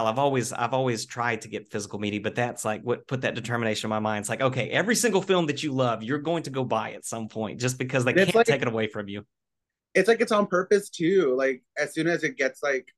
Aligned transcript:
well, 0.00 0.10
I've 0.10 0.18
always 0.18 0.52
I've 0.52 0.74
always 0.74 1.04
tried 1.06 1.42
to 1.42 1.48
get 1.48 1.68
physical 1.68 1.98
media, 1.98 2.20
but 2.20 2.34
that's 2.34 2.64
like 2.64 2.82
what 2.82 3.06
put 3.06 3.20
that 3.22 3.34
determination 3.34 3.86
in 3.86 3.90
my 3.90 3.98
mind. 3.98 4.22
It's 4.22 4.28
like, 4.28 4.40
okay, 4.40 4.70
every 4.70 4.94
single 4.94 5.22
film 5.22 5.46
that 5.46 5.62
you 5.62 5.72
love, 5.72 6.02
you're 6.02 6.18
going 6.18 6.42
to 6.44 6.50
go 6.50 6.64
buy 6.64 6.92
at 6.92 7.04
some 7.04 7.28
point 7.28 7.60
just 7.60 7.78
because 7.78 8.04
they 8.04 8.12
can't 8.12 8.34
like, 8.34 8.46
take 8.46 8.62
it 8.62 8.68
away 8.68 8.86
from 8.86 9.08
you. 9.08 9.24
It's 9.94 10.08
like 10.08 10.20
it's 10.20 10.32
on 10.32 10.46
purpose 10.46 10.88
too. 10.88 11.34
Like 11.36 11.62
as 11.78 11.94
soon 11.94 12.06
as 12.06 12.24
it 12.24 12.36
gets 12.36 12.62
like 12.62 12.88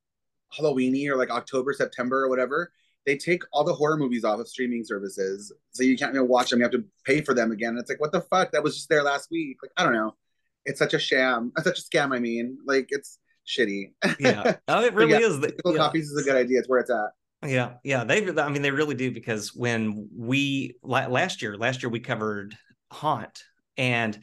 Halloweeny 0.57 1.09
or 1.09 1.17
like 1.17 1.31
October, 1.31 1.73
September 1.73 2.25
or 2.25 2.29
whatever, 2.29 2.73
they 3.05 3.17
take 3.17 3.43
all 3.53 3.65
the 3.65 3.75
horror 3.75 3.97
movies 3.97 4.25
off 4.25 4.39
of 4.39 4.49
streaming 4.49 4.85
services. 4.85 5.53
So 5.73 5.83
you 5.83 5.97
can't 5.97 6.15
even 6.15 6.29
watch 6.29 6.51
them. 6.51 6.61
You 6.61 6.65
have 6.65 6.73
to 6.73 6.85
pay 7.05 7.21
for 7.21 7.35
them 7.35 7.51
again. 7.51 7.77
It's 7.79 7.91
like, 7.91 8.01
what 8.01 8.13
the 8.13 8.21
fuck? 8.21 8.53
That 8.53 8.63
was 8.63 8.77
just 8.77 8.89
there 8.89 9.03
last 9.03 9.31
week. 9.31 9.59
Like, 9.63 9.73
I 9.77 9.85
don't 9.85 9.95
know. 9.95 10.15
It's 10.65 10.79
such 10.79 10.95
a 10.95 10.99
sham. 10.99 11.53
It's 11.57 11.67
such 11.67 11.81
a 11.81 11.83
scam, 11.83 12.15
I 12.15 12.21
mean. 12.21 12.59
Like 12.65 12.87
it's 12.91 13.19
shitty. 13.47 13.93
yeah. 14.19 14.57
Oh, 14.69 14.85
it 14.85 14.95
really 14.95 15.13
yeah, 15.13 15.19
is. 15.27 15.41
The, 15.41 15.55
yeah. 15.65 15.77
copies 15.77 16.11
is 16.11 16.21
a 16.21 16.25
good 16.25 16.37
idea. 16.37 16.59
It's 16.59 16.69
where 16.69 16.81
it's 16.81 16.91
at. 16.91 17.49
Yeah, 17.49 17.75
yeah, 17.83 18.05
they. 18.05 18.29
I 18.39 18.49
mean, 18.51 18.63
they 18.63 18.71
really 18.71 18.95
do 18.95 19.11
because 19.11 19.55
when 19.55 20.09
we 20.17 20.77
last 20.83 21.43
year, 21.43 21.57
last 21.57 21.83
year 21.83 21.91
we 21.91 21.99
covered 21.99 22.57
Haunt, 22.93 23.43
and 23.77 24.19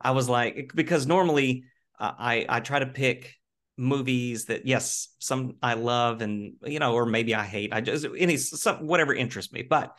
I 0.00 0.12
was 0.12 0.28
like, 0.28 0.72
because 0.74 1.06
normally 1.06 1.64
uh, 2.00 2.12
I 2.18 2.46
I 2.48 2.60
try 2.60 2.78
to 2.78 2.86
pick 2.86 3.34
movies 3.76 4.46
that 4.46 4.66
yes, 4.66 5.08
some 5.18 5.56
I 5.62 5.74
love 5.74 6.22
and 6.22 6.54
you 6.64 6.78
know, 6.78 6.94
or 6.94 7.04
maybe 7.04 7.34
I 7.34 7.44
hate. 7.44 7.74
I 7.74 7.82
just 7.82 8.06
any 8.16 8.38
some 8.38 8.86
whatever 8.86 9.14
interests 9.14 9.52
me, 9.52 9.62
but 9.62 9.94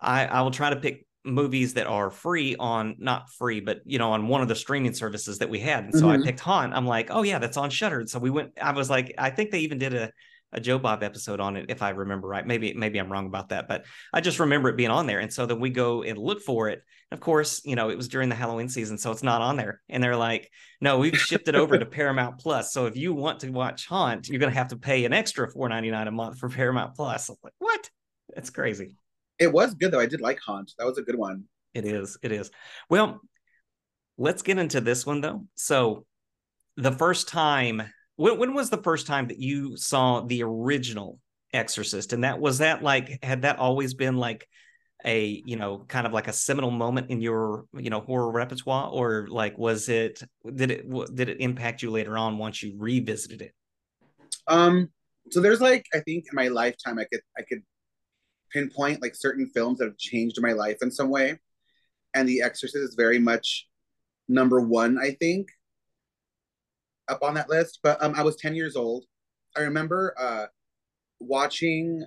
I 0.00 0.26
I 0.26 0.42
will 0.42 0.52
try 0.52 0.70
to 0.70 0.76
pick 0.76 1.06
movies 1.24 1.74
that 1.74 1.86
are 1.86 2.10
free 2.10 2.54
on 2.56 2.96
not 2.98 3.30
free 3.30 3.60
but 3.60 3.80
you 3.84 3.98
know 3.98 4.12
on 4.12 4.28
one 4.28 4.42
of 4.42 4.48
the 4.48 4.54
streaming 4.54 4.92
services 4.92 5.38
that 5.38 5.48
we 5.48 5.58
had. 5.58 5.84
And 5.84 5.94
so 5.94 6.06
mm-hmm. 6.06 6.22
i 6.22 6.24
picked 6.24 6.40
haunt 6.40 6.74
i'm 6.74 6.86
like 6.86 7.08
oh 7.10 7.22
yeah 7.22 7.38
that's 7.38 7.56
on 7.56 7.70
shudder. 7.70 8.04
So 8.06 8.18
we 8.18 8.30
went 8.30 8.52
i 8.60 8.72
was 8.72 8.90
like 8.90 9.14
i 9.18 9.30
think 9.30 9.50
they 9.50 9.60
even 9.60 9.78
did 9.78 9.94
a, 9.94 10.10
a 10.52 10.60
joe 10.60 10.78
bob 10.78 11.02
episode 11.02 11.40
on 11.40 11.56
it 11.56 11.66
if 11.68 11.82
i 11.82 11.90
remember 11.90 12.28
right. 12.28 12.46
Maybe 12.46 12.74
maybe 12.74 12.98
i'm 12.98 13.10
wrong 13.10 13.26
about 13.26 13.48
that 13.48 13.68
but 13.68 13.86
i 14.12 14.20
just 14.20 14.38
remember 14.38 14.68
it 14.68 14.76
being 14.76 14.90
on 14.90 15.06
there. 15.06 15.20
And 15.20 15.32
so 15.32 15.46
then 15.46 15.60
we 15.60 15.70
go 15.70 16.02
and 16.02 16.18
look 16.18 16.42
for 16.42 16.68
it. 16.68 16.82
Of 17.10 17.20
course 17.20 17.62
you 17.64 17.74
know 17.74 17.88
it 17.88 17.96
was 17.96 18.08
during 18.08 18.28
the 18.28 18.34
halloween 18.34 18.68
season 18.68 18.98
so 18.98 19.10
it's 19.10 19.22
not 19.22 19.40
on 19.40 19.56
there. 19.56 19.80
And 19.88 20.02
they're 20.02 20.16
like 20.16 20.50
no 20.82 20.98
we've 20.98 21.18
shifted 21.18 21.54
it 21.54 21.58
over 21.58 21.78
to 21.78 21.86
paramount 22.00 22.38
plus. 22.38 22.72
So 22.72 22.84
if 22.84 22.96
you 22.96 23.14
want 23.14 23.40
to 23.40 23.50
watch 23.50 23.86
haunt 23.86 24.28
you're 24.28 24.40
going 24.40 24.52
to 24.52 24.58
have 24.58 24.68
to 24.68 24.76
pay 24.76 25.06
an 25.06 25.14
extra 25.14 25.50
4.99 25.50 26.06
a 26.06 26.10
month 26.10 26.38
for 26.38 26.50
paramount 26.50 26.94
plus. 26.94 27.30
I'm 27.30 27.36
like 27.42 27.54
what? 27.58 27.88
That's 28.34 28.50
crazy 28.50 28.96
it 29.38 29.52
was 29.52 29.74
good 29.74 29.92
though. 29.92 30.00
I 30.00 30.06
did 30.06 30.20
like 30.20 30.38
Haunt. 30.44 30.72
That 30.78 30.86
was 30.86 30.98
a 30.98 31.02
good 31.02 31.16
one. 31.16 31.44
It 31.72 31.84
is. 31.84 32.16
It 32.22 32.32
is. 32.32 32.50
Well, 32.88 33.20
let's 34.16 34.42
get 34.42 34.58
into 34.58 34.80
this 34.80 35.04
one 35.04 35.20
though. 35.20 35.46
So, 35.54 36.06
the 36.76 36.92
first 36.92 37.28
time, 37.28 37.82
when, 38.16 38.38
when 38.38 38.54
was 38.54 38.70
the 38.70 38.82
first 38.82 39.06
time 39.06 39.28
that 39.28 39.38
you 39.38 39.76
saw 39.76 40.20
the 40.20 40.42
original 40.42 41.18
Exorcist? 41.52 42.12
And 42.12 42.24
that 42.24 42.40
was 42.40 42.58
that 42.58 42.82
like 42.82 43.22
had 43.22 43.42
that 43.42 43.58
always 43.58 43.94
been 43.94 44.16
like 44.16 44.48
a 45.04 45.42
you 45.44 45.56
know 45.56 45.84
kind 45.86 46.06
of 46.06 46.12
like 46.12 46.28
a 46.28 46.32
seminal 46.32 46.70
moment 46.70 47.10
in 47.10 47.20
your 47.20 47.66
you 47.74 47.90
know 47.90 48.00
horror 48.00 48.30
repertoire, 48.30 48.88
or 48.88 49.26
like 49.28 49.58
was 49.58 49.88
it 49.88 50.22
did 50.54 50.70
it 50.70 51.14
did 51.14 51.28
it 51.28 51.40
impact 51.40 51.82
you 51.82 51.90
later 51.90 52.16
on 52.16 52.38
once 52.38 52.62
you 52.62 52.74
revisited 52.78 53.42
it? 53.42 53.52
Um. 54.46 54.90
So 55.30 55.40
there's 55.40 55.60
like 55.60 55.86
I 55.92 56.00
think 56.00 56.24
in 56.30 56.34
my 56.34 56.48
lifetime 56.48 56.98
I 56.98 57.04
could 57.04 57.22
I 57.36 57.42
could 57.42 57.62
pinpoint 58.54 59.02
like 59.02 59.14
certain 59.14 59.46
films 59.46 59.78
that 59.78 59.86
have 59.86 59.98
changed 59.98 60.40
my 60.40 60.52
life 60.52 60.78
in 60.80 60.90
some 60.90 61.10
way. 61.10 61.38
And 62.14 62.28
The 62.28 62.42
Exorcist 62.42 62.76
is 62.76 62.94
very 62.94 63.18
much 63.18 63.66
number 64.28 64.60
one, 64.60 64.96
I 64.98 65.10
think, 65.10 65.48
up 67.08 67.22
on 67.22 67.34
that 67.34 67.50
list. 67.50 67.80
But 67.82 68.02
um, 68.02 68.14
I 68.16 68.22
was 68.22 68.36
10 68.36 68.54
years 68.54 68.76
old. 68.76 69.04
I 69.56 69.60
remember 69.62 70.14
uh, 70.18 70.46
watching 71.18 72.04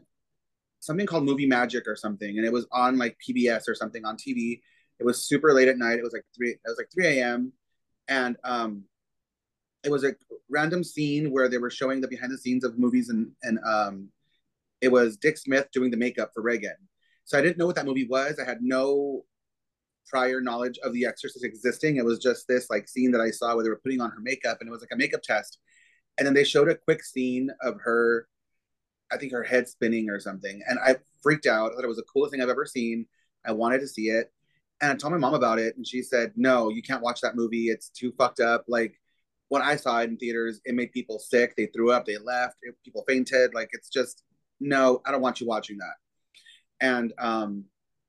something 0.80 1.06
called 1.06 1.26
Movie 1.26 1.46
Magic 1.46 1.88
or 1.88 1.96
something, 1.96 2.38
and 2.38 2.46
it 2.46 2.54
was 2.54 2.66
on 2.72 2.98
like 2.98 3.18
PBS 3.28 3.68
or 3.68 3.76
something 3.76 4.06
on 4.06 4.16
TV. 4.16 4.62
It 5.00 5.06
was 5.06 5.28
super 5.28 5.54
late 5.54 5.68
at 5.68 5.78
night. 5.78 6.00
It 6.00 6.04
was 6.04 6.14
like 6.14 6.26
three. 6.36 6.52
It 6.52 6.60
was 6.66 6.78
like 6.78 6.90
3 6.94 7.20
a.m. 7.20 7.54
And 8.08 8.38
um, 8.44 8.84
it 9.84 9.92
was 9.92 10.04
a 10.04 10.16
random 10.50 10.84
scene 10.84 11.32
where 11.32 11.50
they 11.50 11.58
were 11.58 11.70
showing 11.70 12.02
the 12.02 12.08
behind 12.08 12.32
the 12.32 12.38
scenes 12.38 12.64
of 12.64 12.80
movies 12.80 13.10
and 13.10 13.32
and 13.44 13.60
um, 13.66 14.10
it 14.82 14.90
was 14.90 15.18
Dick 15.18 15.38
Smith 15.38 15.68
doing 15.72 15.92
the 15.92 15.98
makeup 15.98 16.32
for 16.34 16.42
Regan. 16.42 16.76
So 17.26 17.38
I 17.38 17.42
didn't 17.42 17.58
know 17.58 17.66
what 17.66 17.76
that 17.76 17.86
movie 17.86 18.08
was. 18.08 18.40
I 18.40 18.46
had 18.46 18.62
no 18.62 19.26
prior 20.08 20.40
knowledge 20.40 20.78
of 20.80 20.94
The 20.94 21.06
Exorcist 21.06 21.44
existing. 21.44 21.98
It 21.98 22.06
was 22.06 22.20
just 22.20 22.48
this 22.48 22.70
like 22.70 22.88
scene 22.88 23.12
that 23.12 23.22
I 23.22 23.32
saw 23.32 23.54
where 23.56 23.64
they 23.64 23.70
were 23.70 23.82
putting 23.84 24.02
on 24.02 24.12
her 24.12 24.22
makeup 24.22 24.58
and 24.60 24.68
it 24.68 24.72
was 24.72 24.82
like 24.82 24.94
a 24.94 24.98
makeup 24.98 25.22
test. 25.22 25.60
And 26.18 26.26
then 26.26 26.34
they 26.34 26.44
showed 26.44 26.70
a 26.70 26.76
quick 26.76 27.04
scene 27.04 27.52
of 27.62 27.80
her, 27.82 28.28
I 29.12 29.18
think 29.18 29.32
her 29.34 29.44
head 29.44 29.68
spinning 29.68 30.10
or 30.10 30.20
something. 30.20 30.62
And 30.68 30.80
I 30.80 30.96
freaked 31.22 31.46
out. 31.46 31.72
I 31.72 31.76
thought 31.76 31.84
it 31.84 31.90
was 31.90 31.98
the 31.98 32.04
coolest 32.04 32.32
thing 32.32 32.42
I've 32.42 32.50
ever 32.50 32.66
seen. 32.66 33.06
I 33.46 33.52
wanted 33.52 33.80
to 33.82 33.88
see 33.88 34.10
it. 34.10 34.32
And 34.82 34.92
I 34.92 34.96
told 34.96 35.12
my 35.12 35.20
mom 35.20 35.34
about 35.34 35.60
it 35.60 35.76
and 35.76 35.86
she 35.86 36.02
said, 36.02 36.32
No, 36.36 36.70
you 36.70 36.82
can't 36.82 37.04
watch 37.04 37.22
that 37.22 37.36
movie. 37.36 37.70
It's 37.70 37.90
too 37.90 38.14
fucked 38.18 38.40
up. 38.40 38.66
Like 38.68 39.00
when 39.50 39.62
I 39.62 39.76
saw 39.76 40.00
it 40.00 40.10
in 40.10 40.18
theaters, 40.18 40.62
it 40.66 40.76
made 40.76 40.92
people 40.92 41.20
sick. 41.20 41.56
They 41.56 41.68
threw 41.68 41.92
up, 41.92 42.06
they 42.06 42.18
left, 42.18 42.58
people 42.84 43.04
fainted. 43.08 43.54
Like 43.54 43.70
it's 43.74 43.90
just 43.90 44.24
no, 44.60 45.02
I 45.06 45.12
don't 45.12 45.22
want 45.22 45.40
you 45.40 45.48
watching 45.48 45.78
that. 45.78 45.96
And 46.80 47.14
um, 47.20 47.66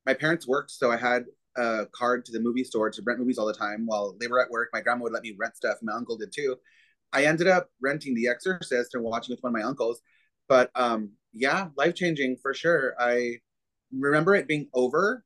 my 0.06 0.14
parents 0.14 0.46
worked, 0.46 0.70
so 0.70 0.90
I 0.90 0.96
had 0.96 1.24
a 1.56 1.86
card 1.92 2.24
to 2.26 2.32
the 2.32 2.40
movie 2.40 2.64
store 2.64 2.90
to 2.90 3.02
rent 3.04 3.18
movies 3.18 3.38
all 3.38 3.46
the 3.46 3.52
time 3.52 3.86
while 3.86 4.16
they 4.20 4.28
were 4.28 4.40
at 4.40 4.50
work. 4.50 4.70
My 4.72 4.80
grandma 4.80 5.04
would 5.04 5.12
let 5.12 5.22
me 5.22 5.34
rent 5.38 5.56
stuff. 5.56 5.78
My 5.82 5.92
uncle 5.92 6.16
did 6.16 6.32
too. 6.32 6.56
I 7.12 7.24
ended 7.24 7.48
up 7.48 7.70
renting 7.80 8.14
The 8.14 8.28
Exorcist 8.28 8.94
and 8.94 9.02
watching 9.02 9.32
with 9.32 9.42
one 9.42 9.54
of 9.54 9.60
my 9.60 9.66
uncles. 9.66 10.00
But 10.48 10.70
um, 10.74 11.12
yeah, 11.32 11.68
life 11.76 11.94
changing 11.94 12.36
for 12.42 12.54
sure. 12.54 12.94
I 12.98 13.38
remember 13.92 14.34
it 14.34 14.48
being 14.48 14.68
over 14.74 15.24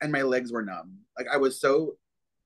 and 0.00 0.12
my 0.12 0.22
legs 0.22 0.52
were 0.52 0.62
numb. 0.62 0.98
Like 1.16 1.26
I 1.32 1.36
was 1.36 1.60
so 1.60 1.96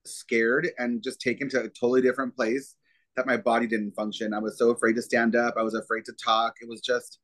scared 0.05 0.69
and 0.79 1.03
just 1.03 1.21
taken 1.21 1.49
to 1.51 1.61
a 1.61 1.69
totally 1.69 2.03
different 2.03 2.35
place 2.35 2.75
that 3.17 3.27
my 3.27 3.37
body 3.37 3.67
didn't 3.67 3.93
function. 3.93 4.35
I 4.35 4.39
was 4.39 4.59
so 4.59 4.71
afraid 4.71 4.95
to 4.97 5.03
stand 5.03 5.37
up. 5.37 5.55
I 5.57 5.63
was 5.63 5.75
afraid 5.75 6.05
to 6.07 6.13
talk. 6.13 6.55
It 6.61 6.69
was 6.69 6.81
just 6.81 7.19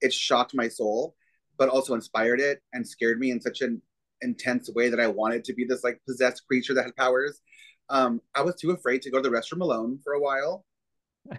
it 0.00 0.12
shocked 0.12 0.54
my 0.54 0.68
soul, 0.68 1.14
but 1.58 1.68
also 1.68 1.94
inspired 1.94 2.40
it 2.40 2.62
and 2.72 2.86
scared 2.86 3.18
me 3.18 3.30
in 3.30 3.40
such 3.40 3.60
an 3.60 3.80
intense 4.20 4.70
way 4.74 4.88
that 4.88 5.00
I 5.00 5.06
wanted 5.06 5.44
to 5.44 5.52
be 5.52 5.64
this 5.64 5.84
like 5.84 6.00
possessed 6.06 6.46
creature 6.46 6.74
that 6.74 6.84
had 6.84 6.96
powers. 6.96 7.40
Um, 7.90 8.20
I 8.34 8.42
was 8.42 8.54
too 8.54 8.70
afraid 8.70 9.02
to 9.02 9.10
go 9.10 9.20
to 9.20 9.28
the 9.28 9.34
restroom 9.34 9.60
alone 9.60 9.98
for 10.02 10.14
a 10.14 10.20
while. 10.20 10.64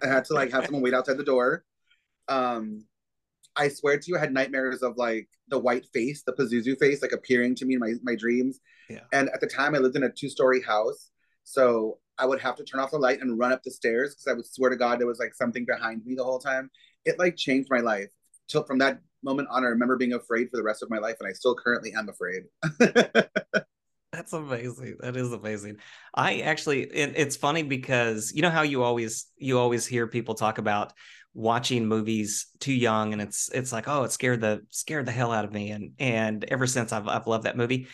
I 0.02 0.06
had 0.06 0.24
to 0.26 0.34
like 0.34 0.50
have 0.52 0.64
someone 0.64 0.82
wait 0.82 0.94
outside 0.94 1.16
the 1.16 1.24
door. 1.24 1.64
Um, 2.28 2.86
I 3.56 3.68
swear 3.68 3.98
to 3.98 4.10
you, 4.10 4.16
I 4.16 4.20
had 4.20 4.32
nightmares 4.32 4.82
of 4.82 4.96
like 4.96 5.28
the 5.48 5.58
white 5.58 5.86
face, 5.92 6.22
the 6.22 6.32
Pazuzu 6.32 6.78
face, 6.78 7.02
like 7.02 7.12
appearing 7.12 7.54
to 7.56 7.64
me 7.64 7.74
in 7.74 7.80
my, 7.80 7.94
my 8.02 8.14
dreams. 8.14 8.60
Yeah. 8.90 9.00
And 9.12 9.28
at 9.30 9.40
the 9.40 9.46
time, 9.46 9.74
I 9.74 9.78
lived 9.78 9.96
in 9.96 10.02
a 10.02 10.10
two 10.10 10.28
story 10.28 10.60
house. 10.62 11.10
So 11.44 11.98
I 12.18 12.26
would 12.26 12.40
have 12.40 12.56
to 12.56 12.64
turn 12.64 12.80
off 12.80 12.90
the 12.90 12.98
light 12.98 13.20
and 13.20 13.38
run 13.38 13.52
up 13.52 13.62
the 13.62 13.70
stairs 13.70 14.14
because 14.14 14.26
I 14.26 14.34
would 14.34 14.46
swear 14.46 14.70
to 14.70 14.76
God 14.76 14.98
there 14.98 15.06
was 15.06 15.18
like 15.18 15.34
something 15.34 15.64
behind 15.64 16.04
me 16.04 16.14
the 16.14 16.24
whole 16.24 16.38
time. 16.38 16.70
It 17.04 17.18
like 17.18 17.36
changed 17.36 17.68
my 17.70 17.80
life 17.80 18.10
till 18.48 18.64
from 18.64 18.78
that 18.78 19.00
moment 19.22 19.48
on, 19.50 19.64
I 19.64 19.68
remember 19.68 19.96
being 19.96 20.14
afraid 20.14 20.50
for 20.50 20.56
the 20.56 20.62
rest 20.62 20.82
of 20.82 20.90
my 20.90 20.98
life, 20.98 21.16
and 21.20 21.28
I 21.28 21.32
still 21.32 21.54
currently 21.54 21.92
am 21.94 22.08
afraid. 22.08 22.44
That's 24.12 24.32
amazing. 24.32 24.96
That 25.00 25.16
is 25.16 25.32
amazing. 25.32 25.76
I 26.14 26.40
actually, 26.40 26.82
it, 26.82 27.14
it's 27.16 27.36
funny 27.36 27.62
because 27.62 28.32
you 28.34 28.42
know 28.42 28.50
how 28.50 28.62
you 28.62 28.82
always 28.82 29.26
you 29.36 29.58
always 29.58 29.86
hear 29.86 30.06
people 30.06 30.34
talk 30.34 30.58
about 30.58 30.92
watching 31.34 31.86
movies 31.86 32.46
too 32.60 32.72
young, 32.72 33.12
and 33.12 33.20
it's 33.20 33.50
it's 33.52 33.72
like 33.72 33.88
oh, 33.88 34.04
it 34.04 34.12
scared 34.12 34.40
the 34.40 34.62
scared 34.70 35.06
the 35.06 35.12
hell 35.12 35.32
out 35.32 35.44
of 35.44 35.52
me, 35.52 35.70
and 35.70 35.92
and 35.98 36.44
ever 36.44 36.66
since 36.66 36.92
I've 36.92 37.08
I've 37.08 37.26
loved 37.26 37.44
that 37.44 37.56
movie 37.56 37.88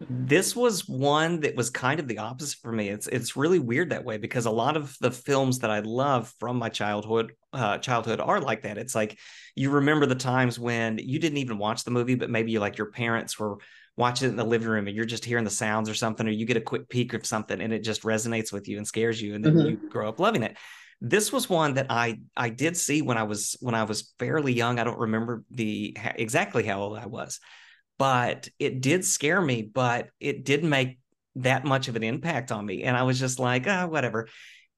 this 0.00 0.54
was 0.54 0.86
one 0.88 1.40
that 1.40 1.56
was 1.56 1.70
kind 1.70 2.00
of 2.00 2.08
the 2.08 2.18
opposite 2.18 2.58
for 2.60 2.70
me. 2.70 2.88
It's 2.88 3.06
it's 3.06 3.36
really 3.36 3.58
weird 3.58 3.90
that 3.90 4.04
way 4.04 4.18
because 4.18 4.46
a 4.46 4.50
lot 4.50 4.76
of 4.76 4.96
the 5.00 5.10
films 5.10 5.60
that 5.60 5.70
I 5.70 5.80
love 5.80 6.32
from 6.38 6.58
my 6.58 6.68
childhood 6.68 7.32
uh, 7.52 7.78
childhood 7.78 8.20
are 8.20 8.40
like 8.40 8.62
that. 8.62 8.78
It's 8.78 8.94
like 8.94 9.18
you 9.54 9.70
remember 9.70 10.04
the 10.04 10.14
times 10.14 10.58
when 10.58 10.98
you 10.98 11.18
didn't 11.18 11.38
even 11.38 11.58
watch 11.58 11.84
the 11.84 11.90
movie, 11.90 12.14
but 12.14 12.30
maybe 12.30 12.58
like 12.58 12.76
your 12.76 12.90
parents 12.90 13.38
were 13.38 13.56
watching 13.96 14.28
it 14.28 14.32
in 14.32 14.36
the 14.36 14.44
living 14.44 14.68
room 14.68 14.86
and 14.86 14.94
you're 14.94 15.06
just 15.06 15.24
hearing 15.24 15.44
the 15.44 15.50
sounds 15.50 15.88
or 15.88 15.94
something, 15.94 16.26
or 16.26 16.30
you 16.30 16.44
get 16.44 16.58
a 16.58 16.62
quick 16.62 16.88
peek 16.90 17.14
of 17.14 17.24
something 17.24 17.60
and 17.60 17.72
it 17.72 17.82
just 17.82 18.02
resonates 18.02 18.52
with 18.52 18.68
you 18.68 18.76
and 18.76 18.86
scares 18.86 19.20
you, 19.20 19.34
and 19.34 19.44
then 19.44 19.54
mm-hmm. 19.54 19.68
you 19.82 19.88
grow 19.88 20.08
up 20.08 20.20
loving 20.20 20.42
it. 20.42 20.56
This 21.00 21.32
was 21.32 21.48
one 21.48 21.74
that 21.74 21.86
I 21.88 22.20
I 22.36 22.50
did 22.50 22.76
see 22.76 23.00
when 23.00 23.16
I 23.16 23.22
was 23.22 23.56
when 23.60 23.74
I 23.74 23.84
was 23.84 24.12
fairly 24.18 24.52
young. 24.52 24.78
I 24.78 24.84
don't 24.84 24.98
remember 24.98 25.42
the 25.50 25.96
exactly 26.16 26.64
how 26.64 26.82
old 26.82 26.98
I 26.98 27.06
was 27.06 27.40
but 27.98 28.48
it 28.58 28.80
did 28.80 29.04
scare 29.04 29.40
me, 29.40 29.62
but 29.62 30.10
it 30.20 30.44
didn't 30.44 30.68
make 30.68 30.98
that 31.36 31.64
much 31.64 31.88
of 31.88 31.96
an 31.96 32.02
impact 32.02 32.52
on 32.52 32.64
me. 32.64 32.82
And 32.82 32.96
I 32.96 33.02
was 33.02 33.18
just 33.18 33.38
like, 33.38 33.66
ah, 33.66 33.86
whatever. 33.86 34.28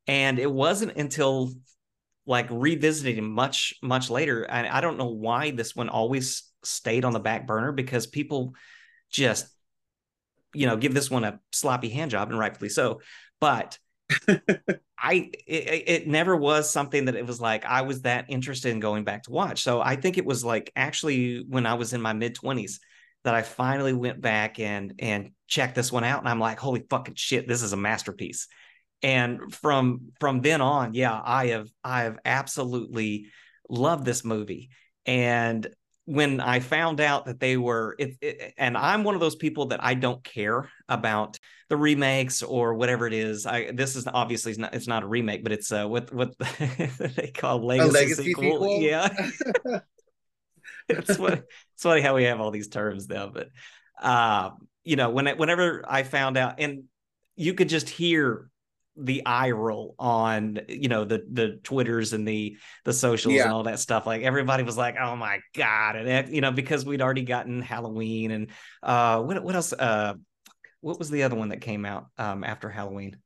And 0.07 0.39
it 0.39 0.51
wasn't 0.51 0.97
until 0.97 1.53
like 2.27 2.47
revisiting 2.51 3.25
much, 3.31 3.75
much 3.83 4.11
later. 4.11 4.43
And 4.43 4.67
I 4.67 4.81
don't 4.81 4.99
know 4.99 5.09
why 5.09 5.51
this 5.51 5.75
one 5.75 5.89
always 5.89 6.45
stayed 6.63 7.05
on 7.05 7.13
the 7.13 7.21
back 7.21 7.47
burner 7.47 7.73
because 7.73 8.07
people 8.07 8.55
just, 9.11 9.47
you 10.55 10.67
know, 10.67 10.77
give 10.77 10.95
this 10.95 11.11
one 11.11 11.25
a 11.25 11.41
sloppy 11.53 11.89
hand 11.89 12.11
job 12.11 12.31
and 12.31 12.39
rightfully 12.39 12.69
so. 12.69 13.01
But 13.41 13.79
I 14.99 15.31
it, 15.47 15.85
it 15.87 16.09
never 16.09 16.37
was 16.37 16.71
something 16.71 17.05
that 17.07 17.15
it 17.15 17.27
was 17.27 17.41
like 17.41 17.65
I 17.65 17.83
was 17.83 18.03
that 18.03 18.27
interested 18.29 18.73
in 18.73 18.81
going 18.81 19.05
back 19.05 19.25
to 19.25 19.31
watch. 19.31 19.63
So 19.63 19.81
I 19.81 19.97
think 19.97 20.19
it 20.19 20.25
was 20.25 20.45
like 20.45 20.73
actually 20.75 21.45
when 21.49 21.67
I 21.67 21.75
was 21.75 21.93
in 21.93 22.01
my 22.01 22.13
mid 22.13 22.35
20s 22.35 22.81
that 23.25 23.35
I 23.35 23.43
finally 23.43 23.93
went 23.93 24.21
back 24.21 24.59
and 24.59 24.95
and 24.99 25.31
checked 25.47 25.75
this 25.75 25.91
one 25.91 26.05
out 26.05 26.21
and 26.21 26.29
I'm 26.29 26.41
like 26.41 26.59
holy 26.59 26.85
fucking 26.89 27.15
shit 27.15 27.49
this 27.49 27.63
is 27.63 27.73
a 27.73 27.77
masterpiece. 27.77 28.49
And 29.03 29.55
from 29.55 30.13
from 30.19 30.41
then 30.41 30.61
on, 30.61 30.95
yeah, 30.95 31.21
I 31.23 31.49
have 31.49 31.69
I 31.85 32.03
have 32.03 32.19
absolutely 32.25 33.27
loved 33.69 34.05
this 34.05 34.25
movie. 34.25 34.71
And 35.07 35.69
when 36.09 36.41
I 36.41 36.61
found 36.61 37.03
out 37.03 37.27
that 37.27 37.39
they 37.39 37.59
were, 37.59 37.95
it, 37.99 38.17
it, 38.23 38.55
and 38.57 38.79
I'm 38.79 39.05
one 39.05 39.15
of 39.15 39.21
those 39.21 39.37
people 39.37 39.67
that 39.67 39.85
I 39.85 39.93
don't 39.93 40.25
care 40.25 40.71
about 40.89 41.39
the 41.69 41.77
remakes 41.77 42.43
or 42.43 42.73
whatever 42.73 43.07
it 43.07 43.13
is. 43.13 43.45
I 43.45 43.73
this 43.73 43.95
is 43.95 44.07
obviously 44.07 44.53
it's 44.53 44.59
not, 44.59 44.75
it's 44.75 44.87
not 44.87 45.03
a 45.03 45.07
remake, 45.07 45.43
but 45.43 45.53
it's 45.53 45.71
uh 45.71 45.87
what 45.87 46.11
what 46.15 46.35
they 46.39 47.31
call 47.35 47.65
legacy, 47.65 47.93
legacy 47.93 48.25
sequel. 48.25 48.45
sequel? 48.45 48.81
Yeah, 48.81 49.09
it's 50.99 51.19
what 51.19 51.33
it's 51.35 51.83
funny 51.83 52.01
how 52.01 52.15
we 52.15 52.25
have 52.25 52.41
all 52.41 52.51
these 52.51 52.69
terms 52.69 53.09
now, 53.09 53.29
but 53.29 53.49
uh, 54.01 54.51
you 54.85 54.97
know 54.97 55.11
when 55.11 55.27
it, 55.27 55.39
whenever 55.39 55.85
I 55.87 56.03
found 56.03 56.37
out, 56.37 56.55
and 56.59 56.85
you 57.37 57.55
could 57.55 57.69
just 57.69 57.89
hear 57.89 58.51
the 58.97 59.25
eye 59.25 59.51
roll 59.51 59.95
on 59.99 60.59
you 60.69 60.89
know 60.89 61.05
the 61.05 61.25
the 61.31 61.61
twitters 61.63 62.13
and 62.13 62.27
the 62.27 62.57
the 62.85 62.93
socials 62.93 63.35
yeah. 63.35 63.45
and 63.45 63.53
all 63.53 63.63
that 63.63 63.79
stuff. 63.79 64.07
Like 64.07 64.23
everybody 64.23 64.65
was 64.65 64.77
like 64.77 64.97
oh 65.01 65.15
my 65.15 65.39
god 65.55 65.97
and 65.97 66.09
it, 66.09 66.29
you 66.31 66.41
know 66.41 66.51
because 66.51 66.85
we'd 66.85 67.01
already 67.01 67.23
gotten 67.23 67.63
halloween 67.63 68.33
and 68.33 68.51
uh 68.83 69.23
what, 69.23 69.43
what 69.43 69.55
else 69.55 69.73
uh 69.73 70.15
what 70.81 70.99
was 70.99 71.11
the 71.11 71.23
other 71.23 71.37
one 71.37 71.51
that 71.51 71.61
came 71.61 71.85
out 71.85 72.07
um 72.19 72.43
after 72.43 72.69
halloween? 72.69 73.17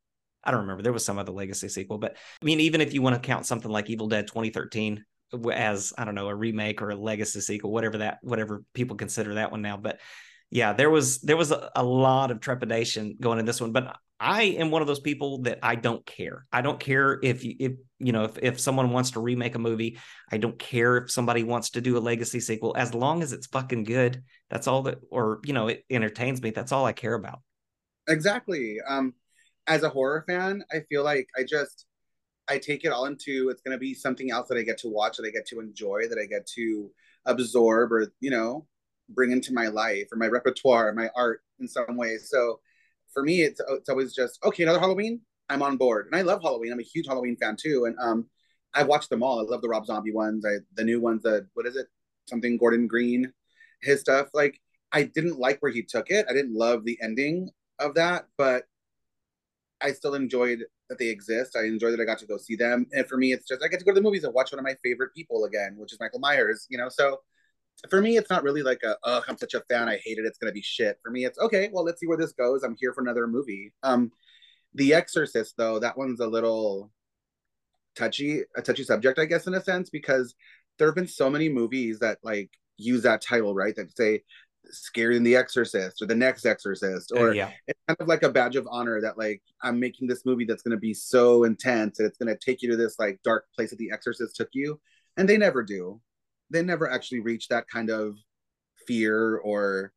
I 0.44 0.50
don't 0.50 0.62
remember. 0.62 0.82
There 0.82 0.92
was 0.92 1.04
some 1.04 1.18
other 1.18 1.32
legacy 1.32 1.68
sequel 1.68 1.98
but 1.98 2.16
i 2.42 2.44
mean 2.44 2.60
even 2.60 2.82
if 2.82 2.92
you 2.92 3.00
want 3.00 3.14
to 3.14 3.26
count 3.26 3.46
something 3.46 3.70
like 3.70 3.88
evil 3.88 4.08
dead 4.08 4.26
2013 4.26 5.04
as 5.52 5.92
i 5.98 6.04
don't 6.04 6.14
know 6.14 6.28
a 6.28 6.34
remake 6.34 6.82
or 6.82 6.90
a 6.90 6.96
legacy 6.96 7.40
sequel 7.40 7.72
whatever 7.72 7.98
that 7.98 8.18
whatever 8.22 8.62
people 8.74 8.96
consider 8.96 9.34
that 9.34 9.50
one 9.50 9.62
now 9.62 9.76
but 9.76 10.00
yeah, 10.52 10.74
there 10.74 10.90
was 10.90 11.20
there 11.20 11.38
was 11.38 11.50
a, 11.50 11.70
a, 11.74 11.82
lot 11.82 12.30
of 12.30 12.40
trepidation 12.40 13.16
going 13.18 13.38
in 13.38 13.46
this 13.46 13.58
one, 13.58 13.72
but 13.72 13.96
I 14.20 14.42
am 14.42 14.70
one 14.70 14.82
of 14.82 14.86
those 14.86 15.00
people 15.00 15.38
that 15.42 15.60
I 15.62 15.76
don't 15.76 16.04
care. 16.04 16.44
I 16.52 16.60
don't 16.60 16.78
care 16.78 17.18
if 17.22 17.42
you 17.42 17.54
if 17.58 17.72
you 17.98 18.12
know 18.12 18.24
if 18.24 18.38
if 18.38 18.60
someone 18.60 18.90
wants 18.90 19.12
to 19.12 19.20
remake 19.20 19.54
a 19.54 19.58
movie. 19.58 19.98
I 20.30 20.36
don't 20.36 20.58
care 20.58 20.98
if 20.98 21.10
somebody 21.10 21.42
wants 21.42 21.70
to 21.70 21.80
do 21.80 21.96
a 21.96 22.00
legacy 22.00 22.38
sequel 22.38 22.74
as 22.76 22.92
long 22.92 23.22
as 23.22 23.32
it's 23.32 23.46
fucking 23.46 23.84
good. 23.84 24.22
That's 24.50 24.66
all 24.66 24.82
that 24.82 24.98
or 25.10 25.40
you 25.46 25.54
know 25.54 25.68
it 25.68 25.86
entertains 25.88 26.42
me. 26.42 26.50
That's 26.50 26.70
all 26.70 26.84
I 26.84 26.92
care 26.92 27.14
about. 27.14 27.40
Exactly. 28.06 28.76
Um 28.86 29.14
as 29.66 29.84
a 29.84 29.88
horror 29.88 30.22
fan, 30.28 30.64
I 30.70 30.80
feel 30.90 31.02
like 31.02 31.28
I 31.34 31.44
just 31.48 31.86
I 32.48 32.58
take 32.58 32.84
it 32.84 32.92
all 32.92 33.06
into 33.06 33.48
it's 33.50 33.62
going 33.62 33.74
to 33.74 33.80
be 33.80 33.94
something 33.94 34.30
else 34.30 34.48
that 34.48 34.58
I 34.58 34.62
get 34.62 34.78
to 34.78 34.88
watch 34.88 35.16
that 35.16 35.26
I 35.26 35.30
get 35.30 35.46
to 35.48 35.60
enjoy 35.60 36.08
that 36.08 36.18
I 36.18 36.26
get 36.26 36.46
to 36.54 36.90
absorb 37.24 37.92
or 37.92 38.12
you 38.20 38.30
know 38.30 38.66
bring 39.08 39.30
into 39.30 39.52
my 39.52 39.68
life 39.68 40.08
or 40.12 40.16
my 40.16 40.26
repertoire, 40.26 40.92
my 40.92 41.10
art 41.16 41.42
in 41.60 41.68
some 41.68 41.96
ways. 41.96 42.28
So 42.30 42.60
for 43.12 43.22
me, 43.22 43.42
it's 43.42 43.60
it's 43.68 43.88
always 43.88 44.14
just 44.14 44.42
okay. 44.44 44.62
Another 44.62 44.80
Halloween, 44.80 45.20
I'm 45.48 45.62
on 45.62 45.76
board, 45.76 46.06
and 46.06 46.16
I 46.16 46.22
love 46.22 46.42
Halloween. 46.42 46.72
I'm 46.72 46.80
a 46.80 46.82
huge 46.82 47.06
Halloween 47.06 47.36
fan 47.36 47.56
too, 47.56 47.84
and 47.84 47.96
um, 47.98 48.26
I've 48.74 48.88
watched 48.88 49.10
them 49.10 49.22
all. 49.22 49.40
I 49.40 49.42
love 49.42 49.62
the 49.62 49.68
Rob 49.68 49.86
Zombie 49.86 50.12
ones. 50.12 50.44
I 50.46 50.58
the 50.74 50.84
new 50.84 51.00
ones. 51.00 51.22
The 51.22 51.46
what 51.54 51.66
is 51.66 51.76
it? 51.76 51.86
Something 52.28 52.56
Gordon 52.56 52.86
Green, 52.86 53.32
his 53.82 54.00
stuff. 54.00 54.28
Like 54.34 54.60
I 54.92 55.04
didn't 55.04 55.38
like 55.38 55.60
where 55.60 55.72
he 55.72 55.82
took 55.82 56.10
it. 56.10 56.26
I 56.28 56.32
didn't 56.32 56.54
love 56.54 56.84
the 56.84 56.98
ending 57.02 57.50
of 57.78 57.94
that, 57.94 58.26
but 58.38 58.64
I 59.80 59.92
still 59.92 60.14
enjoyed 60.14 60.64
that 60.92 60.98
they 60.98 61.08
exist. 61.08 61.56
I 61.56 61.64
enjoy 61.64 61.90
that 61.90 62.00
I 62.00 62.04
got 62.04 62.18
to 62.18 62.26
go 62.26 62.36
see 62.36 62.54
them. 62.54 62.86
And 62.92 63.06
for 63.06 63.16
me, 63.16 63.32
it's 63.32 63.48
just 63.48 63.64
I 63.64 63.68
get 63.68 63.80
to 63.80 63.84
go 63.84 63.92
to 63.92 63.96
the 63.96 64.02
movies 64.02 64.24
and 64.24 64.34
watch 64.34 64.52
one 64.52 64.58
of 64.58 64.64
my 64.64 64.76
favorite 64.84 65.14
people 65.14 65.44
again, 65.44 65.74
which 65.78 65.92
is 65.92 65.98
Michael 65.98 66.20
Myers. 66.20 66.66
You 66.68 66.78
know, 66.78 66.88
so 66.88 67.20
for 67.88 68.00
me, 68.00 68.16
it's 68.16 68.30
not 68.30 68.42
really 68.42 68.62
like 68.62 68.82
a, 68.84 68.96
oh, 69.04 69.22
I'm 69.26 69.38
such 69.38 69.54
a 69.54 69.62
fan. 69.68 69.88
I 69.88 69.96
hate 70.04 70.18
it. 70.18 70.26
It's 70.26 70.38
going 70.38 70.50
to 70.50 70.54
be 70.54 70.62
shit. 70.62 70.98
For 71.02 71.10
me, 71.10 71.24
it's 71.24 71.38
okay. 71.38 71.70
Well, 71.72 71.84
let's 71.84 71.98
see 71.98 72.06
where 72.06 72.18
this 72.18 72.32
goes. 72.32 72.62
I'm 72.62 72.76
here 72.78 72.92
for 72.92 73.00
another 73.00 73.26
movie. 73.26 73.72
Um, 73.82 74.12
The 74.74 74.94
Exorcist, 74.94 75.54
though, 75.56 75.78
that 75.80 75.96
one's 75.96 76.20
a 76.20 76.26
little 76.26 76.92
touchy, 77.96 78.42
a 78.56 78.62
touchy 78.62 78.84
subject, 78.84 79.18
I 79.18 79.24
guess, 79.24 79.46
in 79.46 79.54
a 79.54 79.62
sense, 79.62 79.90
because 79.90 80.34
there 80.78 80.88
have 80.88 80.94
been 80.94 81.08
so 81.08 81.28
many 81.28 81.48
movies 81.48 81.98
that 82.00 82.18
like 82.22 82.50
use 82.76 83.02
that 83.02 83.22
title, 83.22 83.54
right? 83.54 83.74
That 83.76 83.96
say 83.96 84.22
Scary 84.70 85.14
than 85.14 85.24
the 85.24 85.36
Exorcist 85.36 86.00
or 86.00 86.06
the 86.06 86.14
next 86.14 86.46
Exorcist, 86.46 87.12
or 87.14 87.30
uh, 87.30 87.32
yeah. 87.32 87.50
it's 87.66 87.80
kind 87.88 87.96
of 88.00 88.08
like 88.08 88.22
a 88.22 88.30
badge 88.30 88.56
of 88.56 88.66
honor 88.70 89.00
that 89.00 89.18
like 89.18 89.42
I'm 89.62 89.78
making 89.80 90.08
this 90.08 90.24
movie 90.24 90.44
that's 90.44 90.62
going 90.62 90.76
to 90.76 90.80
be 90.80 90.94
so 90.94 91.44
intense 91.44 91.98
and 91.98 92.06
it's 92.06 92.18
going 92.18 92.34
to 92.34 92.38
take 92.38 92.62
you 92.62 92.70
to 92.70 92.76
this 92.76 92.98
like 92.98 93.20
dark 93.22 93.46
place 93.54 93.70
that 93.70 93.78
the 93.78 93.90
Exorcist 93.92 94.36
took 94.36 94.48
you, 94.52 94.80
and 95.16 95.28
they 95.28 95.36
never 95.36 95.62
do. 95.62 96.00
They 96.50 96.62
never 96.62 96.90
actually 96.90 97.20
reach 97.20 97.48
that 97.48 97.66
kind 97.68 97.90
of 97.90 98.16
fear 98.86 99.36
or 99.38 99.92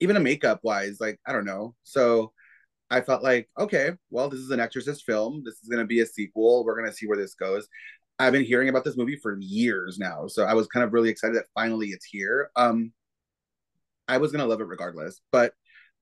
even 0.00 0.16
a 0.16 0.20
makeup 0.20 0.60
wise 0.62 0.98
like 1.00 1.18
i 1.26 1.32
don't 1.32 1.44
know. 1.44 1.74
So 1.82 2.32
i 2.88 3.00
felt 3.00 3.22
like 3.22 3.48
okay 3.58 3.90
well 4.10 4.28
this 4.28 4.40
is 4.40 4.50
an 4.50 4.60
exorcist 4.60 5.04
film. 5.04 5.42
This 5.44 5.54
is 5.54 5.68
going 5.68 5.82
to 5.82 5.86
be 5.86 6.00
a 6.00 6.06
sequel. 6.06 6.64
We're 6.64 6.78
going 6.78 6.90
to 6.90 6.96
see 6.96 7.06
where 7.06 7.16
this 7.16 7.34
goes. 7.34 7.66
I've 8.18 8.32
been 8.32 8.44
hearing 8.44 8.68
about 8.68 8.84
this 8.84 8.96
movie 8.96 9.16
for 9.16 9.36
years 9.38 9.98
now. 9.98 10.26
So 10.26 10.44
i 10.44 10.54
was 10.54 10.66
kind 10.68 10.84
of 10.84 10.92
really 10.92 11.10
excited 11.10 11.36
that 11.36 11.46
finally 11.54 11.88
it's 11.88 12.04
here. 12.04 12.50
Um 12.56 12.92
i 14.08 14.16
was 14.18 14.32
to 14.32 14.44
love 14.44 14.60
it 14.60 14.66
regardless 14.66 15.20
but 15.32 15.52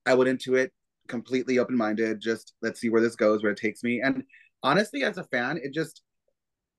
i 0.05 0.13
went 0.13 0.29
into 0.29 0.55
it 0.55 0.71
completely 1.07 1.59
open-minded 1.59 2.19
just 2.19 2.53
let's 2.61 2.79
see 2.79 2.89
where 2.89 3.01
this 3.01 3.15
goes 3.15 3.43
where 3.43 3.51
it 3.51 3.59
takes 3.59 3.83
me 3.83 4.01
and 4.03 4.23
honestly 4.63 5.03
as 5.03 5.17
a 5.17 5.23
fan 5.25 5.59
it 5.61 5.73
just 5.73 6.01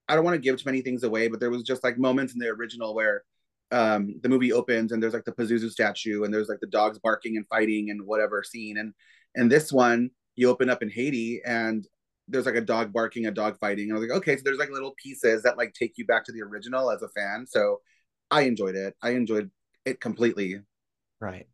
I 0.08 0.14
don't 0.14 0.24
want 0.24 0.36
to 0.36 0.40
give 0.40 0.56
too 0.56 0.66
many 0.66 0.82
things 0.82 1.02
away, 1.02 1.28
but 1.28 1.40
there 1.40 1.50
was 1.50 1.62
just 1.62 1.82
like 1.82 1.98
moments 1.98 2.32
in 2.32 2.38
the 2.38 2.48
original 2.48 2.94
where 2.94 3.24
um 3.72 4.14
the 4.22 4.28
movie 4.28 4.52
opens 4.52 4.92
and 4.92 5.02
there's 5.02 5.12
like 5.12 5.24
the 5.24 5.32
Pazuzu 5.32 5.68
statue 5.68 6.22
and 6.22 6.32
there's 6.32 6.48
like 6.48 6.60
the 6.60 6.68
dogs 6.68 7.00
barking 7.00 7.36
and 7.36 7.44
fighting 7.48 7.90
and 7.90 8.06
whatever 8.06 8.44
scene 8.44 8.78
and 8.78 8.94
and 9.34 9.50
this 9.50 9.72
one 9.72 10.10
you 10.36 10.48
open 10.48 10.70
up 10.70 10.82
in 10.82 10.90
Haiti 10.90 11.40
and 11.44 11.84
there's 12.28 12.46
like 12.46 12.56
a 12.56 12.60
dog 12.60 12.92
barking, 12.92 13.26
a 13.26 13.30
dog 13.30 13.58
fighting. 13.58 13.84
And 13.84 13.92
I 13.96 14.00
was 14.00 14.08
like, 14.08 14.18
okay, 14.18 14.36
so 14.36 14.42
there's 14.44 14.58
like 14.58 14.70
little 14.70 14.94
pieces 15.02 15.42
that 15.42 15.56
like 15.56 15.74
take 15.74 15.94
you 15.96 16.06
back 16.06 16.24
to 16.24 16.32
the 16.32 16.42
original 16.42 16.90
as 16.90 17.02
a 17.02 17.08
fan. 17.08 17.46
So 17.48 17.80
I 18.30 18.42
enjoyed 18.42 18.74
it. 18.74 18.94
I 19.02 19.10
enjoyed 19.10 19.50
it 19.84 20.00
completely. 20.00 20.60
Right. 21.20 21.46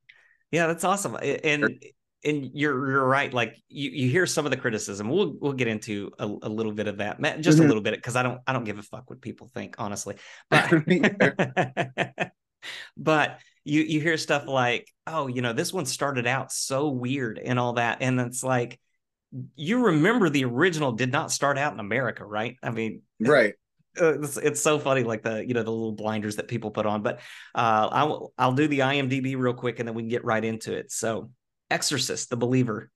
Yeah, 0.50 0.66
that's 0.66 0.84
awesome. 0.84 1.16
And 1.22 1.82
and 2.24 2.50
you're 2.54 2.90
you're 2.90 3.06
right. 3.06 3.32
Like 3.32 3.56
you, 3.68 3.90
you 3.90 4.08
hear 4.08 4.26
some 4.26 4.44
of 4.44 4.50
the 4.50 4.56
criticism. 4.56 5.08
We'll 5.08 5.34
we'll 5.40 5.52
get 5.52 5.68
into 5.68 6.12
a, 6.18 6.26
a 6.26 6.48
little 6.48 6.72
bit 6.72 6.86
of 6.88 6.98
that, 6.98 7.20
just 7.40 7.56
mm-hmm. 7.58 7.64
a 7.64 7.68
little 7.68 7.82
bit, 7.82 7.94
because 7.94 8.16
I 8.16 8.22
don't 8.22 8.40
I 8.46 8.52
don't 8.52 8.64
give 8.64 8.78
a 8.78 8.82
fuck 8.82 9.08
what 9.10 9.20
people 9.20 9.48
think, 9.48 9.76
honestly. 9.78 10.16
But 10.50 12.32
but 12.96 13.38
you 13.64 13.82
you 13.82 14.00
hear 14.00 14.16
stuff 14.16 14.46
like, 14.46 14.88
oh, 15.06 15.26
you 15.26 15.42
know, 15.42 15.52
this 15.52 15.72
one 15.72 15.86
started 15.86 16.26
out 16.26 16.52
so 16.52 16.88
weird 16.88 17.40
and 17.42 17.58
all 17.58 17.74
that, 17.74 17.98
and 18.00 18.20
it's 18.20 18.44
like 18.44 18.78
you 19.56 19.86
remember 19.86 20.28
the 20.28 20.44
original 20.44 20.92
did 20.92 21.10
not 21.10 21.32
start 21.32 21.58
out 21.58 21.72
in 21.72 21.80
America, 21.80 22.24
right? 22.24 22.56
I 22.62 22.70
mean, 22.70 23.02
right. 23.20 23.54
Uh, 24.00 24.20
it's, 24.20 24.36
it's, 24.38 24.60
so 24.62 24.78
funny, 24.78 25.02
like 25.02 25.22
the 25.22 25.46
you 25.46 25.54
know 25.54 25.62
the 25.62 25.70
little 25.70 25.92
blinders 25.92 26.36
that 26.36 26.48
people 26.48 26.70
put 26.70 26.86
on. 26.86 27.02
But 27.02 27.20
uh, 27.54 27.88
I'll 27.92 28.32
I'll 28.38 28.52
do 28.52 28.66
the 28.66 28.80
IMDb 28.80 29.36
real 29.36 29.54
quick, 29.54 29.78
and 29.78 29.88
then 29.88 29.94
we 29.94 30.02
can 30.02 30.08
get 30.08 30.24
right 30.24 30.44
into 30.44 30.72
it. 30.74 30.90
So 30.90 31.30
Exorcist, 31.70 32.30
the 32.30 32.36
believer. 32.36 32.90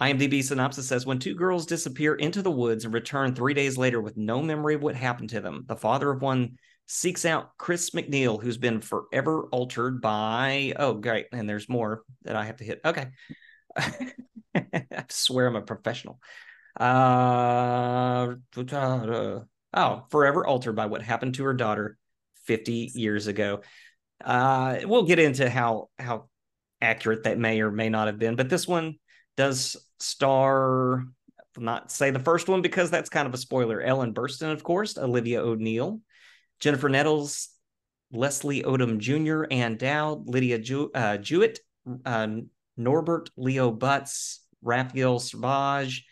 IMDb 0.00 0.44
synopsis 0.44 0.86
says 0.86 1.04
when 1.04 1.18
two 1.18 1.34
girls 1.34 1.66
disappear 1.66 2.14
into 2.14 2.40
the 2.40 2.50
woods 2.50 2.84
and 2.84 2.94
return 2.94 3.34
three 3.34 3.52
days 3.52 3.76
later 3.76 4.00
with 4.00 4.16
no 4.16 4.40
memory 4.40 4.74
of 4.74 4.82
what 4.82 4.94
happened 4.94 5.30
to 5.30 5.40
them, 5.40 5.64
the 5.66 5.76
father 5.76 6.10
of 6.10 6.22
one 6.22 6.56
seeks 6.86 7.24
out 7.24 7.50
Chris 7.58 7.90
MacNeil 7.90 8.40
who's 8.40 8.58
been 8.58 8.80
forever 8.80 9.48
altered 9.50 10.00
by. 10.00 10.72
Oh, 10.76 10.94
great. 10.94 11.26
And 11.32 11.48
there's 11.48 11.68
more 11.68 12.02
that 12.22 12.36
I 12.36 12.44
have 12.46 12.56
to 12.58 12.64
hit. 12.64 12.80
Okay. 12.84 13.08
I 13.76 15.04
swear 15.08 15.48
I'm 15.48 15.56
a 15.56 15.62
professional. 15.62 16.20
Uh, 16.78 18.34
oh, 19.74 20.04
forever 20.10 20.46
altered 20.46 20.76
by 20.76 20.86
what 20.86 21.02
happened 21.02 21.34
to 21.34 21.44
her 21.44 21.54
daughter 21.54 21.96
50 22.44 22.92
years 22.94 23.26
ago. 23.26 23.62
Uh, 24.24 24.78
we'll 24.84 25.04
get 25.04 25.18
into 25.18 25.48
how 25.48 25.90
how 25.98 26.28
accurate 26.80 27.24
that 27.24 27.38
may 27.38 27.60
or 27.60 27.70
may 27.70 27.88
not 27.88 28.06
have 28.06 28.18
been. 28.18 28.36
But 28.36 28.48
this 28.48 28.66
one 28.66 28.96
does 29.36 29.76
star, 30.00 31.04
not 31.56 31.90
say 31.90 32.10
the 32.10 32.18
first 32.18 32.48
one 32.48 32.62
because 32.62 32.90
that's 32.90 33.10
kind 33.10 33.26
of 33.26 33.34
a 33.34 33.38
spoiler. 33.38 33.80
Ellen 33.80 34.14
Burstyn, 34.14 34.52
of 34.52 34.62
course, 34.62 34.96
Olivia 34.96 35.42
O'Neill, 35.42 36.00
Jennifer 36.60 36.88
Nettles, 36.88 37.48
Leslie 38.10 38.62
Odom 38.62 38.98
Jr., 38.98 39.44
Ann 39.50 39.76
Dowd, 39.76 40.26
Lidya 40.26 40.62
Jew- 40.62 40.90
uh, 40.94 41.18
Jewett, 41.18 41.60
uh, 42.04 42.28
Norbert 42.76 43.30
Leo 43.36 43.72
Butz, 43.72 44.38
Raphael 44.62 45.18
Savage, 45.18 46.06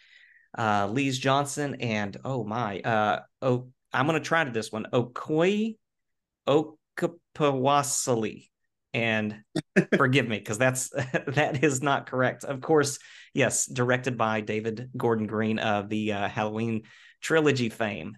uh, 0.57 0.89
Lees 0.91 1.19
Johnson, 1.19 1.77
and 1.81 2.17
oh 2.25 2.45
my, 2.45 2.81
uh, 2.81 3.21
oh, 3.43 3.69
I'm 3.93 4.07
going 4.07 4.21
to 4.21 4.27
try 4.27 4.45
to 4.45 4.51
this 4.51 4.73
one, 4.73 4.87
Okoi 4.93 5.77
Okapawasali 6.49 8.49
and 8.95 9.43
forgive 9.97 10.27
me 10.27 10.39
because 10.39 10.59
that's 10.59 10.89
that 11.27 11.63
is 11.63 11.83
not 11.83 12.09
correct. 12.09 12.45
Of 12.45 12.61
course, 12.61 12.99
yes, 13.35 13.67
directed 13.67 14.17
by 14.17 14.41
David 14.41 14.91
Gordon 14.97 15.27
Green 15.27 15.59
of 15.59 15.89
the 15.89 16.13
uh, 16.13 16.29
Halloween 16.29 16.83
trilogy 17.21 17.69
fame. 17.69 18.17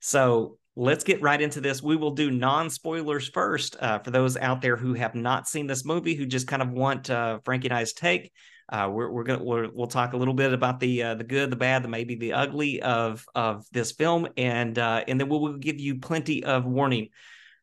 So 0.00 0.58
let's 0.76 1.04
get 1.04 1.22
right 1.22 1.40
into 1.40 1.60
this. 1.60 1.82
We 1.82 1.96
will 1.96 2.12
do 2.12 2.30
non 2.30 2.70
spoilers 2.70 3.28
first 3.28 3.76
uh, 3.80 3.98
for 3.98 4.12
those 4.12 4.36
out 4.36 4.62
there 4.62 4.76
who 4.76 4.94
have 4.94 5.14
not 5.14 5.48
seen 5.48 5.66
this 5.66 5.84
movie, 5.84 6.14
who 6.14 6.24
just 6.24 6.46
kind 6.46 6.62
of 6.62 6.70
want 6.70 7.10
uh, 7.10 7.40
Frankie 7.44 7.68
and 7.68 7.76
I's 7.76 7.92
take. 7.92 8.32
Uh, 8.68 8.88
we're, 8.90 9.10
we're 9.10 9.24
gonna 9.24 9.42
we 9.42 9.68
will 9.68 9.86
talk 9.86 10.12
a 10.12 10.16
little 10.16 10.34
bit 10.34 10.52
about 10.52 10.80
the 10.80 11.02
uh, 11.02 11.14
the 11.14 11.24
good, 11.24 11.50
the 11.50 11.56
bad, 11.56 11.82
the 11.82 11.88
maybe 11.88 12.14
the 12.14 12.32
ugly 12.32 12.80
of 12.80 13.24
of 13.34 13.66
this 13.72 13.92
film, 13.92 14.28
and 14.36 14.78
uh, 14.78 15.04
and 15.06 15.20
then 15.20 15.28
we 15.28 15.38
will 15.38 15.58
give 15.58 15.80
you 15.80 15.98
plenty 15.98 16.44
of 16.44 16.64
warning 16.64 17.08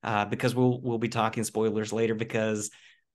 uh, 0.03 0.25
because 0.25 0.53
we'll 0.53 0.79
we'll 0.81 0.97
be 0.97 1.09
talking 1.09 1.43
spoilers 1.43 1.91
later 1.91 2.15
because 2.15 2.69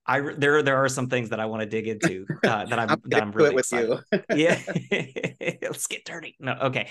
I 0.05 0.21
there 0.37 0.61
there 0.61 0.77
are 0.83 0.89
some 0.89 1.09
things 1.09 1.29
that 1.29 1.39
I 1.39 1.45
want 1.45 1.61
to 1.61 1.67
dig 1.67 1.87
into 1.87 2.25
uh, 2.43 2.65
that 2.65 2.79
I'm, 2.79 3.01
that 3.05 3.21
I'm 3.21 3.31
really 3.31 3.55
excited. 3.55 3.99
yeah, 4.33 4.59
let's 5.61 5.87
get 5.87 6.05
dirty. 6.05 6.35
No, 6.39 6.53
okay. 6.63 6.89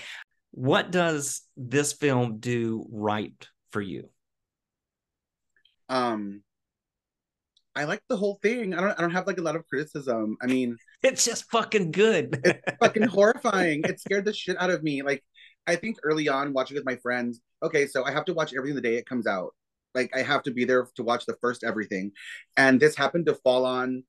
What 0.51 0.91
does 0.91 1.41
this 1.57 1.93
film 1.93 2.37
do 2.39 2.85
right 2.89 3.33
for 3.71 3.81
you? 3.81 4.09
Um, 5.89 6.41
I 7.75 7.83
like 7.83 8.01
the 8.07 8.17
whole 8.17 8.39
thing. 8.41 8.73
I 8.73 8.81
don't 8.81 8.97
I 8.97 9.01
don't 9.01 9.11
have 9.11 9.27
like 9.27 9.37
a 9.37 9.41
lot 9.41 9.55
of 9.55 9.67
criticism. 9.67 10.37
I 10.41 10.45
mean, 10.45 10.77
it's 11.03 11.25
just 11.25 11.49
fucking 11.51 11.91
good. 11.91 12.39
it's 12.43 12.77
fucking 12.79 13.03
horrifying. 13.03 13.81
It 13.83 13.99
scared 13.99 14.25
the 14.25 14.33
shit 14.33 14.59
out 14.59 14.69
of 14.69 14.83
me. 14.83 15.01
Like 15.01 15.23
I 15.67 15.75
think 15.75 15.97
early 16.03 16.29
on 16.29 16.53
watching 16.53 16.75
with 16.75 16.85
my 16.85 16.95
friends, 16.97 17.41
okay, 17.63 17.87
so 17.87 18.05
I 18.05 18.11
have 18.11 18.25
to 18.25 18.33
watch 18.33 18.53
everything 18.55 18.75
the 18.75 18.81
day 18.81 18.95
it 18.95 19.07
comes 19.07 19.27
out. 19.27 19.53
Like 19.93 20.15
I 20.15 20.21
have 20.21 20.43
to 20.43 20.51
be 20.51 20.65
there 20.65 20.87
to 20.95 21.03
watch 21.03 21.25
the 21.25 21.35
first 21.41 21.63
everything. 21.63 22.11
And 22.57 22.79
this 22.79 22.95
happened 22.95 23.25
to 23.27 23.35
fall 23.35 23.65
on 23.65 24.03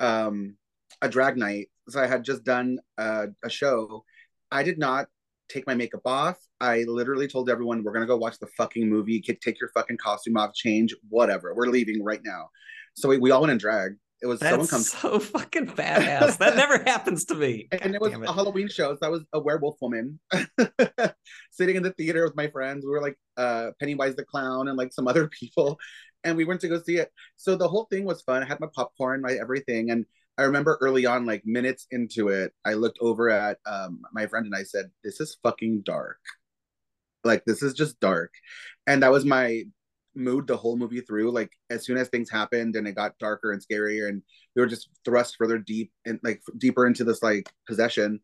um 0.00 0.56
a 1.00 1.08
drag 1.08 1.36
night. 1.36 1.68
So 1.88 2.00
I 2.00 2.06
had 2.06 2.24
just 2.24 2.44
done 2.44 2.78
a 2.98 3.28
show. 3.48 4.04
I 4.50 4.62
did 4.62 4.78
not 4.78 5.06
take 5.48 5.66
my 5.66 5.74
makeup 5.74 6.02
off. 6.04 6.38
I 6.60 6.84
literally 6.88 7.28
told 7.28 7.50
everyone 7.50 7.84
we're 7.84 7.92
gonna 7.92 8.06
go 8.06 8.16
watch 8.16 8.38
the 8.38 8.46
fucking 8.58 8.88
movie. 8.88 9.20
Take 9.20 9.60
your 9.60 9.70
fucking 9.74 9.98
costume 9.98 10.36
off, 10.36 10.54
change, 10.54 10.94
whatever. 11.08 11.54
We're 11.54 11.66
leaving 11.66 12.02
right 12.02 12.20
now. 12.24 12.48
So 12.94 13.08
we, 13.08 13.18
we 13.18 13.30
all 13.30 13.40
went 13.40 13.52
in 13.52 13.58
drag. 13.58 13.92
It 14.22 14.26
was 14.26 14.38
That's 14.38 14.92
so 14.92 15.18
fucking 15.18 15.66
badass. 15.68 16.38
that 16.38 16.54
never 16.54 16.78
happens 16.86 17.24
to 17.26 17.34
me. 17.34 17.66
God 17.72 17.80
and 17.82 17.94
it 17.94 18.00
was 18.00 18.12
it. 18.12 18.22
a 18.22 18.32
Halloween 18.32 18.68
show. 18.68 18.94
So 18.94 19.06
I 19.06 19.08
was 19.08 19.22
a 19.32 19.40
werewolf 19.40 19.78
woman 19.80 20.20
sitting 21.50 21.74
in 21.74 21.82
the 21.82 21.92
theater 21.98 22.22
with 22.24 22.36
my 22.36 22.46
friends. 22.46 22.84
We 22.84 22.92
were 22.92 23.02
like 23.02 23.18
uh, 23.36 23.72
Pennywise 23.80 24.14
the 24.14 24.24
clown 24.24 24.68
and 24.68 24.78
like 24.78 24.92
some 24.92 25.08
other 25.08 25.26
people. 25.28 25.78
And 26.22 26.36
we 26.36 26.44
went 26.44 26.60
to 26.60 26.68
go 26.68 26.80
see 26.80 26.98
it. 26.98 27.10
So 27.36 27.56
the 27.56 27.66
whole 27.66 27.86
thing 27.90 28.04
was 28.04 28.22
fun. 28.22 28.44
I 28.44 28.46
had 28.46 28.60
my 28.60 28.68
popcorn, 28.72 29.22
my 29.22 29.32
everything. 29.32 29.90
And 29.90 30.06
I 30.38 30.42
remember 30.42 30.78
early 30.80 31.04
on, 31.04 31.26
like 31.26 31.44
minutes 31.44 31.88
into 31.90 32.28
it, 32.28 32.52
I 32.64 32.74
looked 32.74 32.98
over 33.00 33.28
at 33.28 33.58
um, 33.66 34.02
my 34.12 34.26
friend 34.28 34.46
and 34.46 34.54
I 34.54 34.62
said, 34.62 34.90
This 35.02 35.20
is 35.20 35.36
fucking 35.42 35.82
dark. 35.84 36.20
Like, 37.24 37.44
this 37.44 37.60
is 37.62 37.74
just 37.74 37.98
dark. 37.98 38.32
And 38.86 39.02
that 39.02 39.10
was 39.10 39.24
my 39.24 39.64
mood 40.14 40.46
the 40.46 40.56
whole 40.56 40.76
movie 40.76 41.00
through. 41.00 41.30
Like 41.30 41.52
as 41.70 41.84
soon 41.84 41.96
as 41.96 42.08
things 42.08 42.30
happened 42.30 42.76
and 42.76 42.86
it 42.86 42.94
got 42.94 43.18
darker 43.18 43.52
and 43.52 43.62
scarier, 43.62 44.08
and 44.08 44.22
we 44.54 44.62
were 44.62 44.68
just 44.68 44.88
thrust 45.04 45.36
further 45.36 45.58
deep 45.58 45.92
and 46.06 46.20
like 46.22 46.42
deeper 46.58 46.86
into 46.86 47.04
this 47.04 47.22
like 47.22 47.48
possession. 47.66 48.20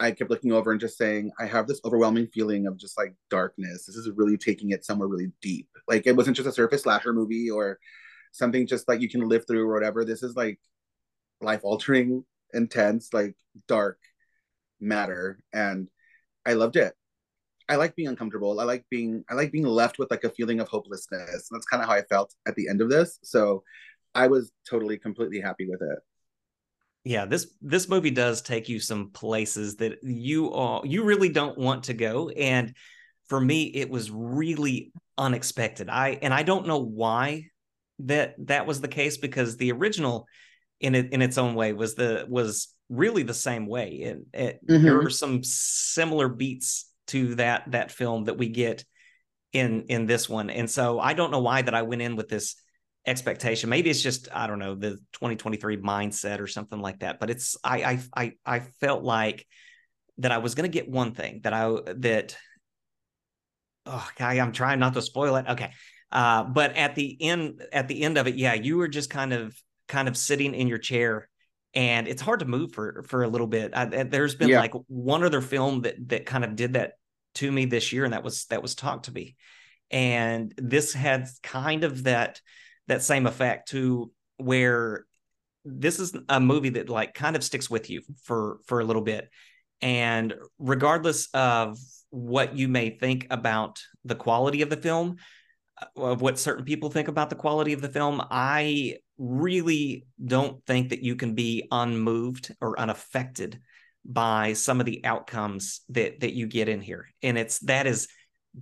I 0.00 0.10
kept 0.10 0.30
looking 0.30 0.52
over 0.52 0.72
and 0.72 0.80
just 0.80 0.98
saying, 0.98 1.30
I 1.38 1.46
have 1.46 1.68
this 1.68 1.80
overwhelming 1.84 2.26
feeling 2.26 2.66
of 2.66 2.76
just 2.76 2.98
like 2.98 3.14
darkness. 3.30 3.86
This 3.86 3.94
is 3.96 4.10
really 4.16 4.36
taking 4.36 4.70
it 4.70 4.84
somewhere 4.84 5.08
really 5.08 5.30
deep. 5.40 5.68
Like 5.86 6.06
it 6.06 6.16
wasn't 6.16 6.36
just 6.36 6.48
a 6.48 6.52
surface 6.52 6.82
slasher 6.82 7.12
movie 7.12 7.50
or 7.50 7.78
something 8.32 8.66
just 8.66 8.88
like 8.88 9.00
you 9.00 9.08
can 9.08 9.28
live 9.28 9.46
through 9.46 9.68
or 9.68 9.72
whatever. 9.72 10.04
This 10.04 10.22
is 10.22 10.34
like 10.34 10.58
life 11.40 11.60
altering, 11.62 12.24
intense, 12.52 13.12
like 13.12 13.36
dark 13.68 13.98
matter. 14.80 15.38
And 15.52 15.88
I 16.44 16.54
loved 16.54 16.76
it. 16.76 16.94
I 17.68 17.76
like 17.76 17.94
being 17.94 18.08
uncomfortable. 18.08 18.60
I 18.60 18.64
like 18.64 18.84
being 18.90 19.24
I 19.30 19.34
like 19.34 19.52
being 19.52 19.66
left 19.66 19.98
with 19.98 20.10
like 20.10 20.24
a 20.24 20.30
feeling 20.30 20.60
of 20.60 20.68
hopelessness. 20.68 21.48
And 21.50 21.56
that's 21.56 21.66
kind 21.66 21.82
of 21.82 21.88
how 21.88 21.94
I 21.94 22.02
felt 22.02 22.34
at 22.46 22.54
the 22.54 22.68
end 22.68 22.80
of 22.80 22.90
this. 22.90 23.18
So 23.22 23.62
I 24.14 24.26
was 24.26 24.52
totally 24.68 24.98
completely 24.98 25.40
happy 25.40 25.68
with 25.68 25.82
it. 25.82 25.98
Yeah, 27.04 27.24
this 27.24 27.54
this 27.60 27.88
movie 27.88 28.10
does 28.10 28.42
take 28.42 28.68
you 28.68 28.78
some 28.78 29.10
places 29.10 29.76
that 29.76 30.02
you 30.02 30.50
all 30.50 30.86
you 30.86 31.04
really 31.04 31.30
don't 31.30 31.58
want 31.58 31.84
to 31.84 31.94
go 31.94 32.28
and 32.28 32.74
for 33.28 33.40
me 33.40 33.64
it 33.64 33.90
was 33.90 34.10
really 34.10 34.92
unexpected. 35.18 35.88
I 35.88 36.18
and 36.22 36.32
I 36.32 36.42
don't 36.42 36.66
know 36.66 36.78
why 36.78 37.46
that 38.00 38.34
that 38.46 38.66
was 38.66 38.80
the 38.80 38.88
case 38.88 39.16
because 39.16 39.56
the 39.56 39.72
original 39.72 40.26
in 40.80 40.94
it 40.94 41.12
in 41.12 41.22
its 41.22 41.38
own 41.38 41.54
way 41.54 41.72
was 41.72 41.94
the 41.94 42.26
was 42.28 42.74
really 42.88 43.22
the 43.22 43.34
same 43.34 43.66
way 43.66 44.02
and 44.02 44.26
it, 44.34 44.60
mm-hmm. 44.66 44.84
there 44.84 45.00
are 45.00 45.10
some 45.10 45.42
similar 45.42 46.28
beats 46.28 46.91
to 47.08 47.34
that 47.36 47.70
that 47.70 47.90
film 47.90 48.24
that 48.24 48.38
we 48.38 48.48
get 48.48 48.84
in 49.52 49.86
in 49.88 50.06
this 50.06 50.28
one. 50.28 50.50
And 50.50 50.70
so 50.70 50.98
I 50.98 51.14
don't 51.14 51.30
know 51.30 51.40
why 51.40 51.62
that 51.62 51.74
I 51.74 51.82
went 51.82 52.02
in 52.02 52.16
with 52.16 52.28
this 52.28 52.56
expectation. 53.06 53.70
Maybe 53.70 53.90
it's 53.90 54.02
just 54.02 54.28
I 54.32 54.46
don't 54.46 54.58
know 54.58 54.74
the 54.74 54.90
2023 55.12 55.78
mindset 55.78 56.40
or 56.40 56.46
something 56.46 56.80
like 56.80 57.00
that. 57.00 57.20
But 57.20 57.30
it's 57.30 57.56
I 57.62 57.84
I 57.84 58.00
I, 58.16 58.32
I 58.46 58.60
felt 58.80 59.02
like 59.02 59.46
that 60.18 60.32
I 60.32 60.38
was 60.38 60.54
going 60.54 60.70
to 60.70 60.78
get 60.78 60.88
one 60.88 61.14
thing 61.14 61.40
that 61.44 61.52
I 61.52 61.70
that 61.96 62.36
oh 63.86 64.08
guy 64.16 64.34
I'm 64.34 64.52
trying 64.52 64.78
not 64.78 64.94
to 64.94 65.02
spoil 65.02 65.36
it. 65.36 65.46
Okay. 65.48 65.72
Uh, 66.10 66.44
but 66.44 66.76
at 66.76 66.94
the 66.94 67.16
end 67.20 67.62
at 67.72 67.88
the 67.88 68.02
end 68.02 68.18
of 68.18 68.26
it, 68.26 68.36
yeah, 68.36 68.54
you 68.54 68.76
were 68.76 68.88
just 68.88 69.10
kind 69.10 69.32
of 69.32 69.56
kind 69.88 70.08
of 70.08 70.16
sitting 70.16 70.54
in 70.54 70.68
your 70.68 70.78
chair 70.78 71.28
and 71.74 72.06
it's 72.06 72.22
hard 72.22 72.40
to 72.40 72.46
move 72.46 72.72
for 72.72 73.04
for 73.08 73.22
a 73.22 73.28
little 73.28 73.46
bit. 73.46 73.72
I, 73.74 73.84
there's 73.84 74.34
been 74.34 74.50
yeah. 74.50 74.60
like 74.60 74.74
one 74.88 75.24
other 75.24 75.40
film 75.40 75.82
that 75.82 75.96
that 76.08 76.26
kind 76.26 76.44
of 76.44 76.56
did 76.56 76.74
that 76.74 76.92
to 77.36 77.50
me 77.50 77.64
this 77.64 77.92
year, 77.92 78.04
and 78.04 78.12
that 78.12 78.24
was 78.24 78.46
that 78.46 78.62
was 78.62 78.74
Talk 78.74 79.04
to 79.04 79.12
Me, 79.12 79.36
and 79.90 80.52
this 80.56 80.92
had 80.92 81.28
kind 81.42 81.84
of 81.84 82.04
that 82.04 82.40
that 82.88 83.02
same 83.02 83.26
effect 83.26 83.70
to 83.70 84.10
where 84.36 85.06
this 85.64 86.00
is 86.00 86.14
a 86.28 86.40
movie 86.40 86.70
that 86.70 86.88
like 86.88 87.14
kind 87.14 87.36
of 87.36 87.44
sticks 87.44 87.70
with 87.70 87.88
you 87.88 88.02
for 88.24 88.58
for 88.66 88.80
a 88.80 88.84
little 88.84 89.02
bit, 89.02 89.30
and 89.80 90.34
regardless 90.58 91.28
of 91.32 91.78
what 92.10 92.56
you 92.56 92.68
may 92.68 92.90
think 92.90 93.26
about 93.30 93.80
the 94.04 94.14
quality 94.14 94.60
of 94.60 94.68
the 94.68 94.76
film, 94.76 95.16
Uh, 95.80 96.02
of 96.02 96.20
what 96.20 96.38
certain 96.38 96.64
people 96.64 96.90
think 96.90 97.08
about 97.08 97.30
the 97.30 97.36
quality 97.36 97.72
of 97.72 97.80
the 97.80 97.88
film, 97.88 98.22
I 98.30 98.96
really 99.18 100.06
don't 100.24 100.64
think 100.66 100.90
that 100.90 101.02
you 101.02 101.16
can 101.16 101.34
be 101.34 101.66
unmoved 101.70 102.54
or 102.60 102.78
unaffected 102.78 103.60
by 104.04 104.52
some 104.52 104.80
of 104.80 104.86
the 104.86 105.04
outcomes 105.04 105.82
that 105.90 106.20
that 106.20 106.34
you 106.34 106.46
get 106.46 106.68
in 106.68 106.80
here. 106.80 107.08
And 107.22 107.38
it's 107.38 107.60
that 107.60 107.86
is 107.86 108.08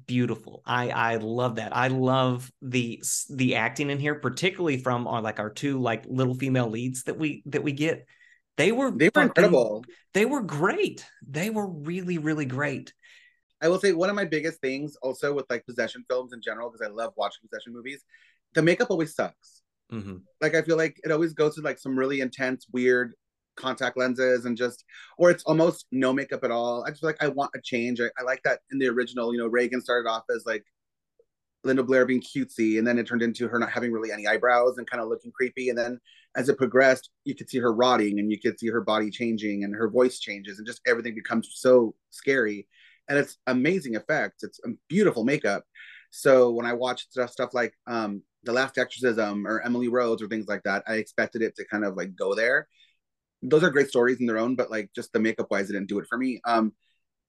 beautiful. 0.07 0.63
I 0.67 0.91
i 0.91 1.17
love 1.17 1.57
that. 1.57 1.75
I 1.75 1.89
love 1.89 2.51
the 2.63 3.03
the 3.31 3.57
acting 3.57 3.91
in 3.91 3.99
here 3.99 4.15
particularly 4.15 4.79
from 4.79 5.07
our 5.07 5.23
like 5.23 5.41
our 5.41 5.51
two 5.51 5.81
like 5.81 6.05
little 6.07 6.35
female 6.35 6.69
leads 6.69 7.05
that 7.05 7.19
we 7.19 7.43
that 7.47 7.63
we 7.63 7.73
get. 7.73 8.07
They 8.57 8.73
were 8.73 8.91
they 8.91 9.11
were 9.15 9.23
incredible. 9.23 9.85
they 10.13 10.27
were 10.27 10.43
great. 10.43 11.05
They 11.27 11.51
were 11.51 11.67
really 11.67 12.19
really 12.19 12.45
great 12.45 12.93
i 13.63 13.69
will 13.69 13.81
say 13.81 13.93
one 13.93 14.11
of 14.11 14.17
my 14.17 14.25
biggest 14.25 14.61
things 14.61 14.97
also 15.03 15.33
with 15.33 15.47
like 15.51 15.65
possession 15.67 16.05
films 16.09 16.33
in 16.33 16.41
general 16.41 16.71
because 16.71 16.87
i 16.87 16.91
love 16.91 17.13
watching 17.17 17.49
possession 17.49 17.73
movies 17.73 18.05
the 18.55 18.63
makeup 18.63 18.91
always 18.91 19.15
sucks 19.15 19.63
mm-hmm. 19.93 20.17
like 20.41 20.55
i 20.55 20.63
feel 20.63 20.77
like 20.77 21.01
it 21.05 21.13
always 21.13 21.33
goes 21.33 21.55
to 21.55 21.61
like 21.61 21.79
some 21.79 21.99
really 21.99 22.21
intense 22.21 22.67
weird 22.73 23.15
contact 23.57 23.97
lenses 23.97 24.47
and 24.47 24.57
just 24.57 24.85
or 25.19 25.31
it's 25.31 25.45
almost 25.45 25.87
no 25.93 26.13
makeup 26.13 26.45
at 26.45 26.51
all. 26.51 26.85
I 26.85 26.91
just 26.91 27.01
feel 27.01 27.11
like 27.11 27.23
I 27.23 27.29
want 27.29 27.51
a 27.55 27.61
change. 27.61 28.01
I, 28.01 28.07
I 28.19 28.23
like 28.25 28.43
that 28.45 28.61
in 28.73 28.79
the 28.79 28.89
original, 28.89 29.33
you 29.33 29.39
know, 29.39 29.47
Regan 29.47 29.81
started 29.81 30.09
off 30.09 30.25
as 30.35 30.45
like 30.47 30.65
Linda 31.63 31.83
Blair 31.83 32.07
being 32.07 32.23
cutesy, 32.23 32.79
and 32.79 32.87
then 32.87 32.99
it 32.99 33.07
turned 33.07 33.23
into 33.23 33.47
her 33.49 33.59
not 33.59 33.71
having 33.71 33.93
really 33.93 34.11
any 34.11 34.27
eyebrows 34.27 34.79
and 34.79 34.89
kind 34.89 35.03
of 35.03 35.09
looking 35.09 35.31
creepy. 35.31 35.69
And 35.69 35.79
then 35.79 36.01
as 36.37 36.49
it 36.49 36.57
progressed, 36.57 37.11
you 37.25 37.35
could 37.35 37.51
see 37.51 37.59
her 37.59 37.73
rotting 37.73 38.19
and 38.19 38.31
you 38.31 38.41
could 38.41 38.59
see 38.59 38.69
her 38.69 38.81
body 38.81 39.11
changing 39.11 39.65
and 39.65 39.75
her 39.75 39.91
voice 39.91 40.19
changes 40.19 40.59
and 40.59 40.67
just 40.67 40.81
everything 40.87 41.15
becomes 41.15 41.51
so 41.55 41.95
scary. 42.11 42.67
And 43.09 43.19
it's 43.19 43.39
amazing 43.47 43.95
effects. 43.95 44.43
It's 44.43 44.61
beautiful 44.89 45.25
makeup. 45.25 45.65
So 46.11 46.51
when 46.51 46.67
I 46.67 46.73
watched 46.73 47.13
stuff, 47.13 47.31
stuff 47.31 47.55
like 47.55 47.75
um, 47.87 48.23
The 48.45 48.53
Last 48.53 48.79
Exorcism 48.79 49.47
or 49.47 49.63
Emily 49.63 49.89
Rose 49.89 50.23
or 50.23 50.29
things 50.29 50.47
like 50.49 50.63
that, 50.65 50.85
I 50.87 50.95
expected 50.95 51.43
it 51.43 51.57
to 51.57 51.65
kind 51.65 51.85
of 51.85 51.97
like 51.97 52.15
go 52.17 52.35
there 52.35 52.69
those 53.43 53.63
are 53.63 53.71
great 53.71 53.89
stories 53.89 54.21
in 54.21 54.27
their 54.27 54.39
own, 54.39 54.55
but 54.55 54.71
like 54.71 54.91
just 54.95 55.13
the 55.13 55.21
makeup 55.21 55.51
wise, 55.51 55.71
it 55.71 55.73
didn't 55.73 55.89
do 55.89 55.99
it 55.99 56.07
for 56.09 56.19
me. 56.19 56.41
Um, 56.45 56.73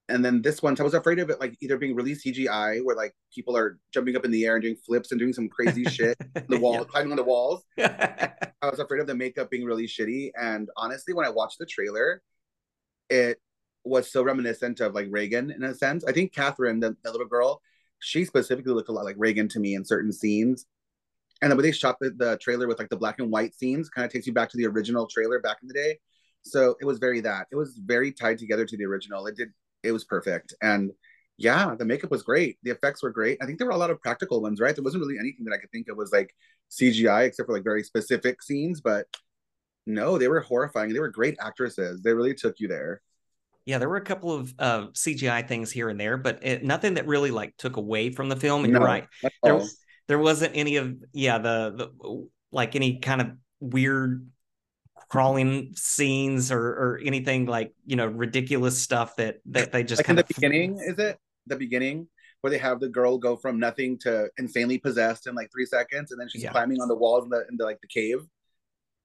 and 0.09 0.25
then 0.25 0.41
this 0.41 0.61
one, 0.61 0.75
so 0.75 0.83
I 0.83 0.85
was 0.85 0.93
afraid 0.93 1.19
of 1.19 1.29
it 1.29 1.39
like 1.39 1.55
either 1.61 1.77
being 1.77 1.95
really 1.95 2.13
CGI, 2.13 2.83
where 2.83 2.95
like 2.95 3.13
people 3.33 3.55
are 3.55 3.79
jumping 3.93 4.15
up 4.17 4.25
in 4.25 4.31
the 4.31 4.45
air 4.45 4.55
and 4.55 4.63
doing 4.63 4.75
flips 4.75 5.11
and 5.11 5.19
doing 5.19 5.31
some 5.31 5.47
crazy 5.47 5.85
shit, 5.85 6.17
the 6.49 6.59
wall, 6.59 6.79
yeah. 6.79 6.83
climbing 6.83 7.11
on 7.11 7.17
the 7.17 7.23
walls. 7.23 7.63
I 7.79 8.33
was 8.63 8.79
afraid 8.79 8.99
of 8.99 9.07
the 9.07 9.15
makeup 9.15 9.49
being 9.49 9.65
really 9.65 9.87
shitty. 9.87 10.31
And 10.39 10.69
honestly, 10.75 11.13
when 11.13 11.25
I 11.25 11.29
watched 11.29 11.59
the 11.59 11.65
trailer, 11.65 12.21
it 13.09 13.39
was 13.83 14.11
so 14.11 14.23
reminiscent 14.23 14.79
of 14.79 14.93
like 14.93 15.07
Regan 15.09 15.51
in 15.51 15.63
a 15.63 15.73
sense. 15.73 16.03
I 16.05 16.11
think 16.11 16.33
Katherine, 16.33 16.79
the, 16.79 16.95
the 17.03 17.11
little 17.11 17.27
girl, 17.27 17.61
she 17.99 18.25
specifically 18.25 18.73
looked 18.73 18.89
a 18.89 18.91
lot 18.91 19.05
like 19.05 19.15
Regan 19.17 19.47
to 19.49 19.59
me 19.59 19.75
in 19.75 19.85
certain 19.85 20.11
scenes. 20.11 20.65
and 21.41 21.51
the 21.51 21.55
way 21.55 21.63
they 21.63 21.71
shot 21.71 21.97
the, 21.99 22.11
the 22.11 22.37
trailer 22.41 22.67
with 22.67 22.79
like 22.79 22.89
the 22.89 22.97
black 22.97 23.19
and 23.19 23.31
white 23.31 23.55
scenes 23.55 23.89
kind 23.89 24.05
of 24.05 24.11
takes 24.11 24.27
you 24.27 24.33
back 24.33 24.49
to 24.49 24.57
the 24.57 24.67
original 24.67 25.07
trailer 25.07 25.39
back 25.39 25.57
in 25.61 25.67
the 25.67 25.73
day. 25.73 25.99
So 26.43 26.75
it 26.81 26.85
was 26.85 26.99
very 26.99 27.21
that. 27.21 27.47
It 27.51 27.55
was 27.55 27.79
very 27.83 28.11
tied 28.11 28.37
together 28.39 28.65
to 28.65 28.77
the 28.77 28.85
original. 28.85 29.27
It 29.27 29.37
did 29.37 29.49
it 29.83 29.91
was 29.91 30.03
perfect. 30.03 30.53
And 30.61 30.91
yeah, 31.37 31.75
the 31.75 31.85
makeup 31.85 32.11
was 32.11 32.23
great. 32.23 32.57
The 32.63 32.71
effects 32.71 33.01
were 33.01 33.09
great. 33.09 33.39
I 33.41 33.45
think 33.45 33.57
there 33.57 33.67
were 33.67 33.73
a 33.73 33.77
lot 33.77 33.89
of 33.89 33.99
practical 34.01 34.41
ones, 34.41 34.59
right? 34.59 34.75
There 34.75 34.83
wasn't 34.83 35.01
really 35.01 35.17
anything 35.19 35.45
that 35.45 35.53
I 35.53 35.57
could 35.57 35.71
think 35.71 35.87
of 35.89 35.97
was 35.97 36.11
like 36.11 36.33
CGI 36.69 37.25
except 37.25 37.47
for 37.47 37.53
like 37.53 37.63
very 37.63 37.83
specific 37.83 38.43
scenes, 38.43 38.81
but 38.81 39.07
no, 39.87 40.17
they 40.17 40.27
were 40.27 40.41
horrifying. 40.41 40.93
They 40.93 40.99
were 40.99 41.09
great 41.09 41.37
actresses. 41.39 42.01
They 42.01 42.13
really 42.13 42.35
took 42.35 42.59
you 42.59 42.67
there. 42.67 43.01
Yeah, 43.65 43.77
there 43.77 43.89
were 43.89 43.97
a 43.97 44.03
couple 44.03 44.33
of 44.33 44.53
uh, 44.57 44.87
CGI 44.87 45.47
things 45.47 45.71
here 45.71 45.89
and 45.89 45.99
there, 45.99 46.17
but 46.17 46.39
it, 46.41 46.63
nothing 46.63 46.95
that 46.95 47.07
really 47.07 47.31
like 47.31 47.55
took 47.57 47.77
away 47.77 48.11
from 48.11 48.27
the 48.29 48.35
film. 48.35 48.63
And 48.63 48.73
no, 48.73 48.79
you're 48.79 48.87
right, 48.87 49.07
there 49.43 49.61
there 50.07 50.19
wasn't 50.19 50.55
any 50.55 50.77
of 50.77 50.95
yeah 51.13 51.37
the 51.37 51.91
the 51.99 52.27
like 52.51 52.75
any 52.75 52.99
kind 52.99 53.21
of 53.21 53.31
weird 53.59 54.27
crawling 55.09 55.73
scenes 55.75 56.51
or 56.51 56.61
or 56.61 57.01
anything 57.03 57.45
like 57.45 57.73
you 57.85 57.95
know 57.95 58.07
ridiculous 58.07 58.81
stuff 58.81 59.15
that 59.17 59.37
that 59.45 59.71
they 59.71 59.83
just 59.83 59.99
like 59.99 60.05
kind 60.05 60.19
in 60.19 60.25
the 60.25 60.33
of 60.33 60.35
beginning 60.35 60.79
is 60.79 60.97
it? 60.99 61.17
The 61.47 61.55
beginning 61.55 62.07
where 62.41 62.49
they 62.49 62.57
have 62.57 62.79
the 62.79 62.89
girl 62.89 63.17
go 63.17 63.35
from 63.35 63.59
nothing 63.59 63.97
to 63.99 64.29
insanely 64.37 64.77
possessed 64.77 65.27
in 65.27 65.35
like 65.35 65.51
three 65.51 65.65
seconds 65.65 66.11
and 66.11 66.19
then 66.19 66.27
she's 66.29 66.43
yeah. 66.43 66.51
climbing 66.51 66.81
on 66.81 66.87
the 66.87 66.95
walls 66.95 67.23
in 67.23 67.29
the 67.29 67.45
in 67.49 67.57
the 67.57 67.65
like 67.65 67.81
the 67.81 67.87
cave 67.87 68.19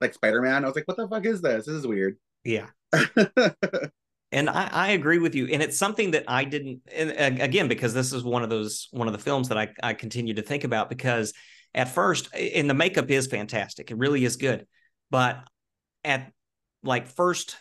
like 0.00 0.14
spider-man. 0.14 0.64
I 0.64 0.66
was 0.68 0.76
like 0.76 0.88
what 0.88 0.96
the 0.96 1.08
fuck 1.08 1.26
is 1.26 1.40
this? 1.40 1.66
This 1.66 1.74
is 1.74 1.86
weird. 1.86 2.16
Yeah 2.44 2.66
and 4.32 4.50
I, 4.50 4.68
I, 4.72 4.88
agree 4.90 5.18
with 5.18 5.34
you 5.34 5.46
and 5.46 5.62
it's 5.62 5.78
something 5.78 6.10
that 6.12 6.24
i 6.26 6.44
didn't 6.44 6.80
again 6.92 7.68
because 7.68 7.94
this 7.94 8.12
is 8.12 8.24
one 8.24 8.42
of 8.42 8.50
those 8.50 8.88
one 8.90 9.06
of 9.06 9.12
the 9.12 9.20
films 9.20 9.48
that 9.48 9.58
i, 9.58 9.68
I 9.82 9.94
continue 9.94 10.34
to 10.34 10.42
think 10.42 10.64
about 10.64 10.88
because 10.88 11.32
at 11.74 11.88
first 11.88 12.28
and 12.34 12.68
the 12.68 12.74
makeup 12.74 13.10
is 13.10 13.26
fantastic 13.26 13.90
it 13.90 13.98
really 13.98 14.24
is 14.24 14.36
good 14.36 14.66
but 15.10 15.44
at 16.04 16.32
like 16.82 17.06
first 17.06 17.56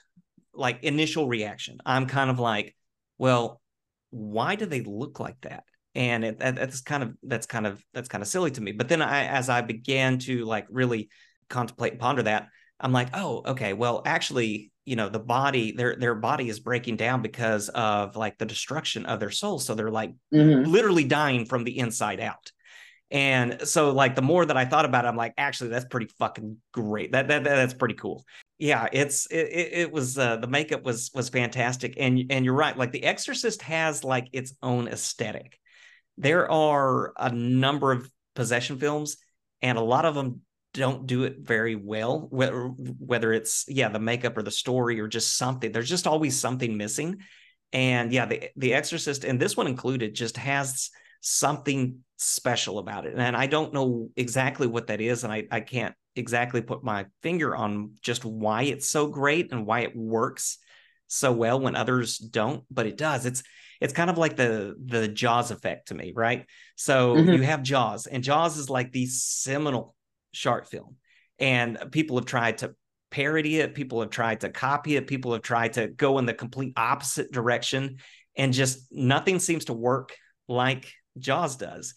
like 0.54 0.84
initial 0.84 1.28
reaction 1.28 1.78
i'm 1.86 2.08
kind 2.08 2.30
of 2.30 2.40
like 2.40 2.76
well 3.18 3.62
why 4.16 4.56
do 4.56 4.66
they 4.66 4.82
look 4.82 5.20
like 5.20 5.40
that? 5.42 5.64
And 5.94 6.24
it, 6.24 6.40
that's 6.40 6.82
kind 6.82 7.04
of 7.04 7.14
that's 7.24 7.46
kind 7.46 7.66
of 7.66 7.82
that's 7.94 8.10
kind 8.10 8.22
of 8.22 8.28
silly 8.28 8.52
to 8.52 8.60
me 8.60 8.74
but 8.74 8.90
then 8.90 9.02
i 9.02 9.28
as 9.28 9.48
i 9.48 9.62
began 9.62 10.18
to 10.20 10.44
like 10.44 10.68
really 10.70 11.08
contemplate 11.50 11.94
and 11.94 12.02
ponder 12.02 12.24
that 12.24 12.50
i'm 12.82 12.92
like 12.92 13.12
oh 13.14 13.44
okay 13.46 13.72
well 13.72 14.02
actually 14.06 14.74
you 14.86 14.96
know 14.96 15.10
the 15.10 15.20
body 15.20 15.72
their 15.72 15.96
their 15.96 16.16
body 16.16 16.48
is 16.48 16.60
breaking 16.60 16.96
down 16.96 17.22
because 17.22 17.70
of 17.70 18.16
like 18.16 18.38
the 18.38 18.46
destruction 18.46 19.06
of 19.06 19.20
their 19.20 19.32
soul. 19.32 19.60
So 19.60 19.74
they're 19.74 19.92
like 19.92 20.14
mm-hmm. 20.34 20.70
literally 20.70 21.04
dying 21.04 21.46
from 21.46 21.64
the 21.64 21.78
inside 21.78 22.20
out. 22.20 22.52
And 23.12 23.68
so 23.68 23.92
like 23.92 24.16
the 24.16 24.22
more 24.22 24.46
that 24.46 24.58
i 24.58 24.66
thought 24.66 24.86
about 24.86 25.06
it 25.06 25.10
i'm 25.10 25.16
like 25.16 25.36
actually 25.38 25.70
that's 25.70 25.86
pretty 25.86 26.08
fucking 26.20 26.58
great. 26.72 27.12
That, 27.12 27.28
that, 27.28 27.44
that 27.44 27.56
that's 27.56 27.74
pretty 27.74 27.96
cool. 27.96 28.26
Yeah 28.60 28.88
it's 28.92 29.26
it, 29.28 29.50
it 29.74 29.92
was 29.92 30.18
uh, 30.18 30.38
the 30.38 30.48
makeup 30.48 30.84
was 30.84 31.12
was 31.14 31.30
fantastic. 31.30 31.96
And 31.98 32.24
and 32.30 32.46
you're 32.46 32.54
right 32.54 32.78
like 32.78 32.92
the 32.92 33.04
exorcist 33.04 33.64
has 33.64 34.04
like 34.04 34.30
its 34.34 34.54
own 34.62 34.88
aesthetic. 34.88 35.60
There 36.18 36.50
are 36.50 37.14
a 37.18 37.32
number 37.32 37.92
of 37.92 38.10
possession 38.36 38.78
films 38.78 39.18
and 39.62 39.78
a 39.78 39.82
lot 39.82 40.06
of 40.06 40.14
them 40.14 40.42
don't 40.76 41.08
do 41.08 41.24
it 41.24 41.38
very 41.40 41.76
well 41.76 42.28
whether 42.30 42.68
whether 42.68 43.32
it's 43.32 43.64
yeah 43.70 43.88
the 43.88 43.98
makeup 43.98 44.38
or 44.38 44.44
the 44.44 44.52
story 44.52 45.00
or 45.00 45.08
just 45.08 45.38
something. 45.38 45.72
There's 45.72 45.90
just 45.90 46.08
always 46.08 46.38
something 46.38 46.76
missing. 46.78 47.18
And 47.72 48.12
yeah 48.12 48.26
the 48.26 48.50
the 48.56 48.74
exorcist 48.74 49.24
and 49.24 49.40
this 49.40 49.56
one 49.56 49.68
included 49.68 50.14
just 50.14 50.38
has 50.38 50.90
something 51.22 52.00
special 52.18 52.78
about 52.78 53.06
it. 53.06 53.16
And 53.18 53.36
i 53.36 53.48
don't 53.48 53.74
know 53.74 54.10
exactly 54.16 54.68
what 54.68 54.88
that 54.88 55.02
is 55.02 55.24
and 55.24 55.32
i, 55.34 55.46
I 55.50 55.62
can't 55.62 55.96
exactly 56.16 56.62
put 56.62 56.84
my 56.84 57.06
finger 57.22 57.56
on 57.56 57.92
just 58.02 58.24
why 58.24 58.64
it's 58.64 58.90
so 58.90 59.08
great 59.08 59.52
and 59.52 59.66
why 59.66 59.82
it 59.82 59.96
works 59.96 60.58
so 61.08 61.32
well 61.32 61.60
when 61.60 61.76
others 61.76 62.18
don't 62.18 62.64
but 62.70 62.86
it 62.86 62.98
does. 62.98 63.26
It's 63.26 63.44
it's 63.82 63.94
kind 63.94 64.10
of 64.10 64.18
like 64.18 64.36
the 64.36 64.76
the 64.84 65.08
jaws 65.08 65.52
effect 65.52 65.90
to 65.90 65.96
me 65.96 66.14
right? 66.16 66.46
So 66.76 67.16
mm-hmm. 67.16 67.34
you 67.34 67.42
have 67.44 67.64
jaws 67.64 68.08
and 68.08 68.24
jaws 68.24 68.58
is 68.58 68.70
like 68.70 68.92
the 68.92 69.06
seminal 69.06 69.95
shark 70.36 70.68
film. 70.68 70.98
And 71.40 71.78
people 71.92 72.18
have 72.18 72.26
tried 72.26 72.60
to 72.60 72.76
parody 73.12 73.60
it, 73.60 73.76
people 73.76 74.02
have 74.02 74.10
tried 74.10 74.42
to 74.42 74.50
copy 74.50 74.96
it, 74.96 75.08
people 75.08 75.34
have 75.34 75.42
tried 75.42 75.74
to 75.74 75.88
go 75.88 76.18
in 76.18 76.26
the 76.26 76.34
complete 76.34 76.74
opposite 76.76 77.32
direction, 77.32 77.98
and 78.38 78.54
just 78.54 78.92
nothing 78.92 79.40
seems 79.40 79.66
to 79.66 79.74
work 79.74 80.16
like 80.48 80.92
Jaws 81.18 81.56
does. 81.56 81.94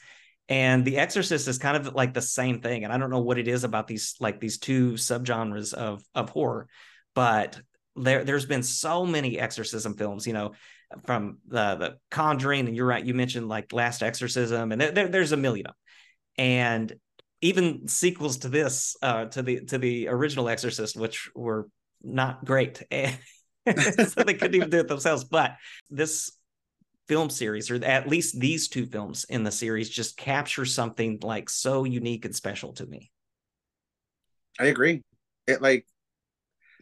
And 0.48 0.84
The 0.84 0.98
Exorcist 0.98 1.46
is 1.48 1.58
kind 1.58 1.76
of 1.76 1.94
like 1.94 2.14
the 2.14 2.22
same 2.22 2.60
thing. 2.60 2.84
And 2.84 2.92
I 2.92 2.98
don't 2.98 3.10
know 3.10 3.20
what 3.20 3.38
it 3.38 3.48
is 3.48 3.64
about 3.64 3.86
these 3.86 4.14
like 4.18 4.40
these 4.40 4.58
two 4.58 4.92
subgenres 4.92 5.74
of 5.74 6.02
of 6.14 6.30
horror, 6.30 6.68
but 7.14 7.60
there 7.96 8.24
there's 8.24 8.46
been 8.46 8.62
so 8.62 9.04
many 9.04 9.38
exorcism 9.38 9.94
films, 9.94 10.26
you 10.26 10.32
know, 10.32 10.52
from 11.04 11.38
the 11.46 11.74
the 11.74 11.96
Conjuring, 12.10 12.66
and 12.66 12.76
you're 12.76 12.86
right, 12.86 13.04
you 13.04 13.12
mentioned 13.12 13.48
like 13.48 13.72
Last 13.72 14.02
Exorcism, 14.02 14.72
and 14.72 14.80
there, 14.80 15.08
there's 15.08 15.32
a 15.32 15.36
million 15.36 15.66
of 15.66 15.72
them. 15.72 16.44
And 16.44 16.94
even 17.40 17.86
sequels 17.88 18.38
to 18.38 18.48
this, 18.48 18.96
uh, 19.02 19.26
to 19.26 19.42
the 19.42 19.60
to 19.66 19.78
the 19.78 20.08
original 20.08 20.48
Exorcist, 20.48 20.96
which 20.96 21.30
were 21.34 21.68
not 22.02 22.44
great, 22.44 22.82
so 22.90 24.22
they 24.24 24.34
couldn't 24.34 24.54
even 24.54 24.70
do 24.70 24.78
it 24.78 24.88
themselves. 24.88 25.24
But 25.24 25.56
this 25.90 26.32
film 27.06 27.30
series, 27.30 27.70
or 27.70 27.82
at 27.84 28.08
least 28.08 28.38
these 28.38 28.68
two 28.68 28.86
films 28.86 29.24
in 29.28 29.44
the 29.44 29.52
series, 29.52 29.88
just 29.88 30.16
capture 30.16 30.64
something 30.64 31.18
like 31.22 31.48
so 31.48 31.84
unique 31.84 32.24
and 32.24 32.34
special 32.34 32.72
to 32.74 32.86
me. 32.86 33.10
I 34.58 34.66
agree. 34.66 35.02
It 35.46 35.62
like 35.62 35.86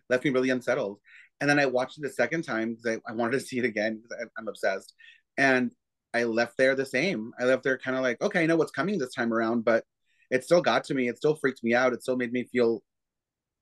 left 0.08 0.24
me 0.24 0.30
really 0.30 0.50
unsettled, 0.50 0.98
and 1.40 1.50
then 1.50 1.58
I 1.58 1.66
watched 1.66 1.98
it 1.98 2.02
the 2.02 2.10
second 2.10 2.42
time 2.42 2.74
because 2.74 2.98
I, 3.06 3.10
I 3.10 3.14
wanted 3.14 3.32
to 3.32 3.40
see 3.40 3.58
it 3.58 3.64
again 3.64 4.00
because 4.02 4.26
I'm 4.38 4.48
obsessed, 4.48 4.94
and 5.36 5.70
I 6.14 6.24
left 6.24 6.56
there 6.56 6.74
the 6.74 6.86
same. 6.86 7.32
I 7.38 7.44
left 7.44 7.62
there 7.62 7.76
kind 7.76 7.94
of 7.94 8.02
like, 8.02 8.22
okay, 8.22 8.42
I 8.42 8.46
know 8.46 8.56
what's 8.56 8.72
coming 8.72 8.98
this 8.98 9.14
time 9.14 9.34
around, 9.34 9.64
but 9.66 9.84
it 10.30 10.44
still 10.44 10.60
got 10.60 10.84
to 10.84 10.94
me. 10.94 11.08
It 11.08 11.16
still 11.16 11.36
freaked 11.36 11.62
me 11.62 11.74
out. 11.74 11.92
It 11.92 12.02
still 12.02 12.16
made 12.16 12.32
me 12.32 12.44
feel 12.44 12.82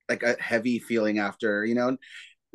like 0.08 0.22
a 0.22 0.36
heavy 0.40 0.78
feeling 0.78 1.18
after, 1.18 1.64
you 1.64 1.74
know. 1.74 1.96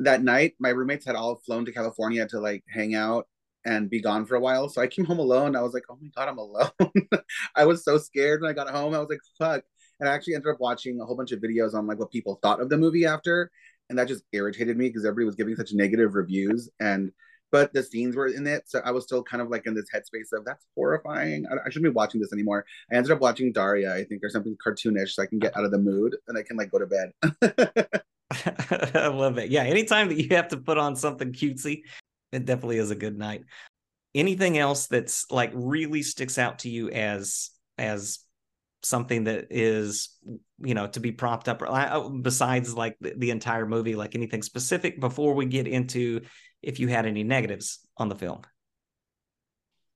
That 0.00 0.22
night, 0.22 0.54
my 0.58 0.70
roommates 0.70 1.04
had 1.04 1.16
all 1.16 1.40
flown 1.44 1.66
to 1.66 1.72
California 1.72 2.26
to 2.28 2.40
like 2.40 2.64
hang 2.72 2.94
out 2.94 3.26
and 3.64 3.90
be 3.90 4.00
gone 4.00 4.24
for 4.24 4.36
a 4.36 4.40
while. 4.40 4.68
So 4.68 4.80
I 4.80 4.86
came 4.86 5.04
home 5.04 5.18
alone. 5.18 5.54
I 5.54 5.62
was 5.62 5.74
like, 5.74 5.84
oh 5.90 5.98
my 6.00 6.08
God, 6.16 6.28
I'm 6.28 6.38
alone. 6.38 6.70
I 7.56 7.66
was 7.66 7.84
so 7.84 7.98
scared 7.98 8.40
when 8.40 8.50
I 8.50 8.54
got 8.54 8.70
home. 8.70 8.94
I 8.94 8.98
was 8.98 9.10
like, 9.10 9.20
fuck. 9.38 9.62
And 9.98 10.08
I 10.08 10.12
actually 10.14 10.34
ended 10.34 10.54
up 10.54 10.60
watching 10.60 11.00
a 11.00 11.04
whole 11.04 11.16
bunch 11.16 11.32
of 11.32 11.40
videos 11.40 11.74
on 11.74 11.86
like 11.86 11.98
what 11.98 12.10
people 12.10 12.38
thought 12.42 12.60
of 12.60 12.70
the 12.70 12.78
movie 12.78 13.04
after. 13.04 13.50
And 13.90 13.98
that 13.98 14.08
just 14.08 14.24
irritated 14.32 14.76
me 14.78 14.88
because 14.88 15.04
everybody 15.04 15.26
was 15.26 15.34
giving 15.34 15.56
such 15.56 15.72
negative 15.72 16.14
reviews. 16.14 16.70
And 16.80 17.12
but 17.50 17.72
the 17.72 17.82
scenes 17.82 18.16
were 18.16 18.28
in 18.28 18.46
it. 18.46 18.68
So 18.68 18.80
I 18.84 18.90
was 18.90 19.04
still 19.04 19.22
kind 19.22 19.42
of 19.42 19.48
like 19.48 19.66
in 19.66 19.74
this 19.74 19.86
headspace 19.94 20.36
of 20.36 20.44
that's 20.44 20.66
horrifying. 20.74 21.46
I, 21.46 21.54
I, 21.54 21.70
shouldn't 21.70 21.92
be 21.92 21.96
watching 21.96 22.20
this 22.20 22.32
anymore. 22.32 22.64
I 22.90 22.96
ended 22.96 23.12
up 23.12 23.20
watching 23.20 23.52
Daria, 23.52 23.94
I 23.94 24.04
think, 24.04 24.22
or 24.22 24.30
something 24.30 24.56
cartoonish 24.64 25.10
so 25.10 25.22
I 25.22 25.26
can 25.26 25.38
get 25.38 25.56
out 25.56 25.64
of 25.64 25.70
the 25.70 25.78
mood 25.78 26.16
and 26.28 26.38
I 26.38 26.42
can 26.42 26.56
like 26.56 26.70
go 26.70 26.78
to 26.78 26.86
bed. 26.86 27.12
I 28.94 29.08
love 29.08 29.38
it. 29.38 29.50
Yeah. 29.50 29.64
Anytime 29.64 30.08
that 30.08 30.18
you 30.20 30.34
have 30.36 30.48
to 30.48 30.56
put 30.56 30.78
on 30.78 30.96
something 30.96 31.32
cutesy, 31.32 31.82
it 32.32 32.44
definitely 32.44 32.78
is 32.78 32.90
a 32.90 32.96
good 32.96 33.18
night. 33.18 33.44
Anything 34.14 34.58
else 34.58 34.86
that's 34.86 35.30
like 35.30 35.50
really 35.54 36.02
sticks 36.02 36.38
out 36.38 36.60
to 36.60 36.68
you 36.68 36.90
as 36.90 37.50
as 37.78 38.20
something 38.82 39.24
that 39.24 39.48
is 39.50 40.16
you 40.58 40.74
know 40.74 40.86
to 40.86 41.00
be 41.00 41.12
propped 41.12 41.48
up 41.48 41.62
uh, 41.66 42.08
besides 42.08 42.74
like 42.74 42.96
the, 43.00 43.12
the 43.16 43.30
entire 43.30 43.66
movie 43.66 43.94
like 43.94 44.14
anything 44.14 44.42
specific 44.42 44.98
before 45.00 45.34
we 45.34 45.44
get 45.44 45.68
into 45.68 46.22
if 46.62 46.80
you 46.80 46.88
had 46.88 47.06
any 47.06 47.24
negatives 47.24 47.80
on 47.96 48.08
the 48.08 48.14
film. 48.14 48.42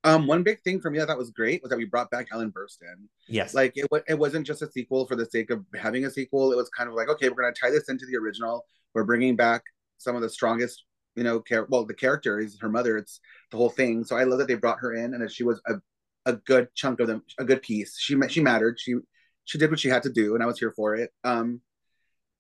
Um, 0.05 0.27
one 0.27 0.42
big 0.42 0.61
thing 0.61 0.81
for 0.81 0.90
me 0.90 0.98
that 0.98 1.05
I 1.05 1.07
thought 1.07 1.18
was 1.18 1.31
great 1.31 1.62
was 1.62 1.70
that 1.70 1.79
we 1.79 1.87
brought 1.87 2.11
back 2.11 2.29
Ellen 2.31 2.53
Burstyn. 2.53 3.09
Yes, 3.27 3.55
like 3.55 3.72
it, 3.74 3.88
it 4.07 4.18
wasn't 4.18 4.46
just 4.46 4.61
a 4.61 4.70
sequel 4.70 5.07
for 5.07 5.16
the 5.16 5.24
sake 5.24 5.50
of 5.50 5.64
having 5.74 6.05
a 6.05 6.11
sequel. 6.11 6.53
It 6.53 6.57
was 6.57 6.68
kind 6.68 6.90
of 6.90 6.94
like, 6.94 7.09
okay, 7.09 7.31
we're 7.31 7.40
going 7.42 7.55
to 7.55 7.59
tie 7.59 7.70
this 7.70 7.88
into 7.88 8.05
the 8.05 8.16
original. 8.16 8.66
We're 8.92 9.05
bringing 9.05 9.35
back 9.35 9.62
some 9.96 10.14
of 10.14 10.20
the 10.20 10.29
strongest, 10.29 10.85
you 11.16 11.24
know, 11.24 11.40
char- 11.40 11.66
well, 11.70 11.87
the 11.87 11.94
character 11.94 12.38
is 12.38 12.59
her 12.61 12.68
mother. 12.68 12.98
It's 12.98 13.18
the 13.50 13.57
whole 13.57 13.70
thing. 13.70 14.05
So 14.05 14.16
I 14.16 14.24
love 14.24 14.38
that 14.40 14.48
they 14.48 14.57
brought 14.57 14.81
her 14.81 14.92
in 14.92 15.14
and 15.14 15.22
that 15.22 15.33
she 15.33 15.42
was 15.42 15.62
a, 15.66 15.77
a 16.27 16.35
good 16.35 16.68
chunk 16.74 17.00
of 17.00 17.07
them, 17.07 17.22
a 17.38 17.44
good 17.44 17.62
piece. 17.62 17.98
She 17.98 18.14
she 18.29 18.42
mattered. 18.42 18.79
She 18.79 18.96
she 19.44 19.57
did 19.57 19.70
what 19.70 19.81
she 19.81 19.88
had 19.88 20.03
to 20.03 20.12
do, 20.12 20.35
and 20.35 20.42
I 20.42 20.46
was 20.46 20.59
here 20.59 20.72
for 20.77 20.96
it. 20.96 21.12
Um, 21.24 21.62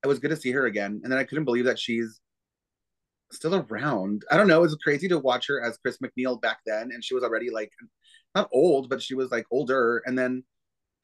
it 0.02 0.06
was 0.06 0.18
good 0.18 0.30
to 0.30 0.36
see 0.36 0.52
her 0.52 0.66
again, 0.66 1.00
and 1.02 1.10
then 1.10 1.18
I 1.18 1.24
couldn't 1.24 1.44
believe 1.44 1.64
that 1.64 1.78
she's 1.78 2.20
still 3.36 3.54
around. 3.54 4.24
I 4.30 4.36
don't 4.36 4.48
know. 4.48 4.58
It 4.58 4.62
was 4.62 4.74
crazy 4.76 5.08
to 5.08 5.18
watch 5.18 5.46
her 5.48 5.62
as 5.62 5.78
Chris 5.78 5.98
MacNeil 5.98 6.40
back 6.40 6.58
then, 6.66 6.90
and 6.92 7.04
she 7.04 7.14
was 7.14 7.24
already 7.24 7.50
like 7.50 7.72
not 8.34 8.48
old, 8.52 8.88
but 8.88 9.02
she 9.02 9.14
was 9.14 9.30
like 9.30 9.46
older, 9.50 10.02
and 10.06 10.18
then 10.18 10.44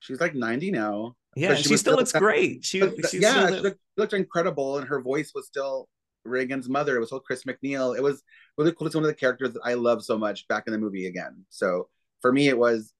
she's 0.01 0.21
like 0.21 0.35
ninety 0.35 0.71
now. 0.71 1.17
Yeah, 1.37 1.55
she, 1.55 1.69
she 1.69 1.77
still 1.77 1.97
looks 1.97 2.13
great. 2.13 2.65
She, 2.65 2.79
yeah, 2.79 3.47
she 3.47 3.61
looked, 3.61 3.81
looked, 3.97 4.13
incredible, 4.13 4.79
and 4.79 4.89
her 4.89 5.01
voice 5.01 5.31
was 5.35 5.47
still 5.47 5.89
Regan's 6.25 6.69
mother. 6.69 6.97
It 6.97 7.01
was 7.01 7.11
still 7.11 7.21
Chris 7.21 7.45
MacNeil. 7.45 7.97
It 7.97 8.03
was 8.03 8.23
really 8.59 8.73
cool 8.73 8.91
see 8.91 8.99
one 8.99 9.05
of 9.05 9.11
the 9.11 9.15
characters 9.15 9.53
that 9.53 9.63
I 9.65 9.75
love 9.75 10.05
so 10.05 10.19
much 10.19 10.49
back 10.49 10.65
in 10.67 10.73
the 10.73 10.79
movie 10.79 11.07
again. 11.07 11.45
So 11.49 11.89
for 12.21 12.33
me, 12.33 12.49
it 12.49 12.59
was 12.59 12.93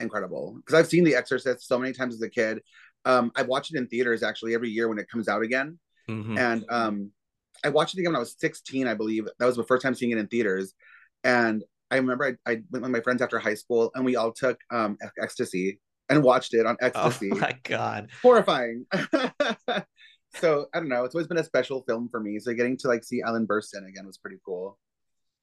incredible 0.00 0.54
because 0.56 0.78
I've 0.78 0.88
seen 0.88 1.04
The 1.04 1.14
Exorcist 1.14 1.66
so 1.66 1.78
many 1.78 1.92
times 1.92 2.14
as 2.14 2.22
a 2.22 2.28
kid. 2.28 2.62
Um, 3.04 3.32
I 3.36 3.42
watch 3.42 3.70
it 3.70 3.76
in 3.76 3.86
theaters 3.86 4.22
actually 4.22 4.54
every 4.54 4.70
year 4.70 4.88
when 4.88 4.98
it 4.98 5.08
comes 5.10 5.28
out 5.28 5.42
again, 5.42 5.78
mm-hmm. 6.08 6.38
and 6.38 6.64
um, 6.70 7.10
I 7.64 7.68
watched 7.68 7.94
it 7.94 8.00
again 8.00 8.12
when 8.12 8.16
I 8.16 8.20
was 8.20 8.36
16, 8.38 8.86
I 8.86 8.94
believe. 8.94 9.26
That 9.38 9.46
was 9.46 9.56
the 9.56 9.64
first 9.64 9.82
time 9.82 9.94
seeing 9.94 10.12
it 10.12 10.18
in 10.18 10.26
theaters, 10.26 10.74
and 11.24 11.62
I 11.92 11.96
remember 11.96 12.38
I, 12.46 12.50
I 12.50 12.54
went 12.70 12.82
with 12.82 12.90
my 12.90 13.00
friends 13.00 13.20
after 13.20 13.38
high 13.38 13.54
school 13.54 13.90
and 13.94 14.02
we 14.02 14.16
all 14.16 14.32
took 14.32 14.58
um, 14.70 14.96
ecstasy 15.20 15.78
and 16.08 16.22
watched 16.22 16.54
it 16.54 16.64
on 16.64 16.76
oh 16.80 16.86
ecstasy. 16.86 17.30
Oh 17.30 17.36
my 17.38 17.54
god, 17.64 18.08
horrifying. 18.22 18.86
so 20.36 20.66
I 20.72 20.78
don't 20.78 20.88
know. 20.88 21.04
It's 21.04 21.14
always 21.14 21.26
been 21.26 21.36
a 21.36 21.44
special 21.44 21.84
film 21.86 22.08
for 22.10 22.18
me. 22.18 22.38
So 22.38 22.54
getting 22.54 22.78
to 22.78 22.88
like 22.88 23.04
see 23.04 23.22
Ellen 23.24 23.46
Burstyn 23.46 23.86
again 23.86 24.06
was 24.06 24.16
pretty 24.16 24.38
cool. 24.42 24.78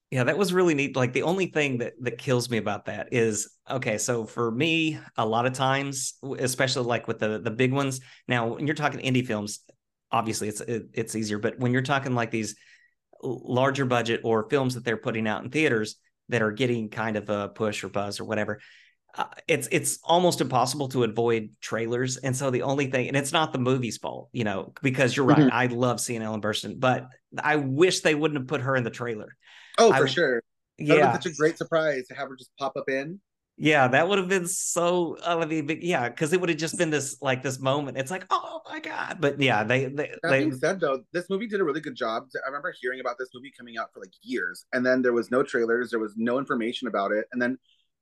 Yeah, 0.10 0.24
that 0.24 0.40
was 0.40 0.52
really 0.52 0.74
neat. 0.74 0.96
Like 0.96 1.14
the 1.14 1.22
only 1.22 1.46
thing 1.46 1.78
that 1.80 1.94
that 2.02 2.18
kills 2.18 2.50
me 2.50 2.58
about 2.58 2.86
that 2.86 3.10
is 3.12 3.56
okay. 3.70 4.00
So 4.00 4.26
for 4.26 4.50
me, 4.50 4.98
a 5.18 5.26
lot 5.26 5.46
of 5.46 5.54
times, 5.54 6.16
especially 6.40 6.88
like 6.88 7.08
with 7.08 7.20
the 7.20 7.40
the 7.40 7.52
big 7.52 7.72
ones. 7.72 8.02
Now, 8.28 8.48
when 8.48 8.66
you're 8.66 8.76
talking 8.76 9.02
indie 9.02 9.26
films, 9.26 9.60
obviously 10.12 10.48
it's 10.48 10.62
it, 10.62 10.88
it's 10.93 11.15
easier. 11.15 11.39
But 11.39 11.60
when 11.60 11.72
you're 11.72 11.82
talking 11.82 12.15
like 12.15 12.32
these 12.32 12.56
larger 13.22 13.86
budget 13.86 14.22
or 14.24 14.50
films 14.50 14.76
that 14.76 14.84
they're 14.84 14.98
putting 14.98 15.28
out 15.28 15.43
in 15.43 15.50
theaters 15.50 15.95
that 16.30 16.41
are 16.41 16.52
getting 16.52 16.89
kind 16.89 17.17
of 17.17 17.30
a 17.30 17.50
push 17.50 17.84
or 17.84 17.89
buzz 17.89 18.19
or 18.19 18.26
whatever, 18.26 18.60
uh, 19.15 19.26
it's 19.48 19.67
it's 19.72 20.00
almost 20.04 20.41
impossible 20.41 20.88
to 20.89 21.04
avoid 21.04 21.50
trailers. 21.62 22.17
And 22.17 22.36
so 22.36 22.52
the 22.52 22.62
only 22.62 22.88
thing, 22.88 23.08
and 23.08 23.17
it's 23.17 23.32
not 23.32 23.54
the 23.54 23.60
movie's 23.60 23.98
fault, 23.98 24.30
you 24.32 24.43
know, 24.43 24.74
because 24.82 25.15
you're 25.15 25.26
right. 25.26 25.39
Mm-hmm. 25.39 25.50
I 25.52 25.65
love 25.67 26.00
seeing 26.00 26.22
Ellen 26.22 26.41
Burstyn, 26.41 26.80
but 26.80 27.08
I 27.41 27.56
wish 27.56 28.02
they 28.02 28.15
wouldn't 33.60 33.84
have 33.84 33.98
put 33.98 34.08
her 34.08 34.08
in 34.08 34.10
the 34.10 34.10
trailer. 34.10 34.10
For 34.10 34.10
I, 34.10 34.10
sure. 34.10 34.10
Yeah, 34.10 34.10
such 34.10 34.10
a 34.10 34.10
great 34.10 34.10
surprise 34.10 34.10
to 34.10 34.10
have 34.10 34.10
her 34.10 34.10
just 34.10 34.10
pop 34.10 34.10
up 34.10 34.10
in. 34.10 34.10
Yeah, 34.10 34.10
that 34.10 34.10
would 34.10 34.17
have 34.17 34.30
been 34.30 34.48
so. 34.48 35.17
I 35.24 35.45
mean, 35.45 35.80
yeah, 35.82 36.10
because 36.10 36.34
it 36.34 36.39
would 36.39 36.50
have 36.50 36.58
just 36.58 36.78
been 36.78 36.89
this 36.89 37.17
like 37.22 37.43
this 37.43 37.60
moment. 37.60 37.98
It's 37.98 38.12
like, 38.12 38.26
oh 38.30 38.62
my 38.69 38.80
god! 38.80 39.17
But 39.19 39.41
yeah, 39.41 39.63
they 39.63 39.86
they. 39.86 40.12
That 40.24 40.30
they, 40.30 40.39
being 40.39 40.56
said, 40.56 40.80
though, 40.80 41.04
this 41.12 41.30
movie 41.30 41.48
did 41.48 41.60
a 41.60 41.63
really 41.63 41.82
good 41.82 41.95
job. 41.95 42.24
I 42.36 42.48
remember 42.48 42.74
hearing 42.80 43.02
about 43.02 43.17
this 43.19 43.30
movie 43.36 43.52
coming 43.58 43.78
out 43.78 43.93
for 43.93 44.00
like 44.00 44.13
years, 44.22 44.65
and 44.74 44.86
then 44.86 45.02
there 45.02 45.13
was 45.13 45.30
no 45.30 45.43
trailers, 45.43 45.91
there 45.91 46.00
was 46.00 46.13
no 46.15 46.38
information 46.38 46.88
about 46.88 47.12
it, 47.12 47.26
and 47.34 47.41
then 47.41 47.58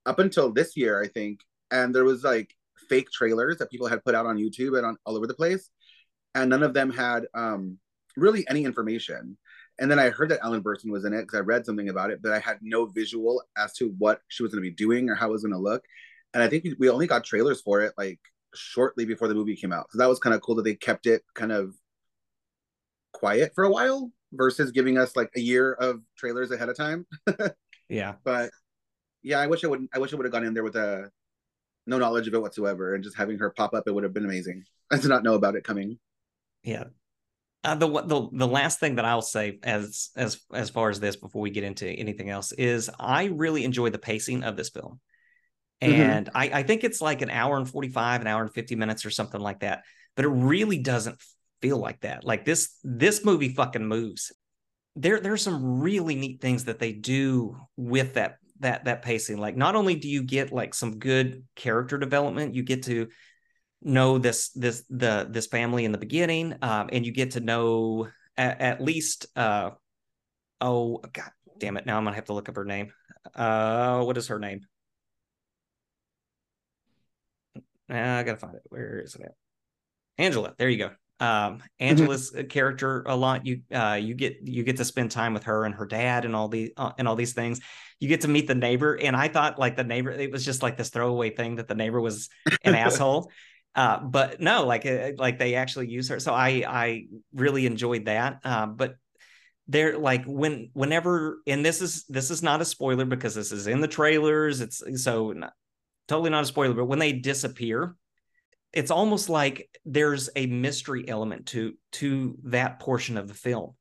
up 0.06 0.20
until 0.20 0.52
this 0.52 0.78
year, 0.78 1.02
I 1.02 1.08
think, 1.08 1.42
and 1.72 1.94
there 1.94 2.06
was 2.06 2.24
like 2.24 2.54
fake 2.90 3.10
trailers 3.12 3.58
that 3.58 3.72
people 3.72 3.88
had 3.88 4.04
put 4.04 4.16
out 4.16 4.26
on 4.26 4.38
YouTube 4.38 4.78
and 4.78 4.86
on 4.86 4.98
all 5.06 5.18
over 5.18 5.28
the 5.28 5.34
place, 5.34 5.70
and 6.36 6.50
none 6.50 6.64
of 6.64 6.74
them 6.74 6.92
had 6.92 7.26
um, 7.34 7.80
really 8.16 8.48
any 8.50 8.64
information. 8.64 9.38
And 9.80 9.92
then 9.92 10.00
I 10.00 10.10
heard 10.10 10.30
that 10.30 10.40
Ellen 10.44 10.64
Burstyn 10.64 10.92
was 10.92 11.06
in 11.06 11.14
it 11.14 11.22
because 11.22 11.38
I 11.38 11.42
read 11.42 11.66
something 11.66 11.90
about 11.90 12.10
it, 12.10 12.22
but 12.22 12.32
I 12.32 12.40
had 12.40 12.58
no 12.62 12.86
visual 12.86 13.44
as 13.58 13.74
to 13.74 13.90
what 13.98 14.22
she 14.28 14.44
was 14.44 14.52
going 14.52 14.64
to 14.64 14.70
be 14.70 14.76
doing 14.76 15.10
or 15.10 15.16
how 15.16 15.30
it 15.30 15.32
was 15.32 15.44
going 15.44 15.54
to 15.54 15.60
look. 15.60 15.84
And 16.34 16.42
I 16.42 16.48
think 16.48 16.66
we 16.80 16.90
only 16.90 17.08
got 17.08 17.24
trailers 17.24 17.62
for 17.62 17.82
it 17.82 17.94
like 17.98 18.20
shortly 18.56 19.06
before 19.06 19.28
the 19.28 19.36
movie 19.36 19.56
came 19.56 19.72
out. 19.72 19.92
So 19.92 20.00
that 20.00 20.10
was 20.10 20.20
kind 20.20 20.34
of 20.34 20.42
cool 20.42 20.56
that 20.56 20.64
they 20.64 20.76
kept 20.76 21.06
it 21.06 21.24
kind 21.36 21.52
of 21.52 21.76
quiet 23.14 23.52
for 23.56 23.64
a 23.64 23.72
while 23.72 24.12
versus 24.34 24.72
giving 24.72 24.98
us 24.98 25.16
like 25.16 25.32
a 25.36 25.40
year 25.40 25.74
of 25.74 26.02
trailers 26.18 26.52
ahead 26.52 26.70
of 26.70 26.78
time. 26.78 27.06
yeah. 27.90 28.16
But 28.24 28.52
yeah, 29.24 29.40
I 29.40 29.48
wish 29.48 29.64
I 29.64 29.68
wouldn't 29.68 29.90
I 29.94 30.00
wish 30.00 30.14
I 30.14 30.16
would 30.16 30.26
have 30.26 30.34
gone 30.34 30.46
in 30.46 30.54
there 30.54 30.64
with 30.64 30.76
a 30.76 31.04
uh, 31.04 31.08
no 31.86 31.98
knowledge 31.98 32.28
of 32.28 32.34
it 32.34 32.42
whatsoever 32.42 32.96
and 32.96 33.04
just 33.04 33.18
having 33.18 33.40
her 33.40 33.50
pop 33.50 33.74
up 33.74 33.88
it 33.88 33.94
would 33.94 34.04
have 34.04 34.14
been 34.14 34.26
amazing. 34.26 34.64
I 34.92 34.98
did 34.98 35.10
not 35.10 35.24
know 35.24 35.36
about 35.36 35.56
it 35.56 35.64
coming. 35.64 36.00
Yeah. 36.64 36.86
Uh, 37.64 37.76
the 37.76 37.88
the 37.88 38.30
the 38.32 38.48
last 38.48 38.80
thing 38.80 38.96
that 38.96 39.06
I'll 39.06 39.22
say 39.22 39.60
as 39.64 40.10
as 40.16 40.40
as 40.54 40.70
far 40.70 40.90
as 40.90 41.00
this 41.00 41.16
before 41.16 41.42
we 41.42 41.50
get 41.50 41.64
into 41.64 41.88
anything 41.88 42.30
else 42.30 42.52
is 42.52 42.90
I 43.00 43.26
really 43.26 43.66
enjoy 43.66 43.90
the 43.90 43.98
pacing 43.98 44.44
of 44.44 44.56
this 44.56 44.70
film, 44.70 45.00
mm-hmm. 45.82 45.94
and 45.94 46.28
mm-hmm. 46.28 46.38
I 46.38 46.60
I 46.60 46.64
think 46.64 46.84
it's 46.84 47.02
like 47.02 47.22
an 47.22 47.30
hour 47.30 47.58
and 47.58 47.70
forty 47.70 47.90
five, 47.90 48.22
an 48.22 48.28
hour 48.28 48.42
and 48.42 48.54
fifty 48.54 48.76
minutes 48.76 49.06
or 49.06 49.10
something 49.10 49.42
like 49.42 49.62
that, 49.62 49.84
but 50.16 50.26
it 50.26 50.30
really 50.30 50.78
doesn't 50.78 51.20
feel 51.62 51.78
like 51.78 52.02
that. 52.02 52.24
Like 52.24 52.46
this 52.46 52.78
this 52.84 53.26
movie 53.26 53.54
fucking 53.54 53.86
moves. 53.86 54.32
There 54.96 55.20
there's 55.20 55.42
some 55.42 55.80
really 55.82 56.16
neat 56.16 56.42
things 56.42 56.66
that 56.66 56.80
they 56.80 56.94
do 56.94 57.58
with 57.76 58.14
that 58.14 58.38
that 58.60 58.86
that 58.86 59.02
pacing 59.04 59.38
like 59.38 59.56
not 59.56 59.76
only 59.76 59.96
do 59.96 60.10
you 60.10 60.24
get 60.24 60.52
like 60.52 60.74
some 60.74 60.98
good 60.98 61.44
character 61.56 61.98
development 61.98 62.56
you 62.56 62.64
get 62.64 62.84
to 62.84 63.08
know 63.82 64.18
this 64.18 64.50
this 64.50 64.84
the 64.90 65.28
this 65.30 65.48
family 65.48 65.86
in 65.86 65.92
the 65.92 65.98
beginning 65.98 66.56
um, 66.62 66.90
and 66.92 67.06
you 67.06 67.12
get 67.12 67.32
to 67.32 67.40
know 67.40 68.08
at, 68.36 68.62
at 68.62 68.82
least 68.82 69.28
uh 69.36 69.72
oh 70.62 70.98
god 71.14 71.32
damn 71.60 71.78
it 71.78 71.86
now 71.86 71.98
i'm 71.98 72.04
gonna 72.04 72.16
have 72.16 72.26
to 72.26 72.34
look 72.34 72.50
up 72.50 72.56
her 72.56 72.66
name. 72.66 72.92
Uh 73.36 74.02
what 74.04 74.18
is 74.18 74.28
her 74.28 74.40
name? 74.40 74.62
I 77.90 78.24
gotta 78.24 78.38
find 78.38 78.56
it. 78.56 78.62
Where 78.70 79.00
is 79.00 79.16
it 79.16 79.22
at? 79.22 79.32
Angela 80.18 80.54
there 80.58 80.70
you 80.70 80.78
go. 80.78 80.92
Um 81.20 81.28
mm-hmm. 81.28 81.62
angela's 81.80 82.32
mm-hmm. 82.32 82.48
character 82.48 83.04
a 83.06 83.16
lot. 83.16 83.46
You 83.46 83.62
uh 83.74 84.00
you 84.02 84.14
get 84.14 84.38
you 84.44 84.64
get 84.64 84.78
to 84.78 84.86
spend 84.86 85.12
time 85.12 85.34
with 85.34 85.44
her 85.44 85.66
and 85.66 85.76
her 85.76 85.86
dad 85.86 86.26
and 86.26 86.36
all 86.36 86.48
the 86.48 86.74
uh, 86.78 86.92
and 86.98 87.08
all 87.08 87.16
these 87.16 87.34
things. 87.34 87.60
You 88.00 88.08
get 88.08 88.22
to 88.22 88.28
meet 88.28 88.48
the 88.48 88.54
neighbor 88.54 88.94
and 88.94 89.16
i 89.16 89.28
thought 89.28 89.58
like 89.58 89.76
the 89.76 89.84
neighbor 89.84 90.12
it 90.12 90.32
was 90.32 90.46
just 90.46 90.62
like 90.62 90.78
this 90.78 90.92
throwaway 90.92 91.32
thing 91.32 91.56
that 91.56 91.68
the 91.68 91.74
neighbor 91.74 92.00
was 92.00 92.30
an 92.64 92.76
asshole 92.86 93.32
uh 93.78 94.00
but 94.00 94.42
no 94.42 94.66
like 94.66 94.86
uh, 94.86 95.12
like 95.18 95.40
they 95.40 95.56
actually 95.56 95.88
use 95.88 96.10
her 96.10 96.20
so 96.20 96.34
i 96.34 96.64
i 96.68 97.06
really 97.34 97.66
enjoyed 97.66 98.06
that 98.06 98.40
uh, 98.44 98.66
but 98.66 98.96
they're 99.70 99.98
like 99.98 100.26
when 100.26 100.70
whenever 100.74 101.38
and 101.48 101.64
this 101.64 101.82
is 101.82 102.04
this 102.10 102.32
is 102.32 102.44
not 102.44 102.60
a 102.60 102.66
spoiler 102.66 103.06
because 103.06 103.36
this 103.36 103.52
is 103.52 103.68
in 103.68 103.80
the 103.80 103.88
trailers 103.88 104.60
it's 104.60 104.82
so 105.02 105.32
not, 105.32 105.54
totally 106.08 106.30
not 106.30 106.44
a 106.44 106.48
spoiler 106.48 106.74
but 106.74 106.86
when 106.86 107.00
they 107.00 107.14
disappear 107.14 107.96
it's 108.74 108.92
almost 108.92 109.30
like 109.30 109.70
there's 109.86 110.30
a 110.36 110.48
mystery 110.48 111.08
element 111.08 111.46
to 111.48 111.74
to 111.92 112.36
that 112.44 112.80
portion 112.80 113.18
of 113.18 113.28
the 113.28 113.34
film 113.34 113.76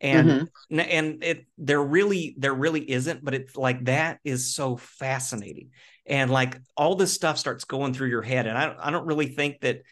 and 0.00 0.28
mm-hmm. 0.28 0.80
and 0.80 1.24
it 1.24 1.46
there 1.56 1.82
really 1.82 2.34
there 2.38 2.54
really 2.54 2.88
isn't 2.90 3.24
but 3.24 3.34
it's 3.34 3.56
like 3.56 3.84
that 3.84 4.18
is 4.24 4.54
so 4.54 4.76
fascinating 4.76 5.70
and 6.06 6.30
like 6.30 6.60
all 6.76 6.94
this 6.94 7.12
stuff 7.12 7.38
starts 7.38 7.64
going 7.64 7.92
through 7.92 8.08
your 8.08 8.22
head 8.22 8.46
and 8.46 8.56
i, 8.56 8.74
I 8.80 8.90
don't 8.90 9.06
really 9.06 9.28
think 9.28 9.60
that 9.60 9.82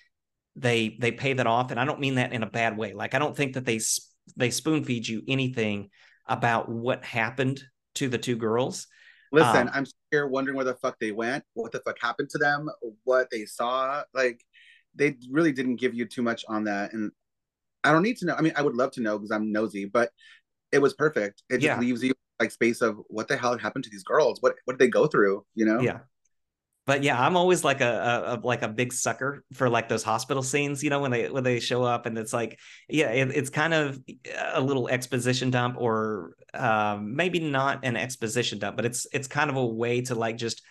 they 0.55 0.97
they 1.01 1.13
pay 1.13 1.33
that 1.35 1.47
off 1.47 1.71
and 1.71 1.81
i 1.81 1.85
don't 1.85 2.01
mean 2.01 2.17
that 2.17 2.33
in 2.33 2.43
a 2.43 2.51
bad 2.51 2.77
way 2.77 2.93
like 2.95 3.15
i 3.15 3.19
don't 3.19 3.37
think 3.37 3.55
that 3.55 3.65
they 3.65 3.81
they 4.37 4.51
spoon 4.51 4.85
feed 4.85 5.07
you 5.07 5.23
anything 5.27 5.91
about 6.27 6.69
what 6.69 7.05
happened 7.05 7.63
to 7.95 8.09
the 8.09 8.19
two 8.19 8.37
girls 8.37 8.87
Listen, 9.33 9.69
um, 9.69 9.71
I'm 9.75 9.87
here 10.11 10.27
wondering 10.29 10.57
where 10.57 10.65
the 10.65 10.75
fuck 10.75 10.99
they 10.99 11.13
went, 11.13 11.45
what 11.55 11.73
the 11.73 11.81
fuck 11.81 11.97
happened 12.01 12.31
to 12.31 12.39
them, 12.39 12.69
what 13.05 13.29
they 13.31 13.45
saw. 13.45 14.03
Like, 14.15 14.41
they 14.95 15.17
really 15.31 15.53
didn't 15.53 15.77
give 15.77 15.95
you 15.95 16.07
too 16.07 16.23
much 16.23 16.45
on 16.49 16.65
that, 16.65 16.93
and 16.93 17.11
I 17.87 17.93
don't 17.93 18.03
need 18.03 18.17
to 18.19 18.27
know. 18.27 18.35
I 18.35 18.43
mean, 18.43 18.53
I 18.57 18.63
would 18.63 18.75
love 18.75 18.93
to 18.93 19.01
know 19.01 19.19
because 19.19 19.31
I'm 19.31 19.53
nosy, 19.53 19.87
but 19.87 20.11
it 20.73 20.79
was 20.79 20.95
perfect. 20.95 21.43
It 21.49 21.59
just 21.59 21.81
leaves 21.81 22.03
you 22.03 22.13
like 22.39 22.51
space 22.51 22.83
of 22.83 22.99
what 23.09 23.29
the 23.29 23.37
hell 23.37 23.57
happened 23.57 23.85
to 23.85 23.91
these 23.91 24.03
girls? 24.03 24.43
What 24.43 24.57
what 24.65 24.79
did 24.79 24.85
they 24.85 24.91
go 24.91 25.07
through? 25.07 25.45
You 25.55 25.65
know? 25.65 25.81
Yeah 25.81 26.01
but 26.87 27.03
yeah, 27.03 27.21
I'm 27.21 27.37
always 27.37 27.65
like 27.65 27.81
a, 27.81 28.39
a, 28.41 28.47
like 28.47 28.63
a 28.63 28.69
big 28.69 28.93
sucker 28.93 29.45
for 29.53 29.69
like 29.69 29.89
those 29.89 30.05
hospital 30.05 30.43
scenes, 30.43 30.85
you 30.85 30.91
know, 30.91 31.01
when 31.01 31.11
they 31.11 31.29
when 31.29 31.43
they 31.43 31.59
show 31.59 31.83
up 31.83 32.07
and 32.07 32.17
it's 32.17 32.33
like, 32.33 32.61
yeah, 32.89 33.11
it, 33.11 33.33
it's 33.35 33.51
kind 33.51 33.75
of 33.75 33.99
a 34.53 34.61
little 34.61 34.89
exposition 34.89 35.51
dump, 35.51 35.77
or 35.79 36.35
um, 36.55 37.17
maybe 37.17 37.41
not 37.41 37.81
an 37.85 37.97
exposition 37.97 38.61
dump, 38.61 38.77
but 38.77 38.85
it's 38.85 39.05
it's 39.13 39.27
kind 39.27 39.51
of 39.51 39.57
a 39.57 39.67
way 39.67 40.01
to 40.03 40.15
like 40.15 40.37
just 40.37 40.63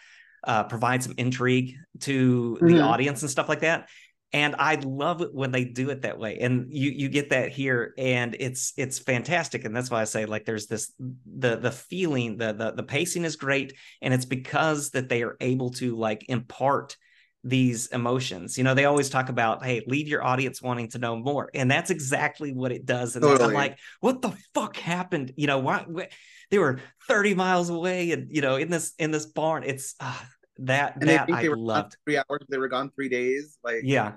uh, 0.45 0.63
provide 0.63 1.04
some 1.04 1.15
intrigue 1.17 1.75
to 1.99 2.58
the 2.62 2.65
mm-hmm. 2.65 2.84
audience 2.84 3.21
and 3.21 3.30
stuff 3.30 3.49
like 3.49 3.60
that 3.60 3.89
and 4.35 4.53
I 4.59 4.75
love 4.75 5.21
it 5.21 5.33
when 5.33 5.53
they 5.53 5.63
do 5.63 5.91
it 5.91 6.01
that 6.01 6.19
way. 6.19 6.39
And 6.39 6.67
you 6.69 6.91
you 6.91 7.07
get 7.07 7.29
that 7.29 7.53
here, 7.53 7.93
and 7.97 8.35
it's 8.37 8.73
it's 8.75 8.99
fantastic. 8.99 9.63
And 9.63 9.73
that's 9.73 9.89
why 9.89 10.01
I 10.01 10.03
say 10.03 10.25
like 10.25 10.43
there's 10.43 10.67
this 10.67 10.91
the 10.99 11.55
the 11.55 11.71
feeling 11.71 12.35
the 12.35 12.51
the 12.51 12.71
the 12.73 12.83
pacing 12.83 13.23
is 13.23 13.37
great, 13.37 13.71
and 14.01 14.13
it's 14.13 14.25
because 14.25 14.89
that 14.89 15.07
they 15.07 15.23
are 15.23 15.37
able 15.39 15.69
to 15.75 15.95
like 15.95 16.25
impart 16.27 16.97
these 17.45 17.87
emotions. 17.87 18.57
You 18.57 18.65
know, 18.65 18.73
they 18.73 18.83
always 18.83 19.09
talk 19.09 19.29
about, 19.29 19.63
hey, 19.63 19.85
leave 19.87 20.09
your 20.09 20.21
audience 20.21 20.61
wanting 20.61 20.89
to 20.89 20.99
know 20.99 21.15
more. 21.15 21.49
And 21.53 21.71
that's 21.71 21.91
exactly 21.91 22.51
what 22.51 22.73
it 22.73 22.85
does. 22.85 23.15
And 23.15 23.23
totally. 23.23 23.49
I'm 23.49 23.53
like, 23.53 23.77
what 24.01 24.21
the 24.21 24.33
fuck 24.53 24.75
happened? 24.75 25.31
You 25.37 25.45
know, 25.45 25.59
why, 25.59 25.85
why, 25.87 26.09
they 26.49 26.57
were 26.57 26.79
30 27.07 27.35
miles 27.35 27.69
away 27.69 28.11
and 28.11 28.29
you 28.31 28.41
know, 28.41 28.55
in 28.57 28.69
this 28.69 28.93
in 28.99 29.11
this 29.11 29.27
barn. 29.27 29.63
It's 29.63 29.95
uh, 30.01 30.19
that 30.59 30.97
and 30.97 31.09
that 31.09 31.29
I 31.29 31.47
loved. 31.47 31.97
Three 32.05 32.17
hours, 32.17 32.41
they 32.49 32.57
were 32.57 32.67
gone 32.67 32.91
three 32.95 33.09
days. 33.09 33.57
Like 33.63 33.81
yeah, 33.83 34.13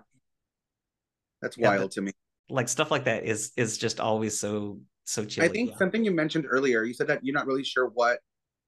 that's 1.43 1.57
yeah, 1.57 1.69
wild 1.69 1.91
to 1.93 2.03
me. 2.03 2.13
Like 2.51 2.69
stuff 2.69 2.91
like 2.91 3.05
that 3.05 3.25
is 3.25 3.53
is 3.57 3.79
just 3.79 4.01
always 4.01 4.39
so 4.39 4.81
so 5.05 5.25
chilly. 5.25 5.49
I 5.49 5.53
think 5.53 5.71
yeah. 5.71 5.77
something 5.77 6.05
you 6.05 6.11
mentioned 6.11 6.47
earlier, 6.49 6.85
you 6.85 6.95
said 6.95 7.07
that 7.09 7.25
you're 7.25 7.35
not 7.35 7.47
really 7.47 7.65
sure 7.65 7.89
what 7.89 8.21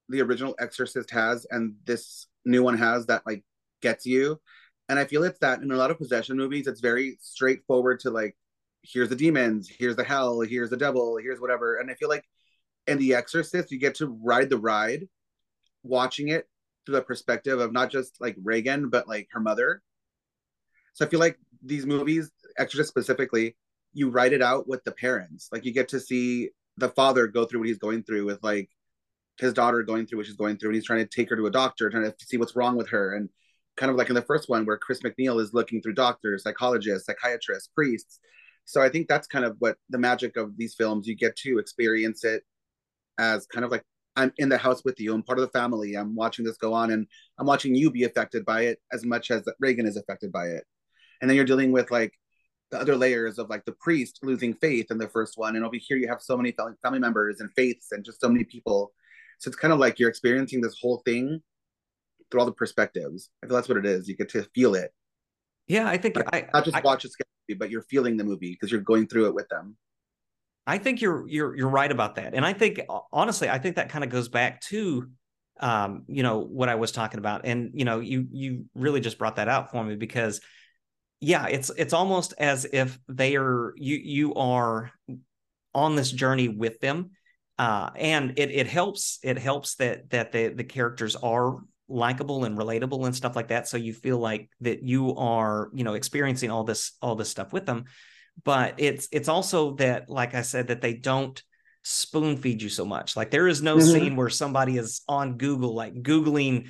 the 0.09 0.21
original 0.21 0.55
Exorcist 0.59 1.11
has 1.11 1.47
and 1.51 1.75
this 1.85 2.27
new 2.45 2.63
one 2.63 2.77
has 2.77 3.07
that 3.07 3.23
like 3.27 3.45
gets 3.81 4.07
you. 4.07 4.41
And 4.89 4.99
I 4.99 5.05
feel 5.05 5.23
it's 5.23 5.39
that 5.39 5.63
in 5.63 5.71
a 5.71 5.77
lot 5.77 5.91
of 5.91 5.99
possession 5.99 6.37
movies, 6.37 6.67
it's 6.67 6.81
very 6.81 7.17
straightforward 7.21 8.01
to 8.01 8.11
like, 8.11 8.37
here's 8.83 9.09
the 9.09 9.17
demons, 9.17 9.69
here's 9.69 9.95
the 9.95 10.03
hell, 10.05 10.41
here's 10.41 10.71
the 10.71 10.77
devil, 10.77 11.17
here's 11.17 11.41
whatever. 11.41 11.77
And 11.77 11.91
I 11.91 11.95
feel 11.95 12.09
like 12.09 12.25
in 12.89 12.99
The 12.99 13.15
Exorcist, 13.15 13.71
you 13.71 13.79
get 13.79 13.95
to 13.97 14.09
ride 14.09 14.51
the 14.51 14.59
ride, 14.59 15.09
watching 15.85 16.29
it 16.29 16.49
through 16.85 16.97
the 16.97 17.03
perspective 17.03 17.61
of 17.61 17.73
not 17.73 17.91
just 17.91 18.21
like 18.21 18.37
Regan, 18.43 18.89
but 18.89 19.07
like 19.07 19.29
her 19.31 19.41
mother. 19.41 19.81
So 20.95 21.05
I 21.05 21.09
feel 21.09 21.21
like 21.21 21.39
these 21.65 21.87
movies, 21.87 22.31
Exorcist 22.59 22.89
specifically, 22.89 23.57
you 23.93 24.11
write 24.11 24.33
it 24.33 24.43
out 24.43 24.69
with 24.69 24.83
the 24.85 24.93
parents. 24.93 25.49
Like 25.53 25.65
you 25.65 25.73
get 25.73 25.89
to 25.89 26.01
see 26.01 26.51
the 26.77 26.89
father 26.89 27.27
go 27.27 27.45
through 27.45 27.61
what 27.61 27.69
he's 27.69 27.79
going 27.79 28.03
through 28.03 28.25
with 28.25 28.43
like 28.43 28.69
his 29.39 29.53
daughter 29.53 29.83
going 29.83 30.07
through 30.07 30.19
what 30.19 30.27
she's 30.27 30.37
going 30.37 30.57
through, 30.57 30.71
and 30.71 30.77
he's 30.77 30.87
trying 30.87 31.07
to 31.07 31.09
take 31.09 31.31
her 31.31 31.37
to 31.37 31.47
a 31.47 31.51
doctor, 31.51 31.91
trying 31.91 32.05
to 32.05 32.15
see 32.21 32.37
what's 32.37 32.57
wrong 32.57 32.77
with 32.77 32.89
her, 32.91 33.15
and 33.15 33.29
kind 33.77 33.91
of 33.91 33.97
like 33.97 34.09
in 34.09 34.15
the 34.15 34.23
first 34.23 34.49
one 34.49 34.67
where 34.67 34.77
Chris 34.77 35.01
MacNeil 35.01 35.41
is 35.41 35.55
looking 35.55 35.81
through 35.81 35.95
doctors, 35.95 36.43
psychologists, 36.43 37.07
psychiatrists, 37.07 37.71
priests. 37.75 38.21
So 38.65 38.83
I 38.83 38.89
think 38.89 39.09
that's 39.09 39.27
kind 39.27 39.45
of 39.45 39.57
what 39.59 39.77
the 39.89 39.99
magic 39.99 40.37
of 40.37 40.57
these 40.57 40.75
films. 40.75 41.07
You 41.07 41.17
get 41.17 41.37
to 41.37 41.59
experience 41.59 42.25
it 42.25 42.43
as 43.19 43.47
kind 43.47 43.65
of 43.65 43.71
like 43.71 43.85
I'm 44.17 44.33
in 44.39 44.49
the 44.49 44.59
house 44.59 44.85
with 44.85 45.01
you. 45.01 45.15
I'm 45.15 45.23
part 45.23 45.39
of 45.39 45.45
the 45.45 45.59
family. 45.59 45.95
I'm 45.95 46.15
watching 46.15 46.45
this 46.45 46.57
go 46.57 46.75
on, 46.75 46.91
and 46.91 47.07
I'm 47.39 47.47
watching 47.47 47.75
you 47.75 47.91
be 47.91 48.05
affected 48.05 48.45
by 48.45 48.63
it 48.63 48.79
as 48.93 49.05
much 49.05 49.31
as 49.31 49.43
Regan 49.59 49.87
is 49.87 49.97
affected 49.97 50.31
by 50.31 50.47
it. 50.47 50.65
And 51.21 51.29
then 51.29 51.37
you're 51.37 51.45
dealing 51.45 51.73
with 51.73 51.91
like 51.91 52.13
the 52.71 52.81
other 52.81 52.97
layers 52.97 53.39
of 53.39 53.49
like 53.51 53.65
the 53.65 53.73
priest 53.73 54.21
losing 54.23 54.55
faith 54.55 54.91
in 54.91 54.99
the 54.99 55.09
first 55.09 55.37
one, 55.37 55.57
and 55.57 55.65
over 55.65 55.77
here 55.79 55.97
you 55.97 56.09
have 56.09 56.23
so 56.23 56.37
many 56.37 56.55
family 56.83 56.99
members 56.99 57.41
and 57.41 57.51
faiths 57.57 57.93
and 57.93 58.05
just 58.05 58.21
so 58.21 58.29
many 58.29 58.45
people. 58.45 58.93
So 59.39 59.49
it's 59.49 59.57
kind 59.57 59.73
of 59.73 59.79
like 59.79 59.99
you're 59.99 60.11
experiencing 60.11 60.61
this 60.61 60.79
whole 60.81 61.03
thing 61.05 61.41
through 62.31 62.41
all 62.41 62.47
the 62.47 62.53
perspectives. 62.53 63.31
I 63.43 63.47
feel 63.47 63.57
that's 63.57 63.69
what 63.69 63.79
it 63.79 63.87
is. 63.87 64.09
You 64.09 64.17
get 64.17 64.29
to 64.31 64.45
feel 64.55 64.75
it. 64.75 64.93
Yeah, 65.67 65.89
I 65.89 65.97
think 65.97 66.17
I 66.33 66.49
not 66.53 66.65
just 66.65 66.77
I- 66.77 66.81
watch 66.81 67.05
a 67.05 67.09
scary 67.09 67.27
movie, 67.49 67.59
but 67.59 67.71
you're 67.71 67.83
feeling 67.83 68.17
the 68.17 68.25
movie 68.25 68.53
because 68.53 68.71
you're 68.71 68.81
going 68.81 69.07
through 69.07 69.27
it 69.27 69.35
with 69.35 69.49
them. 69.49 69.77
I 70.67 70.79
think 70.79 71.01
you're 71.01 71.27
you're 71.27 71.57
you're 71.57 71.69
right 71.69 71.91
about 71.91 72.17
that, 72.17 72.35
and 72.35 72.45
I 72.45 72.53
think 72.53 72.81
honestly, 73.13 73.49
I 73.49 73.59
think 73.59 73.77
that 73.77 73.89
kind 73.89 74.05
of 74.05 74.11
goes 74.11 74.29
back 74.29 74.61
to, 74.63 75.09
um, 75.59 76.05
you 76.07 76.23
know, 76.23 76.39
what 76.39 76.69
I 76.69 76.75
was 76.75 76.93
talking 76.93 77.19
about, 77.19 77.43
and 77.45 77.71
you 77.75 77.85
know, 77.85 77.99
you 78.01 78.27
you 78.31 78.67
really 78.75 79.01
just 79.01 79.19
brought 79.19 79.37
that 79.37 79.49
out 79.49 79.71
for 79.71 79.83
me 79.83 79.97
because, 79.97 80.41
yeah, 81.21 81.47
it's 81.47 81.71
it's 81.77 81.93
almost 81.93 82.35
as 82.39 82.67
if 82.73 82.99
they 83.09 83.37
are 83.37 83.75
you 83.77 83.97
you 83.97 84.35
are 84.35 84.91
on 85.75 85.95
this 85.95 86.11
journey 86.11 86.49
with 86.49 86.81
them, 86.81 87.11
uh, 87.59 87.91
and 87.95 88.39
it 88.39 88.51
it 88.51 88.67
helps 88.67 89.19
it 89.23 89.39
helps 89.39 89.75
that 89.77 90.11
that 90.11 90.33
the 90.33 90.49
the 90.49 90.65
characters 90.65 91.17
are 91.17 91.59
likable 91.89 92.45
and 92.45 92.57
relatable 92.57 93.05
and 93.05 93.15
stuff 93.15 93.37
like 93.37 93.49
that, 93.49 93.69
so 93.69 93.77
you 93.77 93.93
feel 93.93 94.19
like 94.19 94.49
that 94.63 94.83
you 94.83 95.15
are 95.17 95.71
you 95.75 95.85
know 95.85 95.95
experiencing 95.95 96.51
all 96.51 96.65
this 96.65 96.93
all 97.03 97.17
this 97.17 97.29
stuff 97.29 97.53
with 97.53 97.67
them. 97.67 97.85
But 98.43 98.75
it's 98.79 99.09
it's 99.13 99.29
also 99.29 99.75
that 99.75 100.09
like 100.09 100.35
i 100.35 100.41
said 100.41 100.69
that 100.69 100.81
they 100.81 100.95
don't 100.95 101.43
spoon 101.83 102.39
feed 102.39 102.63
you 102.63 102.71
so 102.71 102.87
much. 102.87 103.15
Like 103.17 103.31
there 103.31 103.49
is 103.49 103.61
no 103.61 103.77
Mhm. 103.77 103.93
scene 103.93 104.17
where 104.17 104.31
somebody 104.31 104.79
is 104.79 105.03
on 105.07 105.37
google 105.37 105.75
like 105.75 105.95
googling 106.03 106.69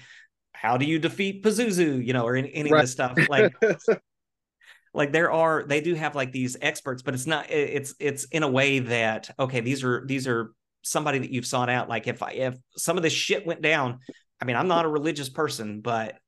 how 0.52 0.76
do 0.76 0.84
you 0.86 0.98
defeat 0.98 1.44
pazuzu? 1.44 2.04
you 2.04 2.12
know 2.12 2.26
or 2.26 2.34
any, 2.34 2.52
any 2.52 2.70
of 2.70 2.80
this 2.80 2.92
stuff. 2.92 3.16
Like 3.28 3.52
like 4.92 5.12
there 5.12 5.30
are 5.30 5.64
they 5.66 5.80
do 5.80 5.94
have 5.94 6.14
like 6.14 6.32
these 6.32 6.56
experts 6.60 7.02
but 7.02 7.14
it's 7.14 7.26
not 7.26 7.50
it's 7.50 7.94
it's 8.00 8.24
in 8.24 8.42
a 8.42 8.48
way 8.48 8.80
that 8.80 9.30
okay 9.38 9.60
these 9.60 9.84
are 9.84 10.04
these 10.06 10.26
are 10.26 10.52
somebody 10.82 11.18
that 11.18 11.30
you've 11.30 11.46
sought 11.46 11.68
out. 11.68 11.88
Like 11.88 12.06
if 12.06 12.22
i 12.22 12.30
if 12.32 12.56
some 12.76 12.96
of 12.96 13.02
this 13.02 13.12
shit 13.12 13.46
went 13.46 13.62
down 13.62 13.98
i 14.40 14.44
mean 14.44 14.56
i'm 14.56 14.68
not 14.68 14.84
a 14.84 14.88
religious 14.88 15.28
person 15.28 15.80
but 15.80 16.18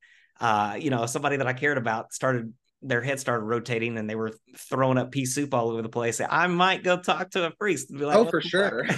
uh 0.40 0.76
you 0.78 0.90
know 0.90 1.06
somebody 1.06 1.36
that 1.36 1.46
i 1.46 1.52
cared 1.52 1.78
about 1.78 2.12
started 2.12 2.52
their 2.82 3.00
head 3.00 3.20
started 3.20 3.44
rotating 3.44 3.96
and 3.96 4.10
they 4.10 4.16
were 4.16 4.32
throwing 4.56 4.98
up 4.98 5.12
pea 5.12 5.24
soup 5.24 5.54
all 5.54 5.70
over 5.70 5.82
the 5.82 5.88
place. 5.88 6.20
I 6.20 6.48
might 6.48 6.82
go 6.82 6.98
talk 6.98 7.30
to 7.30 7.46
a 7.46 7.50
priest 7.52 7.90
and 7.90 7.98
be 7.98 8.04
like 8.04 8.16
oh, 8.16 8.28
for 8.28 8.40
sure. 8.40 8.86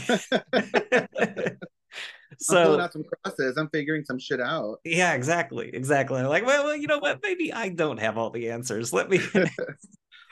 fuck?" 2.35 2.57
I'm 2.57 2.65
so 2.65 2.65
pulling 2.65 2.81
out 2.81 2.93
some 2.93 3.05
crosses. 3.05 3.57
I'm 3.57 3.69
figuring 3.71 4.05
some 4.05 4.19
shit 4.19 4.41
out. 4.41 4.79
yeah 4.85 5.15
exactly 5.15 5.71
exactly 5.73 6.23
like 6.23 6.45
well, 6.47 6.65
well 6.65 6.77
you 6.77 6.87
know 6.87 6.99
what 6.99 7.21
maybe 7.23 7.53
i 7.53 7.69
don't 7.69 7.99
have 7.99 8.19
all 8.19 8.31
the 8.31 8.51
answers 8.51 8.93
let 8.93 9.09
me 9.09 9.21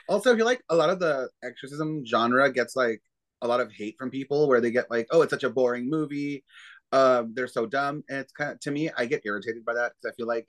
Also, 0.09 0.33
I 0.33 0.35
feel 0.35 0.45
like 0.45 0.61
a 0.69 0.75
lot 0.75 0.89
of 0.89 0.99
the 0.99 1.29
exorcism 1.43 2.05
genre 2.05 2.51
gets 2.51 2.75
like 2.75 3.01
a 3.41 3.47
lot 3.47 3.59
of 3.59 3.71
hate 3.71 3.95
from 3.97 4.09
people 4.09 4.47
where 4.47 4.61
they 4.61 4.71
get 4.71 4.91
like, 4.91 5.07
oh, 5.11 5.21
it's 5.21 5.31
such 5.31 5.43
a 5.43 5.49
boring 5.49 5.89
movie. 5.89 6.43
Um, 6.91 7.33
they're 7.35 7.47
so 7.47 7.65
dumb. 7.65 8.03
And 8.09 8.19
it's 8.19 8.31
kind 8.33 8.51
of 8.51 8.59
to 8.61 8.71
me, 8.71 8.89
I 8.97 9.05
get 9.05 9.21
irritated 9.25 9.65
by 9.65 9.73
that 9.75 9.93
because 9.93 10.13
I 10.13 10.15
feel 10.15 10.27
like 10.27 10.47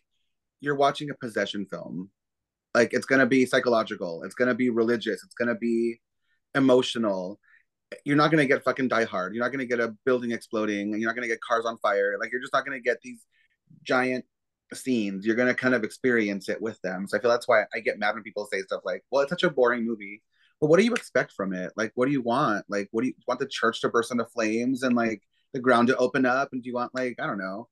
you're 0.60 0.74
watching 0.74 1.10
a 1.10 1.14
possession 1.14 1.66
film. 1.70 2.10
Like 2.74 2.92
it's 2.92 3.06
gonna 3.06 3.26
be 3.26 3.46
psychological, 3.46 4.24
it's 4.24 4.34
gonna 4.34 4.54
be 4.54 4.70
religious, 4.70 5.22
it's 5.24 5.34
gonna 5.34 5.54
be 5.54 6.00
emotional. 6.54 7.38
You're 8.04 8.16
not 8.16 8.30
gonna 8.30 8.46
get 8.46 8.64
fucking 8.64 8.88
Die 8.88 9.04
Hard. 9.04 9.34
You're 9.34 9.44
not 9.44 9.52
gonna 9.52 9.66
get 9.66 9.80
a 9.80 9.94
building 10.04 10.32
exploding. 10.32 10.90
You're 10.90 11.08
not 11.08 11.14
gonna 11.14 11.28
get 11.28 11.40
cars 11.40 11.64
on 11.66 11.78
fire. 11.78 12.16
Like 12.20 12.32
you're 12.32 12.40
just 12.40 12.52
not 12.52 12.64
gonna 12.64 12.80
get 12.80 13.00
these 13.02 13.20
giant 13.84 14.24
scenes. 14.72 15.26
You're 15.26 15.36
gonna 15.36 15.54
kind 15.54 15.74
of 15.74 15.84
experience 15.84 16.48
it 16.48 16.60
with 16.60 16.80
them. 16.82 17.06
So 17.08 17.16
I 17.18 17.20
feel 17.20 17.30
that's 17.30 17.48
why 17.48 17.64
I 17.74 17.80
get 17.80 17.98
mad 17.98 18.14
when 18.14 18.22
people 18.22 18.46
say 18.52 18.62
stuff 18.62 18.82
like, 18.84 19.04
"Well, 19.10 19.22
it's 19.22 19.30
such 19.30 19.42
a 19.44 19.50
boring 19.50 19.84
movie." 19.84 20.22
But 20.60 20.68
what 20.68 20.78
do 20.78 20.84
you 20.84 20.94
expect 20.94 21.32
from 21.32 21.52
it? 21.52 21.72
Like, 21.76 21.92
what 21.94 22.06
do 22.06 22.12
you 22.12 22.22
want? 22.22 22.64
Like, 22.68 22.88
what 22.92 23.02
do 23.02 23.08
you 23.08 23.14
want 23.26 23.40
the 23.40 23.46
church 23.46 23.80
to 23.82 23.88
burst 23.88 24.12
into 24.12 24.24
flames 24.26 24.82
and 24.82 24.94
like 24.96 25.22
the 25.52 25.60
ground 25.60 25.88
to 25.88 25.96
open 25.96 26.26
up? 26.26 26.50
And 26.52 26.62
do 26.62 26.68
you 26.68 26.74
want 26.74 26.94
like 26.94 27.16
I 27.20 27.26
don't 27.26 27.38
know? 27.38 27.68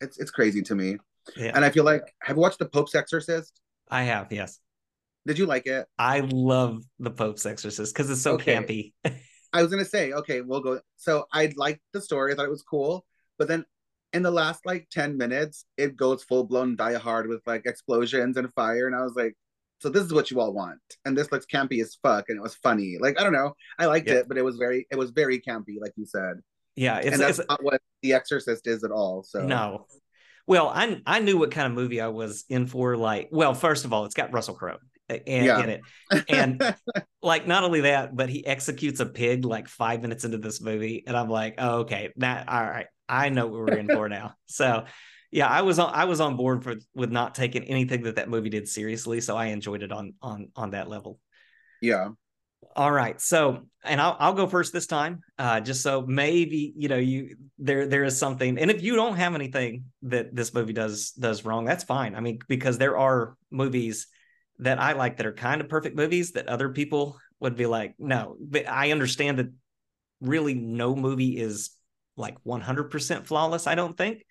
It's 0.00 0.18
it's 0.18 0.30
crazy 0.30 0.62
to 0.62 0.74
me. 0.74 0.98
yeah 1.36 1.52
And 1.54 1.64
I 1.64 1.70
feel 1.70 1.84
like 1.84 2.14
have 2.22 2.36
you 2.36 2.42
watched 2.42 2.58
The 2.60 2.66
Pope's 2.66 2.94
Exorcist? 2.94 3.60
i 3.92 4.04
have 4.04 4.32
yes 4.32 4.60
Did 5.26 5.38
you 5.38 5.46
like 5.46 5.66
it? 5.66 5.86
i 5.98 6.20
love 6.20 6.82
the 6.98 7.10
pope's 7.10 7.44
exorcist 7.46 7.94
because 7.94 8.10
it's 8.10 8.22
so 8.22 8.34
Okay. 8.34 8.54
campy 8.54 8.92
I 9.52 9.62
was 9.62 9.70
gonna 9.70 9.84
say, 9.84 10.12
okay, 10.12 10.40
we'll 10.40 10.60
go. 10.60 10.80
So 10.96 11.26
I 11.32 11.52
liked 11.56 11.80
the 11.92 12.00
story. 12.00 12.32
I 12.32 12.36
thought 12.36 12.46
it 12.46 12.50
was 12.50 12.62
cool. 12.62 13.04
But 13.38 13.48
then 13.48 13.64
in 14.12 14.22
the 14.22 14.30
last 14.30 14.66
like 14.66 14.88
10 14.90 15.16
minutes, 15.16 15.64
it 15.76 15.96
goes 15.96 16.22
full 16.24 16.44
blown 16.44 16.76
die 16.76 16.94
hard 16.94 17.28
with 17.28 17.40
like 17.46 17.62
explosions 17.66 18.36
and 18.36 18.52
fire. 18.54 18.86
And 18.86 18.94
I 18.96 19.02
was 19.02 19.14
like, 19.16 19.34
so 19.78 19.88
this 19.88 20.02
is 20.04 20.12
what 20.12 20.30
you 20.30 20.40
all 20.40 20.52
want. 20.52 20.80
And 21.04 21.16
this 21.16 21.30
looks 21.32 21.46
campy 21.46 21.80
as 21.80 21.96
fuck. 22.02 22.26
And 22.28 22.36
it 22.36 22.42
was 22.42 22.54
funny. 22.56 22.98
Like, 23.00 23.18
I 23.18 23.22
don't 23.24 23.32
know. 23.32 23.54
I 23.78 23.86
liked 23.86 24.08
Yeah. 24.08 24.14
it, 24.16 24.28
but 24.28 24.36
it 24.36 24.42
was 24.44 24.56
very, 24.56 24.86
it 24.90 24.96
was 24.96 25.10
very 25.10 25.40
campy, 25.40 25.80
like 25.80 25.92
you 25.96 26.06
said. 26.06 26.34
yeah 26.76 26.98
it's, 26.98 27.12
and 27.12 27.20
that's 27.20 27.38
it's 27.38 27.48
not 27.48 27.62
what 27.64 27.80
The 28.02 28.12
Exorcist 28.12 28.66
is 28.66 28.84
at 28.84 28.90
all. 28.90 29.22
So 29.22 29.46
No. 29.46 29.86
Well, 30.46 30.68
I 30.68 31.00
I 31.06 31.20
knew 31.20 31.38
what 31.38 31.52
kind 31.52 31.66
of 31.68 31.72
movie 31.74 32.00
I 32.00 32.08
was 32.08 32.44
in 32.48 32.66
for. 32.66 32.96
Like, 32.96 33.28
well, 33.30 33.54
first 33.54 33.84
of 33.84 33.92
all, 33.92 34.04
it's 34.04 34.14
got 34.14 34.32
Russell 34.32 34.54
Crowe 34.54 34.78
in, 35.10 35.44
Yeah. 35.44 35.62
in 35.62 35.68
it. 35.70 35.84
And 36.28 36.62
like, 37.22 37.46
not 37.46 37.64
only 37.64 37.82
that, 37.82 38.14
but 38.16 38.28
he 38.28 38.46
executes 38.46 39.00
a 39.00 39.06
pig 39.06 39.44
like 39.44 39.68
five 39.68 40.02
minutes 40.02 40.24
into 40.24 40.38
this 40.38 40.60
movie, 40.60 41.04
and 41.06 41.16
I'm 41.16 41.28
like, 41.28 41.54
oh, 41.58 41.80
okay, 41.80 42.10
that 42.16 42.48
all 42.48 42.62
right. 42.62 42.86
I 43.08 43.28
know 43.28 43.46
what 43.46 43.60
we're 43.60 43.76
in 43.76 43.88
for 43.90 44.08
now. 44.08 44.34
So, 44.46 44.84
yeah, 45.32 45.46
I 45.48 45.62
was 45.62 45.78
on 45.78 45.92
I 45.94 46.04
was 46.06 46.20
on 46.20 46.36
board 46.36 46.64
for 46.64 46.74
with 46.94 47.10
not 47.10 47.34
taking 47.34 47.64
anything 47.64 48.02
that 48.04 48.16
that 48.16 48.28
movie 48.28 48.50
did 48.50 48.68
seriously. 48.68 49.20
So 49.20 49.36
I 49.36 49.46
enjoyed 49.46 49.82
it 49.82 49.92
on 49.92 50.14
on 50.22 50.48
on 50.56 50.70
that 50.70 50.88
level. 50.88 51.18
yeah. 51.80 52.08
All 52.76 52.92
right. 52.92 53.20
So, 53.20 53.66
and 53.82 54.00
I'll 54.00 54.16
I'll 54.20 54.34
go 54.34 54.46
first 54.46 54.72
this 54.72 54.86
time, 54.86 55.20
uh, 55.38 55.60
just 55.60 55.82
so 55.82 56.02
maybe 56.06 56.72
you 56.76 56.88
know 56.88 56.98
you 56.98 57.36
there 57.58 57.86
there 57.86 58.04
is 58.04 58.18
something. 58.18 58.58
And 58.58 58.70
if 58.70 58.82
you 58.82 58.94
don't 58.96 59.16
have 59.16 59.34
anything 59.34 59.84
that 60.02 60.34
this 60.36 60.54
movie 60.54 60.72
does 60.74 61.10
does 61.12 61.44
wrong, 61.44 61.64
that's 61.64 61.84
fine. 61.84 62.14
I 62.14 62.20
mean, 62.20 62.38
because 62.48 62.78
there 62.78 62.96
are 62.98 63.34
movies 63.50 64.06
that 64.60 64.80
I 64.80 64.92
like 64.92 65.16
that 65.18 65.26
are 65.26 65.32
kind 65.32 65.60
of 65.60 65.68
perfect 65.68 65.96
movies 65.96 66.32
that 66.32 66.48
other 66.48 66.68
people 66.70 67.18
would 67.40 67.56
be 67.56 67.66
like, 67.66 67.94
no. 67.98 68.36
But 68.40 68.68
I 68.68 68.92
understand 68.92 69.38
that 69.38 69.48
really 70.20 70.54
no 70.54 70.94
movie 70.94 71.38
is 71.38 71.70
like 72.16 72.42
100% 72.44 73.26
flawless. 73.26 73.66
I 73.66 73.74
don't 73.74 73.96
think 73.96 74.24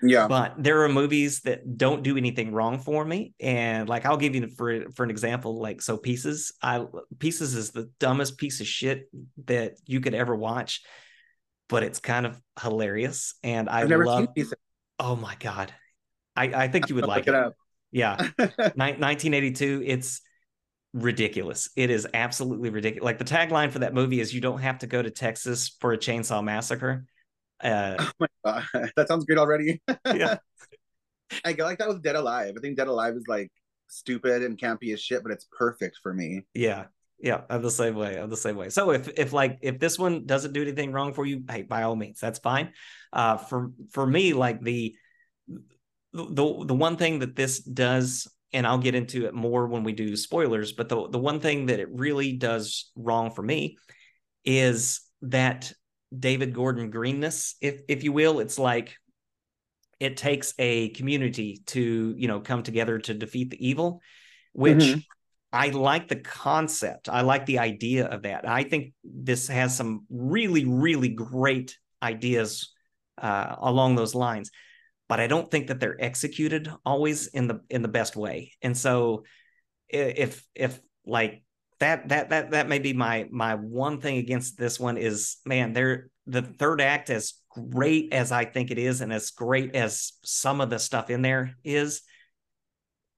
Yeah. 0.00 0.28
but 0.28 0.54
there 0.58 0.82
are 0.84 0.88
movies 0.88 1.40
that 1.40 1.76
don't 1.76 2.02
do 2.02 2.16
anything 2.16 2.52
wrong 2.52 2.78
for 2.78 3.04
me 3.04 3.34
and 3.40 3.88
like 3.88 4.06
i'll 4.06 4.16
give 4.16 4.34
you 4.36 4.46
for 4.48 4.90
for 4.94 5.02
an 5.02 5.10
example 5.10 5.58
like 5.60 5.82
so 5.82 5.96
pieces 5.96 6.52
i 6.62 6.86
pieces 7.18 7.54
is 7.56 7.72
the 7.72 7.90
dumbest 7.98 8.38
piece 8.38 8.60
of 8.60 8.66
shit 8.68 9.10
that 9.46 9.74
you 9.86 10.00
could 10.00 10.14
ever 10.14 10.36
watch 10.36 10.82
but 11.68 11.82
it's 11.82 11.98
kind 11.98 12.26
of 12.26 12.40
hilarious 12.62 13.34
and 13.42 13.68
i 13.68 13.80
I've 13.80 13.88
never 13.88 14.06
love 14.06 14.28
oh 15.00 15.16
my 15.16 15.34
god 15.40 15.74
i 16.36 16.44
i 16.64 16.68
think 16.68 16.88
you 16.88 16.94
would 16.94 17.04
I'll 17.04 17.10
like 17.10 17.26
it, 17.26 17.34
it. 17.34 17.52
Yeah 17.90 18.16
Nin- 18.38 19.00
1982 19.00 19.82
it's 19.84 20.20
ridiculous 20.94 21.68
it 21.76 21.90
is 21.90 22.06
absolutely 22.14 22.70
ridiculous 22.70 23.04
like 23.04 23.18
the 23.18 23.24
tagline 23.24 23.70
for 23.70 23.80
that 23.80 23.94
movie 23.94 24.20
is 24.20 24.32
you 24.32 24.40
don't 24.40 24.60
have 24.60 24.78
to 24.78 24.86
go 24.86 25.02
to 25.02 25.10
texas 25.10 25.76
for 25.80 25.92
a 25.92 25.98
chainsaw 25.98 26.42
massacre 26.42 27.04
uh 27.62 27.96
Oh 27.98 28.10
my 28.20 28.26
God. 28.44 28.90
that 28.96 29.08
sounds 29.08 29.24
great 29.24 29.38
already. 29.38 29.82
yeah 30.06 30.38
I 31.44 31.52
get 31.52 31.64
like 31.64 31.78
that 31.78 31.88
with 31.88 32.02
Dead 32.02 32.16
Alive. 32.16 32.54
I 32.56 32.60
think 32.60 32.76
Dead 32.76 32.88
Alive 32.88 33.14
is 33.14 33.24
like 33.28 33.50
stupid 33.88 34.42
and 34.42 34.58
campy 34.58 34.92
as 34.92 35.00
shit, 35.00 35.22
but 35.22 35.32
it's 35.32 35.46
perfect 35.56 35.98
for 36.02 36.12
me. 36.12 36.42
Yeah. 36.54 36.86
Yeah, 37.20 37.40
I'm 37.50 37.62
the 37.62 37.70
same 37.70 37.96
way. 37.96 38.16
I'm 38.16 38.30
the 38.30 38.36
same 38.36 38.54
way. 38.56 38.70
So 38.70 38.92
if 38.92 39.08
if 39.18 39.32
like 39.32 39.58
if 39.60 39.80
this 39.80 39.98
one 39.98 40.24
doesn't 40.24 40.52
do 40.52 40.62
anything 40.62 40.92
wrong 40.92 41.12
for 41.12 41.26
you, 41.26 41.42
hey, 41.50 41.62
by 41.62 41.82
all 41.82 41.96
means, 41.96 42.20
that's 42.20 42.38
fine. 42.38 42.72
Uh 43.12 43.36
for 43.38 43.72
for 43.90 44.06
me, 44.06 44.34
like 44.34 44.62
the 44.62 44.94
the 46.12 46.64
the 46.66 46.74
one 46.74 46.96
thing 46.96 47.20
that 47.20 47.36
this 47.36 47.60
does, 47.60 48.26
and 48.52 48.66
I'll 48.66 48.78
get 48.78 48.94
into 48.94 49.26
it 49.26 49.34
more 49.34 49.66
when 49.66 49.84
we 49.84 49.92
do 49.92 50.16
spoilers, 50.16 50.72
but 50.72 50.88
the 50.88 51.08
the 51.08 51.18
one 51.18 51.40
thing 51.40 51.66
that 51.66 51.80
it 51.80 51.88
really 51.90 52.32
does 52.32 52.90
wrong 52.96 53.30
for 53.30 53.42
me 53.42 53.76
is 54.44 55.00
that 55.22 55.72
David 56.16 56.54
Gordon 56.54 56.90
greenness, 56.90 57.56
if 57.60 57.80
if 57.88 58.04
you 58.04 58.12
will. 58.12 58.40
It's 58.40 58.58
like 58.58 58.96
it 60.00 60.16
takes 60.16 60.54
a 60.58 60.90
community 60.90 61.62
to 61.66 62.14
you 62.16 62.28
know 62.28 62.40
come 62.40 62.62
together 62.62 62.98
to 62.98 63.14
defeat 63.14 63.50
the 63.50 63.66
evil 63.66 64.00
which 64.52 64.78
mm-hmm. 64.78 64.98
i 65.52 65.68
like 65.70 66.08
the 66.08 66.16
concept 66.16 67.08
i 67.08 67.20
like 67.20 67.46
the 67.46 67.58
idea 67.58 68.06
of 68.06 68.22
that 68.22 68.48
i 68.48 68.62
think 68.62 68.92
this 69.04 69.48
has 69.48 69.76
some 69.76 70.06
really 70.10 70.64
really 70.64 71.08
great 71.08 71.76
ideas 72.02 72.72
uh, 73.20 73.56
along 73.58 73.96
those 73.96 74.14
lines 74.14 74.50
but 75.08 75.20
i 75.20 75.26
don't 75.26 75.50
think 75.50 75.68
that 75.68 75.80
they're 75.80 76.02
executed 76.02 76.70
always 76.84 77.28
in 77.28 77.48
the 77.48 77.60
in 77.70 77.82
the 77.82 77.88
best 77.88 78.16
way. 78.16 78.52
And 78.62 78.76
so 78.76 79.24
if 79.88 80.44
if 80.54 80.80
like 81.06 81.42
that 81.80 82.08
that 82.10 82.30
that 82.30 82.50
that 82.50 82.68
may 82.68 82.78
be 82.78 82.92
my 82.92 83.26
my 83.30 83.54
one 83.54 84.00
thing 84.00 84.18
against 84.18 84.58
this 84.58 84.78
one 84.78 84.98
is 84.98 85.38
man 85.46 85.72
there 85.72 86.10
the 86.26 86.42
third 86.42 86.80
act 86.80 87.08
as 87.08 87.34
great 87.48 88.12
as 88.12 88.30
i 88.30 88.44
think 88.44 88.70
it 88.70 88.76
is 88.76 89.00
and 89.00 89.10
as 89.10 89.30
great 89.30 89.74
as 89.74 90.12
some 90.22 90.60
of 90.60 90.68
the 90.68 90.78
stuff 90.78 91.08
in 91.08 91.22
there 91.22 91.54
is 91.64 92.02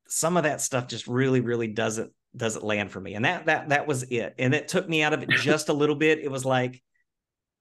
some 0.07 0.37
of 0.37 0.45
that 0.45 0.61
stuff 0.61 0.87
just 0.87 1.09
really 1.09 1.41
really 1.41 1.67
doesn't 1.67 2.13
doesn't 2.37 2.65
land 2.65 2.91
for 2.91 3.01
me. 3.01 3.15
And 3.15 3.25
that 3.25 3.47
that 3.47 3.69
that 3.71 3.87
was 3.87 4.05
it. 4.05 4.35
And 4.39 4.55
it 4.55 4.69
took 4.69 4.89
me 4.89 5.03
out 5.03 5.13
of 5.13 5.23
it 5.23 5.31
just 5.41 5.69
a 5.69 5.73
little 5.73 5.97
bit. 5.97 6.21
It 6.21 6.31
was 6.31 6.45
like 6.45 6.83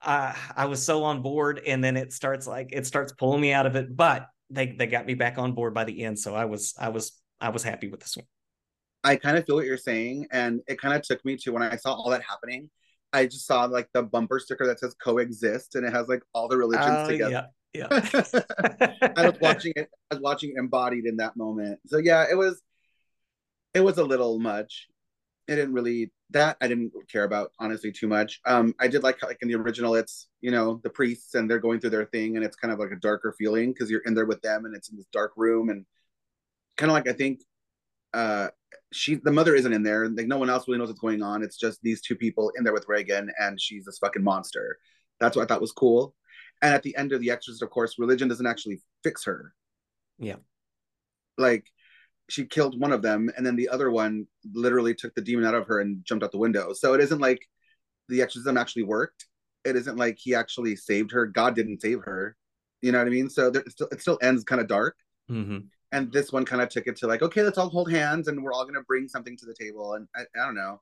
uh, 0.02 0.34
i 0.56 0.66
was 0.66 0.84
so 0.84 1.04
on 1.04 1.22
board 1.22 1.62
and 1.66 1.84
then 1.84 1.98
it 1.98 2.14
starts 2.14 2.48
like 2.48 2.70
it 2.72 2.86
starts 2.86 3.12
pulling 3.14 3.42
me 3.42 3.52
out 3.52 3.66
of 3.66 3.76
it 3.76 3.96
but 3.96 4.28
they 4.50 4.68
they 4.68 4.88
got 4.88 5.06
me 5.06 5.14
back 5.14 5.38
on 5.38 5.54
board 5.54 5.74
by 5.74 5.84
the 5.84 6.04
end 6.04 6.18
so 6.18 6.36
i 6.36 6.46
was 6.46 6.74
i 6.80 6.90
was 6.90 7.20
i 7.40 7.50
was 7.50 7.64
happy 7.64 7.88
with 7.88 8.00
this 8.00 8.18
one 8.18 8.26
I 9.04 9.16
kind 9.16 9.38
of 9.38 9.46
feel 9.46 9.56
what 9.56 9.66
you're 9.66 9.78
saying, 9.78 10.28
and 10.32 10.62
it 10.68 10.80
kind 10.80 10.94
of 10.94 11.02
took 11.02 11.24
me 11.24 11.38
to 11.38 11.52
when 11.52 11.64
I 11.64 11.78
saw 11.78 11.94
all 11.94 12.10
that 12.10 12.22
happening. 12.22 12.70
I 13.14 13.26
just 13.26 13.48
saw 13.48 13.66
like 13.66 13.88
the 13.94 14.04
bumper 14.04 14.40
sticker 14.40 14.68
that 14.68 14.80
says 14.80 14.96
coexist, 15.02 15.76
and 15.76 15.86
it 15.86 15.94
has 15.94 16.08
like 16.08 16.22
all 16.34 16.48
the 16.48 16.58
religions 16.58 16.90
uh, 16.90 17.08
together. 17.08 17.50
Yeah, 17.74 17.88
yeah. 17.90 19.12
I 19.18 19.30
was 19.30 19.40
watching 19.42 19.74
it. 19.76 19.90
I 20.12 20.16
was 20.16 20.22
watching 20.22 20.52
it 20.52 20.60
embodied 20.60 21.06
in 21.06 21.18
that 21.18 21.38
moment. 21.38 21.80
So 21.88 21.98
yeah, 21.98 22.26
it 22.30 22.36
was. 22.36 22.62
It 23.74 23.82
was 23.82 23.98
a 24.00 24.04
little 24.04 24.40
much. 24.40 24.88
It 25.48 25.56
didn't 25.56 25.74
really 25.74 26.12
that 26.32 26.58
I 26.62 26.68
didn't 26.68 26.92
care 27.12 27.24
about 27.24 27.52
honestly 27.60 27.92
too 27.92 28.08
much. 28.08 28.40
Um, 28.46 28.76
I 28.80 28.88
did 28.88 29.04
like 29.04 29.22
like 29.24 29.40
in 29.42 29.48
the 29.48 29.56
original, 29.56 29.96
it's 29.96 30.28
you 30.42 30.52
know 30.52 30.80
the 30.84 30.90
priests 30.90 31.34
and 31.36 31.50
they're 31.50 31.60
going 31.60 31.80
through 31.80 31.90
their 31.92 32.06
thing, 32.06 32.36
and 32.36 32.46
it's 32.46 32.56
kind 32.56 32.72
of 32.72 32.80
like 32.80 32.92
a 32.92 32.98
darker 32.98 33.34
feeling 33.38 33.74
because 33.74 33.90
you're 33.90 34.04
in 34.06 34.14
there 34.14 34.26
with 34.26 34.42
them, 34.42 34.66
and 34.66 34.76
it's 34.76 34.90
in 34.90 34.98
this 34.98 35.08
dark 35.12 35.34
room, 35.36 35.70
and 35.70 35.86
kind 36.78 36.90
of 36.90 36.94
like 36.94 37.08
I 37.08 37.14
think 37.14 37.42
uh 38.14 38.48
she 38.92 39.16
the 39.16 39.32
mother 39.32 39.54
isn't 39.54 39.74
in 39.74 39.84
there 39.84 40.04
and 40.04 40.18
like 40.18 40.26
no 40.26 40.40
one 40.40 40.50
else 40.50 40.68
really 40.68 40.80
knows 40.80 40.90
what's 40.90 41.00
going 41.00 41.22
on. 41.22 41.44
It's 41.44 41.58
just 41.58 41.80
these 41.84 42.02
two 42.02 42.16
people 42.16 42.52
in 42.58 42.64
there 42.64 42.74
with 42.74 42.88
Regan, 42.88 43.32
and 43.40 43.60
she's 43.60 43.86
this 43.86 44.00
fucking 44.00 44.24
monster. 44.24 44.78
That's 45.20 45.36
what 45.36 45.44
i 45.44 45.46
thought 45.46 45.62
was 45.62 45.72
cool. 45.72 46.16
And 46.62 46.74
at 46.74 46.84
the 46.84 46.96
end 46.96 47.12
of 47.12 47.22
the 47.22 47.32
exorcist 47.32 47.64
of 47.64 47.70
course 47.70 48.00
religion 48.00 48.28
doesn't 48.28 48.46
actually 48.46 48.82
fix 49.04 49.26
her. 49.26 49.54
Yeah. 50.18 50.38
Like 51.38 51.66
she 52.30 52.46
killed 52.46 52.80
one 52.80 52.92
of 52.92 53.02
them 53.02 53.30
and 53.36 53.46
then 53.46 53.56
the 53.56 53.70
other 53.70 53.92
one 53.92 54.28
literally 54.54 54.94
took 54.94 55.14
the 55.16 55.22
demon 55.22 55.46
out 55.46 55.56
of 55.56 55.68
her 55.68 55.80
and 55.82 56.04
jumped 56.06 56.24
out 56.24 56.32
the 56.32 56.38
window. 56.38 56.74
So 56.74 56.94
it 56.94 57.02
isn't 57.02 57.20
like 57.20 57.48
the 58.08 58.22
exorcism 58.22 58.58
actually 58.58 58.84
worked. 58.84 59.26
It 59.66 59.76
isn't 59.76 59.98
like 59.98 60.18
he 60.18 60.36
actually 60.36 60.76
saved 60.76 61.12
her. 61.12 61.26
God 61.26 61.56
didn't 61.56 61.82
save 61.82 62.02
her. 62.04 62.36
You 62.82 62.92
know 62.92 63.00
what 63.00 63.08
i 63.08 63.12
mean? 63.12 63.30
So 63.30 63.50
there, 63.50 63.62
it, 63.62 63.72
still, 63.72 63.88
it 63.92 64.02
still 64.02 64.18
ends 64.22 64.44
kind 64.44 64.62
of 64.62 64.68
dark. 64.68 64.96
Mm-hmm. 65.30 65.60
And 65.92 66.12
this 66.12 66.32
one 66.32 66.46
kind 66.46 66.62
of 66.62 66.70
took 66.70 66.88
it 66.88 66.96
to 66.98 67.08
like 67.08 67.22
okay 67.22 67.42
let's 67.42 67.58
all 67.58 67.70
hold 67.70 67.92
hands 67.92 68.28
and 68.28 68.44
we're 68.44 68.54
all 68.54 68.64
going 68.64 68.76
to 68.76 68.84
bring 68.84 69.08
something 69.08 69.36
to 69.38 69.46
the 69.46 69.56
table. 69.60 69.94
And 69.94 70.08
I, 70.16 70.22
I 70.40 70.46
don't 70.46 70.56
know. 70.56 70.82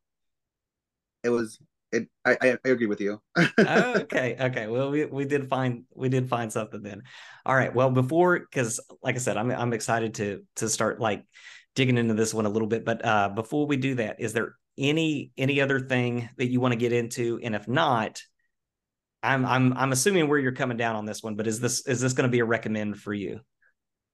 It 1.23 1.29
was 1.29 1.60
it 1.91 2.08
i 2.26 2.38
i, 2.41 2.58
agree 2.65 2.88
with 2.88 3.02
you. 3.02 3.21
Okay 3.60 4.36
okay. 4.39 4.67
Well 4.67 4.91
we, 4.91 5.06
we 5.06 5.26
did 5.26 5.50
find 5.50 5.84
we 5.93 6.10
did 6.10 6.30
find 6.30 6.52
something 6.52 6.82
then. 6.82 7.04
All 7.45 7.56
right. 7.56 7.73
Well 7.73 7.89
before 7.89 8.39
because 8.39 8.80
like 9.02 9.15
i 9.15 9.19
said 9.19 9.38
i'm 9.38 9.52
i'm 9.52 9.73
excited 9.73 10.15
to 10.15 10.43
to 10.58 10.69
start 10.69 11.00
like 11.00 11.23
digging 11.76 11.97
into 11.97 12.13
this 12.13 12.34
one 12.34 12.45
a 12.45 12.50
little 12.50 12.67
bit 12.67 12.84
but 12.84 13.06
uh 13.06 13.30
before 13.30 13.67
we 13.67 13.78
do 13.78 13.95
that 13.95 14.19
is 14.19 14.34
there 14.34 14.56
any 14.78 15.32
any 15.38 15.62
other 15.62 15.80
thing 15.80 16.30
that 16.38 16.47
you 16.47 16.60
want 16.60 16.71
to 16.73 16.80
get 16.80 16.93
into? 16.93 17.39
And 17.43 17.56
if 17.56 17.67
not 17.67 18.21
i'm 19.23 19.45
i'm 19.45 19.73
i'm 19.73 19.91
assuming 19.91 20.28
where 20.28 20.38
you're 20.38 20.52
coming 20.52 20.78
down 20.78 20.95
on 20.95 21.04
this 21.04 21.23
one 21.23 21.36
but 21.36 21.47
is 21.47 21.60
this 21.60 21.88
is 21.88 22.00
this 22.00 22.13
going 22.13 22.28
to 22.28 22.32
be 22.32 22.39
a 22.39 22.45
recommend 22.45 22.97
for 22.97 23.13
you? 23.13 23.39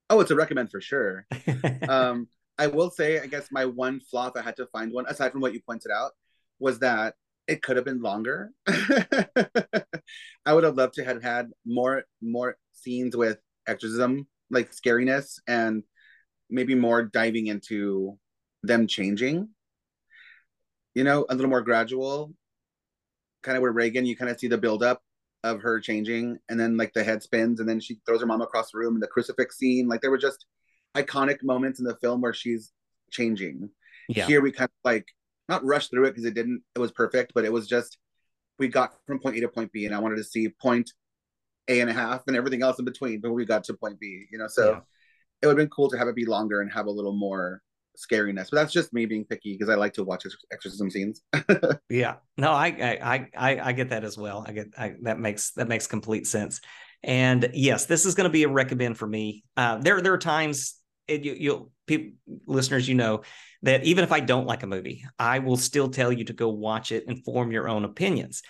Oh, 0.10 0.20
it's 0.20 0.32
a 0.32 0.36
recommend 0.36 0.70
for 0.70 0.82
sure. 0.82 1.26
um, 1.90 2.28
I 2.58 2.68
will 2.68 2.92
say, 2.92 3.20
I 3.20 3.26
guess 3.26 3.48
my 3.52 3.66
one 3.66 4.00
flaw, 4.00 4.28
if 4.28 4.36
I 4.36 4.42
had 4.42 4.56
to 4.58 4.68
find 4.68 4.92
one, 4.92 5.06
aside 5.08 5.32
from 5.32 5.42
what 5.42 5.54
you 5.54 5.62
pointed 5.62 5.92
out, 5.92 6.12
was 6.60 6.80
that 6.80 7.16
it 7.47 7.62
could 7.62 7.75
have 7.75 7.86
been 7.86 8.01
longer. 8.01 8.51
I 8.67 10.53
would 10.53 10.63
have 10.63 10.77
loved 10.77 10.95
to 10.95 11.06
have 11.06 11.21
had 11.21 11.49
more 11.65 12.03
more 12.21 12.58
scenes 12.73 13.15
with 13.15 13.39
exorcism, 13.67 14.27
like 14.49 14.71
scariness, 14.71 15.39
and 15.47 15.84
maybe 16.49 16.75
more 16.75 17.03
diving 17.03 17.47
into 17.47 18.17
them 18.63 18.88
changing. 18.88 19.49
You 20.95 21.03
know, 21.03 21.25
a 21.29 21.36
little 21.36 21.49
more 21.49 21.62
gradual. 21.62 22.34
Kind 23.41 23.58
of 23.58 23.62
where 23.62 23.71
Regan, 23.71 24.06
you 24.06 24.15
kind 24.15 24.32
of 24.32 24.39
see 24.39 24.47
the 24.47 24.58
buildup 24.58 25.01
of 25.43 25.62
her 25.62 25.79
changing 25.79 26.38
and 26.49 26.60
then 26.60 26.77
like 26.77 26.93
the 26.93 27.03
head 27.03 27.21
spins 27.21 27.60
and 27.60 27.67
then 27.67 27.79
she 27.79 27.99
throws 28.06 28.21
her 28.21 28.25
mom 28.25 28.41
across 28.41 28.71
the 28.71 28.77
room 28.77 28.93
and 28.93 29.03
the 29.03 29.08
crucifix 29.08 29.58
scene 29.58 29.89
like 29.89 29.99
there 29.99 30.10
were 30.10 30.17
just 30.17 30.45
iconic 30.95 31.43
moments 31.43 31.79
in 31.79 31.86
the 31.86 31.97
film 31.97 32.21
where 32.21 32.34
she's 32.34 32.71
changing 33.12 33.69
yeah. 34.08 34.25
here 34.25 34.41
we 34.41 34.51
kind 34.51 34.69
of 34.69 34.89
like 34.89 35.06
not 35.49 35.63
rush 35.63 35.89
through 35.89 36.06
it 36.06 36.12
because 36.12 36.25
it 36.25 36.34
didn't 36.34 36.62
it 36.75 36.79
was 36.79 36.91
perfect 36.91 37.34
but 37.34 37.45
it 37.45 37.51
was 37.51 37.67
just 37.67 37.97
we 38.60 38.67
got 38.67 38.93
from 39.06 39.19
point 39.19 39.38
a 39.38 39.41
to 39.41 39.47
point 39.47 39.71
b 39.71 39.86
and 39.86 39.95
i 39.95 39.99
wanted 39.99 40.15
to 40.15 40.23
see 40.23 40.49
point 40.62 40.91
a 41.67 41.79
and 41.79 41.89
a 41.89 41.93
half 41.93 42.23
and 42.27 42.36
everything 42.36 42.62
else 42.62 42.79
in 42.79 42.86
between 42.86 43.19
before 43.19 43.36
we 43.36 43.45
got 43.45 43.63
to 43.63 43.73
point 43.73 43.99
b 43.99 44.25
you 44.32 44.38
know 44.38 44.47
so 44.47 44.71
yeah. 44.71 44.79
it 45.41 45.47
would 45.47 45.51
have 45.51 45.58
been 45.58 45.69
cool 45.69 45.89
to 45.89 45.97
have 45.97 46.08
it 46.08 46.15
be 46.15 46.25
longer 46.25 46.62
and 46.62 46.71
have 46.71 46.88
a 46.88 46.91
little 46.91 47.15
more 47.15 47.62
scariness. 47.97 48.49
But 48.49 48.58
that's 48.58 48.73
just 48.73 48.93
me 48.93 49.06
being 49.06 49.25
picky 49.25 49.53
because 49.53 49.69
I 49.69 49.75
like 49.75 49.93
to 49.93 50.03
watch 50.03 50.25
exorcism 50.51 50.89
scenes. 50.89 51.21
yeah, 51.89 52.15
no, 52.38 52.51
I, 52.51 52.67
I 52.67 53.27
I 53.36 53.60
I 53.69 53.71
get 53.73 53.89
that 53.89 54.03
as 54.03 54.17
well. 54.17 54.43
I 54.47 54.51
get 54.51 54.67
I, 54.77 54.95
that 55.03 55.19
makes 55.19 55.51
that 55.51 55.67
makes 55.67 55.88
complete 55.88 56.27
sense. 56.27 56.62
And 57.03 57.49
yes, 57.53 57.86
this 57.86 58.06
is 58.06 58.15
going 58.15 58.29
to 58.29 58.32
be 58.32 58.43
a 58.43 58.49
recommend 58.49 58.97
for 58.97 59.08
me. 59.08 59.43
Uh, 59.58 59.77
there 59.77 60.01
there 60.01 60.13
are 60.13 60.19
times 60.19 60.75
it, 61.08 61.24
you, 61.24 61.36
you'll 61.38 61.72
people 61.86 62.18
listeners 62.46 62.88
you 62.88 62.96
know 62.96 63.22
that 63.62 63.84
even 63.84 64.04
if 64.04 64.12
I 64.12 64.20
don't 64.20 64.48
like 64.48 64.63
a 64.63 64.68
movie, 64.68 65.06
I 65.20 65.39
will 65.39 65.58
still 65.58 65.89
tell 65.89 66.12
you 66.12 66.24
to 66.26 66.34
go 66.34 66.50
watch 66.50 66.92
it 66.92 67.06
and 67.08 67.24
form 67.24 67.52
your 67.52 67.68
own 67.68 67.86
opinions. 67.86 68.42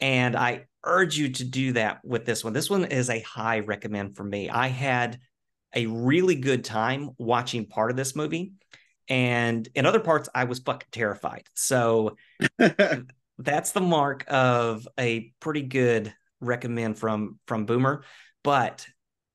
And 0.00 0.36
I 0.36 0.66
urge 0.84 1.16
you 1.16 1.30
to 1.30 1.44
do 1.44 1.72
that 1.74 2.00
with 2.04 2.24
this 2.24 2.42
one. 2.42 2.52
This 2.52 2.68
one 2.68 2.84
is 2.84 3.08
a 3.08 3.20
high 3.20 3.60
recommend 3.60 4.16
for 4.16 4.24
me. 4.24 4.50
I 4.50 4.68
had 4.68 5.20
a 5.74 5.86
really 5.86 6.34
good 6.34 6.64
time 6.64 7.10
watching 7.18 7.66
part 7.66 7.90
of 7.90 7.96
this 7.96 8.14
movie 8.14 8.52
and 9.08 9.68
in 9.74 9.86
other 9.86 10.00
parts 10.00 10.28
i 10.34 10.44
was 10.44 10.60
fucking 10.60 10.88
terrified 10.92 11.46
so 11.54 12.16
that's 13.38 13.72
the 13.72 13.80
mark 13.80 14.24
of 14.28 14.86
a 14.98 15.32
pretty 15.40 15.62
good 15.62 16.12
recommend 16.40 16.98
from 16.98 17.38
from 17.46 17.66
boomer 17.66 18.04
but 18.44 18.86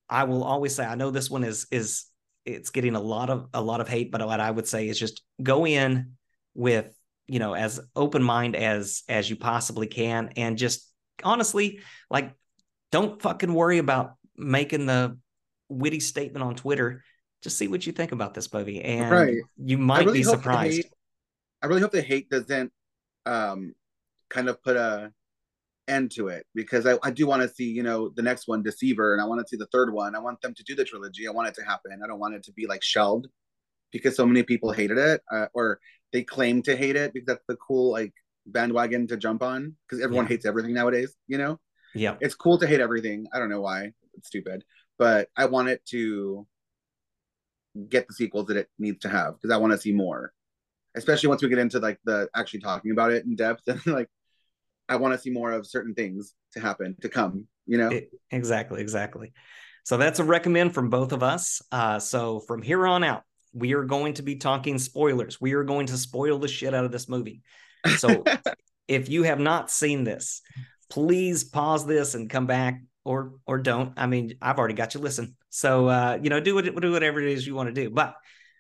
i 0.09 0.23
will 0.23 0.43
always 0.43 0.75
say 0.75 0.85
i 0.85 0.95
know 0.95 1.11
this 1.11 1.29
one 1.29 1.43
is 1.43 1.67
is 1.71 2.05
it's 2.47 2.69
getting 2.69 2.95
a 2.95 2.99
lot 2.99 3.29
of 3.29 3.47
a 3.53 3.61
lot 3.61 3.81
of 3.81 3.87
hate 3.87 4.11
but 4.11 4.25
what 4.25 4.39
i 4.39 4.49
would 4.49 4.67
say 4.67 4.87
is 4.87 4.99
just 4.99 5.21
go 5.41 5.65
in 5.65 6.13
with 6.55 6.93
you 7.27 7.39
know 7.39 7.53
as 7.53 7.79
open 7.95 8.23
mind 8.23 8.55
as 8.55 9.03
as 9.07 9.29
you 9.29 9.35
possibly 9.35 9.87
can 9.87 10.29
and 10.37 10.57
just 10.57 10.89
honestly 11.23 11.79
like 12.09 12.33
don't 12.91 13.21
fucking 13.21 13.53
worry 13.53 13.77
about 13.77 14.15
making 14.35 14.85
the 14.85 15.17
witty 15.69 15.99
statement 15.99 16.43
on 16.43 16.55
twitter 16.55 17.03
just 17.43 17.57
see 17.57 17.67
what 17.67 17.85
you 17.85 17.93
think 17.93 18.11
about 18.11 18.33
this 18.33 18.51
movie, 18.51 18.81
and 18.81 19.11
right. 19.11 19.37
you 19.57 19.77
might 19.77 20.05
really 20.05 20.19
be 20.19 20.23
surprised. 20.23 20.77
Hate, 20.77 20.93
I 21.61 21.67
really 21.67 21.81
hope 21.81 21.91
the 21.91 22.01
hate 22.01 22.29
doesn't 22.29 22.71
um, 23.25 23.75
kind 24.29 24.49
of 24.49 24.61
put 24.63 24.75
a 24.75 25.13
end 25.87 26.11
to 26.11 26.27
it 26.27 26.45
because 26.53 26.85
I, 26.85 26.97
I 27.03 27.11
do 27.11 27.25
want 27.27 27.41
to 27.41 27.49
see 27.49 27.69
you 27.69 27.83
know 27.83 28.09
the 28.15 28.21
next 28.21 28.47
one 28.47 28.61
deceiver 28.61 29.13
and 29.13 29.21
i 29.21 29.25
want 29.25 29.39
to 29.41 29.47
see 29.47 29.57
the 29.57 29.67
third 29.67 29.93
one. 29.93 30.15
I 30.15 30.19
want 30.19 30.41
them 30.41 30.53
to 30.53 30.63
do 30.63 30.75
the 30.75 30.83
trilogy. 30.83 31.27
I 31.27 31.31
want 31.31 31.47
it 31.47 31.55
to 31.55 31.63
happen. 31.63 32.01
I 32.03 32.07
don't 32.07 32.19
want 32.19 32.35
it 32.35 32.43
to 32.43 32.51
be 32.51 32.67
like 32.67 32.83
shelved 32.83 33.27
because 33.91 34.15
so 34.15 34.25
many 34.25 34.43
people 34.43 34.71
hated 34.71 34.97
it 34.97 35.21
uh, 35.31 35.47
or 35.53 35.79
they 36.11 36.23
claim 36.23 36.61
to 36.63 36.75
hate 36.75 36.95
it 36.95 37.13
because 37.13 37.27
that's 37.27 37.45
the 37.47 37.55
cool 37.55 37.91
like 37.91 38.13
bandwagon 38.45 39.07
to 39.07 39.17
jump 39.17 39.43
on 39.43 39.75
because 39.87 40.03
everyone 40.03 40.25
yeah. 40.25 40.29
hates 40.29 40.45
everything 40.45 40.73
nowadays 40.73 41.13
you 41.27 41.37
know? 41.37 41.59
Yeah. 41.95 42.15
It's 42.21 42.35
cool 42.35 42.57
to 42.59 42.67
hate 42.67 42.81
everything. 42.81 43.27
I 43.33 43.39
don't 43.39 43.49
know 43.49 43.61
why. 43.61 43.91
It's 44.13 44.27
stupid. 44.27 44.63
But 44.99 45.29
i 45.37 45.45
want 45.45 45.69
it 45.69 45.85
to 45.87 46.47
get 47.89 48.07
the 48.07 48.13
sequels 48.13 48.47
that 48.47 48.57
it 48.57 48.67
needs 48.79 48.99
to 48.99 49.09
have 49.09 49.35
because 49.35 49.53
I 49.53 49.57
want 49.57 49.73
to 49.73 49.79
see 49.79 49.93
more. 49.93 50.33
Especially 50.95 51.29
once 51.29 51.43
we 51.43 51.49
get 51.49 51.59
into 51.59 51.79
like 51.79 51.99
the 52.05 52.27
actually 52.35 52.61
talking 52.61 52.91
about 52.91 53.11
it 53.11 53.25
in 53.25 53.35
depth 53.35 53.61
and 53.67 53.85
like 53.85 54.09
I 54.89 54.95
want 54.95 55.13
to 55.13 55.19
see 55.19 55.29
more 55.29 55.51
of 55.51 55.65
certain 55.65 55.93
things 55.93 56.33
to 56.53 56.59
happen 56.59 56.95
to 57.01 57.09
come, 57.09 57.47
you 57.65 57.77
know? 57.77 57.89
exactly, 58.31 58.81
exactly. 58.81 59.33
So 59.83 59.97
that's 59.97 60.19
a 60.19 60.23
recommend 60.23 60.73
from 60.73 60.89
both 60.89 61.11
of 61.11 61.23
us. 61.23 61.61
Uh, 61.71 61.99
so 61.99 62.39
from 62.41 62.61
here 62.61 62.85
on 62.85 63.03
out, 63.03 63.23
we 63.53 63.73
are 63.73 63.83
going 63.83 64.15
to 64.15 64.21
be 64.21 64.35
talking 64.35 64.77
spoilers. 64.79 65.39
We 65.39 65.53
are 65.53 65.63
going 65.63 65.87
to 65.87 65.97
spoil 65.97 66.39
the 66.39 66.47
shit 66.47 66.73
out 66.73 66.85
of 66.85 66.91
this 66.91 67.07
movie. 67.07 67.41
So 67.97 68.23
if 68.87 69.09
you 69.09 69.23
have 69.23 69.39
not 69.39 69.71
seen 69.71 70.03
this, 70.03 70.41
please 70.89 71.43
pause 71.43 71.85
this 71.85 72.15
and 72.15 72.29
come 72.29 72.47
back 72.47 72.81
or 73.03 73.33
or 73.45 73.57
don't. 73.57 73.93
I 73.97 74.07
mean, 74.07 74.33
I've 74.41 74.59
already 74.59 74.73
got 74.73 74.93
you 74.93 74.99
listen. 74.99 75.35
So 75.49 75.87
uh, 75.87 76.19
you 76.21 76.29
know, 76.29 76.39
do 76.39 76.55
what 76.55 76.65
do 76.65 76.91
whatever 76.91 77.21
it 77.21 77.29
is 77.29 77.47
you 77.47 77.55
want 77.55 77.67
to 77.67 77.73
do. 77.73 77.89
But 77.89 78.15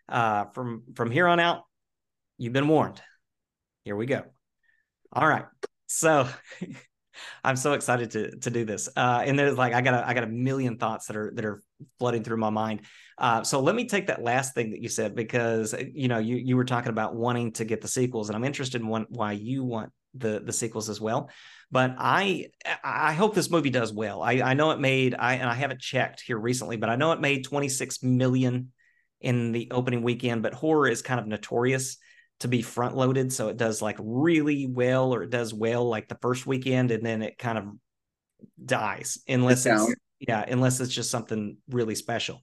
uh, 0.07 0.45
from 0.53 0.83
from 0.95 1.11
here 1.11 1.27
on 1.27 1.39
out, 1.39 1.63
you've 2.37 2.53
been 2.53 2.67
warned. 2.67 3.01
Here 3.83 3.95
we 3.95 4.05
go. 4.05 4.23
All 5.11 5.27
right. 5.27 5.45
So 5.87 6.27
I'm 7.43 7.55
so 7.55 7.73
excited 7.73 8.11
to 8.11 8.37
to 8.39 8.49
do 8.49 8.65
this. 8.65 8.89
Uh, 8.95 9.23
and 9.25 9.37
there's 9.37 9.57
like 9.57 9.73
I 9.73 9.81
got 9.81 9.93
a, 9.95 10.07
I 10.07 10.13
got 10.13 10.23
a 10.23 10.27
million 10.27 10.77
thoughts 10.77 11.07
that 11.07 11.17
are 11.17 11.31
that 11.35 11.45
are 11.45 11.61
flooding 11.99 12.23
through 12.23 12.37
my 12.37 12.49
mind. 12.49 12.81
Uh, 13.17 13.43
so 13.43 13.59
let 13.59 13.75
me 13.75 13.87
take 13.87 14.07
that 14.07 14.21
last 14.21 14.53
thing 14.53 14.71
that 14.71 14.81
you 14.81 14.89
said 14.89 15.15
because 15.15 15.73
you 15.93 16.07
know 16.07 16.19
you 16.19 16.35
you 16.35 16.55
were 16.55 16.65
talking 16.65 16.89
about 16.91 17.15
wanting 17.15 17.53
to 17.53 17.65
get 17.65 17.81
the 17.81 17.87
sequels, 17.87 18.29
and 18.29 18.35
I'm 18.35 18.43
interested 18.43 18.81
in 18.81 18.87
one, 18.87 19.07
why 19.09 19.31
you 19.31 19.63
want 19.63 19.91
the 20.13 20.39
the 20.39 20.53
sequels 20.53 20.89
as 20.89 21.01
well. 21.01 21.29
But 21.71 21.95
I 21.97 22.47
I 22.83 23.13
hope 23.13 23.33
this 23.33 23.49
movie 23.49 23.69
does 23.71 23.91
well. 23.91 24.21
I 24.21 24.33
I 24.41 24.53
know 24.53 24.71
it 24.71 24.79
made 24.79 25.15
I 25.17 25.35
and 25.35 25.49
I 25.49 25.55
haven't 25.55 25.81
checked 25.81 26.21
here 26.21 26.37
recently, 26.37 26.77
but 26.77 26.89
I 26.89 26.95
know 26.95 27.11
it 27.11 27.21
made 27.21 27.43
26 27.43 28.03
million 28.03 28.71
in 29.21 29.51
the 29.51 29.69
opening 29.71 30.03
weekend. 30.03 30.43
But 30.43 30.53
horror 30.53 30.87
is 30.87 31.01
kind 31.01 31.19
of 31.19 31.27
notorious 31.27 31.97
to 32.41 32.47
be 32.47 32.61
front 32.61 32.95
loaded, 32.95 33.33
so 33.33 33.47
it 33.47 33.57
does 33.57 33.81
like 33.81 33.97
really 33.99 34.67
well, 34.67 35.13
or 35.13 35.23
it 35.23 35.29
does 35.29 35.53
well 35.53 35.87
like 35.87 36.07
the 36.07 36.17
first 36.21 36.45
weekend, 36.45 36.91
and 36.91 37.05
then 37.05 37.21
it 37.21 37.37
kind 37.37 37.57
of 37.57 37.65
dies 38.63 39.17
unless 39.27 39.65
it's, 39.65 39.83
it's 39.83 39.95
yeah 40.19 40.45
unless 40.47 40.79
it's 40.79 40.93
just 40.93 41.09
something 41.11 41.57
really 41.69 41.95
special. 41.95 42.41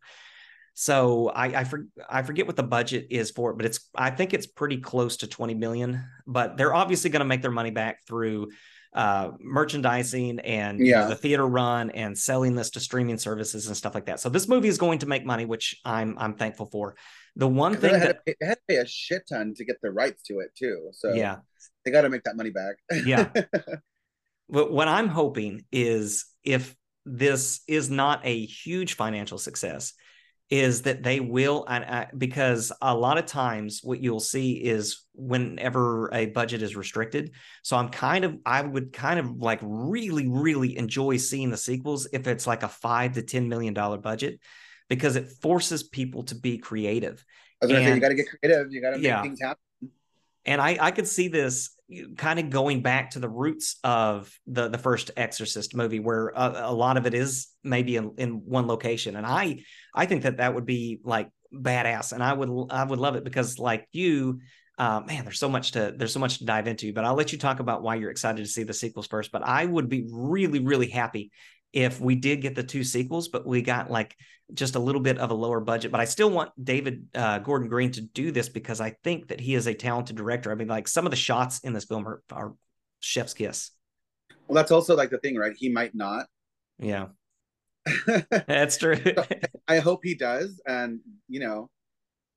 So 0.74 1.28
I 1.28 1.60
I, 1.60 1.64
for, 1.64 1.86
I 2.08 2.22
forget 2.22 2.46
what 2.46 2.56
the 2.56 2.64
budget 2.64 3.06
is 3.10 3.30
for 3.30 3.52
it, 3.52 3.56
but 3.56 3.66
it's 3.66 3.88
I 3.94 4.10
think 4.10 4.34
it's 4.34 4.46
pretty 4.46 4.78
close 4.78 5.18
to 5.18 5.26
20 5.26 5.54
million. 5.54 6.04
But 6.26 6.56
they're 6.56 6.74
obviously 6.74 7.10
going 7.10 7.20
to 7.20 7.26
make 7.26 7.42
their 7.42 7.52
money 7.52 7.70
back 7.70 8.04
through 8.06 8.48
uh, 8.94 9.32
merchandising 9.40 10.40
and 10.40 10.78
yeah. 10.78 10.84
you 10.84 10.92
know, 10.92 11.08
the 11.08 11.16
theater 11.16 11.46
run 11.46 11.90
and 11.90 12.16
selling 12.16 12.54
this 12.54 12.70
to 12.70 12.80
streaming 12.80 13.18
services 13.18 13.66
and 13.66 13.76
stuff 13.76 13.94
like 13.94 14.06
that. 14.06 14.20
So 14.20 14.28
this 14.28 14.48
movie 14.48 14.68
is 14.68 14.78
going 14.78 15.00
to 15.00 15.06
make 15.06 15.24
money, 15.24 15.44
which 15.44 15.80
I'm 15.84 16.16
I'm 16.18 16.34
thankful 16.34 16.66
for. 16.66 16.96
The 17.36 17.48
one 17.48 17.76
thing 17.76 17.92
that 17.92 18.20
it 18.26 18.36
had 18.40 18.54
to 18.54 18.60
pay 18.68 18.76
a 18.76 18.86
shit 18.86 19.24
ton 19.28 19.54
to 19.56 19.64
get 19.64 19.76
the 19.82 19.90
rights 19.90 20.22
to 20.24 20.38
it 20.38 20.50
too. 20.56 20.90
So 20.92 21.14
yeah, 21.14 21.38
they 21.84 21.90
got 21.90 22.02
to 22.02 22.08
make 22.08 22.22
that 22.24 22.36
money 22.36 22.50
back. 22.50 22.76
yeah. 23.04 23.30
But 24.46 24.70
what 24.70 24.88
I'm 24.88 25.08
hoping 25.08 25.64
is 25.72 26.26
if 26.44 26.76
this 27.06 27.62
is 27.66 27.88
not 27.88 28.20
a 28.24 28.44
huge 28.44 28.94
financial 28.94 29.38
success, 29.38 29.94
is 30.50 30.82
that 30.82 31.02
they 31.02 31.20
will 31.20 31.64
and 31.68 31.84
uh, 31.84 32.06
because 32.16 32.70
a 32.82 32.94
lot 32.94 33.16
of 33.16 33.24
times 33.24 33.80
what 33.82 34.00
you'll 34.00 34.20
see 34.20 34.52
is 34.52 35.04
whenever 35.14 36.12
a 36.12 36.26
budget 36.26 36.60
is 36.60 36.76
restricted 36.76 37.32
so 37.62 37.76
i'm 37.76 37.88
kind 37.88 38.24
of 38.24 38.36
i 38.44 38.60
would 38.60 38.92
kind 38.92 39.18
of 39.18 39.38
like 39.38 39.58
really 39.62 40.28
really 40.28 40.76
enjoy 40.76 41.16
seeing 41.16 41.50
the 41.50 41.56
sequels 41.56 42.06
if 42.12 42.26
it's 42.26 42.46
like 42.46 42.62
a 42.62 42.68
five 42.68 43.12
to 43.12 43.22
ten 43.22 43.48
million 43.48 43.72
dollar 43.72 43.96
budget 43.96 44.38
because 44.88 45.16
it 45.16 45.28
forces 45.28 45.82
people 45.82 46.22
to 46.24 46.34
be 46.34 46.58
creative 46.58 47.24
I 47.62 47.66
was 47.66 47.74
and, 47.76 47.84
say, 47.84 47.94
you 47.94 48.00
got 48.00 48.08
to 48.08 48.14
get 48.14 48.26
creative 48.28 48.72
you 48.72 48.80
got 48.80 48.90
to 48.90 48.96
make 48.96 49.04
yeah. 49.04 49.22
things 49.22 49.40
happen 49.40 49.58
and 50.46 50.60
I, 50.60 50.76
I 50.80 50.90
could 50.90 51.08
see 51.08 51.28
this 51.28 51.70
kind 52.16 52.38
of 52.38 52.50
going 52.50 52.82
back 52.82 53.10
to 53.10 53.18
the 53.18 53.28
roots 53.28 53.78
of 53.84 54.32
the 54.46 54.68
the 54.68 54.78
first 54.78 55.10
Exorcist 55.16 55.74
movie, 55.74 56.00
where 56.00 56.28
a, 56.28 56.64
a 56.64 56.72
lot 56.72 56.96
of 56.96 57.06
it 57.06 57.14
is 57.14 57.48
maybe 57.62 57.96
in, 57.96 58.14
in 58.18 58.32
one 58.44 58.66
location, 58.66 59.16
and 59.16 59.26
I 59.26 59.60
I 59.94 60.06
think 60.06 60.22
that 60.22 60.38
that 60.38 60.54
would 60.54 60.66
be 60.66 61.00
like 61.04 61.30
badass, 61.52 62.12
and 62.12 62.22
I 62.22 62.32
would 62.32 62.50
I 62.70 62.84
would 62.84 62.98
love 62.98 63.16
it 63.16 63.24
because 63.24 63.58
like 63.58 63.86
you, 63.92 64.40
uh, 64.78 65.00
man, 65.06 65.24
there's 65.24 65.38
so 65.38 65.48
much 65.48 65.72
to 65.72 65.94
there's 65.96 66.12
so 66.12 66.20
much 66.20 66.38
to 66.38 66.44
dive 66.44 66.68
into. 66.68 66.92
But 66.92 67.04
I'll 67.04 67.14
let 67.14 67.32
you 67.32 67.38
talk 67.38 67.60
about 67.60 67.82
why 67.82 67.96
you're 67.96 68.10
excited 68.10 68.44
to 68.44 68.50
see 68.50 68.64
the 68.64 68.74
sequels 68.74 69.06
first. 69.06 69.32
But 69.32 69.42
I 69.42 69.64
would 69.64 69.88
be 69.88 70.06
really 70.10 70.60
really 70.60 70.88
happy 70.88 71.30
if 71.74 72.00
we 72.00 72.14
did 72.14 72.40
get 72.40 72.54
the 72.54 72.62
two 72.62 72.84
sequels, 72.84 73.28
but 73.28 73.44
we 73.44 73.60
got 73.60 73.90
like 73.90 74.16
just 74.54 74.76
a 74.76 74.78
little 74.78 75.00
bit 75.00 75.18
of 75.18 75.30
a 75.30 75.34
lower 75.34 75.60
budget. 75.60 75.90
But 75.90 76.00
I 76.00 76.04
still 76.04 76.30
want 76.30 76.52
David 76.62 77.08
uh, 77.14 77.40
Gordon 77.40 77.68
Green 77.68 77.90
to 77.92 78.00
do 78.00 78.30
this 78.30 78.48
because 78.48 78.80
I 78.80 78.90
think 79.02 79.28
that 79.28 79.40
he 79.40 79.56
is 79.56 79.66
a 79.66 79.74
talented 79.74 80.16
director. 80.16 80.52
I 80.52 80.54
mean, 80.54 80.68
like 80.68 80.86
some 80.86 81.04
of 81.04 81.10
the 81.10 81.16
shots 81.16 81.58
in 81.60 81.72
this 81.72 81.84
film 81.84 82.06
are, 82.06 82.22
are 82.30 82.54
chef's 83.00 83.34
kiss. 83.34 83.72
Well, 84.46 84.54
that's 84.54 84.70
also 84.70 84.94
like 84.94 85.10
the 85.10 85.18
thing, 85.18 85.36
right? 85.36 85.54
He 85.56 85.68
might 85.68 85.96
not. 85.96 86.26
Yeah. 86.78 87.08
that's 88.30 88.78
true. 88.78 88.96
I 89.66 89.80
hope 89.80 90.00
he 90.04 90.14
does. 90.14 90.60
And, 90.66 91.00
you 91.28 91.40
know, 91.40 91.70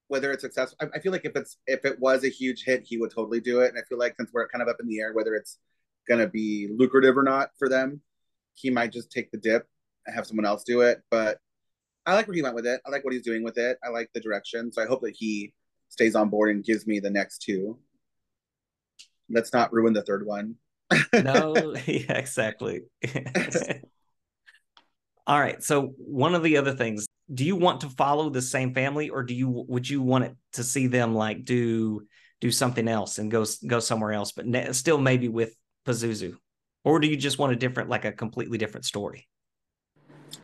whether 0.08 0.32
it's 0.32 0.42
successful, 0.42 0.78
I, 0.82 0.98
I 0.98 1.00
feel 1.00 1.12
like 1.12 1.26
if 1.26 1.36
it's 1.36 1.58
if 1.68 1.86
it 1.86 2.00
was 2.00 2.24
a 2.24 2.30
huge 2.30 2.64
hit, 2.64 2.84
he 2.86 2.98
would 2.98 3.12
totally 3.12 3.40
do 3.40 3.60
it. 3.60 3.70
And 3.70 3.78
I 3.78 3.82
feel 3.88 4.00
like 4.00 4.16
since 4.18 4.32
we're 4.34 4.48
kind 4.48 4.64
of 4.64 4.68
up 4.68 4.78
in 4.80 4.88
the 4.88 5.00
air, 5.00 5.14
whether 5.14 5.36
it's 5.36 5.60
going 6.08 6.22
to 6.22 6.28
be 6.28 6.70
lucrative 6.76 7.18
or 7.18 7.24
not 7.24 7.50
for 7.60 7.70
them, 7.70 8.02
he 8.58 8.70
might 8.70 8.92
just 8.92 9.12
take 9.12 9.32
the 9.32 9.38
dip 9.38 9.68
and 10.06 10.16
have 10.16 10.26
someone 10.26 10.46
else 10.46 10.64
do 10.64 10.82
it. 10.82 11.02
But 11.12 11.38
I 12.06 12.14
like 12.16 12.28
where 12.28 12.36
he 12.36 12.42
went 12.42 12.56
with 12.56 12.66
it. 12.66 12.82
I 12.86 12.90
like 12.90 13.04
what 13.04 13.14
he's 13.14 13.24
doing 13.24 13.44
with 13.44 13.58
it. 13.58 13.78
I 13.84 13.90
like 13.90 14.10
the 14.14 14.22
direction. 14.22 14.72
So 14.72 14.82
I 14.82 14.86
hope 14.86 15.02
that 15.02 15.16
he 15.16 15.54
stays 15.90 16.16
on 16.16 16.30
board 16.30 16.50
and 16.50 16.64
gives 16.64 16.88
me 16.88 17.00
the 17.00 17.10
next 17.10 17.42
two. 17.42 17.78
Let's 19.30 19.52
not 19.54 19.74
ruin 19.74 19.94
the 19.94 20.04
third 20.04 20.26
one. 20.26 20.56
no, 21.14 21.76
yeah, 21.86 22.14
exactly. 22.14 22.84
All 25.28 25.40
right. 25.40 25.62
So 25.62 25.94
one 25.98 26.34
of 26.34 26.44
the 26.44 26.56
other 26.56 26.74
things, 26.74 27.06
do 27.34 27.44
you 27.44 27.58
want 27.58 27.82
to 27.82 27.90
follow 27.90 28.30
the 28.30 28.42
same 28.42 28.74
family 28.74 29.10
or 29.10 29.24
do 29.24 29.34
you 29.34 29.66
would 29.68 29.90
you 29.90 30.02
want 30.02 30.24
it 30.24 30.36
to 30.54 30.64
see 30.64 30.88
them 30.88 31.14
like 31.14 31.44
do 31.44 32.08
do 32.40 32.52
something 32.52 32.88
else 32.88 33.18
and 33.18 33.30
go 33.30 33.46
go 33.68 33.82
somewhere 33.82 34.14
else, 34.14 34.32
but 34.32 34.48
ne- 34.48 34.72
still 34.72 34.98
maybe 34.98 35.28
with 35.28 35.54
Pazuzu? 35.86 36.38
Or 36.88 37.00
do 37.00 37.08
you 37.08 37.18
just 37.18 37.38
want 37.38 37.52
a 37.52 37.56
different 37.58 37.90
like 37.90 38.06
a 38.06 38.14
completely 38.14 38.58
different 38.58 38.86
story? 38.86 39.28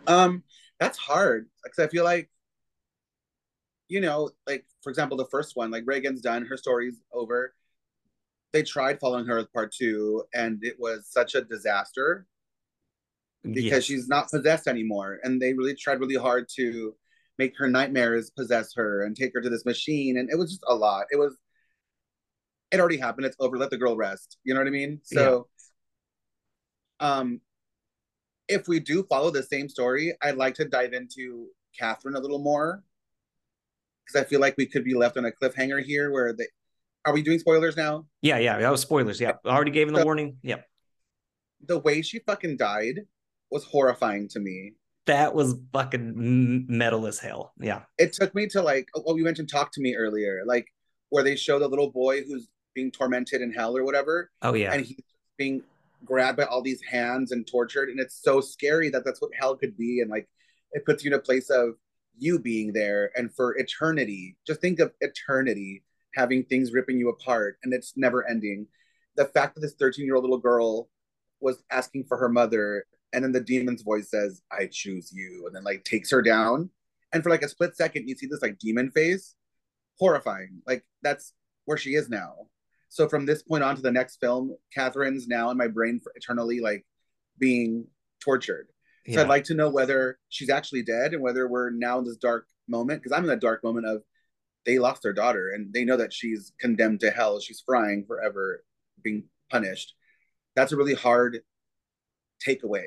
Um 0.07 0.43
that's 0.79 0.97
hard 0.97 1.47
because 1.63 1.79
i 1.79 1.87
feel 1.87 2.03
like 2.03 2.29
you 3.87 4.01
know 4.01 4.29
like 4.45 4.65
for 4.81 4.89
example 4.89 5.15
the 5.15 5.27
first 5.27 5.55
one 5.55 5.71
like 5.71 5.83
regan's 5.85 6.21
done 6.21 6.45
her 6.45 6.57
story's 6.57 6.99
over. 7.13 7.53
They 8.51 8.61
tried 8.61 8.99
following 8.99 9.25
her 9.25 9.37
with 9.37 9.53
part 9.53 9.73
two 9.73 10.25
and 10.33 10.59
it 10.63 10.75
was 10.77 11.07
such 11.09 11.33
a 11.33 11.41
disaster 11.41 12.27
because 13.43 13.63
yes. 13.63 13.83
she's 13.85 14.07
not 14.09 14.29
possessed 14.29 14.67
anymore 14.67 15.19
and 15.23 15.41
they 15.41 15.53
really 15.53 15.75
tried 15.75 16.01
really 16.01 16.15
hard 16.15 16.47
to 16.55 16.93
make 17.37 17.57
her 17.57 17.69
nightmares 17.69 18.29
possess 18.29 18.73
her 18.75 19.03
and 19.03 19.15
take 19.15 19.33
her 19.33 19.41
to 19.41 19.49
this 19.49 19.65
machine 19.65 20.17
and 20.17 20.29
it 20.29 20.37
was 20.37 20.51
just 20.51 20.63
a 20.67 20.75
lot. 20.75 21.05
It 21.09 21.17
was 21.17 21.37
it 22.71 22.79
already 22.79 22.97
happened. 22.97 23.27
It's 23.27 23.37
over. 23.39 23.57
Let 23.57 23.69
the 23.69 23.77
girl 23.77 23.95
rest. 23.95 24.37
You 24.43 24.53
know 24.53 24.59
what 24.59 24.67
i 24.67 24.71
mean? 24.71 24.99
So 25.03 25.47
um, 27.03 27.41
if 28.47 28.67
we 28.67 28.79
do 28.79 29.03
follow 29.03 29.29
the 29.29 29.43
same 29.43 29.69
story, 29.69 30.13
I'd 30.21 30.37
like 30.37 30.55
to 30.55 30.65
dive 30.65 30.93
into 30.93 31.47
Katherine 31.77 32.15
a 32.15 32.19
little 32.19 32.39
more 32.39 32.81
because 34.05 34.25
I 34.25 34.27
feel 34.27 34.39
like 34.39 34.55
we 34.57 34.65
could 34.65 34.83
be 34.83 34.95
left 34.95 35.17
on 35.17 35.25
a 35.25 35.31
cliffhanger 35.31 35.83
here 35.83 36.11
where 36.11 36.33
they 36.33 36.47
are 37.05 37.13
we 37.13 37.21
doing 37.21 37.39
spoilers 37.39 37.75
now? 37.75 38.05
Yeah, 38.21 38.37
yeah, 38.37 38.57
that 38.59 38.71
was 38.71 38.81
spoilers. 38.81 39.19
Yeah, 39.19 39.33
I 39.45 39.49
already 39.49 39.71
gave 39.71 39.87
him 39.87 39.93
the 39.93 39.99
so, 39.99 40.05
warning. 40.05 40.37
Yep. 40.41 40.65
The 41.67 41.79
way 41.79 42.01
she 42.01 42.19
fucking 42.19 42.55
died 42.55 43.01
was 43.51 43.65
horrifying 43.65 44.29
to 44.29 44.39
me. 44.39 44.73
That 45.05 45.35
was 45.35 45.55
fucking 45.73 46.65
metal 46.69 47.05
as 47.05 47.19
hell. 47.19 47.51
Yeah. 47.59 47.81
It 47.97 48.13
took 48.13 48.33
me 48.33 48.47
to 48.47 48.61
like, 48.61 48.87
oh, 48.95 49.17
you 49.17 49.25
mentioned 49.25 49.49
Talk 49.49 49.73
to 49.73 49.81
Me 49.81 49.95
earlier, 49.95 50.43
like 50.45 50.67
where 51.09 51.23
they 51.23 51.35
show 51.35 51.59
the 51.59 51.67
little 51.67 51.91
boy 51.91 52.23
who's 52.23 52.47
being 52.73 52.89
tormented 52.89 53.41
in 53.41 53.51
hell 53.51 53.75
or 53.75 53.83
whatever. 53.83 54.31
Oh 54.41 54.53
yeah. 54.53 54.71
And 54.71 54.85
he's 54.85 55.03
being 55.37 55.61
grabbed 56.05 56.37
by 56.37 56.43
all 56.43 56.61
these 56.61 56.81
hands 56.81 57.31
and 57.31 57.47
tortured 57.47 57.89
and 57.89 57.99
it's 57.99 58.21
so 58.21 58.41
scary 58.41 58.89
that 58.89 59.05
that's 59.05 59.21
what 59.21 59.31
hell 59.39 59.55
could 59.55 59.77
be 59.77 60.01
and 60.01 60.09
like 60.09 60.27
it 60.71 60.85
puts 60.85 61.03
you 61.03 61.11
in 61.11 61.17
a 61.17 61.21
place 61.21 61.49
of 61.49 61.75
you 62.17 62.39
being 62.39 62.73
there 62.73 63.11
and 63.15 63.33
for 63.33 63.57
eternity. 63.57 64.35
Just 64.45 64.61
think 64.61 64.79
of 64.79 64.91
eternity 65.01 65.83
having 66.15 66.43
things 66.43 66.73
ripping 66.73 66.97
you 66.97 67.09
apart 67.09 67.57
and 67.63 67.73
it's 67.73 67.93
never 67.95 68.27
ending. 68.27 68.67
The 69.15 69.25
fact 69.25 69.55
that 69.55 69.61
this 69.61 69.73
13 69.73 70.05
year 70.05 70.15
old 70.15 70.23
little 70.23 70.37
girl 70.37 70.89
was 71.39 71.63
asking 71.71 72.05
for 72.05 72.17
her 72.17 72.29
mother 72.29 72.85
and 73.13 73.23
then 73.23 73.31
the 73.31 73.41
demon's 73.41 73.83
voice 73.83 74.09
says 74.09 74.41
i 74.51 74.67
choose 74.71 75.11
you 75.13 75.43
and 75.45 75.55
then 75.55 75.63
like 75.63 75.83
takes 75.83 76.11
her 76.11 76.21
down. 76.21 76.69
And 77.13 77.21
for 77.21 77.29
like 77.29 77.43
a 77.43 77.49
split 77.49 77.75
second 77.75 78.07
you 78.07 78.15
see 78.15 78.27
this 78.27 78.41
like 78.41 78.59
demon 78.59 78.91
face? 78.91 79.35
Horrifying. 79.99 80.61
Like 80.65 80.83
that's 81.01 81.33
where 81.65 81.77
she 81.77 81.95
is 81.95 82.09
now 82.09 82.47
so 82.93 83.09
from 83.09 83.25
this 83.25 83.41
point 83.41 83.63
on 83.63 83.75
to 83.75 83.81
the 83.81 83.91
next 83.91 84.17
film, 84.17 84.55
Katherine's 84.71 85.27
now 85.27 85.49
in 85.49 85.57
my 85.57 85.67
brain 85.67 85.99
for 85.99 86.13
eternally 86.15 86.59
like 86.59 86.85
being 87.39 87.87
tortured. 88.23 88.67
Yeah. 89.07 89.15
So 89.15 89.21
I'd 89.23 89.29
like 89.29 89.45
to 89.45 89.55
know 89.55 89.67
whether 89.67 90.19
she's 90.29 90.51
actually 90.51 90.83
dead 90.83 91.15
and 91.15 91.23
whether 91.23 91.47
we're 91.47 91.71
now 91.71 91.97
in 91.97 92.05
this 92.05 92.17
dark 92.17 92.45
moment 92.67 93.01
because 93.01 93.11
I'm 93.11 93.23
in 93.23 93.29
that 93.29 93.41
dark 93.41 93.63
moment 93.63 93.87
of 93.87 94.03
they 94.67 94.77
lost 94.77 95.01
their 95.01 95.11
daughter 95.11 95.49
and 95.55 95.73
they 95.73 95.83
know 95.85 95.97
that 95.97 96.13
she's 96.13 96.53
condemned 96.59 96.99
to 96.99 97.09
hell. 97.09 97.39
She's 97.39 97.63
frying 97.65 98.05
forever, 98.05 98.63
being 99.03 99.23
punished. 99.49 99.95
That's 100.55 100.71
a 100.71 100.77
really 100.77 100.93
hard 100.93 101.39
takeaway 102.47 102.85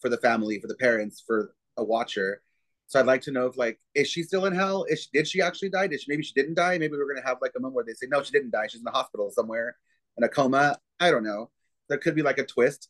for 0.00 0.10
the 0.10 0.18
family, 0.18 0.60
for 0.60 0.66
the 0.68 0.76
parents, 0.76 1.24
for 1.26 1.54
a 1.78 1.82
watcher. 1.82 2.42
So 2.90 2.98
I'd 2.98 3.06
like 3.06 3.22
to 3.22 3.30
know 3.30 3.46
if 3.46 3.56
like 3.56 3.78
is 3.94 4.08
she 4.08 4.24
still 4.24 4.46
in 4.46 4.52
hell? 4.52 4.84
Is 4.88 5.02
she, 5.02 5.08
did 5.12 5.28
she 5.28 5.40
actually 5.40 5.68
die? 5.70 5.86
Did 5.86 6.00
she 6.00 6.06
maybe 6.08 6.24
she 6.24 6.32
didn't 6.34 6.54
die? 6.54 6.76
Maybe 6.76 6.94
we're 6.96 7.06
gonna 7.06 7.24
have 7.24 7.38
like 7.40 7.52
a 7.56 7.60
moment 7.60 7.76
where 7.76 7.84
they 7.84 7.92
say 7.92 8.08
no, 8.10 8.20
she 8.20 8.32
didn't 8.32 8.50
die. 8.50 8.66
She's 8.66 8.80
in 8.80 8.84
the 8.84 8.90
hospital 8.90 9.30
somewhere 9.30 9.76
in 10.18 10.24
a 10.24 10.28
coma. 10.28 10.76
I 10.98 11.12
don't 11.12 11.22
know. 11.22 11.50
There 11.88 11.98
could 11.98 12.16
be 12.16 12.22
like 12.22 12.38
a 12.38 12.44
twist. 12.44 12.88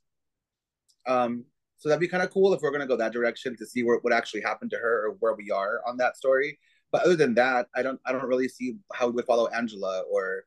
Um, 1.07 1.45
So 1.77 1.91
that'd 1.91 2.01
be 2.01 2.09
kind 2.09 2.23
of 2.23 2.31
cool 2.31 2.55
if 2.55 2.63
we're 2.63 2.71
gonna 2.71 2.87
go 2.87 2.97
that 2.97 3.13
direction 3.13 3.55
to 3.59 3.67
see 3.67 3.83
what, 3.83 4.03
what 4.03 4.15
actually 4.15 4.41
happened 4.41 4.71
to 4.71 4.79
her 4.79 5.07
or 5.07 5.17
where 5.21 5.35
we 5.35 5.51
are 5.51 5.83
on 5.87 5.99
that 5.99 6.17
story. 6.17 6.59
But 6.93 7.03
other 7.05 7.17
than 7.17 7.35
that, 7.35 7.69
I 7.75 7.83
don't 7.83 8.01
I 8.07 8.13
don't 8.13 8.25
really 8.25 8.49
see 8.49 8.79
how 8.95 9.07
we 9.09 9.13
would 9.13 9.27
follow 9.27 9.49
Angela 9.49 10.03
or 10.11 10.45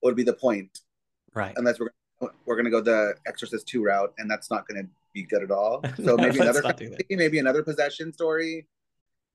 what 0.00 0.08
would 0.10 0.16
be 0.16 0.22
the 0.22 0.32
point. 0.32 0.80
Right. 1.34 1.52
Unless 1.54 1.80
we're 1.80 1.90
we're 2.46 2.56
gonna 2.56 2.70
go 2.70 2.80
the 2.80 3.14
Exorcist 3.26 3.68
2 3.68 3.84
route, 3.84 4.14
and 4.16 4.30
that's 4.30 4.50
not 4.50 4.66
gonna 4.66 4.84
be 5.12 5.24
good 5.24 5.42
at 5.42 5.50
all. 5.50 5.82
So 6.04 6.16
maybe 6.16 6.38
No, 6.38 6.44
let's 6.44 6.58
another 6.58 6.62
not 6.62 6.80
maybe 7.10 7.38
another 7.38 7.62
possession 7.62 8.12
story. 8.12 8.66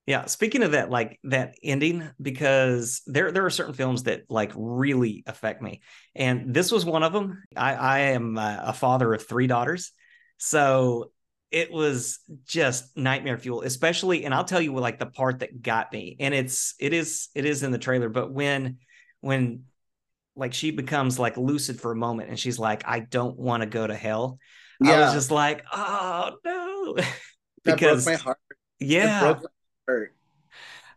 Yeah, 0.07 0.25
speaking 0.25 0.61
of 0.61 0.73
that, 0.73 0.91
like 0.91 1.19
that 1.23 1.55
ending, 1.63 2.07
because 2.21 3.01
there 3.07 3.31
there 3.31 3.45
are 3.45 3.49
certain 3.49 3.73
films 3.73 4.03
that 4.03 4.23
like 4.29 4.51
really 4.55 5.23
affect 5.25 5.63
me, 5.63 5.81
and 6.13 6.53
this 6.53 6.71
was 6.71 6.85
one 6.85 7.01
of 7.01 7.11
them. 7.11 7.43
I 7.55 7.73
I 7.73 7.99
am 7.99 8.37
a 8.37 8.73
father 8.73 9.13
of 9.15 9.27
three 9.27 9.47
daughters, 9.47 9.91
so 10.37 11.11
it 11.49 11.71
was 11.71 12.19
just 12.45 12.95
nightmare 12.95 13.37
fuel, 13.39 13.61
especially. 13.61 14.25
And 14.25 14.33
I'll 14.33 14.43
tell 14.43 14.61
you 14.61 14.73
what, 14.73 14.83
like 14.83 14.99
the 14.99 15.05
part 15.07 15.39
that 15.39 15.61
got 15.61 15.91
me, 15.91 16.17
and 16.19 16.35
it's 16.35 16.75
it 16.79 16.93
is 16.93 17.29
it 17.33 17.45
is 17.45 17.63
in 17.63 17.71
the 17.71 17.79
trailer, 17.79 18.09
but 18.09 18.31
when 18.31 18.77
when 19.21 19.63
like 20.35 20.53
she 20.53 20.69
becomes 20.69 21.17
like 21.17 21.37
lucid 21.37 21.79
for 21.79 21.91
a 21.91 21.95
moment, 21.95 22.29
and 22.29 22.39
she's 22.39 22.59
like, 22.59 22.83
I 22.85 22.99
don't 22.99 23.39
want 23.39 23.63
to 23.63 23.67
go 23.67 23.87
to 23.87 23.95
hell. 23.95 24.37
I 24.83 24.99
was 24.99 25.13
just 25.13 25.31
like, 25.31 25.63
oh 25.71 26.37
no, 26.43 26.93
that 26.95 27.07
because 27.63 28.05
broke 28.05 28.17
my 28.17 28.23
heart. 28.23 28.37
yeah, 28.79 29.19
It 29.19 29.23
broke 29.23 29.43
my 29.87 29.93
heart. 29.93 30.15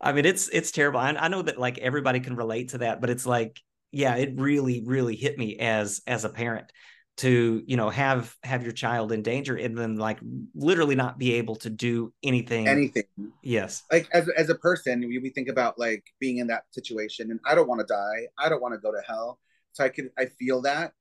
I 0.00 0.12
mean, 0.12 0.24
it's 0.24 0.48
it's 0.48 0.70
terrible. 0.70 1.00
I, 1.00 1.10
I 1.10 1.28
know 1.28 1.42
that 1.42 1.58
like 1.58 1.78
everybody 1.78 2.20
can 2.20 2.36
relate 2.36 2.70
to 2.70 2.78
that, 2.78 3.00
but 3.00 3.10
it's 3.10 3.26
like, 3.26 3.60
yeah, 3.90 4.16
it 4.16 4.34
really, 4.36 4.82
really 4.84 5.16
hit 5.16 5.38
me 5.38 5.58
as 5.58 6.02
as 6.06 6.24
a 6.24 6.28
parent 6.28 6.70
to 7.18 7.62
you 7.66 7.76
know 7.76 7.90
have 7.90 8.34
have 8.44 8.62
your 8.62 8.70
child 8.70 9.10
in 9.10 9.22
danger 9.22 9.56
and 9.56 9.76
then 9.76 9.96
like 9.96 10.20
literally 10.54 10.94
not 10.94 11.18
be 11.18 11.34
able 11.34 11.56
to 11.56 11.68
do 11.68 12.12
anything. 12.22 12.68
Anything. 12.68 13.04
yes, 13.42 13.82
like 13.90 14.08
as 14.12 14.28
as 14.30 14.48
a 14.50 14.54
person, 14.54 15.00
we, 15.00 15.18
we 15.18 15.30
think 15.30 15.48
about 15.48 15.78
like 15.78 16.04
being 16.20 16.38
in 16.38 16.46
that 16.46 16.62
situation, 16.70 17.30
and 17.30 17.40
I 17.44 17.54
don't 17.54 17.68
want 17.68 17.80
to 17.80 17.86
die. 17.86 18.28
I 18.38 18.48
don't 18.48 18.62
want 18.62 18.74
to 18.74 18.78
go 18.78 18.92
to 18.92 19.02
hell. 19.06 19.40
So 19.72 19.84
I 19.84 19.88
could 19.88 20.10
I 20.16 20.26
feel 20.26 20.62
that, 20.62 20.92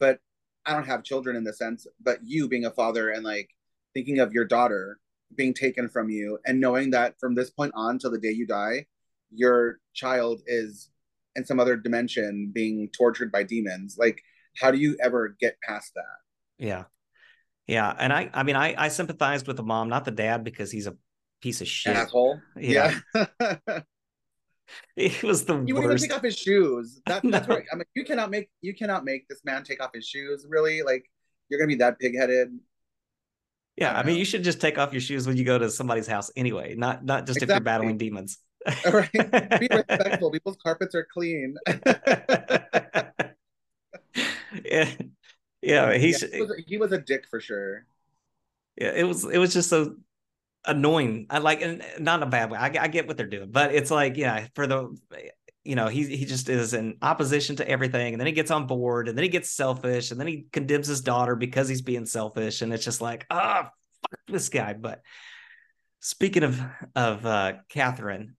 but 0.00 0.18
I 0.66 0.72
don't 0.72 0.86
have 0.86 1.04
children 1.04 1.36
in 1.36 1.44
the 1.44 1.52
sense. 1.52 1.86
But 2.02 2.20
you 2.24 2.48
being 2.48 2.64
a 2.64 2.70
father 2.70 3.10
and 3.10 3.24
like 3.24 3.50
thinking 3.94 4.18
of 4.18 4.32
your 4.32 4.44
daughter 4.44 4.98
being 5.34 5.54
taken 5.54 5.88
from 5.88 6.08
you, 6.08 6.38
and 6.46 6.60
knowing 6.60 6.90
that 6.90 7.18
from 7.18 7.34
this 7.34 7.50
point 7.50 7.72
on 7.74 7.98
till 7.98 8.10
the 8.10 8.18
day 8.18 8.30
you 8.30 8.46
die, 8.46 8.86
your 9.32 9.78
child 9.94 10.42
is 10.46 10.90
in 11.34 11.44
some 11.44 11.58
other 11.58 11.76
dimension 11.76 12.50
being 12.54 12.88
tortured 12.96 13.32
by 13.32 13.42
demons. 13.42 13.96
Like, 13.98 14.22
how 14.58 14.70
do 14.70 14.78
you 14.78 14.96
ever 15.02 15.36
get 15.40 15.56
past 15.66 15.92
that? 15.94 16.64
yeah, 16.64 16.84
yeah. 17.66 17.94
And 17.98 18.12
I 18.12 18.30
I 18.32 18.42
mean 18.42 18.56
I 18.56 18.74
I 18.76 18.88
sympathized 18.88 19.46
with 19.46 19.56
the 19.56 19.62
mom, 19.62 19.88
not 19.88 20.04
the 20.04 20.10
dad, 20.10 20.44
because 20.44 20.70
he's 20.70 20.86
a 20.86 20.96
piece 21.40 21.60
of 21.60 21.68
shit. 21.68 21.96
Asshole. 21.96 22.40
Yeah. 22.56 22.98
yeah. 23.14 23.80
It 24.96 25.22
was 25.22 25.44
the 25.44 25.54
He 25.64 25.72
wouldn't 25.72 25.92
even 25.92 25.98
worst. 25.98 26.02
take 26.02 26.14
off 26.14 26.22
his 26.22 26.36
shoes. 26.38 27.00
That, 27.06 27.24
that's 27.30 27.48
No. 27.48 27.54
where 27.54 27.64
I'm 27.72 27.78
like, 27.78 27.88
you 27.94 28.04
cannot 28.04 28.30
make 28.30 28.50
you 28.62 28.74
cannot 28.74 29.04
make 29.04 29.28
this 29.28 29.40
man 29.44 29.64
take 29.64 29.82
off 29.82 29.90
his 29.94 30.06
shoes. 30.06 30.46
Really, 30.48 30.82
like 30.82 31.10
you're 31.48 31.58
gonna 31.60 31.68
be 31.68 31.76
that 31.76 32.00
pigheaded. 32.00 32.58
Yeah, 33.76 33.92
I 33.92 34.00
I 34.00 34.02
mean, 34.02 34.14
know. 34.14 34.18
you 34.18 34.24
should 34.24 34.42
just 34.42 34.60
take 34.60 34.78
off 34.78 34.92
your 34.92 35.00
shoes 35.02 35.26
when 35.26 35.36
you 35.36 35.44
go 35.44 35.58
to 35.58 35.70
somebody's 35.70 36.06
house 36.06 36.30
anyway, 36.36 36.74
not 36.76 37.04
not 37.04 37.26
just 37.26 37.42
if 37.42 37.52
you're 37.52 37.60
battling 37.60 37.98
demons. 37.98 38.38
All 38.84 38.92
right, 38.92 39.10
be 39.58 39.68
respectful. 39.72 40.30
People's 40.30 40.56
carpets 40.62 40.94
are 40.94 41.06
clean. 41.12 41.56
yeah, 44.64 44.90
yeah, 45.62 45.92
Yeah, 45.92 45.98
he, 45.98 46.12
was, 46.12 46.52
he 46.66 46.76
was 46.78 46.92
a 46.92 46.98
dick 46.98 47.26
for 47.28 47.40
sure. 47.40 47.86
yeah, 48.76 48.92
it 48.94 49.04
was 49.04 49.24
it 49.24 49.38
was 49.38 49.52
just 49.52 49.70
so 49.70 49.96
annoying. 50.66 51.26
I 51.30 51.38
like 51.38 51.62
and 51.62 51.82
not 51.98 52.20
in 52.20 52.28
a 52.28 52.30
bad 52.30 52.50
way. 52.50 52.58
I, 52.58 52.66
I 52.66 52.88
get 52.88 53.06
what 53.06 53.16
they're 53.16 53.26
doing, 53.26 53.50
but 53.50 53.74
it's 53.74 53.90
like 53.90 54.16
yeah, 54.16 54.46
for 54.54 54.66
the 54.66 54.96
you 55.64 55.74
know 55.74 55.88
he 55.88 56.16
he 56.16 56.24
just 56.24 56.48
is 56.48 56.74
in 56.74 56.96
opposition 57.02 57.56
to 57.56 57.68
everything, 57.68 58.14
and 58.14 58.20
then 58.20 58.26
he 58.26 58.32
gets 58.32 58.50
on 58.50 58.66
board, 58.66 59.08
and 59.08 59.16
then 59.16 59.22
he 59.22 59.28
gets 59.28 59.50
selfish, 59.50 60.10
and 60.10 60.20
then 60.20 60.26
he 60.26 60.46
condemns 60.52 60.86
his 60.86 61.00
daughter 61.00 61.36
because 61.36 61.68
he's 61.68 61.82
being 61.82 62.06
selfish, 62.06 62.62
and 62.62 62.72
it's 62.72 62.84
just 62.84 63.00
like 63.00 63.26
ah 63.30 63.70
fuck 64.02 64.20
this 64.28 64.48
guy. 64.48 64.74
But 64.74 65.00
speaking 66.00 66.42
of 66.42 66.60
of 66.94 67.24
uh, 67.26 67.54
Katherine, 67.68 68.36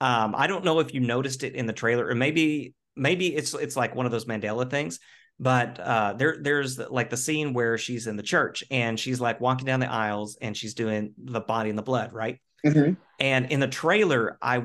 um, 0.00 0.34
I 0.36 0.46
don't 0.46 0.64
know 0.64 0.80
if 0.80 0.94
you 0.94 1.00
noticed 1.00 1.42
it 1.42 1.54
in 1.54 1.66
the 1.66 1.72
trailer, 1.72 2.06
or 2.06 2.14
maybe 2.14 2.74
maybe 2.96 3.34
it's 3.34 3.54
it's 3.54 3.76
like 3.76 3.94
one 3.94 4.06
of 4.06 4.12
those 4.12 4.26
Mandela 4.26 4.68
things. 4.68 5.00
But 5.40 5.78
uh, 5.78 6.14
there 6.14 6.36
there's 6.40 6.78
like 6.78 7.10
the 7.10 7.16
scene 7.16 7.52
where 7.52 7.78
she's 7.78 8.06
in 8.06 8.16
the 8.16 8.22
church 8.22 8.64
and 8.70 8.98
she's 8.98 9.20
like 9.20 9.40
walking 9.40 9.66
down 9.66 9.80
the 9.80 9.90
aisles 9.90 10.36
and 10.40 10.56
she's 10.56 10.74
doing 10.74 11.14
the 11.16 11.40
body 11.40 11.70
and 11.70 11.78
the 11.78 11.82
blood, 11.82 12.12
right? 12.12 12.40
Mhm. 12.66 12.96
And 13.20 13.50
in 13.52 13.60
the 13.60 13.68
trailer, 13.68 14.36
I, 14.42 14.62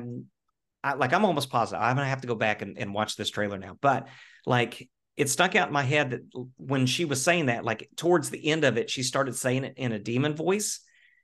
I 0.82 0.94
like 0.94 1.12
I'm 1.12 1.24
almost 1.24 1.48
positive. 1.50 1.80
I'm 1.82 1.94
gonna 1.96 2.08
have 2.08 2.22
to 2.22 2.26
go 2.26 2.34
back 2.34 2.60
and, 2.62 2.76
and 2.76 2.92
watch 2.92 3.14
this 3.16 3.30
trailer 3.30 3.56
now. 3.56 3.78
But 3.80 4.08
like 4.46 4.88
it 5.16 5.30
stuck 5.30 5.54
out 5.54 5.68
in 5.68 5.72
my 5.72 5.84
head 5.84 6.10
that 6.10 6.46
when 6.56 6.86
she 6.86 7.04
was 7.04 7.22
saying 7.22 7.46
that, 7.46 7.64
like 7.64 7.88
towards 7.96 8.30
the 8.30 8.44
end 8.50 8.64
of 8.64 8.76
it, 8.76 8.90
she 8.90 9.04
started 9.04 9.36
saying 9.36 9.62
it 9.62 9.74
in 9.76 9.92
a 9.92 9.98
demon 10.00 10.34
voice. 10.34 10.80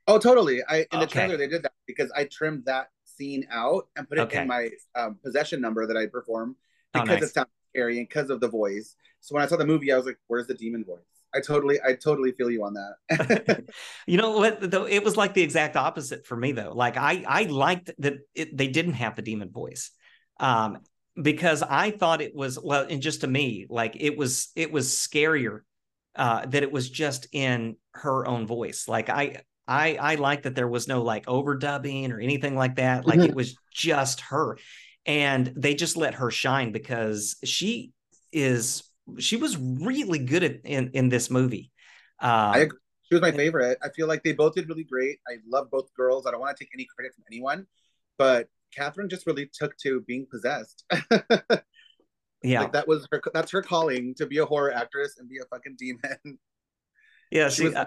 Oh, 0.07 0.19
totally. 0.19 0.61
I 0.69 0.87
in 0.93 1.01
the 1.01 1.07
trailer 1.07 1.37
they 1.37 1.49
did 1.49 1.65
that 1.65 1.73
because 1.89 2.13
I 2.17 2.25
trimmed 2.25 2.67
that 2.67 2.91
scene 3.05 3.47
out 3.51 3.89
and 3.97 4.09
put 4.09 4.19
it 4.19 4.23
Okay. 4.23 4.43
in 4.43 4.49
my 4.49 4.71
um, 4.95 5.19
possession 5.25 5.61
number 5.61 5.89
that 5.89 5.97
I 5.97 6.07
perform 6.07 6.55
Oh, 6.95 7.01
because 7.03 7.21
nice. 7.21 7.31
it 7.31 7.35
sounds 7.35 7.49
scary 7.73 7.99
and 7.99 8.09
because 8.09 8.31
of 8.31 8.41
the 8.41 8.49
voice. 8.49 8.95
So 9.21 9.35
when 9.35 9.45
I 9.45 9.47
saw 9.47 9.57
the 9.57 9.67
movie, 9.67 9.93
I 9.93 9.97
was 9.97 10.07
like, 10.07 10.19
"Where's 10.27 10.47
the 10.47 10.55
demon 10.55 10.85
voice?" 10.85 11.01
I 11.35 11.41
totally, 11.41 11.79
I 11.85 11.95
totally 11.95 12.33
feel 12.33 12.51
you 12.51 12.65
on 12.65 12.75
that. 12.75 13.65
you 14.07 14.17
know 14.17 14.33
what? 14.33 14.71
Though 14.71 14.87
it 14.87 15.05
was 15.05 15.17
like 15.17 15.35
the 15.35 15.43
exact 15.43 15.77
opposite 15.77 16.27
for 16.27 16.37
me 16.37 16.53
though. 16.53 16.73
Like 16.75 16.97
i 16.97 17.25
i 17.27 17.43
liked 17.45 17.91
that 17.99 18.15
it, 18.35 18.57
they 18.57 18.69
didn't 18.69 18.95
have 18.95 19.17
the 19.17 19.23
demon 19.23 19.51
voice 19.51 19.91
um 20.39 20.79
because 21.21 21.63
i 21.63 21.91
thought 21.91 22.23
it 22.23 22.35
was 22.35 22.59
well 22.59 22.87
and 22.89 23.03
just 23.03 23.21
to 23.21 23.27
me 23.27 23.67
like 23.69 23.97
it 24.01 24.17
was 24.17 24.51
it 24.57 24.73
was 24.73 24.89
scarier 24.89 25.61
uh 26.17 26.47
that 26.47 26.63
it 26.63 26.73
was 26.73 26.89
just 26.89 27.27
in 27.33 27.77
her 27.95 28.27
own 28.27 28.47
voice. 28.47 28.89
Like 28.89 29.09
i 29.09 29.43
i 29.69 29.97
i 30.01 30.15
like 30.17 30.43
that 30.43 30.55
there 30.55 30.69
was 30.69 30.89
no 30.89 31.03
like 31.03 31.27
overdubbing 31.27 32.11
or 32.11 32.21
anything 32.21 32.57
like 32.57 32.77
that. 32.77 33.07
Like 33.07 33.21
it 33.21 33.35
was 33.35 33.57
just 33.73 34.23
her. 34.23 34.59
And 35.07 35.53
they 35.57 35.75
just 35.75 35.97
let 35.97 36.15
her 36.15 36.31
shine 36.31 36.73
because 36.73 37.37
she 37.45 37.93
is 38.33 38.83
she 39.19 39.37
was 39.37 39.57
really 39.57 40.19
good 40.19 40.43
at 40.45 40.61
in 40.65 40.91
in 40.95 41.09
this 41.09 41.31
movie 41.31 41.71
um, 42.21 42.31
I 42.31 42.59
agree. 42.59 42.79
She 43.03 43.15
was 43.15 43.23
my 43.23 43.33
favorite. 43.33 43.79
I 43.83 43.89
feel 43.89 44.07
like 44.07 44.23
they 44.23 44.33
both 44.33 44.55
did 44.55 44.69
really 44.69 44.85
great. 44.85 45.19
I 45.27 45.39
love 45.49 45.71
both 45.71 45.93
girls. 45.95 46.27
I 46.27 46.31
don't 46.31 46.41
want 46.41 46.57
to 46.57 46.63
take 46.65 46.71
any 46.75 46.87
credit 46.95 47.15
from 47.15 47.25
anyone, 47.31 47.67
but 48.19 48.49
Katherine 48.77 49.09
just 49.09 49.27
really 49.27 49.51
took 49.53 49.77
to 49.79 50.03
being 50.03 50.27
possessed. 50.31 50.85
yeah 52.43 52.63
Like 52.63 52.73
that 52.73 52.87
was 52.87 53.09
her. 53.11 53.21
That's 53.35 53.51
her 53.53 53.63
calling 53.63 54.15
to 54.17 54.27
be 54.27 54.39
a 54.39 54.47
horror 54.47 54.73
actress 54.73 55.17
and 55.19 55.29
be 55.29 55.39
a 55.39 55.45
fucking 55.47 55.77
demon. 55.79 56.39
Yeah, 57.31 57.49
She 57.49 57.57
she 57.57 57.65
was- 57.65 57.75
uh, 57.75 57.85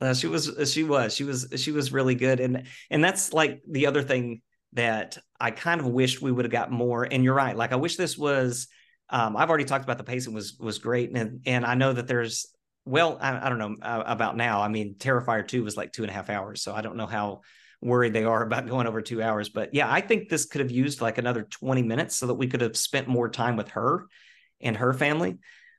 uh, 0.00 0.14
she 0.14 0.26
was 0.28 0.72
she 0.72 0.84
was 0.84 1.14
she 1.14 1.24
was 1.24 1.48
she 1.56 1.72
was 1.72 1.92
really 1.92 2.14
good, 2.14 2.40
and 2.40 2.64
and 2.90 3.02
that's 3.02 3.32
like 3.32 3.62
the 3.68 3.86
other 3.86 4.02
thing 4.02 4.42
that 4.74 5.18
I 5.40 5.50
kind 5.50 5.80
of 5.80 5.86
wished 5.88 6.22
we 6.22 6.30
would 6.30 6.44
have 6.44 6.52
got 6.52 6.70
more. 6.70 7.02
And 7.02 7.24
you're 7.24 7.34
right, 7.34 7.56
like 7.56 7.72
I 7.72 7.76
wish 7.76 7.96
this 7.96 8.16
was. 8.16 8.68
Um, 9.10 9.36
I've 9.36 9.48
already 9.48 9.64
talked 9.64 9.84
about 9.84 9.98
the 9.98 10.04
pacing 10.04 10.34
was 10.34 10.56
was 10.58 10.78
great, 10.78 11.10
and 11.14 11.40
and 11.46 11.64
I 11.64 11.74
know 11.74 11.92
that 11.92 12.06
there's 12.06 12.46
well, 12.84 13.18
I, 13.20 13.46
I 13.46 13.48
don't 13.48 13.58
know 13.58 13.76
uh, 13.82 14.02
about 14.06 14.36
now. 14.36 14.62
I 14.62 14.68
mean, 14.68 14.94
Terrifier 14.98 15.46
two 15.46 15.64
was 15.64 15.76
like 15.76 15.92
two 15.92 16.02
and 16.02 16.10
a 16.10 16.14
half 16.14 16.30
hours, 16.30 16.62
so 16.62 16.74
I 16.74 16.80
don't 16.80 16.96
know 16.96 17.06
how 17.06 17.42
worried 17.80 18.12
they 18.12 18.24
are 18.24 18.42
about 18.46 18.68
going 18.68 18.86
over 18.86 19.00
two 19.00 19.22
hours. 19.22 19.48
But 19.48 19.74
yeah, 19.74 19.90
I 19.90 20.00
think 20.00 20.28
this 20.28 20.46
could 20.46 20.60
have 20.60 20.70
used 20.70 21.00
like 21.00 21.18
another 21.18 21.42
20 21.42 21.82
minutes 21.82 22.16
so 22.16 22.26
that 22.26 22.34
we 22.34 22.46
could 22.46 22.60
have 22.60 22.76
spent 22.76 23.08
more 23.08 23.28
time 23.28 23.56
with 23.56 23.68
her 23.70 24.06
and 24.60 24.76
her 24.76 24.92
family 24.92 25.38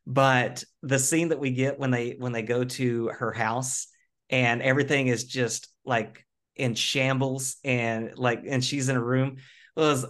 but 0.10 0.64
the 0.82 0.98
scene 0.98 1.30
that 1.30 1.40
we 1.40 1.52
get 1.52 1.80
when 1.80 1.92
they 1.92 2.16
when 2.18 2.32
they 2.32 2.42
go 2.42 2.64
to 2.64 3.10
her 3.10 3.32
house 3.32 3.88
and 4.32 4.62
everything 4.62 5.08
is 5.08 5.24
just 5.24 5.68
like 5.86 6.26
in 6.56 6.74
shambles 6.74 7.58
and 7.64 8.18
like 8.18 8.42
and 8.48 8.66
she's 8.66 8.90
in 8.90 8.96
a 8.96 9.04
room 9.04 9.38
was 9.76 10.08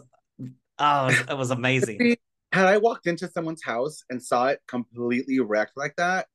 oh 0.79 1.07
it 1.07 1.37
was, 1.37 1.51
amazing 1.51 2.15
Had 2.51 2.65
I 2.65 2.77
walked 2.77 3.07
into 3.07 3.27
someone's 3.29 3.63
house 3.63 4.03
and 4.09 4.21
saw 4.21 4.47
it 4.47 4.59
completely 4.67 5.39
wrecked 5.39 5.77
like 5.77 5.95
that, 5.97 6.27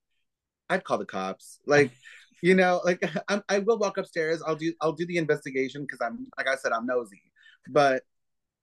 I'd 0.71 0.85
call 0.85 0.99
the 0.99 1.07
cops. 1.07 1.61
Like, 1.67 1.93
you 2.43 2.55
know, 2.55 2.81
like 2.85 3.03
I'm, 3.29 3.43
I 3.49 3.59
will 3.61 3.79
walk 3.79 3.99
upstairs. 3.99 4.43
I'll 4.47 4.57
do 4.57 4.73
I'll 4.81 4.93
do 4.93 5.07
the 5.07 5.19
investigation 5.19 5.83
because 5.83 6.01
I'm 6.01 6.29
like 6.39 6.49
I 6.49 6.57
said 6.57 6.73
I'm 6.73 6.87
nosy, 6.87 7.23
but 7.69 8.03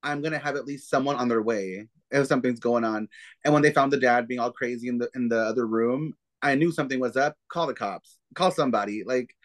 I'm 0.04 0.22
gonna 0.22 0.40
have 0.40 0.56
at 0.56 0.66
least 0.66 0.90
someone 0.90 1.16
on 1.18 1.28
their 1.30 1.42
way 1.42 1.88
if 2.12 2.28
something's 2.28 2.60
going 2.60 2.84
on. 2.84 3.08
And 3.46 3.54
when 3.54 3.64
they 3.64 3.72
found 3.74 3.92
the 3.94 4.00
dad 4.00 4.28
being 4.28 4.40
all 4.40 4.52
crazy 4.52 4.88
in 4.88 4.98
the 4.98 5.10
in 5.16 5.30
the 5.30 5.40
other 5.40 5.68
room, 5.68 6.14
I 6.42 6.56
knew 6.56 6.72
something 6.72 7.00
was 7.00 7.18
up. 7.18 7.38
Call 7.52 7.68
the 7.68 7.74
cops. 7.74 8.18
Call 8.36 8.52
somebody. 8.52 9.04
Like 9.06 9.36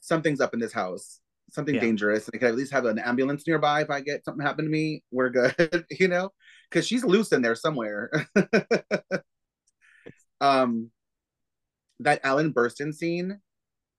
something's 0.00 0.40
up 0.40 0.54
in 0.54 0.60
this 0.60 0.72
house. 0.72 1.20
Something 1.50 1.76
Yeah. 1.76 1.80
dangerous. 1.80 2.28
I 2.32 2.38
could 2.38 2.48
at 2.48 2.56
least 2.56 2.72
have 2.72 2.86
an 2.86 2.98
ambulance 2.98 3.46
nearby 3.46 3.82
if 3.82 3.90
I 3.90 4.00
get 4.00 4.24
something 4.24 4.44
happen 4.44 4.64
to 4.64 4.70
me. 4.70 5.02
We're 5.12 5.30
good, 5.30 5.86
you 5.90 6.08
know, 6.08 6.32
because 6.70 6.86
she's 6.86 7.04
loose 7.04 7.32
in 7.32 7.42
there 7.42 7.54
somewhere. 7.54 8.10
um, 10.40 10.90
that 12.00 12.20
Ellen 12.24 12.52
Burstyn 12.52 12.94
scene 12.94 13.40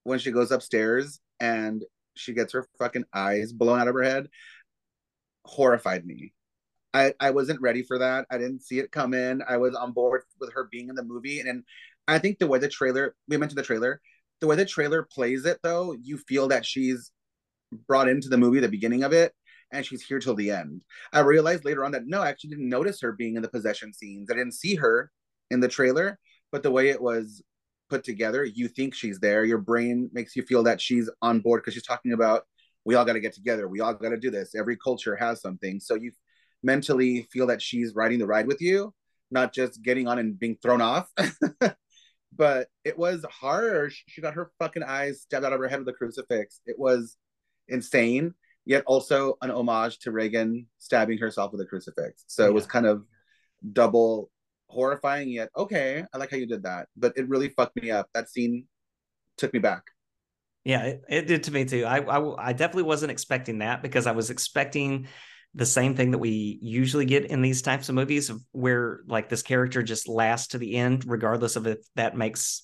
when 0.03 0.19
she 0.19 0.31
goes 0.31 0.51
upstairs 0.51 1.19
and 1.39 1.83
she 2.15 2.33
gets 2.33 2.53
her 2.53 2.67
fucking 2.79 3.05
eyes 3.13 3.53
blown 3.53 3.79
out 3.79 3.87
of 3.87 3.95
her 3.95 4.03
head 4.03 4.27
horrified 5.47 6.05
me. 6.05 6.33
I, 6.93 7.13
I 7.19 7.31
wasn't 7.31 7.61
ready 7.61 7.83
for 7.83 7.99
that. 7.99 8.25
I 8.29 8.37
didn't 8.37 8.63
see 8.63 8.79
it 8.79 8.91
come 8.91 9.13
in. 9.13 9.41
I 9.47 9.57
was 9.57 9.75
on 9.75 9.91
board 9.91 10.23
with 10.39 10.53
her 10.53 10.67
being 10.71 10.89
in 10.89 10.95
the 10.95 11.03
movie. 11.03 11.39
And, 11.39 11.49
and 11.49 11.63
I 12.07 12.19
think 12.19 12.39
the 12.39 12.47
way 12.47 12.59
the 12.59 12.69
trailer, 12.69 13.15
we 13.27 13.37
mentioned 13.37 13.57
the 13.57 13.63
trailer, 13.63 14.01
the 14.39 14.47
way 14.47 14.55
the 14.55 14.65
trailer 14.65 15.03
plays 15.03 15.45
it 15.45 15.59
though, 15.63 15.95
you 16.01 16.17
feel 16.17 16.47
that 16.49 16.65
she's 16.65 17.11
brought 17.87 18.07
into 18.07 18.29
the 18.29 18.37
movie, 18.37 18.59
the 18.59 18.67
beginning 18.67 19.03
of 19.03 19.13
it, 19.13 19.33
and 19.71 19.85
she's 19.85 20.03
here 20.03 20.19
till 20.19 20.35
the 20.35 20.51
end. 20.51 20.81
I 21.13 21.19
realized 21.19 21.65
later 21.65 21.83
on 21.83 21.91
that 21.91 22.07
no, 22.07 22.21
I 22.21 22.29
actually 22.29 22.51
didn't 22.51 22.69
notice 22.69 23.01
her 23.01 23.11
being 23.11 23.35
in 23.35 23.41
the 23.41 23.49
possession 23.49 23.93
scenes. 23.93 24.29
I 24.31 24.35
didn't 24.35 24.53
see 24.53 24.75
her 24.75 25.11
in 25.51 25.59
the 25.59 25.67
trailer, 25.67 26.19
but 26.51 26.63
the 26.63 26.71
way 26.71 26.89
it 26.89 27.01
was 27.01 27.41
put 27.89 28.03
together, 28.03 28.43
you 28.43 28.67
think 28.67 28.93
she's 28.93 29.19
there. 29.19 29.45
Your 29.45 29.57
brain 29.59 30.09
makes 30.13 30.35
you 30.35 30.43
feel 30.43 30.63
that 30.63 30.81
she's 30.81 31.09
on 31.21 31.39
board 31.39 31.61
because 31.61 31.73
she's 31.73 31.83
talking 31.83 32.13
about 32.13 32.43
we 32.85 32.95
all 32.95 33.05
got 33.05 33.13
to 33.13 33.19
get 33.19 33.33
together. 33.33 33.67
We 33.67 33.81
all 33.81 33.93
got 33.93 34.09
to 34.09 34.17
do 34.17 34.31
this. 34.31 34.55
Every 34.55 34.77
culture 34.77 35.15
has 35.15 35.41
something. 35.41 35.79
So 35.79 35.95
you 35.95 36.11
mentally 36.63 37.27
feel 37.31 37.47
that 37.47 37.61
she's 37.61 37.93
riding 37.93 38.19
the 38.19 38.25
ride 38.25 38.47
with 38.47 38.61
you, 38.61 38.93
not 39.29 39.53
just 39.53 39.81
getting 39.81 40.07
on 40.07 40.19
and 40.19 40.39
being 40.39 40.57
thrown 40.61 40.81
off. 40.81 41.09
but 42.35 42.67
it 42.85 42.97
was 42.97 43.25
harsh. 43.29 44.03
She 44.07 44.21
got 44.21 44.35
her 44.35 44.51
fucking 44.59 44.83
eyes 44.83 45.21
stabbed 45.21 45.45
out 45.45 45.53
of 45.53 45.59
her 45.59 45.67
head 45.67 45.79
with 45.79 45.89
a 45.89 45.93
crucifix. 45.93 46.61
It 46.65 46.79
was 46.79 47.17
insane, 47.67 48.33
yet 48.67 48.83
also 48.85 49.37
an 49.41 49.49
homage 49.49 49.99
to 49.99 50.11
Regan 50.11 50.67
stabbing 50.77 51.17
herself 51.17 51.51
with 51.51 51.61
a 51.61 51.65
crucifix. 51.65 52.25
So 52.27 52.43
yeah. 52.43 52.49
it 52.49 52.53
was 52.53 52.65
kind 52.65 52.85
of 52.85 53.03
double 53.73 54.29
horrifying, 54.67 55.29
yet 55.29 55.49
okay, 55.57 56.03
I 56.13 56.17
like 56.17 56.31
how 56.31 56.37
you 56.37 56.45
did 56.45 56.63
that. 56.63 56.87
But 56.95 57.13
it 57.15 57.27
really 57.29 57.49
fucked 57.49 57.81
me 57.81 57.91
up. 57.91 58.09
That 58.13 58.29
scene 58.29 58.65
took 59.37 59.53
me 59.53 59.59
back. 59.59 59.83
Yeah, 60.65 60.83
it, 60.83 61.01
it 61.07 61.27
did 61.27 61.43
to 61.43 61.51
me 61.51 61.63
too. 61.63 61.85
I, 61.85 61.99
I 61.99 62.49
I 62.49 62.53
definitely 62.53 62.83
wasn't 62.83 63.11
expecting 63.11 63.59
that 63.59 63.81
because 63.81 64.05
I 64.05 64.11
was 64.11 64.29
expecting 64.29 65.07
the 65.55 65.65
same 65.65 65.95
thing 65.95 66.11
that 66.11 66.17
we 66.17 66.59
usually 66.61 67.05
get 67.05 67.25
in 67.25 67.41
these 67.41 67.61
types 67.61 67.87
of 67.87 67.95
movies 67.95 68.29
where 68.51 68.99
like 69.07 69.29
this 69.29 69.41
character 69.41 69.81
just 69.81 70.09
lasts 70.09 70.49
to 70.49 70.57
the 70.57 70.75
end 70.75 71.05
regardless 71.07 71.55
of 71.55 71.65
if 71.65 71.79
that 71.95 72.17
makes 72.17 72.63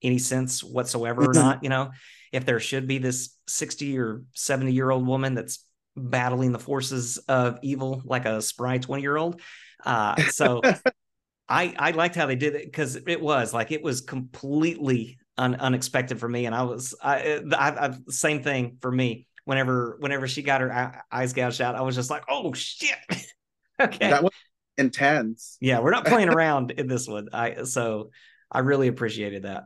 any 0.00 0.18
sense 0.18 0.62
whatsoever 0.62 1.22
or 1.22 1.32
mm-hmm. 1.32 1.40
not 1.40 1.62
you 1.62 1.68
know 1.68 1.90
if 2.32 2.44
there 2.44 2.60
should 2.60 2.86
be 2.86 2.98
this 2.98 3.36
60 3.46 3.98
or 3.98 4.22
70 4.34 4.72
year 4.72 4.90
old 4.90 5.06
woman 5.06 5.34
that's 5.34 5.64
battling 5.96 6.52
the 6.52 6.58
forces 6.58 7.18
of 7.28 7.58
evil 7.62 8.02
like 8.04 8.24
a 8.24 8.40
spry 8.40 8.78
20 8.78 9.02
year 9.02 9.16
old 9.16 9.40
uh, 9.84 10.14
so 10.30 10.60
i 11.48 11.74
i 11.78 11.90
liked 11.90 12.14
how 12.14 12.26
they 12.26 12.36
did 12.36 12.54
it 12.54 12.64
because 12.64 12.96
it 12.96 13.20
was 13.20 13.52
like 13.52 13.72
it 13.72 13.82
was 13.82 14.00
completely 14.00 15.18
un- 15.36 15.56
unexpected 15.56 16.20
for 16.20 16.28
me 16.28 16.46
and 16.46 16.54
i 16.54 16.62
was 16.62 16.94
I, 17.02 17.42
I, 17.52 17.86
I 17.86 17.98
same 18.08 18.42
thing 18.42 18.78
for 18.80 18.92
me 18.92 19.26
whenever 19.50 19.96
whenever 19.98 20.28
she 20.28 20.42
got 20.42 20.60
her 20.60 21.02
eyes 21.10 21.32
gouged 21.32 21.60
out, 21.60 21.74
I 21.74 21.80
was 21.80 21.96
just 21.96 22.08
like, 22.08 22.22
oh 22.28 22.52
shit. 22.52 22.94
okay. 23.80 24.10
That 24.10 24.22
was 24.22 24.32
intense. 24.78 25.56
Yeah, 25.60 25.80
we're 25.80 25.90
not 25.90 26.06
playing 26.06 26.28
around 26.32 26.70
in 26.70 26.86
this 26.86 27.08
one. 27.08 27.30
I 27.32 27.64
so 27.64 28.10
I 28.50 28.60
really 28.60 28.86
appreciated 28.86 29.42
that. 29.42 29.64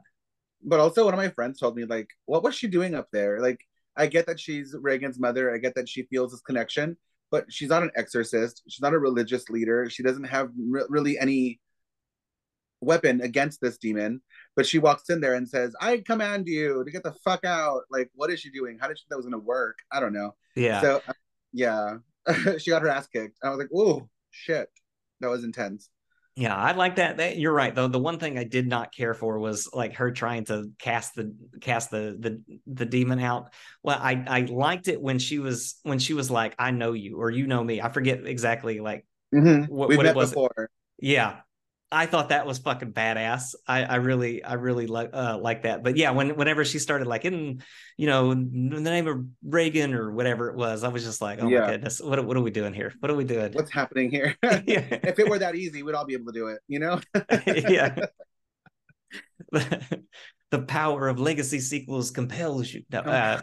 But 0.65 0.81
also 0.81 1.05
one 1.05 1.15
of 1.15 1.19
my 1.19 1.29
friends 1.29 1.61
told 1.61 1.77
me, 1.77 1.85
like, 1.85 2.09
what 2.27 2.43
was 2.43 2.55
she 2.55 2.69
doing 2.69 2.95
up 2.95 3.09
there? 3.13 3.41
Like, 3.41 3.61
I 3.97 4.07
get 4.07 4.27
that 4.27 4.41
she's 4.41 4.75
regan's 4.81 5.19
mother. 5.19 5.55
I 5.55 5.59
get 5.59 5.75
that 5.77 5.89
she 5.89 6.03
feels 6.05 6.33
this 6.33 6.41
connection, 6.41 6.97
but 7.31 7.53
she's 7.53 7.69
not 7.69 7.83
an 7.83 7.91
exorcist. 7.95 8.63
She's 8.69 8.81
not 8.81 8.95
a 8.95 8.99
religious 8.99 9.49
leader. 9.51 9.89
She 9.89 10.03
doesn't 10.03 10.25
have 10.25 10.51
re- 10.57 10.87
really 10.89 11.19
any 11.19 11.61
weapon 12.81 13.21
against 13.21 13.61
this 13.61 13.79
demon. 13.79 14.21
But 14.57 14.67
she 14.67 14.79
walks 14.79 15.11
in 15.11 15.21
there 15.21 15.35
and 15.35 15.49
says, 15.49 15.75
I 15.81 15.99
command 15.99 16.47
you 16.47 16.85
to 16.85 16.91
get 16.91 17.03
the 17.03 17.15
fuck 17.25 17.45
out. 17.45 17.83
Like, 17.91 18.11
what 18.15 18.31
is 18.31 18.41
she 18.41 18.51
doing? 18.51 18.79
How 18.81 18.89
did 18.89 18.99
she 18.99 19.05
that 19.11 19.17
was 19.17 19.27
to 19.27 19.39
work? 19.39 19.79
I 19.93 20.01
don't 20.01 20.13
know. 20.13 20.35
Yeah. 20.55 20.81
So, 20.81 21.03
uh, 21.09 21.13
yeah, 21.53 21.97
she 22.59 22.71
got 22.71 22.83
her 22.83 22.89
ass 22.89 23.07
kicked. 23.07 23.39
I 23.43 23.51
was 23.51 23.59
like, 23.59 23.71
oh, 23.75 24.09
shit. 24.31 24.69
That 25.21 25.31
was 25.31 25.45
intense. 25.45 25.89
Yeah, 26.37 26.57
I 26.57 26.73
like 26.73 26.97
that. 26.97 27.19
that. 27.19 27.39
You're 27.39 27.53
right, 27.53 27.73
though. 27.73 27.87
The 27.87 27.99
one 27.99 28.19
thing 28.19 28.39
I 28.39 28.45
did 28.45 28.67
not 28.67 28.93
care 28.93 29.15
for 29.15 29.39
was 29.39 29.71
like 29.73 29.95
her 29.97 30.11
trying 30.11 30.45
to 30.47 30.71
cast 30.81 31.15
the 31.15 31.33
cast 31.61 31.93
the 31.93 32.17
the 32.19 32.59
the 32.67 32.87
demon 32.87 33.21
out. 33.21 33.53
Well, 33.85 33.99
I 34.01 34.25
I 34.27 34.41
liked 34.41 34.89
it 34.89 35.01
when 35.01 35.21
she 35.21 35.39
was 35.39 35.77
when 35.85 36.01
she 36.01 36.13
was 36.13 36.33
like, 36.33 36.57
"I 36.59 36.73
know 36.73 36.93
you" 36.93 37.21
or 37.21 37.31
"You 37.31 37.47
know 37.47 37.63
me." 37.63 37.81
I 37.81 37.89
forget 37.89 38.27
exactly 38.27 38.81
like 38.81 39.07
mm-hmm. 39.33 39.73
what, 39.73 39.97
what 39.97 40.07
it 40.07 40.17
was. 40.17 40.31
Before. 40.31 40.71
Yeah, 40.99 41.37
I 41.93 42.07
thought 42.07 42.31
that 42.31 42.47
was 42.47 42.59
fucking 42.59 42.93
badass. 42.93 43.55
I, 43.69 43.85
I 43.85 43.95
really, 43.97 44.43
I 44.43 44.55
really 44.55 44.87
like 44.87 45.11
uh, 45.13 45.39
like 45.41 45.63
that. 45.63 45.85
But 45.85 45.97
yeah, 45.97 46.11
when 46.11 46.37
whenever 46.37 46.65
she 46.65 46.79
started 46.79 47.07
like 47.07 47.25
in, 47.25 47.63
you 47.97 48.07
know, 48.07 48.33
in 48.33 48.71
the 48.71 48.81
name 48.81 49.07
of 49.07 49.25
Regan 49.45 49.95
or 49.95 50.11
whatever 50.11 50.51
it 50.51 50.57
was, 50.57 50.83
I 50.83 50.89
was 50.89 51.05
just 51.05 51.21
like, 51.21 51.41
oh 51.41 51.49
yeah. 51.49 51.61
my 51.61 51.71
goodness, 51.71 52.01
what 52.01 52.25
what 52.25 52.37
are 52.37 52.41
we 52.41 52.51
doing 52.51 52.75
here? 52.75 52.93
What 52.99 53.11
are 53.11 53.15
we 53.15 53.25
doing? 53.25 53.53
What's 53.53 53.71
happening 53.71 54.11
here? 54.11 54.35
yeah. 54.43 54.85
if 55.05 55.19
it 55.19 55.29
were 55.29 55.39
that 55.39 55.55
easy, 55.55 55.83
we'd 55.83 55.95
all 55.95 56.05
be 56.05 56.15
able 56.15 56.33
to 56.33 56.39
do 56.39 56.49
it. 56.49 56.61
You 56.67 56.81
know? 56.81 57.01
yeah. 57.47 57.95
the 59.53 60.63
power 60.67 61.09
of 61.09 61.21
legacy 61.21 61.61
sequels 61.61 62.11
compels 62.11 62.73
you. 62.73 62.83
No, 62.91 63.01
uh... 63.01 63.41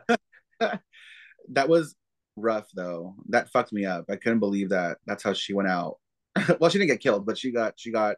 that 1.52 1.70
was 1.70 1.96
rough 2.36 2.68
though. 2.76 3.16
That 3.30 3.50
fucked 3.50 3.72
me 3.72 3.86
up. 3.86 4.06
I 4.10 4.18
couldn't 4.18 4.40
believe 4.40 4.70
that. 4.70 4.98
That's 5.06 5.24
how 5.24 5.34
she 5.34 5.54
went 5.54 5.70
out. 5.70 6.00
well, 6.60 6.70
she 6.70 6.80
didn't 6.80 6.92
get 6.92 7.02
killed, 7.02 7.26
but 7.26 7.38
she 7.38 7.52
got 7.52 7.74
she 7.78 7.92
got 7.92 8.18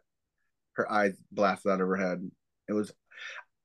her 0.76 0.90
eyes 0.90 1.14
blasted 1.32 1.72
out 1.72 1.80
of 1.80 1.88
her 1.88 1.96
head. 1.96 2.30
It 2.68 2.72
was 2.72 2.92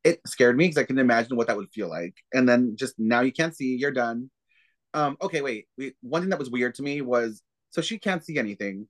it 0.03 0.21
scared 0.25 0.57
me 0.57 0.65
because 0.65 0.77
I 0.77 0.83
couldn't 0.83 1.01
imagine 1.01 1.35
what 1.35 1.47
that 1.47 1.57
would 1.57 1.71
feel 1.73 1.89
like. 1.89 2.15
And 2.33 2.47
then 2.47 2.75
just 2.77 2.95
now 2.97 3.21
you 3.21 3.31
can't 3.31 3.55
see, 3.55 3.75
you're 3.75 3.91
done. 3.91 4.29
Um, 4.93 5.17
okay, 5.21 5.41
wait. 5.41 5.67
We, 5.77 5.93
one 6.01 6.21
thing 6.21 6.29
that 6.29 6.39
was 6.39 6.49
weird 6.49 6.75
to 6.75 6.83
me 6.83 7.01
was 7.01 7.41
so 7.69 7.81
she 7.81 7.99
can't 7.99 8.23
see 8.23 8.37
anything. 8.37 8.87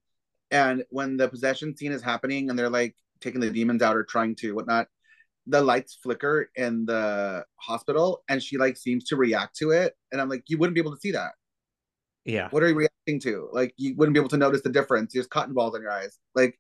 And 0.52 0.84
when 0.90 1.18
the 1.18 1.28
possession 1.28 1.76
scene 1.76 1.92
is 1.92 2.02
happening 2.02 2.50
and 2.50 2.58
they're 2.58 2.70
like 2.70 2.96
taking 3.22 3.42
the 3.42 3.50
demons 3.50 3.82
out 3.82 3.96
or 3.96 4.04
trying 4.04 4.36
to 4.38 4.56
whatnot, 4.56 4.88
the 5.48 5.62
lights 5.62 5.98
flicker 6.02 6.50
in 6.56 6.86
the 6.86 7.44
hospital 7.56 8.24
and 8.30 8.42
she 8.42 8.58
like 8.58 8.78
seems 8.78 9.06
to 9.06 9.16
react 9.16 9.58
to 9.58 9.72
it. 9.72 9.94
And 10.12 10.22
I'm 10.22 10.30
like, 10.30 10.44
you 10.48 10.58
wouldn't 10.58 10.76
be 10.76 10.82
able 10.82 10.94
to 10.94 11.02
see 11.02 11.12
that. 11.12 11.32
Yeah. 12.24 12.50
What 12.52 12.62
are 12.64 12.68
you 12.68 12.76
reacting 12.76 13.20
to? 13.22 13.50
Like 13.52 13.74
you 13.78 13.96
wouldn't 13.96 14.14
be 14.14 14.20
able 14.20 14.30
to 14.30 14.38
notice 14.38 14.62
the 14.62 14.70
difference. 14.70 15.14
There's 15.14 15.28
cotton 15.28 15.54
balls 15.54 15.76
in 15.76 15.82
your 15.82 15.92
eyes. 15.92 16.18
Like 16.36 16.60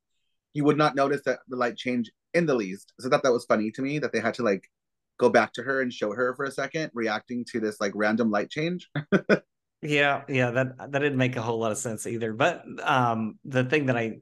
you 0.53 0.63
would 0.63 0.77
not 0.77 0.95
notice 0.95 1.21
that 1.25 1.39
the 1.47 1.55
light 1.55 1.77
change 1.77 2.11
in 2.33 2.45
the 2.45 2.55
least. 2.55 2.93
So 2.99 3.07
I 3.07 3.11
thought 3.11 3.23
that 3.23 3.31
was 3.33 3.45
funny 3.45 3.71
to 3.71 3.81
me 3.81 3.99
that 3.99 4.11
they 4.11 4.19
had 4.19 4.33
to 4.35 4.43
like 4.43 4.63
go 5.19 5.29
back 5.29 5.53
to 5.53 5.63
her 5.63 5.81
and 5.81 5.91
show 5.91 6.13
her 6.13 6.33
for 6.35 6.45
a 6.45 6.51
second 6.51 6.91
reacting 6.93 7.45
to 7.51 7.59
this 7.59 7.79
like 7.79 7.91
random 7.95 8.31
light 8.31 8.49
change. 8.49 8.89
yeah, 9.81 10.23
yeah, 10.27 10.51
that 10.51 10.77
that 10.77 10.99
didn't 10.99 11.17
make 11.17 11.35
a 11.35 11.41
whole 11.41 11.59
lot 11.59 11.71
of 11.71 11.77
sense 11.77 12.07
either. 12.07 12.33
But 12.33 12.63
um 12.83 13.37
the 13.45 13.63
thing 13.63 13.87
that 13.87 13.97
I 13.97 14.17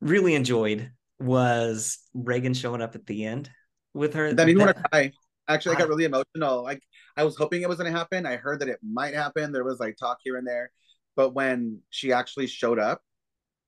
really 0.00 0.34
enjoyed 0.34 0.90
was 1.18 1.98
Regan 2.14 2.54
showing 2.54 2.82
up 2.82 2.94
at 2.94 3.06
the 3.06 3.24
end 3.24 3.50
with 3.94 4.14
her. 4.14 4.32
That 4.32 4.46
made 4.46 4.56
me 4.56 4.64
want 4.64 4.76
to 4.76 4.82
cry. 4.90 5.12
Actually, 5.48 5.76
I 5.76 5.78
got 5.80 5.88
really 5.88 6.04
emotional. 6.04 6.62
Like 6.62 6.82
I 7.16 7.24
was 7.24 7.36
hoping 7.36 7.62
it 7.62 7.68
was 7.68 7.78
going 7.78 7.92
to 7.92 7.98
happen. 7.98 8.24
I 8.24 8.36
heard 8.36 8.60
that 8.60 8.68
it 8.68 8.78
might 8.82 9.14
happen. 9.14 9.52
There 9.52 9.64
was 9.64 9.80
like 9.80 9.96
talk 9.96 10.18
here 10.22 10.36
and 10.36 10.46
there, 10.46 10.70
but 11.16 11.34
when 11.34 11.80
she 11.90 12.12
actually 12.12 12.46
showed 12.46 12.78
up 12.78 13.02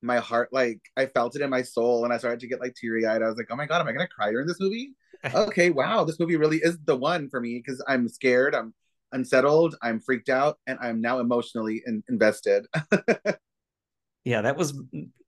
my 0.03 0.19
heart 0.19 0.49
like 0.53 0.81
I 0.97 1.07
felt 1.07 1.37
it 1.37 1.43
in 1.43 1.51
my 1.51 1.63
soul 1.63 2.05
and 2.05 2.13
I 2.13 2.19
started 2.19 2.41
to 2.41 2.49
get 2.49 2.61
like 2.61 2.75
teary 2.75 3.07
eyed. 3.07 3.23
I 3.23 3.29
was 3.29 3.37
like, 3.37 3.49
oh 3.51 3.57
my 3.57 3.67
god, 3.67 3.81
am 3.81 3.89
I 3.89 3.93
gonna 3.93 4.09
cry 4.09 4.31
during 4.31 4.47
this 4.47 4.61
movie? 4.61 4.95
okay, 5.35 5.71
wow, 5.71 6.05
this 6.05 6.19
movie 6.19 6.37
really 6.37 6.59
is 6.59 6.79
the 6.85 6.97
one 6.97 7.29
for 7.29 7.41
me 7.41 7.63
because 7.65 7.83
I'm 7.87 8.09
scared, 8.09 8.55
I'm 8.55 8.75
unsettled, 9.13 9.77
I'm 9.81 10.01
freaked 10.01 10.29
out, 10.29 10.59
and 10.67 10.79
I'm 10.83 11.01
now 11.01 11.21
emotionally 11.21 11.83
in- 11.87 12.03
invested. 12.09 12.67
yeah, 14.25 14.43
that 14.43 14.57
was 14.57 14.75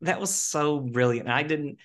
that 0.00 0.20
was 0.20 0.34
so 0.34 0.80
brilliant. 0.80 1.28
I 1.28 1.44
didn't 1.44 1.78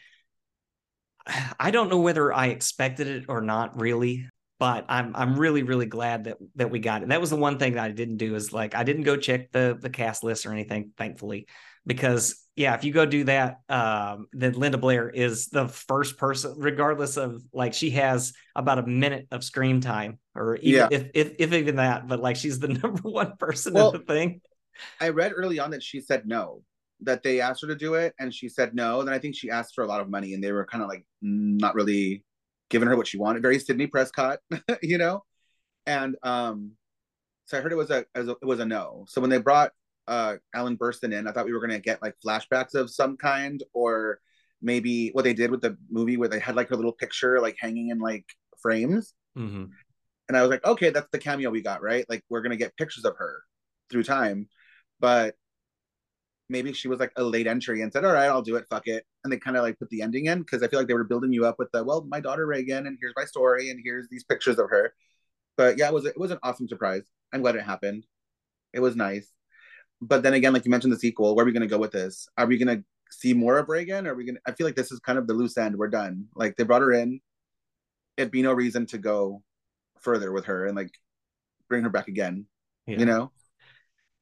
I 1.59 1.71
don't 1.71 1.89
know 1.89 1.99
whether 1.99 2.33
I 2.33 2.47
expected 2.47 3.07
it 3.07 3.25
or 3.29 3.41
not 3.41 3.79
really, 3.79 4.27
but 4.57 4.85
I'm 4.89 5.15
I'm 5.15 5.39
really 5.39 5.61
really 5.61 5.85
glad 5.85 6.23
that 6.23 6.37
that 6.55 6.71
we 6.71 6.79
got 6.79 7.03
it. 7.03 7.09
That 7.09 7.21
was 7.21 7.29
the 7.29 7.35
one 7.35 7.59
thing 7.59 7.73
that 7.73 7.83
I 7.83 7.91
didn't 7.91 8.17
do 8.17 8.33
is 8.33 8.51
like 8.51 8.73
I 8.73 8.83
didn't 8.83 9.03
go 9.03 9.17
check 9.17 9.51
the 9.51 9.77
the 9.79 9.91
cast 9.91 10.23
list 10.23 10.47
or 10.47 10.51
anything, 10.51 10.93
thankfully 10.97 11.45
because 11.85 12.45
yeah, 12.59 12.75
if 12.75 12.83
you 12.83 12.91
go 12.91 13.05
do 13.05 13.23
that, 13.23 13.61
um, 13.69 14.27
then 14.33 14.51
Linda 14.51 14.77
Blair 14.77 15.09
is 15.09 15.47
the 15.47 15.69
first 15.69 16.17
person, 16.17 16.55
regardless 16.57 17.15
of 17.15 17.41
like 17.53 17.73
she 17.73 17.91
has 17.91 18.33
about 18.53 18.79
a 18.79 18.85
minute 18.85 19.27
of 19.31 19.45
screen 19.45 19.79
time, 19.79 20.19
or 20.35 20.57
even 20.57 20.81
yeah. 20.81 20.87
if, 20.91 21.09
if, 21.13 21.35
if 21.39 21.53
even 21.53 21.77
that, 21.77 22.09
but 22.09 22.19
like 22.19 22.35
she's 22.35 22.59
the 22.59 22.67
number 22.83 23.01
one 23.03 23.37
person 23.37 23.75
well, 23.75 23.91
in 23.91 23.99
the 23.99 24.05
thing. 24.05 24.41
I 24.99 25.09
read 25.09 25.31
early 25.33 25.57
on 25.59 25.71
that 25.71 25.81
she 25.81 26.01
said 26.01 26.27
no, 26.27 26.61
that 26.99 27.23
they 27.23 27.39
asked 27.39 27.61
her 27.61 27.67
to 27.67 27.75
do 27.75 27.93
it, 27.93 28.13
and 28.19 28.33
she 28.33 28.49
said 28.49 28.75
no. 28.75 29.03
Then 29.03 29.13
I 29.13 29.19
think 29.19 29.35
she 29.35 29.49
asked 29.49 29.73
for 29.73 29.85
a 29.85 29.87
lot 29.87 30.01
of 30.01 30.09
money, 30.09 30.33
and 30.33 30.43
they 30.43 30.51
were 30.51 30.65
kind 30.65 30.83
of 30.83 30.89
like 30.89 31.05
not 31.21 31.75
really 31.75 32.25
giving 32.69 32.89
her 32.89 32.97
what 32.97 33.07
she 33.07 33.17
wanted. 33.17 33.41
Very 33.41 33.59
Sidney 33.59 33.87
Prescott, 33.87 34.39
you 34.81 34.97
know, 34.97 35.23
and 35.85 36.17
um, 36.23 36.71
so 37.45 37.57
I 37.57 37.61
heard 37.61 37.71
it 37.71 37.75
was 37.75 37.89
a, 37.89 38.05
it 38.15 38.37
was 38.43 38.59
a 38.59 38.65
no. 38.65 39.05
So 39.07 39.21
when 39.21 39.29
they 39.29 39.37
brought 39.37 39.71
uh, 40.09 40.37
Ellen 40.53 40.77
Burstyn 40.77 41.13
in, 41.13 41.27
I 41.27 41.31
thought 41.31 41.45
we 41.45 41.53
were 41.53 41.61
gonna 41.61 41.79
get 41.79 42.01
like 42.01 42.15
flashbacks 42.25 42.75
of 42.75 42.89
some 42.89 43.15
kind, 43.17 43.63
or 43.73 44.19
maybe 44.61 45.09
what 45.11 45.23
they 45.23 45.33
did 45.33 45.51
with 45.51 45.61
the 45.61 45.77
movie 45.89 46.17
where 46.17 46.27
they 46.27 46.39
had 46.39 46.55
like 46.55 46.69
her 46.69 46.75
little 46.75 46.91
picture 46.91 47.39
like 47.39 47.55
hanging 47.59 47.89
in 47.89 47.99
like 47.99 48.25
frames. 48.61 49.13
Mm-hmm. 49.37 49.65
and 50.27 50.37
I 50.37 50.41
was 50.41 50.49
like, 50.49 50.65
okay, 50.65 50.89
that's 50.89 51.07
the 51.11 51.19
cameo 51.19 51.49
we 51.51 51.61
got, 51.61 51.81
right? 51.81 52.05
Like 52.09 52.23
we're 52.29 52.41
gonna 52.41 52.57
get 52.57 52.75
pictures 52.77 53.05
of 53.05 53.15
her 53.17 53.43
through 53.89 54.03
time, 54.03 54.49
but 54.99 55.35
maybe 56.49 56.73
she 56.73 56.87
was 56.87 56.99
like 56.99 57.11
a 57.15 57.23
late 57.23 57.47
entry 57.47 57.81
and 57.81 57.93
said, 57.93 58.03
all 58.03 58.13
right, 58.13 58.25
I'll 58.27 58.41
do 58.41 58.55
it, 58.55 58.65
fuck 58.69 58.87
it, 58.87 59.05
and 59.23 59.31
they 59.31 59.37
kind 59.37 59.55
of 59.57 59.63
like 59.63 59.79
put 59.79 59.89
the 59.89 60.01
ending 60.01 60.25
in 60.25 60.39
because 60.39 60.63
I 60.63 60.67
feel 60.67 60.79
like 60.79 60.87
they 60.87 60.95
were 60.95 61.03
building 61.03 61.31
you 61.31 61.45
up 61.45 61.59
with 61.59 61.71
the 61.71 61.83
well, 61.83 62.05
my 62.09 62.19
daughter 62.19 62.45
Regan, 62.47 62.87
and 62.87 62.97
here's 62.99 63.13
my 63.15 63.25
story, 63.25 63.69
and 63.69 63.79
here's 63.83 64.07
these 64.09 64.23
pictures 64.23 64.59
of 64.59 64.69
her. 64.69 64.93
But 65.57 65.77
yeah, 65.77 65.87
it 65.87 65.93
was 65.93 66.05
it 66.05 66.17
was 66.17 66.31
an 66.31 66.39
awesome 66.43 66.67
surprise. 66.67 67.03
I'm 67.33 67.41
glad 67.41 67.55
it 67.55 67.63
happened. 67.63 68.05
It 68.73 68.79
was 68.79 68.95
nice. 68.95 69.31
But 70.01 70.23
then 70.23 70.33
again, 70.33 70.53
like 70.53 70.65
you 70.65 70.71
mentioned 70.71 70.93
the 70.93 70.99
sequel, 70.99 71.35
where 71.35 71.43
are 71.43 71.45
we 71.45 71.51
gonna 71.51 71.67
go 71.67 71.77
with 71.77 71.91
this? 71.91 72.27
Are 72.37 72.45
we 72.45 72.57
gonna 72.57 72.83
see 73.11 73.33
more 73.33 73.57
of 73.57 73.69
Regan? 73.69 74.07
Or 74.07 74.13
are 74.13 74.15
we 74.15 74.25
gonna 74.25 74.39
I 74.45 74.51
feel 74.53 74.65
like 74.65 74.75
this 74.75 74.91
is 74.91 74.99
kind 74.99 75.17
of 75.17 75.27
the 75.27 75.33
loose 75.33 75.57
end. 75.57 75.75
We're 75.75 75.87
done. 75.87 76.25
Like 76.35 76.55
they 76.55 76.63
brought 76.63 76.81
her 76.81 76.93
in. 76.93 77.19
It'd 78.17 78.31
be 78.31 78.41
no 78.41 78.53
reason 78.53 78.85
to 78.87 78.97
go 78.97 79.43
further 79.99 80.31
with 80.31 80.45
her 80.45 80.65
and 80.65 80.75
like 80.75 80.91
bring 81.67 81.83
her 81.83 81.89
back 81.89 82.07
again. 82.07 82.45
Yeah. 82.85 82.99
You 82.99 83.05
know? 83.05 83.31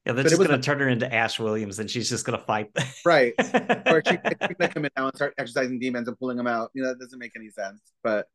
Yeah, 0.04 0.12
they're 0.14 0.24
but 0.24 0.30
just 0.30 0.40
going 0.40 0.58
to 0.58 0.64
turn 0.64 0.78
her 0.78 0.88
into 0.88 1.12
Ash 1.12 1.38
Williams, 1.38 1.78
and 1.78 1.90
she's 1.90 2.08
just 2.08 2.24
going 2.24 2.38
to 2.38 2.44
fight. 2.44 2.70
right. 3.04 3.34
or 3.86 4.02
she's 4.06 4.16
going 4.22 4.56
to 4.58 4.68
come 4.68 4.84
in 4.86 4.90
now 4.96 5.08
and 5.08 5.14
start 5.14 5.34
exercising 5.36 5.78
demons 5.78 6.08
and 6.08 6.18
pulling 6.18 6.38
them 6.38 6.46
out. 6.46 6.70
You 6.72 6.82
know, 6.82 6.88
that 6.88 6.98
doesn't 6.98 7.18
make 7.18 7.32
any 7.36 7.50
sense. 7.50 7.80
But 8.02 8.26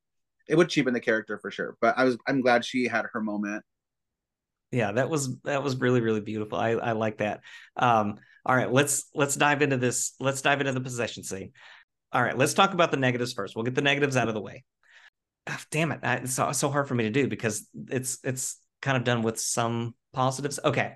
it 0.48 0.56
would 0.56 0.70
cheapen 0.70 0.94
the 0.94 1.00
character 1.00 1.40
for 1.40 1.50
sure. 1.50 1.76
But 1.82 1.98
I 1.98 2.04
was, 2.04 2.18
I'm 2.28 2.42
glad 2.42 2.64
she 2.64 2.86
had 2.86 3.06
her 3.12 3.22
moment. 3.22 3.64
Yeah, 4.74 4.92
that 4.94 5.10
was 5.10 5.38
that 5.44 5.64
was 5.64 5.78
really 5.78 6.02
really 6.02 6.22
beautiful. 6.22 6.58
I 6.58 6.72
I 6.72 6.92
like 6.94 7.20
that. 7.20 7.42
Um, 7.78 8.16
all 8.46 8.56
right, 8.56 8.72
let's 8.72 9.06
let's 9.14 9.36
dive 9.36 9.62
into 9.62 9.78
this. 9.78 10.14
Let's 10.20 10.42
dive 10.42 10.60
into 10.60 10.74
the 10.74 10.82
possession 10.82 11.24
scene. 11.24 11.52
All 12.12 12.22
right, 12.22 12.38
let's 12.38 12.54
talk 12.54 12.74
about 12.74 12.92
the 12.92 12.98
negatives 12.98 13.34
first. 13.34 13.56
We'll 13.56 13.64
get 13.64 13.76
the 13.76 13.82
negatives 13.82 14.18
out 14.18 14.28
of 14.28 14.34
the 14.34 14.42
way 14.42 14.64
oh, 15.48 15.60
damn 15.72 15.92
it, 15.92 16.00
it's 16.04 16.34
so, 16.34 16.52
so 16.52 16.70
hard 16.70 16.88
for 16.88 16.96
me 16.96 17.04
to 17.06 17.10
do 17.10 17.28
because 17.28 17.68
it's 17.90 18.20
it's 18.24 18.58
kind 18.82 18.98
of 18.98 19.04
done 19.04 19.22
with 19.22 19.40
some 19.40 19.96
positives. 20.14 20.60
Okay, 20.64 20.96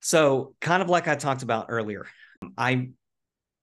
so 0.00 0.54
kind 0.60 0.82
of 0.82 0.88
like 0.88 1.08
I 1.08 1.16
talked 1.16 1.42
about 1.42 1.66
earlier, 1.68 2.06
I 2.56 2.90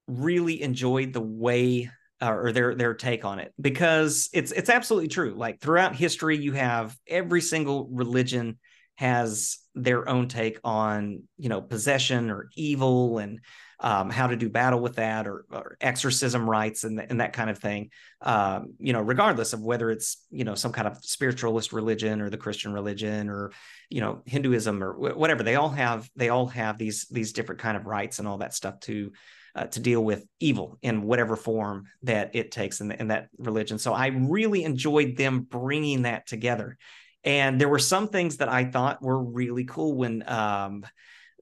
really 0.08 0.62
enjoyed 0.62 1.14
the 1.14 1.22
way 1.22 1.90
uh, 2.22 2.32
or 2.32 2.52
their 2.52 2.76
their 2.76 2.94
take 2.94 3.26
on 3.26 3.40
it 3.40 3.54
because 3.60 4.30
it's 4.34 4.52
it's 4.52 4.70
absolutely 4.70 5.10
true. 5.10 5.34
Like 5.36 5.60
throughout 5.60 5.96
history, 5.96 6.38
you 6.38 6.54
have 6.54 6.96
every 7.08 7.42
single 7.42 7.90
religion 7.92 8.60
has 8.96 9.58
their 9.76 10.08
own 10.08 10.28
take 10.28 10.60
on 10.64 11.24
you 11.38 11.50
know 11.50 11.62
possession 11.62 12.30
or 12.30 12.50
evil 12.56 13.18
and 13.18 13.40
um, 13.80 14.10
how 14.10 14.28
to 14.28 14.38
do 14.38 14.50
battle 14.50 14.80
with 14.80 14.96
that 14.96 15.28
or, 15.28 15.46
or 15.52 15.78
exorcism 15.82 16.50
rites 16.50 16.86
and, 16.86 17.00
and 17.00 17.20
that 17.20 17.34
kind 17.34 17.50
of 17.50 17.60
thing. 17.60 17.90
Um, 18.22 18.76
you 18.80 18.94
know, 18.94 19.02
regardless 19.02 19.52
of 19.52 19.62
whether 19.62 19.92
it's 19.92 20.26
you 20.32 20.46
know 20.46 20.56
some 20.56 20.72
kind 20.72 20.88
of 20.88 21.04
spiritualist 21.04 21.74
religion 21.74 22.22
or 22.22 22.30
the 22.30 22.38
Christian 22.38 22.72
religion 22.72 23.30
or 23.30 23.52
you 23.90 24.00
know 24.00 24.22
Hinduism 24.26 24.84
or 24.84 24.94
whatever, 25.14 25.44
they 25.44 25.56
all 25.56 25.70
have 25.70 26.10
they 26.16 26.30
all 26.30 26.48
have 26.48 26.78
these 26.78 27.06
these 27.12 27.34
different 27.34 27.62
kind 27.62 27.76
of 27.76 27.86
rites 27.86 28.20
and 28.20 28.28
all 28.28 28.38
that 28.38 28.54
stuff 28.54 28.80
to 28.82 29.12
uh, 29.56 29.66
to 29.66 29.80
deal 29.80 30.04
with 30.04 30.26
evil 30.40 30.78
in 30.82 31.04
whatever 31.04 31.36
form 31.36 31.86
that 32.04 32.32
it 32.36 32.52
takes 32.52 32.82
in, 32.82 32.88
the, 32.88 33.00
in 33.00 33.10
that 33.10 33.28
religion. 33.38 33.78
So 33.78 33.94
I 33.94 34.08
really 34.08 34.64
enjoyed 34.64 35.16
them 35.16 35.42
bringing 35.42 36.04
that 36.04 36.26
together. 36.26 36.78
And 37.24 37.60
there 37.60 37.70
were 37.70 37.80
some 37.80 38.08
things 38.10 38.38
that 38.38 38.50
I 38.50 38.66
thought 38.66 39.02
were 39.02 39.22
really 39.22 39.64
cool 39.64 39.96
when 39.96 40.28
um, 40.30 40.86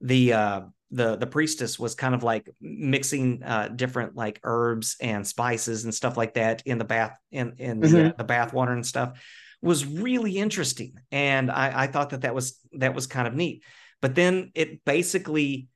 the 0.00 0.32
uh, 0.32 0.60
the 0.92 1.16
the 1.16 1.26
priestess 1.26 1.78
was 1.78 1.94
kind 1.94 2.14
of 2.14 2.22
like 2.22 2.48
mixing 2.60 3.42
uh, 3.42 3.68
different 3.68 4.14
like 4.14 4.40
herbs 4.44 4.96
and 5.00 5.26
spices 5.26 5.84
and 5.84 5.94
stuff 5.94 6.16
like 6.16 6.34
that 6.34 6.62
in 6.66 6.78
the 6.78 6.84
bath 6.84 7.18
in 7.30 7.54
in 7.58 7.80
mm-hmm. 7.80 7.92
the, 7.92 8.06
uh, 8.08 8.12
the 8.18 8.24
bath 8.24 8.52
water 8.52 8.72
and 8.72 8.86
stuff 8.86 9.18
was 9.62 9.86
really 9.86 10.38
interesting. 10.38 10.94
And 11.10 11.50
I, 11.50 11.84
I 11.84 11.86
thought 11.86 12.10
that 12.10 12.22
that 12.22 12.34
was 12.34 12.58
that 12.72 12.94
was 12.94 13.06
kind 13.06 13.26
of 13.26 13.34
neat. 13.34 13.62
But 14.00 14.14
then 14.14 14.50
it 14.54 14.84
basically 14.84 15.68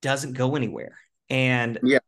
doesn't 0.00 0.32
go 0.32 0.56
anywhere. 0.56 0.98
And 1.28 1.78
yeah. 1.82 1.98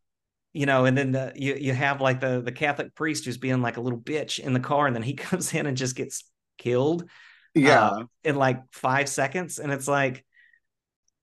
you 0.55 0.65
know 0.65 0.87
and 0.87 0.97
then 0.97 1.13
the, 1.13 1.33
you 1.37 1.55
you 1.55 1.75
have 1.75 2.01
like 2.01 2.21
the 2.21 2.41
the 2.41 2.53
catholic 2.53 2.95
priest 2.95 3.27
who's 3.27 3.37
being 3.37 3.61
like 3.61 3.77
a 3.77 3.81
little 3.83 3.99
bitch 3.99 4.39
in 4.39 4.55
the 4.55 4.61
car 4.61 4.87
and 4.87 4.97
then 4.97 5.03
he 5.03 5.13
comes 5.29 5.53
in 5.53 5.67
and 5.67 5.77
just 5.77 5.95
gets 5.95 6.25
killed 6.61 7.09
yeah 7.55 7.87
uh, 7.87 8.05
in 8.23 8.37
like 8.37 8.63
five 8.73 9.09
seconds 9.09 9.59
and 9.59 9.73
it's 9.73 9.89
like 9.89 10.25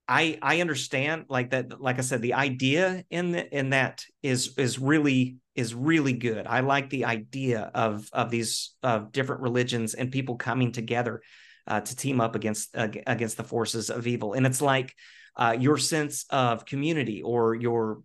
I 0.07 0.37
I 0.41 0.61
understand 0.61 1.25
like 1.29 1.51
that 1.51 1.81
like 1.81 1.97
I 1.97 2.01
said 2.01 2.21
the 2.21 2.33
idea 2.33 3.03
in 3.09 3.33
the, 3.33 3.57
in 3.57 3.71
that 3.71 4.05
is 4.23 4.57
is 4.57 4.79
really 4.79 5.37
is 5.55 5.73
really 5.73 6.13
good. 6.13 6.47
I 6.47 6.61
like 6.61 6.89
the 6.89 7.05
idea 7.05 7.71
of 7.73 8.07
of 8.13 8.29
these 8.29 8.75
of 8.83 9.11
different 9.11 9.41
religions 9.41 9.95
and 9.95 10.11
people 10.11 10.35
coming 10.37 10.71
together 10.71 11.21
uh, 11.65 11.81
to 11.81 11.95
team 11.95 12.21
up 12.21 12.35
against 12.35 12.75
uh, 12.77 12.87
against 13.05 13.35
the 13.35 13.43
forces 13.43 13.89
of 13.89 14.07
evil. 14.07 14.33
And 14.33 14.45
it's 14.45 14.61
like 14.61 14.95
uh, 15.35 15.57
your 15.59 15.77
sense 15.77 16.25
of 16.29 16.65
community 16.65 17.21
or 17.21 17.53
your 17.55 18.01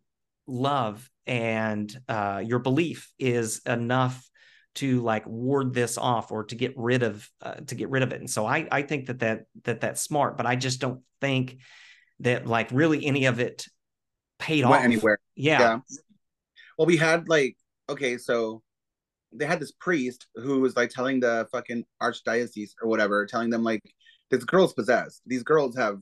love 0.46 1.08
and 1.26 1.94
uh, 2.08 2.42
your 2.44 2.58
belief 2.58 3.12
is 3.18 3.60
enough 3.64 4.28
to 4.74 5.00
like 5.00 5.26
ward 5.26 5.74
this 5.74 5.98
off 5.98 6.32
or 6.32 6.44
to 6.44 6.54
get 6.54 6.74
rid 6.76 7.02
of 7.02 7.28
uh, 7.42 7.54
to 7.54 7.74
get 7.74 7.90
rid 7.90 8.02
of 8.02 8.12
it. 8.12 8.20
And 8.20 8.30
so 8.30 8.46
I 8.46 8.66
I 8.70 8.82
think 8.82 9.06
that 9.06 9.20
that 9.20 9.44
that 9.64 9.80
that's 9.80 10.00
smart, 10.02 10.36
but 10.36 10.46
I 10.46 10.56
just 10.56 10.80
don't 10.80 11.02
think 11.20 11.58
that 12.20 12.46
like 12.46 12.68
really 12.72 13.04
any 13.04 13.26
of 13.26 13.40
it 13.40 13.66
paid 14.38 14.64
Went 14.64 14.76
off 14.76 14.84
anywhere. 14.84 15.18
Yeah. 15.34 15.60
yeah. 15.60 15.78
Well, 16.78 16.86
we 16.86 16.96
had 16.96 17.28
like 17.28 17.56
okay, 17.88 18.16
so 18.16 18.62
they 19.32 19.46
had 19.46 19.60
this 19.60 19.72
priest 19.72 20.26
who 20.34 20.60
was 20.60 20.76
like 20.76 20.90
telling 20.90 21.20
the 21.20 21.48
fucking 21.52 21.84
archdiocese 22.02 22.70
or 22.82 22.88
whatever, 22.88 23.26
telling 23.26 23.50
them 23.50 23.62
like 23.62 23.82
this 24.30 24.44
girl's 24.44 24.74
possessed. 24.74 25.22
These 25.26 25.42
girls 25.42 25.76
have 25.76 26.00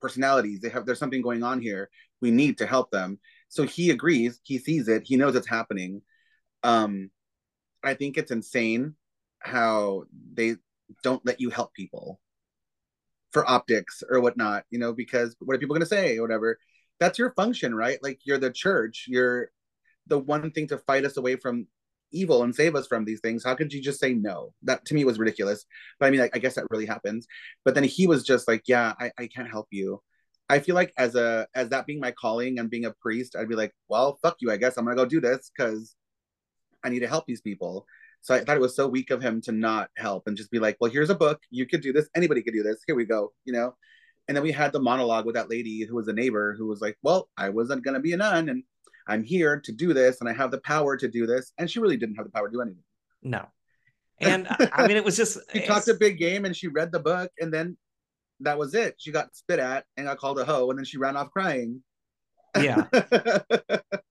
personalities. 0.00 0.60
They 0.60 0.68
have 0.68 0.86
there's 0.86 0.98
something 0.98 1.22
going 1.22 1.42
on 1.42 1.60
here. 1.60 1.90
We 2.20 2.30
need 2.30 2.58
to 2.58 2.66
help 2.66 2.90
them. 2.90 3.18
So 3.48 3.64
he 3.64 3.90
agrees. 3.90 4.40
He 4.42 4.58
sees 4.58 4.88
it. 4.88 5.02
He 5.04 5.16
knows 5.16 5.34
it's 5.34 5.48
happening. 5.48 6.02
Um, 6.62 7.10
I 7.86 7.94
think 7.94 8.18
it's 8.18 8.30
insane 8.32 8.94
how 9.38 10.04
they 10.34 10.56
don't 11.02 11.24
let 11.24 11.40
you 11.40 11.50
help 11.50 11.72
people 11.72 12.20
for 13.30 13.48
optics 13.48 14.02
or 14.08 14.20
whatnot, 14.20 14.64
you 14.70 14.78
know, 14.78 14.92
because 14.92 15.36
what 15.40 15.54
are 15.54 15.58
people 15.58 15.78
to 15.78 15.86
say 15.86 16.18
or 16.18 16.22
whatever? 16.22 16.58
That's 16.98 17.18
your 17.18 17.32
function, 17.32 17.74
right? 17.74 17.98
Like 18.02 18.20
you're 18.24 18.38
the 18.38 18.50
church, 18.50 19.06
you're 19.08 19.50
the 20.06 20.18
one 20.18 20.50
thing 20.50 20.66
to 20.68 20.78
fight 20.78 21.04
us 21.04 21.16
away 21.16 21.36
from 21.36 21.66
evil 22.12 22.42
and 22.42 22.54
save 22.54 22.74
us 22.74 22.86
from 22.86 23.04
these 23.04 23.20
things. 23.20 23.44
How 23.44 23.54
could 23.54 23.72
you 23.72 23.82
just 23.82 24.00
say 24.00 24.14
no? 24.14 24.52
That 24.62 24.84
to 24.86 24.94
me 24.94 25.04
was 25.04 25.18
ridiculous. 25.18 25.64
But 26.00 26.06
I 26.06 26.10
mean, 26.10 26.20
I, 26.20 26.30
I 26.34 26.38
guess 26.38 26.54
that 26.54 26.66
really 26.70 26.86
happens. 26.86 27.26
But 27.64 27.74
then 27.74 27.84
he 27.84 28.06
was 28.06 28.24
just 28.24 28.48
like, 28.48 28.62
yeah, 28.66 28.94
I, 28.98 29.10
I 29.18 29.26
can't 29.26 29.50
help 29.50 29.68
you. 29.70 30.00
I 30.48 30.60
feel 30.60 30.74
like 30.76 30.92
as 30.96 31.16
a 31.16 31.46
as 31.54 31.70
that 31.70 31.86
being 31.86 32.00
my 32.00 32.12
calling 32.12 32.58
and 32.58 32.70
being 32.70 32.84
a 32.84 32.92
priest, 32.92 33.36
I'd 33.36 33.48
be 33.48 33.56
like, 33.56 33.74
well, 33.88 34.18
fuck 34.22 34.36
you. 34.40 34.50
I 34.50 34.56
guess 34.56 34.76
I'm 34.76 34.84
gonna 34.84 34.96
go 34.96 35.04
do 35.04 35.20
this 35.20 35.50
because 35.56 35.94
I 36.86 36.88
need 36.88 37.00
to 37.00 37.08
help 37.08 37.26
these 37.26 37.40
people. 37.40 37.86
So 38.20 38.34
I 38.34 38.40
thought 38.40 38.56
it 38.56 38.60
was 38.60 38.76
so 38.76 38.86
weak 38.86 39.10
of 39.10 39.20
him 39.20 39.40
to 39.42 39.52
not 39.52 39.90
help 39.96 40.26
and 40.26 40.36
just 40.36 40.50
be 40.50 40.58
like, 40.58 40.76
well, 40.80 40.90
here's 40.90 41.10
a 41.10 41.14
book. 41.14 41.40
You 41.50 41.66
could 41.66 41.80
do 41.80 41.92
this. 41.92 42.08
Anybody 42.14 42.42
could 42.42 42.54
do 42.54 42.62
this. 42.62 42.78
Here 42.86 42.96
we 42.96 43.04
go. 43.04 43.32
You 43.44 43.52
know? 43.52 43.74
And 44.28 44.36
then 44.36 44.42
we 44.42 44.52
had 44.52 44.72
the 44.72 44.80
monologue 44.80 45.26
with 45.26 45.34
that 45.34 45.50
lady 45.50 45.84
who 45.84 45.94
was 45.94 46.08
a 46.08 46.12
neighbor 46.12 46.54
who 46.56 46.66
was 46.66 46.80
like, 46.80 46.96
well, 47.02 47.28
I 47.36 47.50
wasn't 47.50 47.84
going 47.84 47.94
to 47.94 48.00
be 48.00 48.12
a 48.12 48.16
nun 48.16 48.48
and 48.48 48.62
I'm 49.06 49.22
here 49.22 49.60
to 49.60 49.72
do 49.72 49.94
this 49.94 50.20
and 50.20 50.28
I 50.28 50.32
have 50.32 50.50
the 50.50 50.58
power 50.58 50.96
to 50.96 51.08
do 51.08 51.26
this. 51.26 51.52
And 51.58 51.70
she 51.70 51.78
really 51.78 51.96
didn't 51.96 52.16
have 52.16 52.26
the 52.26 52.32
power 52.32 52.48
to 52.48 52.52
do 52.52 52.60
anything. 52.60 52.82
No. 53.22 53.46
And 54.20 54.48
I 54.72 54.86
mean, 54.86 54.96
it 54.96 55.04
was 55.04 55.16
just. 55.16 55.38
she 55.52 55.60
talked 55.60 55.88
a 55.88 55.94
big 55.94 56.18
game 56.18 56.44
and 56.44 56.56
she 56.56 56.68
read 56.68 56.90
the 56.90 57.00
book 57.00 57.30
and 57.38 57.52
then 57.52 57.76
that 58.40 58.58
was 58.58 58.74
it. 58.74 58.96
She 58.98 59.12
got 59.12 59.34
spit 59.36 59.58
at 59.58 59.84
and 59.96 60.06
got 60.06 60.18
called 60.18 60.38
a 60.38 60.44
hoe 60.44 60.70
and 60.70 60.78
then 60.78 60.84
she 60.84 60.98
ran 60.98 61.16
off 61.16 61.30
crying. 61.30 61.82
Yeah. 62.56 62.86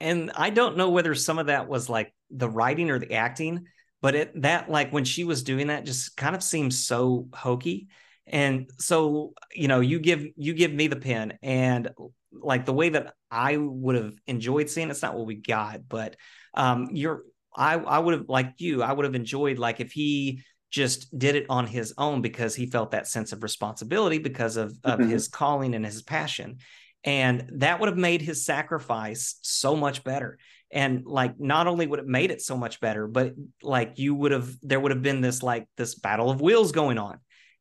and 0.00 0.30
I 0.34 0.50
don't 0.50 0.76
know 0.76 0.90
whether 0.90 1.14
some 1.14 1.38
of 1.38 1.46
that 1.46 1.68
was 1.68 1.88
like 1.88 2.12
the 2.30 2.48
writing 2.48 2.90
or 2.90 2.98
the 2.98 3.14
acting, 3.14 3.66
but 4.00 4.14
it 4.14 4.42
that 4.42 4.70
like 4.70 4.92
when 4.92 5.04
she 5.04 5.24
was 5.24 5.42
doing 5.42 5.68
that 5.68 5.84
just 5.84 6.16
kind 6.16 6.36
of 6.36 6.42
seems 6.42 6.86
so 6.86 7.28
hokey. 7.32 7.88
And 8.26 8.70
so, 8.78 9.32
you 9.54 9.68
know, 9.68 9.80
you 9.80 9.98
give 9.98 10.26
you 10.36 10.54
give 10.54 10.72
me 10.72 10.86
the 10.86 10.96
pen 10.96 11.38
and 11.42 11.90
like 12.32 12.66
the 12.66 12.74
way 12.74 12.90
that 12.90 13.14
I 13.30 13.56
would 13.56 13.96
have 13.96 14.14
enjoyed 14.26 14.68
seeing 14.68 14.90
it's 14.90 15.02
not 15.02 15.16
what 15.16 15.26
we 15.26 15.36
got, 15.36 15.88
but 15.88 16.16
um 16.54 16.88
you're 16.92 17.22
I 17.56 17.74
I 17.74 17.98
would 17.98 18.14
have 18.14 18.28
like 18.28 18.54
you, 18.58 18.82
I 18.82 18.92
would 18.92 19.04
have 19.04 19.14
enjoyed 19.14 19.58
like 19.58 19.80
if 19.80 19.92
he 19.92 20.42
just 20.70 21.18
did 21.18 21.34
it 21.34 21.46
on 21.48 21.66
his 21.66 21.94
own 21.96 22.20
because 22.20 22.54
he 22.54 22.66
felt 22.66 22.90
that 22.90 23.06
sense 23.06 23.32
of 23.32 23.42
responsibility 23.42 24.18
because 24.18 24.58
of, 24.58 24.76
of 24.84 25.00
mm-hmm. 25.00 25.08
his 25.08 25.26
calling 25.26 25.74
and 25.74 25.84
his 25.84 26.02
passion 26.02 26.58
and 27.04 27.48
that 27.54 27.80
would 27.80 27.88
have 27.88 27.98
made 27.98 28.22
his 28.22 28.44
sacrifice 28.44 29.38
so 29.42 29.76
much 29.76 30.04
better 30.04 30.38
and 30.70 31.06
like 31.06 31.38
not 31.38 31.66
only 31.66 31.86
would 31.86 31.98
it 32.00 32.06
made 32.06 32.30
it 32.30 32.42
so 32.42 32.56
much 32.56 32.80
better 32.80 33.06
but 33.06 33.34
like 33.62 33.98
you 33.98 34.14
would 34.14 34.32
have 34.32 34.50
there 34.62 34.80
would 34.80 34.92
have 34.92 35.02
been 35.02 35.20
this 35.20 35.42
like 35.42 35.66
this 35.76 35.94
battle 35.94 36.30
of 36.30 36.40
wills 36.40 36.72
going 36.72 36.98
on 36.98 37.18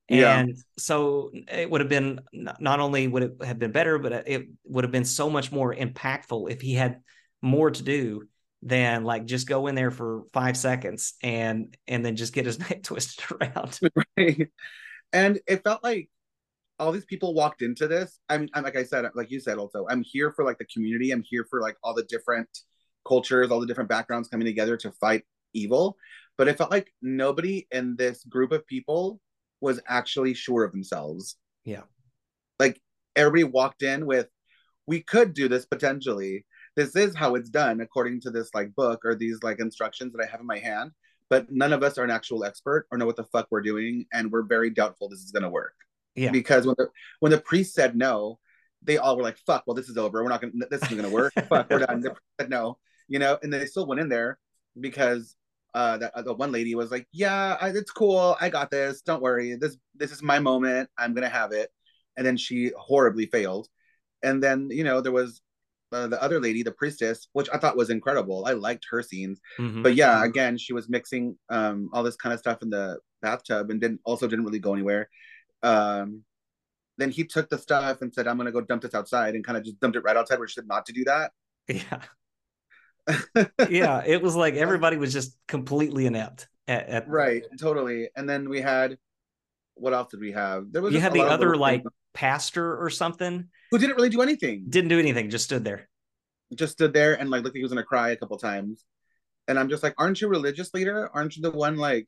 and 0.09 0.49
yeah. 0.49 0.55
so 0.77 1.31
it 1.51 1.69
would 1.69 1.81
have 1.81 1.89
been 1.89 2.19
not 2.33 2.79
only 2.79 3.07
would 3.07 3.23
it 3.23 3.33
have 3.43 3.59
been 3.59 3.71
better 3.71 3.99
but 3.99 4.13
uh, 4.13 4.23
it 4.25 4.47
would 4.65 4.83
have 4.83 4.91
been 4.91 5.05
so 5.05 5.29
much 5.29 5.51
more 5.51 5.73
impactful 5.73 6.49
if 6.49 6.61
he 6.61 6.73
had 6.73 7.01
more 7.41 7.71
to 7.71 7.83
do 7.83 8.23
than 8.61 9.03
like 9.03 9.25
just 9.25 9.47
go 9.47 9.67
in 9.67 9.75
there 9.75 9.91
for 9.91 10.23
five 10.33 10.57
seconds 10.57 11.13
and 11.21 11.77
and 11.87 12.05
then 12.05 12.15
just 12.15 12.33
get 12.33 12.45
his 12.45 12.59
neck 12.69 12.83
twisted 12.83 13.23
around. 13.31 13.79
right. 14.17 14.49
And 15.13 15.39
it 15.47 15.63
felt 15.63 15.83
like 15.83 16.09
all 16.79 16.91
these 16.91 17.05
people 17.05 17.33
walked 17.33 17.61
into 17.61 17.87
this. 17.87 18.19
I 18.29 18.37
mean, 18.37 18.49
I'm 18.53 18.63
like 18.63 18.77
I 18.77 18.83
said, 18.83 19.05
like 19.15 19.31
you 19.31 19.39
said, 19.39 19.57
also, 19.57 19.85
I'm 19.89 20.03
here 20.03 20.31
for 20.31 20.45
like 20.45 20.57
the 20.57 20.65
community. 20.65 21.11
I'm 21.11 21.23
here 21.23 21.45
for 21.49 21.61
like 21.61 21.75
all 21.83 21.93
the 21.93 22.03
different 22.03 22.49
cultures, 23.07 23.49
all 23.49 23.59
the 23.59 23.67
different 23.67 23.89
backgrounds 23.89 24.27
coming 24.27 24.45
together 24.45 24.77
to 24.77 24.91
fight 24.91 25.23
evil. 25.53 25.97
But 26.37 26.47
it 26.47 26.57
felt 26.57 26.71
like 26.71 26.93
nobody 27.01 27.67
in 27.71 27.95
this 27.95 28.23
group 28.25 28.51
of 28.51 28.67
people 28.67 29.19
was 29.59 29.81
actually 29.87 30.35
sure 30.35 30.63
of 30.63 30.71
themselves. 30.71 31.37
Yeah. 31.65 31.83
Like 32.59 32.79
everybody 33.15 33.43
walked 33.43 33.81
in 33.81 34.05
with, 34.05 34.27
we 34.85 35.01
could 35.01 35.33
do 35.33 35.47
this 35.47 35.65
potentially. 35.65 36.45
This 36.75 36.95
is 36.95 37.15
how 37.15 37.33
it's 37.35 37.49
done 37.49 37.81
according 37.81 38.21
to 38.21 38.29
this 38.29 38.51
like 38.53 38.75
book 38.75 39.03
or 39.03 39.15
these 39.15 39.39
like 39.41 39.59
instructions 39.59 40.13
that 40.13 40.23
I 40.23 40.29
have 40.29 40.39
in 40.39 40.45
my 40.45 40.59
hand. 40.59 40.91
But 41.29 41.51
none 41.51 41.73
of 41.73 41.83
us 41.83 41.97
are 41.97 42.03
an 42.03 42.11
actual 42.11 42.45
expert 42.45 42.87
or 42.91 42.97
know 42.97 43.05
what 43.05 43.17
the 43.17 43.25
fuck 43.25 43.47
we're 43.49 43.61
doing, 43.61 44.05
and 44.13 44.31
we're 44.31 44.43
very 44.43 44.69
doubtful 44.69 45.09
this 45.09 45.19
is 45.19 45.31
going 45.31 45.43
to 45.43 45.49
work. 45.49 45.73
Yeah. 46.17 46.31
Because 46.31 46.65
when 46.65 46.75
the 46.77 46.89
when 47.19 47.31
the 47.31 47.37
priest 47.39 47.75
said 47.75 47.95
no, 47.95 48.39
they 48.81 48.97
all 48.97 49.15
were 49.15 49.23
like, 49.23 49.37
"Fuck! 49.37 49.63
Well, 49.65 49.75
this 49.75 49.87
is 49.87 49.97
over. 49.97 50.23
We're 50.23 50.29
not 50.29 50.41
gonna. 50.41 50.53
This 50.69 50.83
isn't 50.83 50.97
gonna 50.97 51.09
work. 51.09 51.31
Fuck! 51.47 51.69
We're 51.69 51.79
done." 51.79 52.01
They 52.01 52.09
said 52.39 52.49
no, 52.49 52.77
you 53.07 53.19
know, 53.19 53.37
and 53.41 53.53
they 53.53 53.65
still 53.65 53.85
went 53.85 54.01
in 54.01 54.09
there 54.09 54.39
because 54.79 55.35
uh, 55.73 55.97
that 55.97 56.11
uh, 56.15 56.23
the 56.23 56.33
one 56.33 56.51
lady 56.51 56.73
was 56.73 56.89
like, 56.89 57.07
"Yeah, 57.11 57.57
I, 57.61 57.69
it's 57.69 57.91
cool. 57.91 58.35
I 58.41 58.49
got 58.49 58.71
this. 58.71 59.01
Don't 59.01 59.21
worry. 59.21 59.55
This 59.55 59.77
this 59.95 60.11
is 60.11 60.23
my 60.23 60.39
moment. 60.39 60.89
I'm 60.97 61.13
gonna 61.13 61.29
have 61.29 61.51
it." 61.51 61.69
And 62.17 62.25
then 62.25 62.35
she 62.35 62.71
horribly 62.75 63.27
failed. 63.27 63.67
And 64.23 64.41
then 64.41 64.69
you 64.71 64.83
know 64.83 65.01
there 65.01 65.11
was 65.11 65.41
uh, 65.91 66.07
the 66.07 66.21
other 66.21 66.39
lady, 66.39 66.63
the 66.63 66.71
priestess, 66.71 67.27
which 67.33 67.47
I 67.53 67.57
thought 67.57 67.77
was 67.77 67.91
incredible. 67.91 68.45
I 68.47 68.53
liked 68.53 68.87
her 68.89 69.03
scenes, 69.03 69.39
mm-hmm. 69.59 69.83
but 69.83 69.93
yeah, 69.93 70.23
again, 70.23 70.57
she 70.57 70.73
was 70.73 70.89
mixing 70.89 71.37
um, 71.49 71.89
all 71.93 72.01
this 72.03 72.15
kind 72.15 72.33
of 72.33 72.39
stuff 72.39 72.63
in 72.63 72.71
the 72.71 72.97
bathtub 73.21 73.69
and 73.69 73.79
didn't 73.79 74.01
also 74.03 74.27
didn't 74.27 74.45
really 74.45 74.59
go 74.59 74.73
anywhere 74.73 75.09
um, 75.63 76.23
then 76.97 77.11
he 77.11 77.23
took 77.23 77.49
the 77.49 77.57
stuff 77.57 78.01
and 78.01 78.13
said, 78.13 78.27
"I'm 78.27 78.37
gonna 78.37 78.51
go 78.51 78.61
dump 78.61 78.81
this 78.81 78.93
outside," 78.93 79.35
and 79.35 79.43
kind 79.43 79.57
of 79.57 79.63
just 79.63 79.79
dumped 79.79 79.97
it 79.97 80.01
right 80.01 80.17
outside, 80.17 80.39
where 80.39 80.47
she 80.47 80.55
said 80.55 80.67
not 80.67 80.85
to 80.87 80.93
do 80.93 81.03
that. 81.05 81.31
Yeah, 81.69 82.01
yeah. 83.69 84.03
It 84.05 84.21
was 84.21 84.35
like 84.35 84.55
everybody 84.55 84.97
was 84.97 85.11
just 85.11 85.37
completely 85.47 86.05
inept. 86.05 86.47
At, 86.67 86.87
at... 86.87 87.09
Right, 87.09 87.43
totally. 87.59 88.09
And 88.15 88.29
then 88.29 88.49
we 88.49 88.61
had 88.61 88.97
what 89.75 89.93
else 89.93 90.09
did 90.09 90.19
we 90.19 90.31
have? 90.31 90.71
There 90.71 90.81
was 90.81 90.93
you 90.93 90.99
had 90.99 91.13
the 91.13 91.21
other 91.21 91.55
like 91.55 91.83
things. 91.83 91.93
pastor 92.13 92.81
or 92.81 92.89
something 92.89 93.47
who 93.71 93.77
didn't 93.77 93.95
really 93.95 94.09
do 94.09 94.21
anything. 94.21 94.65
Didn't 94.69 94.89
do 94.89 94.99
anything. 94.99 95.29
Just 95.29 95.45
stood 95.45 95.63
there. 95.63 95.87
Just 96.55 96.73
stood 96.73 96.93
there 96.93 97.19
and 97.19 97.29
like 97.29 97.43
looked 97.43 97.55
like 97.55 97.59
he 97.59 97.63
was 97.63 97.71
gonna 97.71 97.83
cry 97.83 98.11
a 98.11 98.15
couple 98.17 98.37
times. 98.37 98.85
And 99.47 99.57
I'm 99.57 99.69
just 99.69 99.83
like, 99.83 99.93
aren't 99.97 100.19
you 100.19 100.27
a 100.27 100.29
religious 100.29 100.73
leader? 100.73 101.09
Aren't 101.13 101.37
you 101.37 101.41
the 101.41 101.51
one 101.51 101.77
like 101.77 102.07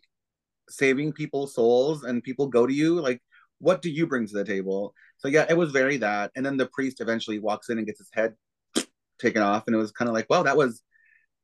saving 0.70 1.14
people's 1.14 1.54
souls 1.54 2.04
and 2.04 2.24
people 2.24 2.48
go 2.48 2.68
to 2.68 2.74
you? 2.74 3.00
Like 3.00 3.22
what 3.60 3.82
do 3.82 3.90
you 3.90 4.08
bring 4.08 4.28
to 4.28 4.34
the 4.34 4.46
table? 4.46 4.94
So 5.18 5.28
yeah, 5.28 5.46
it 5.50 5.58
was 5.58 5.72
very 5.72 5.98
that. 5.98 6.32
And 6.36 6.46
then 6.46 6.58
the 6.58 6.68
priest 6.68 7.02
eventually 7.02 7.40
walks 7.40 7.70
in 7.70 7.78
and 7.78 7.86
gets 7.86 8.00
his 8.00 8.10
head 8.14 8.36
taken 9.20 9.42
off, 9.42 9.64
and 9.68 9.76
it 9.76 9.80
was 9.80 9.92
kind 9.92 10.10
of 10.10 10.16
like, 10.16 10.28
well, 10.30 10.44
that 10.44 10.58
was 10.58 10.82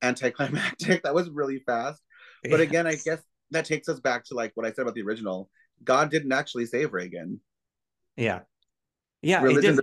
anticlimactic. 0.02 1.04
that 1.04 1.14
was 1.14 1.30
really 1.30 1.60
fast. 1.60 2.02
Yes. 2.44 2.52
But 2.52 2.62
again, 2.62 2.88
I 2.88 2.96
guess 2.96 3.22
that 3.52 3.66
takes 3.66 3.90
us 3.90 4.00
back 4.00 4.26
to 4.26 4.34
like 4.34 4.52
what 4.56 4.66
I 4.66 4.72
said 4.72 4.84
about 4.84 4.96
the 4.96 5.04
original. 5.04 5.50
God 5.84 6.10
didn't 6.10 6.32
actually 6.32 6.66
save 6.66 6.94
Regan. 6.94 7.40
Yeah. 8.16 8.42
Yeah. 9.22 9.42
Religion, 9.42 9.80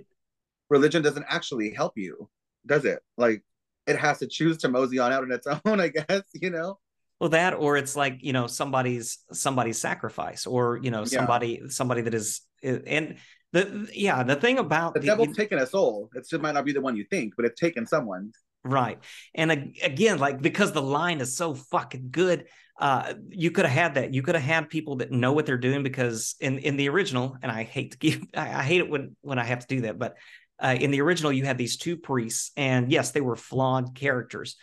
religion 0.71 1.03
doesn't 1.03 1.27
actually 1.29 1.71
help 1.71 1.95
you, 1.97 2.31
does 2.67 2.85
it? 2.85 3.01
Like 3.19 3.43
it 3.87 3.99
has 3.99 4.19
to 4.21 4.27
choose 4.27 4.59
to 4.59 4.69
mosey 4.69 4.99
on 4.99 5.13
out 5.13 5.23
on 5.23 5.33
its 5.33 5.47
own, 5.65 5.81
I 5.81 5.89
guess, 5.89 6.23
you 6.35 6.51
know? 6.51 6.79
Well 7.23 7.29
that 7.29 7.55
or 7.55 7.77
it's 7.77 7.95
like 7.95 8.19
you 8.21 8.33
know 8.33 8.49
somebody's 8.49 9.19
somebody's 9.33 9.79
sacrifice 9.79 10.45
or 10.45 10.81
you 10.83 10.91
know 10.91 11.05
somebody 11.05 11.61
yeah. 11.63 11.69
somebody 11.69 12.03
that 12.03 12.15
is 12.15 12.41
and 12.65 13.17
the 13.53 13.89
yeah 13.95 14.25
the 14.25 14.35
thing 14.35 14.59
about 14.59 14.93
the, 14.95 14.99
the 15.01 15.07
devil's 15.07 15.37
taken 15.37 15.61
a 15.61 15.67
soul 15.67 16.11
it 16.15 16.43
might 16.43 16.51
not 16.51 16.65
be 16.65 16.73
the 16.73 16.81
one 16.81 16.97
you 16.97 17.05
think 17.05 17.35
but 17.37 17.45
it's 17.45 17.61
taken 17.61 17.87
someone. 17.87 18.33
Right. 18.65 18.99
And 19.35 19.53
again 19.53 20.19
like 20.19 20.43
because 20.43 20.73
the 20.73 20.83
line 20.83 21.21
is 21.21 21.37
so 21.37 21.55
fucking 21.55 22.09
good 22.11 22.47
uh 22.81 23.15
you 23.29 23.53
could 23.53 23.67
have 23.67 23.75
had 23.75 23.95
that. 23.95 24.13
You 24.13 24.23
could 24.23 24.35
have 24.35 24.43
had 24.43 24.69
people 24.69 24.97
that 24.97 25.13
know 25.13 25.33
what 25.33 25.47
they're 25.47 25.59
doing 25.59 25.85
because 25.85 26.35
in 26.41 26.59
in 26.59 26.77
the 26.77 26.89
original 26.89 27.37
and 27.41 27.53
i 27.53 27.63
hate 27.63 27.93
to 27.93 27.99
give 27.99 28.21
i, 28.35 28.53
I 28.53 28.63
hate 28.65 28.81
it 28.81 28.91
when 28.91 29.15
when 29.21 29.39
i 29.39 29.45
have 29.45 29.61
to 29.61 29.75
do 29.77 29.83
that 29.83 29.97
but 29.97 30.17
uh, 30.61 30.77
in 30.79 30.91
the 30.91 31.01
original 31.03 31.33
you 31.33 31.45
had 31.45 31.59
these 31.59 31.77
two 31.77 31.97
priests 31.97 32.51
and 32.57 32.91
yes 32.91 33.13
they 33.13 33.21
were 33.21 33.37
flawed 33.37 33.95
characters 33.95 34.57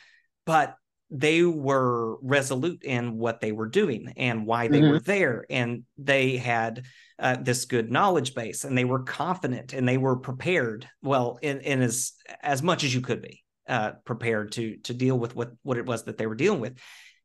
but 0.45 0.75
they 1.11 1.43
were 1.43 2.17
resolute 2.21 2.83
in 2.83 3.17
what 3.17 3.41
they 3.41 3.51
were 3.51 3.67
doing 3.67 4.13
and 4.15 4.45
why 4.45 4.67
they 4.67 4.79
mm-hmm. 4.79 4.91
were 4.91 4.99
there 4.99 5.45
and 5.49 5.83
they 5.97 6.37
had 6.37 6.85
uh, 7.17 7.35
this 7.41 7.65
good 7.65 7.91
knowledge 7.91 8.35
base 8.35 8.63
and 8.63 8.77
they 8.77 8.85
were 8.85 9.03
confident 9.03 9.73
and 9.73 9.87
they 9.87 9.97
were 9.97 10.17
prepared 10.17 10.87
well 11.01 11.39
in, 11.41 11.59
in 11.61 11.81
as 11.81 12.13
as 12.41 12.61
much 12.61 12.83
as 12.83 12.93
you 12.93 13.01
could 13.01 13.21
be 13.21 13.43
uh, 13.67 13.91
prepared 14.05 14.51
to 14.51 14.77
to 14.77 14.93
deal 14.93 15.17
with 15.17 15.35
what 15.35 15.51
what 15.63 15.77
it 15.77 15.85
was 15.85 16.03
that 16.03 16.17
they 16.17 16.27
were 16.27 16.35
dealing 16.35 16.59
with 16.59 16.77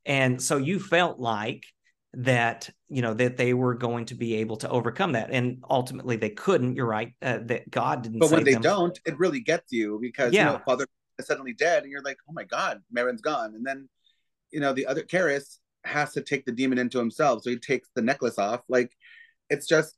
and 0.07 0.43
so 0.43 0.57
you 0.57 0.80
felt 0.80 1.18
like 1.18 1.64
that 2.14 2.70
you 2.89 3.03
know 3.03 3.12
that 3.12 3.37
they 3.37 3.53
were 3.53 3.74
going 3.74 4.07
to 4.07 4.14
be 4.14 4.37
able 4.37 4.57
to 4.57 4.68
overcome 4.68 5.12
that 5.12 5.30
and 5.30 5.62
ultimately 5.68 6.16
they 6.16 6.30
couldn't 6.30 6.74
you're 6.74 6.87
right 6.87 7.14
uh, 7.22 7.39
that 7.43 7.68
god 7.70 8.03
didn't 8.03 8.20
but 8.20 8.30
when 8.30 8.45
they 8.45 8.53
them. 8.53 8.62
don't 8.62 9.01
it 9.05 9.18
really 9.18 9.41
gets 9.41 9.72
you 9.72 9.99
because 10.01 10.32
yeah. 10.32 10.47
you 10.47 10.53
know 10.53 10.62
father 10.64 10.87
suddenly 11.20 11.52
dead 11.52 11.82
and 11.82 11.92
you're 11.92 12.02
like 12.02 12.16
oh 12.28 12.32
my 12.32 12.44
god 12.44 12.80
Merrin's 12.92 13.20
gone. 13.20 13.54
And 13.54 13.64
then 13.66 13.88
you 14.50 14.60
know 14.60 14.72
the 14.72 14.86
other 14.86 15.02
Karras 15.02 15.58
has 15.84 16.12
to 16.12 16.22
take 16.22 16.44
the 16.44 16.52
demon 16.52 16.78
into 16.78 16.98
himself 16.98 17.42
so 17.42 17.50
he 17.50 17.58
takes 17.58 17.88
the 17.94 18.02
necklace 18.02 18.38
off. 18.38 18.62
Like 18.68 18.90
it's 19.50 19.66
just 19.66 19.96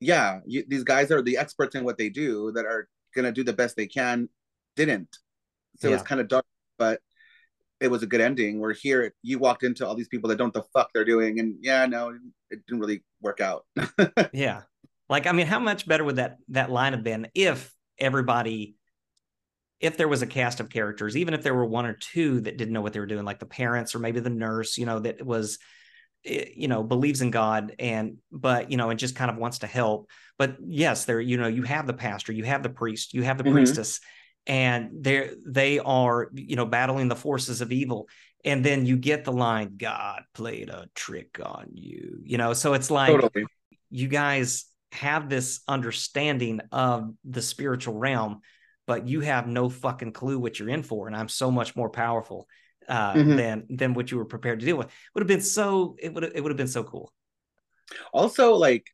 yeah 0.00 0.40
you, 0.46 0.64
these 0.66 0.84
guys 0.84 1.10
are 1.10 1.22
the 1.22 1.36
experts 1.36 1.74
in 1.74 1.84
what 1.84 1.98
they 1.98 2.08
do 2.08 2.52
that 2.52 2.64
are 2.64 2.88
gonna 3.14 3.32
do 3.32 3.44
the 3.44 3.52
best 3.52 3.76
they 3.76 3.86
can. 3.86 4.28
Didn't. 4.76 5.18
So 5.78 5.88
yeah. 5.88 5.94
it's 5.94 6.04
kind 6.04 6.20
of 6.20 6.28
dark 6.28 6.44
but 6.78 7.00
it 7.80 7.90
was 7.90 8.02
a 8.02 8.06
good 8.06 8.20
ending. 8.20 8.60
Where 8.60 8.72
here. 8.72 9.14
You 9.22 9.38
walked 9.38 9.62
into 9.62 9.86
all 9.86 9.94
these 9.94 10.08
people 10.08 10.28
that 10.28 10.36
don't 10.36 10.52
the 10.52 10.62
fuck 10.74 10.90
they're 10.92 11.04
doing 11.04 11.40
and 11.40 11.56
yeah 11.60 11.86
no 11.86 12.10
it 12.50 12.66
didn't 12.66 12.80
really 12.80 13.02
work 13.20 13.40
out. 13.40 13.66
Yeah. 14.32 14.62
Like 15.08 15.26
i 15.26 15.32
mean 15.32 15.46
how 15.46 15.58
much 15.58 15.88
better 15.88 16.04
would 16.04 16.16
that 16.16 16.38
that 16.50 16.70
line 16.70 16.92
have 16.92 17.02
been 17.02 17.28
if 17.34 17.74
everybody 17.98 18.76
if 19.80 19.96
there 19.96 20.08
was 20.08 20.22
a 20.22 20.26
cast 20.26 20.60
of 20.60 20.68
characters, 20.68 21.16
even 21.16 21.34
if 21.34 21.42
there 21.42 21.54
were 21.54 21.64
one 21.64 21.86
or 21.86 21.94
two 21.94 22.40
that 22.42 22.58
didn't 22.58 22.74
know 22.74 22.82
what 22.82 22.92
they 22.92 23.00
were 23.00 23.06
doing, 23.06 23.24
like 23.24 23.38
the 23.38 23.46
parents 23.46 23.94
or 23.94 23.98
maybe 23.98 24.20
the 24.20 24.30
nurse, 24.30 24.76
you 24.76 24.84
know, 24.84 24.98
that 25.00 25.24
was, 25.24 25.58
eh, 26.26 26.50
you 26.54 26.68
know, 26.68 26.82
believes 26.82 27.22
in 27.22 27.30
God 27.30 27.74
and, 27.78 28.18
but, 28.30 28.70
you 28.70 28.76
know, 28.76 28.90
and 28.90 29.00
just 29.00 29.16
kind 29.16 29.30
of 29.30 29.38
wants 29.38 29.60
to 29.60 29.66
help. 29.66 30.10
But 30.38 30.56
yes, 30.62 31.06
there, 31.06 31.20
you 31.20 31.38
know, 31.38 31.48
you 31.48 31.62
have 31.62 31.86
the 31.86 31.94
pastor, 31.94 32.32
you 32.32 32.44
have 32.44 32.62
the 32.62 32.68
priest, 32.68 33.14
you 33.14 33.22
have 33.22 33.38
the 33.38 33.44
mm-hmm. 33.44 33.54
priestess, 33.54 34.00
and 34.46 34.90
they're, 35.00 35.32
they 35.46 35.78
are, 35.78 36.28
you 36.34 36.56
know, 36.56 36.66
battling 36.66 37.08
the 37.08 37.16
forces 37.16 37.62
of 37.62 37.72
evil. 37.72 38.06
And 38.44 38.64
then 38.64 38.84
you 38.84 38.96
get 38.96 39.24
the 39.24 39.32
line, 39.32 39.74
God 39.78 40.22
played 40.34 40.68
a 40.68 40.88
trick 40.94 41.40
on 41.42 41.68
you, 41.72 42.20
you 42.22 42.36
know, 42.36 42.52
so 42.52 42.74
it's 42.74 42.90
like 42.90 43.12
totally. 43.12 43.46
you 43.90 44.08
guys 44.08 44.66
have 44.92 45.28
this 45.28 45.60
understanding 45.68 46.60
of 46.72 47.12
the 47.24 47.42
spiritual 47.42 47.94
realm 47.94 48.40
but 48.90 49.06
you 49.06 49.20
have 49.20 49.46
no 49.46 49.68
fucking 49.68 50.10
clue 50.10 50.36
what 50.36 50.58
you're 50.58 50.68
in 50.68 50.82
for. 50.82 51.06
And 51.06 51.14
I'm 51.14 51.28
so 51.28 51.48
much 51.48 51.76
more 51.76 51.88
powerful 51.88 52.48
uh, 52.88 53.14
mm-hmm. 53.14 53.36
than 53.36 53.66
than 53.70 53.94
what 53.94 54.10
you 54.10 54.18
were 54.18 54.24
prepared 54.24 54.58
to 54.58 54.66
deal 54.66 54.76
with. 54.76 54.90
Would 55.14 55.20
have 55.20 55.28
been 55.28 55.42
so 55.42 55.94
it 55.96 56.12
would 56.12 56.24
it 56.24 56.40
would 56.40 56.50
have 56.50 56.56
been 56.56 56.66
so 56.66 56.82
cool. 56.82 57.12
Also, 58.12 58.54
like 58.54 58.84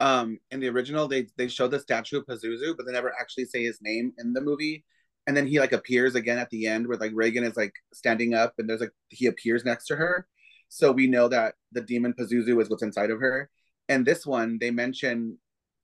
um 0.00 0.40
in 0.50 0.58
the 0.58 0.68
original, 0.68 1.06
they 1.06 1.28
they 1.36 1.46
show 1.46 1.68
the 1.68 1.78
statue 1.78 2.18
of 2.18 2.26
Pazuzu, 2.26 2.76
but 2.76 2.84
they 2.84 2.90
never 2.90 3.14
actually 3.20 3.44
say 3.44 3.62
his 3.62 3.78
name 3.80 4.12
in 4.18 4.32
the 4.32 4.40
movie. 4.40 4.84
And 5.28 5.36
then 5.36 5.46
he 5.46 5.60
like 5.60 5.70
appears 5.70 6.16
again 6.16 6.38
at 6.38 6.50
the 6.50 6.66
end 6.66 6.88
where 6.88 6.98
like 6.98 7.12
regan 7.14 7.44
is 7.44 7.56
like 7.56 7.74
standing 7.92 8.34
up 8.34 8.54
and 8.58 8.68
there's 8.68 8.80
like 8.80 8.90
he 9.10 9.26
appears 9.26 9.64
next 9.64 9.86
to 9.86 9.94
her. 9.94 10.26
So 10.68 10.90
we 10.90 11.06
know 11.06 11.28
that 11.28 11.54
the 11.70 11.80
demon 11.80 12.12
Pazuzu 12.12 12.60
is 12.60 12.68
what's 12.68 12.82
inside 12.82 13.10
of 13.12 13.20
her. 13.20 13.48
And 13.88 14.04
this 14.04 14.26
one, 14.26 14.58
they 14.60 14.72
mention 14.72 15.38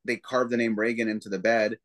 they 0.05 0.17
carved 0.17 0.51
the 0.51 0.57
name 0.57 0.77
regan 0.77 1.09
into 1.09 1.29
the 1.29 1.39
bed. 1.39 1.79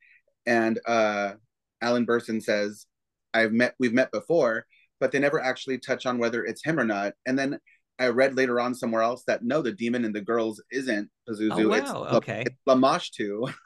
And 0.48 0.80
uh 0.88 1.34
Ellen 1.82 2.06
Burstyn 2.06 2.42
says, 2.42 2.86
I've 3.34 3.52
met, 3.52 3.76
we've 3.80 3.94
met 3.94 4.12
before, 4.12 4.66
but 5.00 5.12
they 5.12 5.20
never 5.20 5.42
actually 5.42 5.78
touch 5.78 6.06
on 6.06 6.18
whether 6.18 6.44
it's 6.44 6.64
him 6.64 6.80
or 6.80 6.86
not. 6.86 7.14
And 7.26 7.38
then 7.38 7.60
I 8.00 8.08
read 8.08 8.36
later 8.36 8.60
on 8.60 8.76
somewhere 8.76 9.02
else 9.02 9.24
that 9.28 9.44
no, 9.44 9.62
the 9.62 9.72
demon 9.72 10.06
in 10.06 10.14
the 10.14 10.22
girls 10.22 10.62
isn't 10.72 11.10
Pazuzu. 11.30 11.52
Oh, 11.52 11.70
wow. 11.70 11.76
It's, 11.78 11.92
okay. 11.92 12.44
it's 12.46 12.56
Lamashtu. 12.68 13.54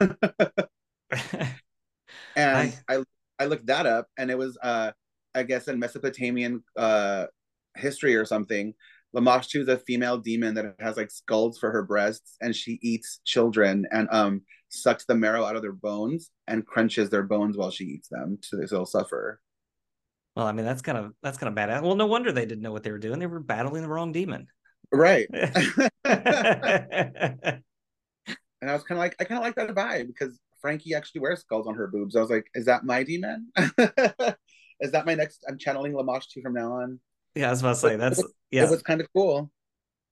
and 2.36 2.56
I... 2.56 2.74
I... 2.88 3.02
I 3.40 3.46
looked 3.46 3.66
that 3.66 3.86
up, 3.86 4.06
and 4.18 4.30
it 4.30 4.36
was 4.36 4.58
uh 4.62 4.92
I 5.34 5.42
guess 5.44 5.66
in 5.66 5.78
Mesopotamian 5.78 6.62
uh 6.76 7.26
history 7.74 8.14
or 8.14 8.26
something. 8.26 8.74
Lamashtu 9.16 9.60
is 9.62 9.68
a 9.68 9.78
female 9.78 10.18
demon 10.18 10.54
that 10.54 10.74
has 10.78 10.96
like 10.96 11.10
skulls 11.10 11.58
for 11.58 11.70
her 11.72 11.82
breasts, 11.82 12.36
and 12.40 12.54
she 12.54 12.78
eats 12.82 13.20
children. 13.24 13.86
And 13.90 14.08
um, 14.12 14.42
sucks 14.70 15.04
the 15.04 15.14
marrow 15.14 15.44
out 15.44 15.56
of 15.56 15.62
their 15.62 15.72
bones 15.72 16.30
and 16.46 16.66
crunches 16.66 17.10
their 17.10 17.22
bones 17.22 17.56
while 17.56 17.70
she 17.70 17.84
eats 17.84 18.08
them 18.08 18.38
so 18.42 18.56
they'll 18.56 18.86
suffer. 18.86 19.40
Well, 20.36 20.46
I 20.46 20.52
mean, 20.52 20.64
that's 20.64 20.82
kind 20.82 20.96
of 20.96 21.12
that's 21.22 21.38
kind 21.38 21.48
of 21.48 21.54
bad. 21.54 21.82
Well, 21.82 21.96
no 21.96 22.06
wonder 22.06 22.32
they 22.32 22.46
didn't 22.46 22.62
know 22.62 22.72
what 22.72 22.82
they 22.82 22.92
were 22.92 22.98
doing. 22.98 23.18
They 23.18 23.26
were 23.26 23.40
battling 23.40 23.82
the 23.82 23.88
wrong 23.88 24.12
demon. 24.12 24.46
Right. 24.92 25.28
and 28.60 28.70
I 28.70 28.72
was 28.72 28.82
kind 28.84 28.98
of 28.98 28.98
like, 28.98 29.16
I 29.20 29.24
kind 29.24 29.38
of 29.38 29.44
like 29.44 29.54
that 29.56 29.74
vibe 29.74 30.06
because 30.06 30.38
Frankie 30.60 30.94
actually 30.94 31.22
wears 31.22 31.40
skulls 31.40 31.66
on 31.66 31.74
her 31.74 31.86
boobs. 31.86 32.16
I 32.16 32.20
was 32.20 32.30
like, 32.30 32.46
is 32.54 32.66
that 32.66 32.84
my 32.84 33.02
demon? 33.02 33.48
is 33.58 34.92
that 34.92 35.06
my 35.06 35.14
next? 35.14 35.44
I'm 35.48 35.58
channeling 35.58 35.92
Lamashtu 35.92 36.42
from 36.42 36.54
now 36.54 36.72
on. 36.74 37.00
Yeah, 37.34 37.48
I 37.48 37.50
was 37.50 37.60
about 37.60 37.74
to 37.74 37.76
say 37.76 37.96
that's 37.96 38.18
it 38.18 38.24
was, 38.24 38.32
yeah. 38.50 38.64
It 38.64 38.70
was 38.70 38.82
kind 38.82 39.00
of 39.00 39.08
cool. 39.14 39.50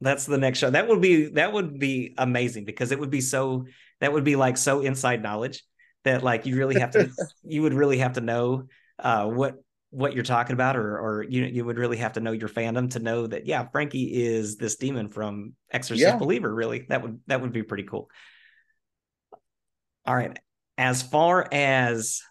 That's 0.00 0.26
the 0.26 0.38
next 0.38 0.59
show. 0.59 0.70
That 0.70 0.88
would 0.88 1.00
be 1.00 1.26
that 1.30 1.52
would 1.52 1.78
be 1.78 2.14
amazing 2.16 2.64
because 2.64 2.92
it 2.92 3.00
would 3.00 3.11
be 3.11 3.20
so 3.20 3.66
that 4.01 4.12
would 4.12 4.24
be 4.24 4.36
like 4.36 4.57
so 4.57 4.80
inside 4.80 5.22
knowledge 5.22 5.64
that 6.05 6.22
like 6.22 6.46
you 6.46 6.57
really 6.57 6.80
have 6.80 6.90
to 6.92 7.11
you 7.44 7.62
would 7.62 7.74
really 7.74 7.99
have 7.99 8.14
to 8.14 8.20
know 8.20 8.64
uh 8.99 9.26
what 9.26 9.57
what 9.90 10.14
you're 10.14 10.24
talking 10.24 10.53
about 10.53 10.76
or 10.76 10.99
or 10.99 11.22
you 11.22 11.44
you 11.44 11.64
would 11.64 11.78
really 11.78 11.96
have 11.96 12.12
to 12.12 12.20
know 12.20 12.32
your 12.32 12.49
fandom 12.49 12.90
to 12.90 12.99
know 12.99 13.26
that 13.26 13.46
yeah 13.46 13.66
Frankie 13.68 14.22
is 14.24 14.57
this 14.57 14.76
demon 14.76 15.09
from 15.09 15.55
Exorcist 15.70 16.07
yeah. 16.07 16.16
Believer 16.16 16.55
really 16.55 16.84
that 16.88 17.03
would 17.03 17.20
that 17.26 17.40
would 17.40 17.53
be 17.53 17.62
pretty 17.62 17.84
cool. 17.84 18.11
All 20.09 20.16
right. 20.16 20.38
As 20.78 21.03
far 21.03 21.46
as 21.53 22.22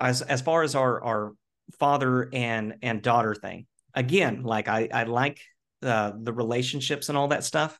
as 0.00 0.20
as 0.22 0.42
far 0.42 0.62
as 0.62 0.74
our 0.74 1.02
our 1.02 1.32
father 1.78 2.28
and 2.32 2.74
and 2.82 3.00
daughter 3.00 3.34
thing, 3.34 3.66
again, 3.94 4.42
like 4.42 4.68
I 4.68 4.88
I 4.92 5.04
like 5.04 5.40
uh, 5.82 6.12
the 6.18 6.32
relationships 6.32 7.08
and 7.08 7.16
all 7.16 7.28
that 7.28 7.44
stuff, 7.44 7.78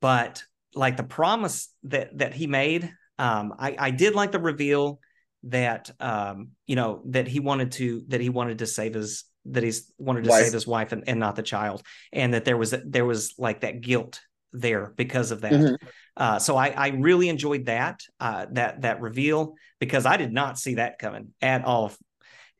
but 0.00 0.44
like 0.76 0.96
the 0.96 1.02
promise 1.02 1.72
that 1.84 2.16
that 2.18 2.34
he 2.34 2.46
made, 2.46 2.92
um, 3.18 3.54
I 3.58 3.76
I 3.78 3.90
did 3.90 4.14
like 4.14 4.32
the 4.32 4.38
reveal 4.38 5.00
that 5.44 5.90
um 6.00 6.50
you 6.66 6.76
know 6.76 7.02
that 7.06 7.28
he 7.28 7.40
wanted 7.40 7.72
to 7.72 8.02
that 8.08 8.20
he 8.20 8.28
wanted 8.28 8.58
to 8.58 8.66
save 8.66 8.94
his 8.94 9.24
that 9.44 9.62
he's 9.62 9.92
wanted 9.98 10.24
to 10.24 10.30
wife. 10.30 10.42
save 10.42 10.52
his 10.52 10.66
wife 10.66 10.92
and, 10.92 11.04
and 11.06 11.20
not 11.20 11.36
the 11.36 11.42
child 11.42 11.82
and 12.12 12.34
that 12.34 12.44
there 12.44 12.56
was 12.56 12.74
there 12.84 13.04
was 13.04 13.34
like 13.38 13.60
that 13.60 13.80
guilt 13.80 14.20
there 14.52 14.92
because 14.96 15.30
of 15.30 15.42
that 15.42 15.52
mm-hmm. 15.52 15.86
uh, 16.16 16.38
so 16.38 16.56
I, 16.56 16.68
I 16.68 16.88
really 16.88 17.28
enjoyed 17.28 17.66
that 17.66 18.00
uh, 18.18 18.46
that 18.52 18.82
that 18.82 19.00
reveal 19.00 19.54
because 19.78 20.06
I 20.06 20.16
did 20.16 20.32
not 20.32 20.58
see 20.58 20.76
that 20.76 20.98
coming 20.98 21.32
at 21.40 21.64
all 21.64 21.92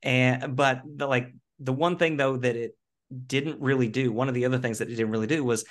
and 0.03 0.55
but 0.55 0.83
the, 0.85 1.07
like 1.07 1.35
the 1.59 1.73
one 1.73 1.97
thing 1.97 2.17
though 2.17 2.37
that 2.37 2.55
it 2.55 2.77
didn't 3.27 3.61
really 3.61 3.89
do 3.89 4.13
one 4.13 4.29
of 4.29 4.35
the 4.35 4.45
other 4.45 4.59
things 4.59 4.79
that 4.79 4.89
it 4.89 4.97
didn't 4.97 5.11
really 5.11 5.27
do 5.27 5.43
was 5.43 5.65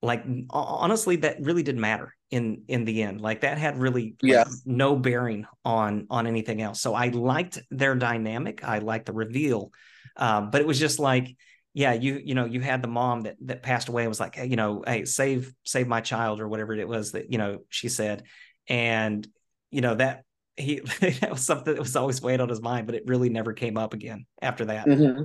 like 0.00 0.24
honestly 0.50 1.16
that 1.16 1.40
really 1.40 1.62
didn't 1.62 1.80
matter 1.80 2.14
in 2.30 2.62
in 2.68 2.84
the 2.84 3.02
end. 3.02 3.20
Like 3.20 3.40
that 3.40 3.58
had 3.58 3.78
really 3.78 4.16
like, 4.22 4.32
yeah. 4.32 4.44
no 4.64 4.96
bearing 4.96 5.46
on 5.64 6.06
on 6.10 6.26
anything 6.26 6.62
else. 6.62 6.80
So 6.80 6.94
i 6.94 7.08
liked 7.08 7.58
their 7.70 7.94
dynamic. 7.94 8.62
I 8.62 8.78
liked 8.78 9.06
the 9.06 9.12
reveal. 9.12 9.72
Um, 10.16 10.50
but 10.50 10.60
it 10.60 10.66
was 10.66 10.78
just 10.78 10.98
like 10.98 11.36
yeah 11.74 11.92
you 11.92 12.20
you 12.24 12.34
know 12.34 12.44
you 12.44 12.60
had 12.60 12.82
the 12.82 12.88
mom 12.88 13.22
that 13.22 13.36
that 13.42 13.62
passed 13.62 13.88
away 13.88 14.02
and 14.02 14.08
was 14.08 14.20
like 14.20 14.36
hey, 14.36 14.46
you 14.46 14.56
know 14.56 14.82
hey 14.86 15.04
save 15.04 15.52
save 15.64 15.86
my 15.86 16.00
child 16.00 16.40
or 16.40 16.48
whatever 16.48 16.72
it 16.74 16.88
was 16.88 17.12
that 17.12 17.32
you 17.32 17.38
know 17.38 17.60
she 17.68 17.88
said. 17.88 18.24
And 18.68 19.26
you 19.70 19.80
know 19.80 19.94
that 19.94 20.24
he 20.56 20.80
that 21.00 21.30
was 21.30 21.44
something 21.44 21.74
that 21.74 21.80
was 21.80 21.96
always 21.96 22.22
weighed 22.22 22.40
on 22.40 22.48
his 22.48 22.60
mind 22.60 22.86
but 22.86 22.94
it 22.94 23.04
really 23.06 23.30
never 23.30 23.52
came 23.52 23.76
up 23.76 23.94
again 23.94 24.26
after 24.40 24.66
that. 24.66 24.86
Mm-hmm. 24.86 25.22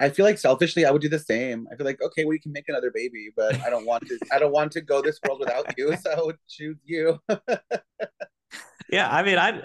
I 0.00 0.08
feel 0.08 0.24
like 0.24 0.38
selfishly 0.38 0.86
I 0.86 0.90
would 0.90 1.02
do 1.02 1.08
the 1.08 1.18
same. 1.18 1.68
I 1.70 1.76
feel 1.76 1.84
like 1.84 2.00
okay, 2.02 2.24
we 2.24 2.38
can 2.38 2.52
make 2.52 2.64
another 2.68 2.90
baby, 2.90 3.28
but 3.36 3.60
I 3.60 3.68
don't 3.68 3.84
want 3.84 4.06
to. 4.06 4.18
I 4.32 4.38
don't 4.38 4.52
want 4.52 4.72
to 4.72 4.80
go 4.80 5.02
this 5.02 5.20
world 5.26 5.40
without 5.40 5.76
you, 5.76 5.94
so 6.02 6.10
I 6.10 6.22
would 6.22 6.38
choose 6.48 6.78
you. 6.84 7.18
yeah, 8.90 9.08
I 9.10 9.22
mean, 9.22 9.36
I, 9.36 9.62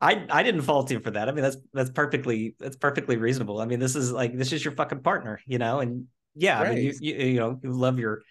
I, 0.00 0.26
I 0.30 0.42
didn't 0.42 0.62
fault 0.62 0.90
you 0.90 1.00
for 1.00 1.10
that. 1.10 1.28
I 1.28 1.32
mean, 1.32 1.42
that's 1.42 1.56
that's 1.72 1.90
perfectly 1.90 2.54
that's 2.58 2.76
perfectly 2.76 3.16
reasonable. 3.16 3.60
I 3.60 3.64
mean, 3.64 3.78
this 3.78 3.96
is 3.96 4.12
like 4.12 4.36
this 4.36 4.52
is 4.52 4.62
your 4.62 4.74
fucking 4.74 5.00
partner, 5.00 5.40
you 5.46 5.58
know, 5.58 5.80
and 5.80 6.06
yeah, 6.34 6.62
right. 6.62 6.70
I 6.70 6.74
mean, 6.74 6.84
you, 6.84 6.94
you 7.00 7.14
you 7.14 7.40
know 7.40 7.58
you 7.62 7.72
love 7.72 7.98
your. 7.98 8.22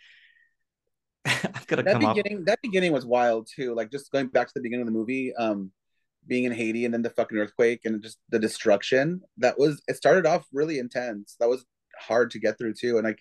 I've 1.26 1.68
got 1.68 1.78
to 1.78 1.84
that 1.84 2.00
come 2.00 2.14
beginning. 2.14 2.40
Up. 2.40 2.46
That 2.46 2.60
beginning 2.62 2.94
was 2.94 3.06
wild 3.06 3.50
too. 3.54 3.74
Like 3.74 3.92
just 3.92 4.12
going 4.12 4.28
back 4.28 4.48
to 4.48 4.54
the 4.56 4.62
beginning 4.62 4.88
of 4.88 4.94
the 4.94 4.98
movie. 4.98 5.34
Um, 5.36 5.72
being 6.28 6.44
in 6.44 6.52
Haiti 6.52 6.86
and 6.86 6.94
then 6.94 7.02
the 7.02 7.10
fucking 7.10 7.38
earthquake 7.38 7.82
and 7.86 8.02
just 8.02 8.20
the 8.30 8.40
destruction. 8.40 9.22
That 9.38 9.58
was 9.58 9.82
it 9.88 9.96
started 9.96 10.26
off 10.26 10.46
really 10.52 10.80
intense. 10.80 11.36
That 11.40 11.50
was 11.50 11.66
hard 12.00 12.32
to 12.32 12.40
get 12.40 12.58
through 12.58 12.74
too. 12.74 12.98
And 12.98 13.06
like 13.06 13.20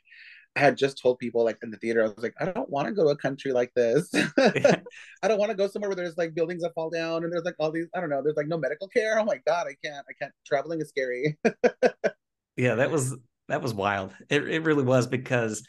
I 0.57 0.61
had 0.61 0.79
just 0.79 1.01
told 1.01 1.19
people 1.19 1.45
like 1.45 1.59
in 1.63 1.71
the 1.71 1.77
theater, 1.77 2.03
I 2.03 2.07
was 2.07 2.19
like, 2.19 2.35
I 2.41 2.47
don't 2.47 2.71
want 2.71 2.89
to 2.89 2.95
go 2.95 3.05
to 3.05 3.11
a 3.11 3.17
country 3.17 3.53
like 3.53 3.73
this. 3.75 4.11
I 4.39 5.29
don't 5.29 5.39
want 5.39 5.51
to 5.51 5.57
go 5.57 5.69
somewhere 5.69 5.91
where 5.91 5.97
there's 5.97 6.17
like 6.17 6.35
buildings 6.35 6.63
that 6.63 6.75
fall 6.75 6.89
down 6.89 7.25
and 7.25 7.33
there's 7.33 7.45
like 7.45 7.57
all 7.59 7.71
these, 7.71 7.87
I 7.95 8.01
don't 8.01 8.09
know, 8.09 8.23
there's 8.23 8.37
like 8.37 8.49
no 8.49 8.57
medical 8.57 8.89
care. 8.89 9.19
Oh 9.19 9.25
my 9.25 9.39
God, 9.47 9.67
I 9.67 9.77
can't, 9.85 10.05
I 10.09 10.13
can't. 10.19 10.33
Traveling 10.47 10.81
is 10.81 10.89
scary. 10.89 11.37
yeah, 12.57 12.77
that 12.77 12.91
was 12.91 13.17
that 13.49 13.63
was 13.63 13.75
wild. 13.75 14.13
It 14.31 14.49
it 14.49 14.65
really 14.65 14.83
was 14.83 15.07
because 15.07 15.63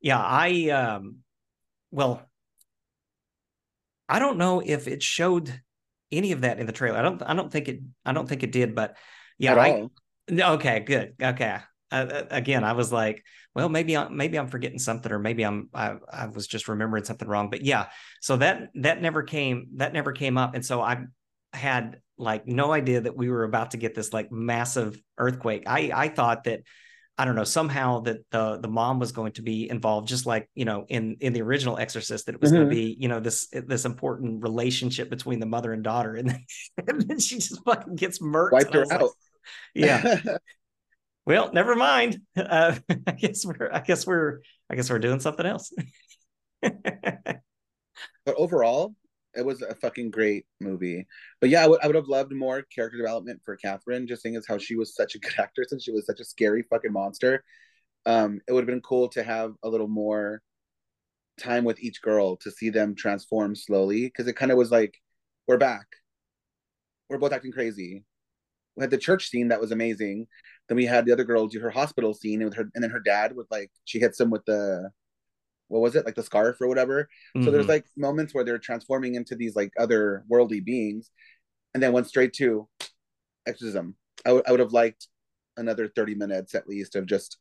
yeah, 0.00 0.18
I 0.18 0.70
um 0.70 1.16
well 1.90 2.26
I 4.08 4.18
don't 4.18 4.38
know 4.38 4.60
if 4.64 4.88
it 4.88 5.02
showed 5.02 5.60
any 6.12 6.32
of 6.32 6.42
that 6.42 6.58
in 6.58 6.66
the 6.66 6.72
trailer. 6.72 6.98
I 6.98 7.02
don't 7.02 7.22
I 7.22 7.34
don't 7.34 7.50
think 7.50 7.68
it 7.68 7.80
I 8.04 8.12
don't 8.12 8.28
think 8.28 8.42
it 8.42 8.52
did, 8.52 8.74
but 8.74 8.96
yeah, 9.38 9.54
I, 9.54 9.88
okay, 10.30 10.80
good. 10.80 11.14
Okay. 11.22 11.58
Uh, 11.92 11.94
uh, 11.94 12.26
again, 12.30 12.62
I 12.62 12.72
was 12.74 12.92
like, 12.92 13.24
well, 13.54 13.68
maybe 13.68 13.96
I'm, 13.96 14.16
maybe 14.16 14.38
I'm 14.38 14.46
forgetting 14.46 14.78
something, 14.78 15.10
or 15.10 15.18
maybe 15.18 15.44
I'm 15.44 15.68
I, 15.74 15.96
I 16.12 16.26
was 16.26 16.46
just 16.46 16.68
remembering 16.68 17.04
something 17.04 17.26
wrong. 17.26 17.50
But 17.50 17.62
yeah, 17.62 17.86
so 18.20 18.36
that 18.36 18.68
that 18.76 19.02
never 19.02 19.22
came 19.22 19.68
that 19.76 19.92
never 19.92 20.12
came 20.12 20.38
up, 20.38 20.54
and 20.54 20.64
so 20.64 20.80
I 20.80 21.04
had 21.52 22.00
like 22.16 22.46
no 22.46 22.70
idea 22.70 23.00
that 23.00 23.16
we 23.16 23.28
were 23.28 23.44
about 23.44 23.72
to 23.72 23.76
get 23.76 23.94
this 23.94 24.12
like 24.12 24.30
massive 24.30 25.00
earthquake. 25.18 25.64
I 25.66 25.90
I 25.92 26.08
thought 26.08 26.44
that 26.44 26.60
I 27.20 27.26
don't 27.26 27.34
know 27.36 27.44
somehow 27.44 28.00
that 28.00 28.24
the 28.30 28.56
the 28.56 28.68
mom 28.68 28.98
was 28.98 29.12
going 29.12 29.32
to 29.32 29.42
be 29.42 29.68
involved, 29.68 30.08
just 30.08 30.24
like 30.24 30.48
you 30.54 30.64
know 30.64 30.86
in 30.88 31.18
in 31.20 31.34
the 31.34 31.42
original 31.42 31.76
Exorcist, 31.76 32.24
that 32.24 32.34
it 32.34 32.40
was 32.40 32.50
mm-hmm. 32.50 32.60
going 32.60 32.70
to 32.70 32.74
be 32.74 32.96
you 32.98 33.08
know 33.08 33.20
this 33.20 33.48
this 33.52 33.84
important 33.84 34.42
relationship 34.42 35.10
between 35.10 35.38
the 35.38 35.44
mother 35.44 35.74
and 35.74 35.84
daughter, 35.84 36.14
and 36.14 36.30
then, 36.30 36.46
and 36.88 37.02
then 37.02 37.18
she 37.18 37.34
just 37.34 37.62
fucking 37.62 37.96
gets 37.96 38.20
murked. 38.20 38.52
Wiped 38.52 38.72
her 38.72 38.90
out. 38.90 39.02
Like, 39.02 39.10
yeah. 39.74 40.20
well, 41.26 41.52
never 41.52 41.76
mind. 41.76 42.22
Uh, 42.34 42.76
I 43.06 43.12
guess 43.12 43.44
we're 43.44 43.70
I 43.70 43.80
guess 43.80 44.06
we're 44.06 44.40
I 44.70 44.74
guess 44.74 44.88
we're 44.88 44.98
doing 44.98 45.20
something 45.20 45.44
else. 45.44 45.74
but 46.62 47.42
overall, 48.34 48.94
it 49.34 49.44
was 49.44 49.62
a 49.62 49.74
fucking 49.76 50.10
great 50.10 50.46
movie. 50.60 51.06
But 51.40 51.50
yeah, 51.50 51.64
I 51.64 51.68
would 51.68 51.80
I 51.82 51.86
would 51.86 51.96
have 51.96 52.08
loved 52.08 52.32
more 52.32 52.62
character 52.62 52.98
development 52.98 53.40
for 53.44 53.56
Katherine, 53.56 54.06
just 54.06 54.22
seeing 54.22 54.36
as 54.36 54.46
how 54.46 54.58
she 54.58 54.76
was 54.76 54.94
such 54.94 55.14
a 55.14 55.18
good 55.18 55.34
actress 55.38 55.72
and 55.72 55.82
she 55.82 55.92
was 55.92 56.06
such 56.06 56.20
a 56.20 56.24
scary 56.24 56.62
fucking 56.68 56.92
monster. 56.92 57.44
Um, 58.06 58.40
it 58.48 58.52
would 58.52 58.62
have 58.62 58.66
been 58.66 58.80
cool 58.80 59.08
to 59.10 59.22
have 59.22 59.54
a 59.62 59.68
little 59.68 59.88
more 59.88 60.42
time 61.38 61.64
with 61.64 61.80
each 61.80 62.02
girl 62.02 62.36
to 62.36 62.50
see 62.50 62.70
them 62.70 62.94
transform 62.94 63.54
slowly 63.54 64.04
because 64.04 64.26
it 64.26 64.36
kind 64.36 64.52
of 64.52 64.58
was 64.58 64.70
like, 64.70 64.94
we're 65.46 65.58
back. 65.58 65.86
We're 67.08 67.18
both 67.18 67.32
acting 67.32 67.52
crazy. 67.52 68.04
We 68.76 68.82
had 68.82 68.90
the 68.90 68.98
church 68.98 69.28
scene 69.28 69.48
that 69.48 69.60
was 69.60 69.72
amazing. 69.72 70.28
Then 70.68 70.76
we 70.76 70.86
had 70.86 71.04
the 71.04 71.12
other 71.12 71.24
girl 71.24 71.48
do 71.48 71.60
her 71.60 71.70
hospital 71.70 72.14
scene 72.14 72.44
with 72.44 72.54
her, 72.54 72.70
and 72.74 72.82
then 72.82 72.90
her 72.90 73.00
dad 73.00 73.34
with 73.34 73.48
like 73.50 73.70
she 73.84 73.98
hits 73.98 74.20
him 74.20 74.30
with 74.30 74.44
the 74.44 74.90
what 75.70 75.80
was 75.80 75.96
it 75.96 76.04
like 76.04 76.14
the 76.14 76.22
scarf 76.22 76.60
or 76.60 76.68
whatever 76.68 77.08
mm-hmm. 77.36 77.44
so 77.44 77.50
there's 77.50 77.64
mm-hmm. 77.64 77.72
like 77.72 77.86
moments 77.96 78.34
where 78.34 78.44
they're 78.44 78.58
transforming 78.58 79.14
into 79.14 79.34
these 79.34 79.56
like 79.56 79.72
other 79.78 80.24
worldly 80.28 80.60
beings 80.60 81.10
and 81.74 81.82
then 81.82 81.92
went 81.92 82.06
straight 82.06 82.32
to 82.32 82.68
exorcism 83.46 83.94
I, 84.24 84.30
w- 84.30 84.42
I 84.46 84.50
would 84.50 84.60
have 84.60 84.72
liked 84.72 85.08
another 85.56 85.88
30 85.88 86.14
minutes 86.14 86.54
at 86.54 86.68
least 86.68 86.96
of 86.96 87.06
just 87.06 87.38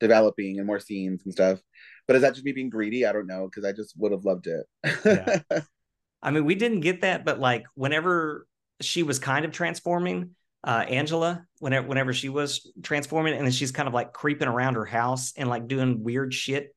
developing 0.00 0.58
and 0.58 0.66
more 0.66 0.80
scenes 0.80 1.22
and 1.24 1.32
stuff 1.32 1.60
but 2.06 2.16
is 2.16 2.22
that 2.22 2.34
just 2.34 2.44
me 2.44 2.52
being 2.52 2.70
greedy 2.70 3.04
i 3.04 3.12
don't 3.12 3.26
know 3.26 3.46
because 3.46 3.64
i 3.64 3.72
just 3.72 3.94
would 3.98 4.12
have 4.12 4.24
loved 4.24 4.46
it 4.46 4.66
yeah. 5.04 5.60
i 6.22 6.30
mean 6.30 6.44
we 6.44 6.54
didn't 6.54 6.80
get 6.80 7.02
that 7.02 7.24
but 7.24 7.40
like 7.40 7.64
whenever 7.74 8.46
she 8.80 9.02
was 9.02 9.18
kind 9.18 9.44
of 9.44 9.52
transforming 9.52 10.30
uh, 10.64 10.84
Angela 10.88 11.46
whenever 11.60 11.86
whenever 11.86 12.12
she 12.12 12.28
was 12.28 12.70
transforming, 12.82 13.34
and 13.34 13.44
then 13.44 13.52
she's 13.52 13.72
kind 13.72 13.88
of 13.88 13.94
like 13.94 14.12
creeping 14.12 14.48
around 14.48 14.74
her 14.74 14.84
house 14.84 15.32
and 15.36 15.48
like 15.48 15.68
doing 15.68 16.02
weird 16.02 16.34
shit. 16.34 16.74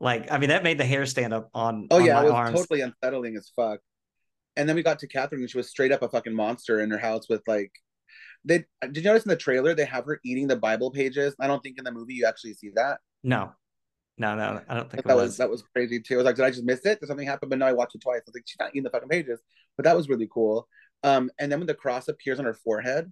Like, 0.00 0.32
I 0.32 0.38
mean, 0.38 0.48
that 0.48 0.64
made 0.64 0.78
the 0.78 0.84
hair 0.84 1.04
stand 1.06 1.34
up 1.34 1.50
on. 1.54 1.86
Oh 1.90 1.96
on 1.96 2.04
yeah, 2.04 2.20
it 2.20 2.24
was 2.24 2.32
arms. 2.32 2.58
totally 2.58 2.80
unsettling 2.80 3.36
as 3.36 3.52
fuck. 3.54 3.80
And 4.56 4.68
then 4.68 4.76
we 4.76 4.82
got 4.82 4.98
to 5.00 5.06
Katherine, 5.06 5.42
and 5.42 5.50
she 5.50 5.58
was 5.58 5.68
straight 5.68 5.92
up 5.92 6.02
a 6.02 6.08
fucking 6.08 6.34
monster 6.34 6.80
in 6.80 6.90
her 6.90 6.98
house 6.98 7.28
with 7.28 7.42
like. 7.46 7.72
They 8.42 8.64
did 8.80 8.96
you 8.96 9.02
notice 9.02 9.24
in 9.24 9.28
the 9.28 9.36
trailer 9.36 9.74
they 9.74 9.84
have 9.84 10.06
her 10.06 10.18
eating 10.24 10.46
the 10.48 10.56
Bible 10.56 10.90
pages? 10.90 11.34
I 11.38 11.46
don't 11.46 11.62
think 11.62 11.76
in 11.76 11.84
the 11.84 11.92
movie 11.92 12.14
you 12.14 12.24
actually 12.24 12.54
see 12.54 12.70
that. 12.74 13.00
No, 13.22 13.52
no, 14.16 14.34
no, 14.34 14.60
I 14.66 14.74
don't 14.74 14.90
think 14.90 15.04
that 15.04 15.14
was. 15.14 15.24
was. 15.24 15.36
that 15.36 15.50
was 15.50 15.62
crazy 15.74 16.00
too. 16.00 16.14
I 16.14 16.16
was 16.18 16.24
like, 16.26 16.36
did 16.36 16.46
I 16.46 16.50
just 16.50 16.64
miss 16.64 16.84
it? 16.86 17.00
Did 17.00 17.06
something 17.06 17.26
happen? 17.26 17.50
But 17.50 17.58
no, 17.58 17.66
I 17.66 17.74
watched 17.74 17.94
it 17.94 18.00
twice. 18.00 18.20
I 18.20 18.24
was 18.26 18.34
like, 18.34 18.44
she's 18.46 18.56
not 18.58 18.70
eating 18.70 18.84
the 18.84 18.90
fucking 18.90 19.08
pages, 19.08 19.40
but 19.76 19.84
that 19.84 19.96
was 19.96 20.08
really 20.08 20.28
cool. 20.32 20.66
Um, 21.02 21.30
and 21.38 21.52
then 21.52 21.60
when 21.60 21.66
the 21.66 21.74
cross 21.74 22.08
appears 22.08 22.38
on 22.38 22.46
her 22.46 22.54
forehead, 22.54 23.10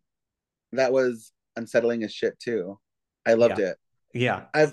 that 0.73 0.93
was 0.93 1.33
unsettling 1.57 2.05
as 2.05 2.13
shit 2.13 2.39
too. 2.39 2.79
I 3.27 3.35
loved 3.35 3.59
yeah. 3.59 3.67
it. 3.67 3.77
Yeah, 4.15 4.45
I've 4.55 4.73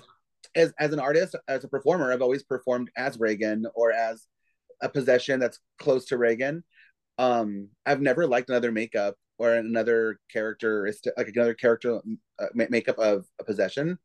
as 0.56 0.72
as 0.78 0.92
an 0.92 0.98
artist, 0.98 1.36
as 1.46 1.64
a 1.64 1.68
performer, 1.68 2.12
I've 2.12 2.22
always 2.22 2.42
performed 2.42 2.90
as 2.96 3.18
Regan 3.18 3.66
or 3.74 3.92
as 3.92 4.26
a 4.82 4.88
possession 4.88 5.38
that's 5.38 5.60
close 5.78 6.06
to 6.06 6.18
Regan. 6.18 6.64
Um, 7.18 7.68
I've 7.84 8.00
never 8.00 8.26
liked 8.26 8.50
another 8.50 8.72
makeup 8.72 9.14
or 9.38 9.54
another 9.54 10.18
character 10.32 10.86
is 10.86 11.00
like 11.16 11.28
another 11.28 11.54
character 11.54 12.00
uh, 12.38 12.46
makeup 12.54 12.98
of 12.98 13.26
a 13.38 13.44
possession. 13.44 13.98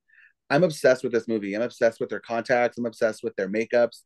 I'm 0.50 0.64
obsessed 0.64 1.04
with 1.04 1.14
this 1.14 1.28
movie. 1.28 1.56
I'm 1.56 1.62
obsessed 1.62 2.00
with 2.00 2.10
their 2.10 2.20
contacts. 2.20 2.78
I'm 2.78 2.86
obsessed 2.86 3.24
with 3.24 3.36
their 3.38 3.50
makeups. 3.50 4.02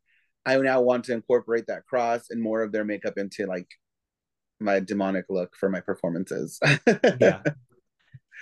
I 0.46 0.58
now 0.58 0.82
want 0.82 1.06
to 1.06 1.14
incorporate 1.14 1.66
that 1.68 1.86
cross 1.86 2.30
and 2.30 2.42
more 2.42 2.62
of 2.62 2.72
their 2.72 2.86
makeup 2.86 3.18
into 3.18 3.48
like 3.48 3.68
my 4.60 4.80
demonic 4.80 5.26
look 5.30 5.56
for 5.56 5.70
my 5.70 5.80
performances. 5.80 6.60
yeah. 7.20 7.42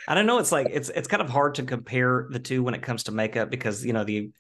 I 0.08 0.16
don't 0.16 0.26
know. 0.26 0.40
It's 0.40 0.52
like 0.52 0.68
it's 0.72 0.90
it's 0.90 1.08
kind 1.08 1.22
of 1.22 1.30
hard 1.30 1.56
to 1.56 1.64
compare 1.64 2.28
the 2.30 2.40
two 2.40 2.64
when 2.64 2.74
it 2.74 2.82
comes 2.82 3.04
to 3.04 3.12
makeup 3.12 3.50
because 3.50 3.86
you 3.86 3.94
know 3.94 4.04
the 4.04 4.32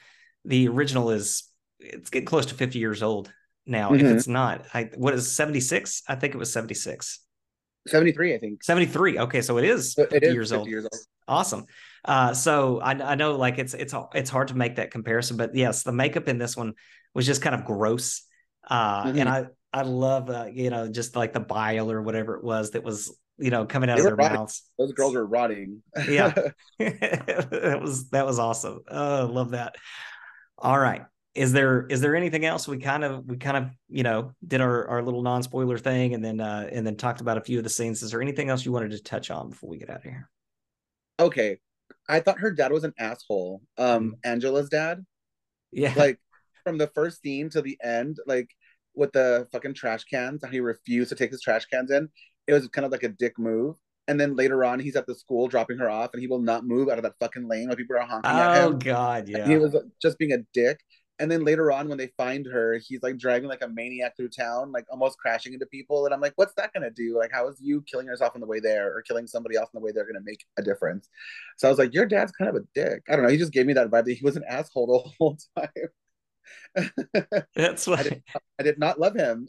the 0.46 0.68
original 0.68 1.12
is 1.12 1.44
it's 1.80 2.10
getting 2.10 2.26
close 2.26 2.46
to 2.48 2.56
50 2.56 2.80
years 2.80 3.04
old 3.04 3.32
now. 3.66 3.92
Mm-hmm. 3.92 4.06
If 4.06 4.12
it's 4.16 4.28
not, 4.28 4.66
I 4.74 4.90
what 4.96 5.14
is 5.14 5.32
76? 5.36 6.04
I 6.08 6.16
think 6.16 6.34
it 6.34 6.38
was 6.38 6.52
76. 6.52 7.20
73, 7.88 8.36
I 8.36 8.38
think. 8.38 8.64
73. 8.64 9.20
Okay, 9.20 9.42
so 9.42 9.58
it 9.58 9.66
is 9.66 9.94
50 9.94 10.16
it 10.16 10.24
is 10.24 10.34
years, 10.34 10.50
50 10.52 10.60
old. 10.60 10.70
years 10.70 10.84
old. 10.86 11.02
Awesome. 11.28 11.66
Uh, 12.06 12.34
so 12.34 12.80
I, 12.80 12.92
I 12.92 13.16
know 13.16 13.36
like 13.36 13.58
it's 13.58 13.74
it's 13.74 13.94
it's 14.14 14.30
hard 14.30 14.50
to 14.50 14.56
make 14.56 14.76
that 14.76 14.92
comparison, 14.92 15.38
but 15.38 15.56
yes, 15.56 15.84
the 15.84 15.92
makeup 15.92 16.28
in 16.28 16.38
this 16.38 16.56
one 16.58 16.74
was 17.14 17.26
just 17.26 17.42
kind 17.42 17.56
of 17.56 17.66
gross. 17.66 18.24
Uh, 18.68 19.06
mm-hmm. 19.06 19.20
and 19.20 19.30
I 19.30 19.46
I 19.72 19.82
love 19.84 20.30
uh, 20.30 20.48
you 20.52 20.70
know 20.70 20.90
just 20.90 21.16
like 21.16 21.34
the 21.34 21.40
bile 21.40 21.92
or 21.92 22.02
whatever 22.02 22.36
it 22.36 22.44
was 22.44 22.72
that 22.72 22.84
was 22.84 23.18
you 23.38 23.50
know 23.50 23.66
coming 23.66 23.90
out 23.90 23.96
they 23.96 24.02
of 24.02 24.08
their 24.08 24.16
rotting. 24.16 24.38
mouths. 24.38 24.64
Those 24.78 24.94
girls 24.94 25.16
were 25.16 25.26
rotting. 25.26 25.82
yeah, 26.08 26.30
that 26.80 27.80
was 27.82 28.10
that 28.10 28.26
was 28.26 28.40
awesome. 28.40 28.82
Oh, 28.88 29.30
love 29.32 29.52
that. 29.52 29.76
All 30.58 30.78
right, 30.78 31.04
is 31.36 31.52
there 31.52 31.86
is 31.88 32.02
there 32.02 32.16
anything 32.16 32.46
else 32.46 32.68
we 32.68 32.78
kind 32.78 33.04
of 33.04 33.26
we 33.26 33.38
kind 33.38 33.58
of 33.58 33.70
you 33.90 34.04
know 34.04 34.34
did 34.48 34.62
our 34.62 34.88
our 34.88 35.04
little 35.04 35.24
non 35.24 35.44
spoiler 35.44 35.78
thing 35.78 36.14
and 36.14 36.24
then 36.24 36.40
uh 36.40 36.70
and 36.72 36.86
then 36.86 36.96
talked 36.96 37.22
about 37.22 37.38
a 37.38 37.42
few 37.42 37.58
of 37.58 37.64
the 37.64 37.70
scenes. 37.70 38.04
Is 38.04 38.12
there 38.12 38.22
anything 38.22 38.50
else 38.50 38.66
you 38.66 38.72
wanted 38.72 38.92
to 38.92 39.02
touch 39.02 39.32
on 39.32 39.50
before 39.50 39.70
we 39.70 39.78
get 39.78 39.90
out 39.90 39.98
of 39.98 40.04
here? 40.04 40.30
Okay, 41.20 41.58
I 42.08 42.20
thought 42.20 42.40
her 42.40 42.52
dad 42.52 42.72
was 42.72 42.84
an 42.84 42.94
asshole. 43.00 43.62
Um, 43.78 43.88
mm-hmm. 43.88 44.10
Angela's 44.24 44.70
dad. 44.70 45.06
Yeah, 45.72 45.94
like 45.96 46.20
from 46.64 46.78
the 46.78 46.88
first 46.88 47.22
scene 47.22 47.50
to 47.50 47.62
the 47.62 47.78
end, 47.84 48.18
like 48.28 48.50
with 48.96 49.12
the 49.12 49.48
fucking 49.52 49.74
trash 49.74 50.04
cans, 50.04 50.44
how 50.44 50.52
he 50.52 50.60
refused 50.60 51.10
to 51.10 51.16
take 51.16 51.32
his 51.32 51.42
trash 51.42 51.66
cans 51.66 51.92
in. 51.92 52.10
It 52.48 52.54
was 52.54 52.68
kind 52.68 52.86
of 52.86 52.92
like 52.92 53.04
a 53.04 53.10
dick 53.10 53.38
move. 53.38 53.76
And 54.08 54.20
then 54.20 54.36
later 54.36 54.66
on, 54.66 54.80
he's 54.80 54.98
at 54.98 55.08
the 55.08 55.16
school 55.16 55.48
dropping 55.48 55.78
her 55.78 55.90
off, 55.90 56.10
and 56.14 56.22
he 56.22 56.28
will 56.28 56.42
not 56.42 56.66
move 56.66 56.90
out 56.90 56.98
of 56.98 57.04
that 57.04 57.14
fucking 57.22 57.48
lane 57.48 57.68
while 57.68 57.78
people 57.78 57.96
are 57.96 58.02
honking 58.02 58.32
oh, 58.32 58.38
at 58.38 58.58
him. 58.58 58.74
Oh 58.74 58.78
God, 58.78 59.30
yeah. 59.30 59.38
And 59.40 59.52
he 59.52 59.58
was 59.58 59.76
just 60.02 60.18
being 60.18 60.34
a 60.34 60.40
dick. 60.54 60.80
And 61.20 61.32
then 61.32 61.46
later 61.46 61.72
on, 61.72 61.88
when 61.88 61.98
they 61.98 62.10
find 62.18 62.46
her, 62.48 62.82
he's 62.86 63.04
like 63.04 63.18
driving 63.18 63.48
like 63.48 63.64
a 63.64 63.68
maniac 63.68 64.18
through 64.18 64.30
town, 64.30 64.72
like 64.72 64.86
almost 64.90 65.18
crashing 65.20 65.54
into 65.54 65.66
people. 65.68 66.06
And 66.06 66.14
I'm 66.14 66.20
like, 66.20 66.34
what's 66.36 66.54
that 66.56 66.74
gonna 66.74 66.90
do? 66.90 67.18
Like, 67.18 67.32
how 67.32 67.48
is 67.48 67.62
you 67.62 67.84
killing 67.84 68.08
yourself 68.08 68.34
on 68.36 68.42
the 68.42 68.48
way 68.48 68.60
there 68.60 68.94
or 68.94 69.02
killing 69.04 69.28
somebody 69.28 69.56
else 69.56 69.70
on 69.74 69.80
the 69.80 69.86
way 69.86 69.92
there 69.92 70.06
gonna 70.06 70.26
make 70.26 70.44
a 70.58 70.64
difference? 70.64 71.08
So 71.58 71.68
I 71.68 71.72
was 71.72 71.78
like, 71.78 71.94
your 71.94 72.08
dad's 72.08 72.32
kind 72.32 72.50
of 72.50 72.56
a 72.56 72.66
dick. 72.74 73.04
I 73.08 73.16
don't 73.16 73.24
know. 73.24 73.32
He 73.32 73.38
just 73.38 73.54
gave 73.54 73.66
me 73.66 73.74
that 73.74 73.90
vibe 73.90 74.06
that 74.06 74.14
he 74.14 74.26
was 74.26 74.36
an 74.36 74.44
asshole 74.50 74.88
the 74.88 75.10
whole 75.20 75.38
time. 75.56 75.70
That's 77.56 77.88
why 77.88 78.00
I 78.00 78.04
did, 78.04 78.24
I 78.60 78.64
did 78.64 78.80
not 78.80 79.00
love 79.00 79.16
him. 79.16 79.48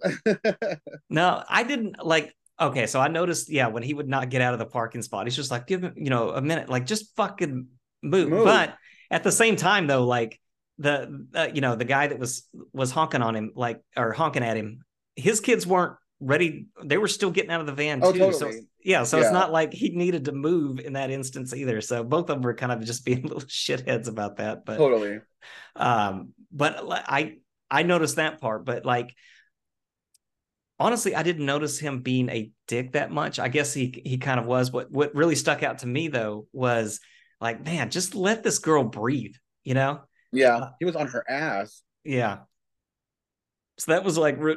no, 1.10 1.42
I 1.48 1.62
didn't 1.62 2.04
like. 2.04 2.34
Okay, 2.60 2.86
so 2.86 3.00
I 3.00 3.08
noticed, 3.08 3.50
yeah, 3.50 3.66
when 3.66 3.82
he 3.82 3.94
would 3.94 4.08
not 4.08 4.30
get 4.30 4.40
out 4.40 4.52
of 4.52 4.58
the 4.60 4.66
parking 4.66 5.02
spot, 5.02 5.26
he's 5.26 5.34
just 5.34 5.50
like, 5.50 5.66
give 5.66 5.82
him, 5.82 5.94
you 5.96 6.10
know, 6.10 6.30
a 6.30 6.40
minute, 6.40 6.68
like 6.68 6.86
just 6.86 7.14
fucking 7.16 7.66
move. 8.02 8.28
move. 8.28 8.44
But 8.44 8.76
at 9.10 9.24
the 9.24 9.32
same 9.32 9.56
time, 9.56 9.86
though, 9.88 10.04
like 10.04 10.40
the, 10.78 11.26
uh, 11.34 11.48
you 11.52 11.60
know, 11.60 11.74
the 11.74 11.84
guy 11.84 12.06
that 12.06 12.18
was 12.18 12.48
was 12.72 12.90
honking 12.92 13.22
on 13.22 13.34
him, 13.34 13.52
like 13.56 13.82
or 13.96 14.12
honking 14.12 14.44
at 14.44 14.56
him, 14.56 14.84
his 15.16 15.40
kids 15.40 15.66
weren't 15.66 15.96
ready. 16.20 16.66
They 16.82 16.98
were 16.98 17.08
still 17.08 17.30
getting 17.30 17.50
out 17.50 17.60
of 17.60 17.66
the 17.66 17.72
van 17.72 18.00
oh, 18.02 18.12
too. 18.12 18.22
Oh, 18.22 18.30
totally. 18.30 18.52
So 18.52 18.66
yeah, 18.82 19.02
so 19.04 19.16
yeah. 19.16 19.24
it's 19.24 19.32
not 19.32 19.50
like 19.50 19.72
he 19.72 19.90
needed 19.90 20.26
to 20.26 20.32
move 20.32 20.78
in 20.78 20.92
that 20.92 21.10
instance 21.10 21.54
either. 21.54 21.80
So 21.80 22.04
both 22.04 22.30
of 22.30 22.36
them 22.36 22.42
were 22.42 22.54
kind 22.54 22.70
of 22.70 22.84
just 22.84 23.04
being 23.06 23.22
little 23.22 23.40
shitheads 23.40 24.08
about 24.08 24.36
that. 24.36 24.64
But 24.64 24.76
totally. 24.76 25.20
Um, 25.74 26.34
but 26.52 26.78
I 26.88 27.38
I 27.70 27.82
noticed 27.82 28.16
that 28.16 28.40
part, 28.40 28.64
but 28.64 28.84
like 28.84 29.14
honestly, 30.78 31.14
I 31.14 31.22
didn't 31.22 31.46
notice 31.46 31.78
him 31.78 32.00
being 32.00 32.28
a 32.28 32.50
dick 32.66 32.92
that 32.92 33.10
much. 33.10 33.38
I 33.38 33.48
guess 33.48 33.74
he 33.74 34.02
he 34.04 34.18
kind 34.18 34.40
of 34.40 34.46
was. 34.46 34.72
What 34.72 34.90
what 34.90 35.14
really 35.14 35.36
stuck 35.36 35.62
out 35.62 35.78
to 35.78 35.86
me 35.86 36.08
though 36.08 36.46
was 36.52 37.00
like, 37.40 37.64
man, 37.64 37.90
just 37.90 38.14
let 38.14 38.42
this 38.42 38.58
girl 38.58 38.84
breathe, 38.84 39.34
you 39.64 39.74
know? 39.74 40.02
Yeah, 40.32 40.56
uh, 40.56 40.70
he 40.78 40.84
was 40.84 40.96
on 40.96 41.08
her 41.08 41.24
ass. 41.28 41.82
Yeah. 42.04 42.38
So 43.78 43.92
that 43.92 44.04
was 44.04 44.16
like 44.16 44.38
re- 44.38 44.56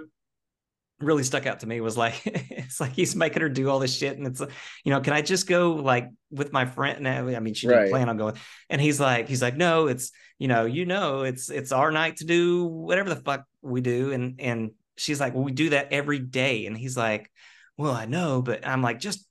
really 1.00 1.24
stuck 1.24 1.46
out 1.46 1.60
to 1.60 1.68
me 1.68 1.80
was 1.80 1.96
like 1.96 2.22
it's 2.26 2.80
like 2.80 2.94
he's 2.94 3.16
making 3.16 3.42
her 3.42 3.50
do 3.50 3.70
all 3.70 3.80
this 3.80 3.96
shit 3.96 4.18
and 4.18 4.26
it's 4.26 4.42
you 4.84 4.92
know 4.92 5.00
can 5.00 5.14
i 5.14 5.22
just 5.22 5.48
go 5.48 5.74
like 5.74 6.10
with 6.32 6.52
my 6.52 6.66
friend 6.66 7.06
and 7.06 7.36
i 7.36 7.40
mean 7.40 7.54
she 7.54 7.68
didn't 7.68 7.84
right. 7.84 7.92
plan 7.92 8.10
on 8.10 8.18
going 8.18 8.34
and 8.70 8.82
he's 8.82 9.00
like 9.00 9.28
he's 9.28 9.42
like 9.42 9.56
no 9.56 9.86
it's 9.86 10.12
you 10.40 10.48
know 10.48 10.66
you 10.66 10.86
know 10.88 11.22
it's 11.22 11.52
it's 11.52 11.72
our 11.72 11.92
night 11.92 12.18
to 12.18 12.26
do 12.26 12.66
whatever 12.66 13.10
the 13.10 13.16
fuck 13.16 13.44
we 13.62 13.80
do 13.80 14.12
and 14.12 14.40
and 14.40 14.72
she's 14.98 15.20
like 15.20 15.34
well 15.34 15.44
we 15.44 15.52
do 15.52 15.70
that 15.70 15.92
every 15.92 16.20
day 16.20 16.66
and 16.66 16.78
he's 16.78 16.98
like 16.98 17.32
well 17.78 17.94
i 17.94 18.06
know 18.06 18.42
but 18.42 18.66
i'm 18.68 18.82
like 18.82 19.00
just 19.00 19.26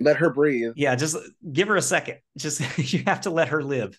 let 0.00 0.16
her 0.16 0.30
breathe 0.30 0.72
yeah 0.76 0.94
just 0.94 1.16
give 1.52 1.68
her 1.68 1.76
a 1.76 1.82
second 1.82 2.18
just 2.36 2.60
you 2.92 3.02
have 3.06 3.22
to 3.22 3.30
let 3.30 3.48
her 3.48 3.62
live 3.62 3.98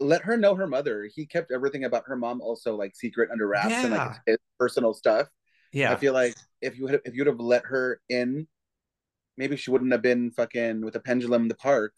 let 0.00 0.22
her 0.22 0.36
know 0.36 0.54
her 0.54 0.66
mother 0.66 1.08
he 1.14 1.24
kept 1.24 1.52
everything 1.52 1.84
about 1.84 2.04
her 2.06 2.16
mom 2.16 2.40
also 2.40 2.74
like 2.76 2.94
secret 2.94 3.30
under 3.30 3.46
wraps 3.46 3.70
yeah. 3.70 3.84
and 3.84 3.94
like 3.94 4.16
his 4.26 4.38
personal 4.58 4.92
stuff 4.92 5.28
yeah. 5.74 5.92
I 5.92 5.96
feel 5.96 6.14
like 6.14 6.36
if 6.62 6.78
you 6.78 6.86
had 6.86 7.00
if 7.04 7.14
you'd 7.14 7.26
have 7.26 7.40
let 7.40 7.64
her 7.66 8.00
in, 8.08 8.46
maybe 9.36 9.56
she 9.56 9.72
wouldn't 9.72 9.90
have 9.90 10.02
been 10.02 10.30
fucking 10.30 10.84
with 10.84 10.94
a 10.94 11.00
pendulum 11.00 11.42
in 11.42 11.48
the 11.48 11.56
park 11.56 11.92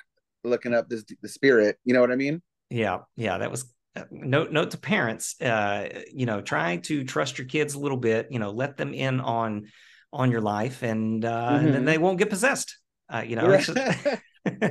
looking 0.45 0.73
up 0.73 0.89
this 0.89 1.05
the 1.23 1.29
spirit. 1.29 1.77
You 1.85 1.93
know 1.93 2.01
what 2.01 2.11
I 2.11 2.17
mean? 2.17 2.43
Yeah. 2.71 3.01
Yeah. 3.17 3.37
That 3.37 3.51
was 3.51 3.67
note 4.11 4.53
note 4.53 4.71
to 4.73 4.79
parents. 4.79 5.41
Uh, 5.41 6.03
you 6.13 6.27
know, 6.27 6.41
try 6.41 6.77
to 6.79 7.05
trust 7.05 7.39
your 7.39 7.47
kids 7.47 7.75
a 7.75 7.79
little 7.79 7.99
bit. 7.99 8.29
You 8.31 8.39
know, 8.39 8.51
let 8.51 8.77
them 8.77 8.95
in 8.95 9.21
on 9.21 9.67
on 10.13 10.31
your 10.31 10.41
life, 10.41 10.83
and 10.83 11.25
uh, 11.25 11.29
mm-hmm. 11.31 11.57
and 11.57 11.67
then 11.67 11.75
mm-hmm. 11.75 11.85
they 11.85 11.99
won't 11.99 12.19
get 12.19 12.31
possessed. 12.31 12.79
Uh, 13.13 13.25
you 13.27 13.37
know, 13.37 13.49
right. 13.49 13.69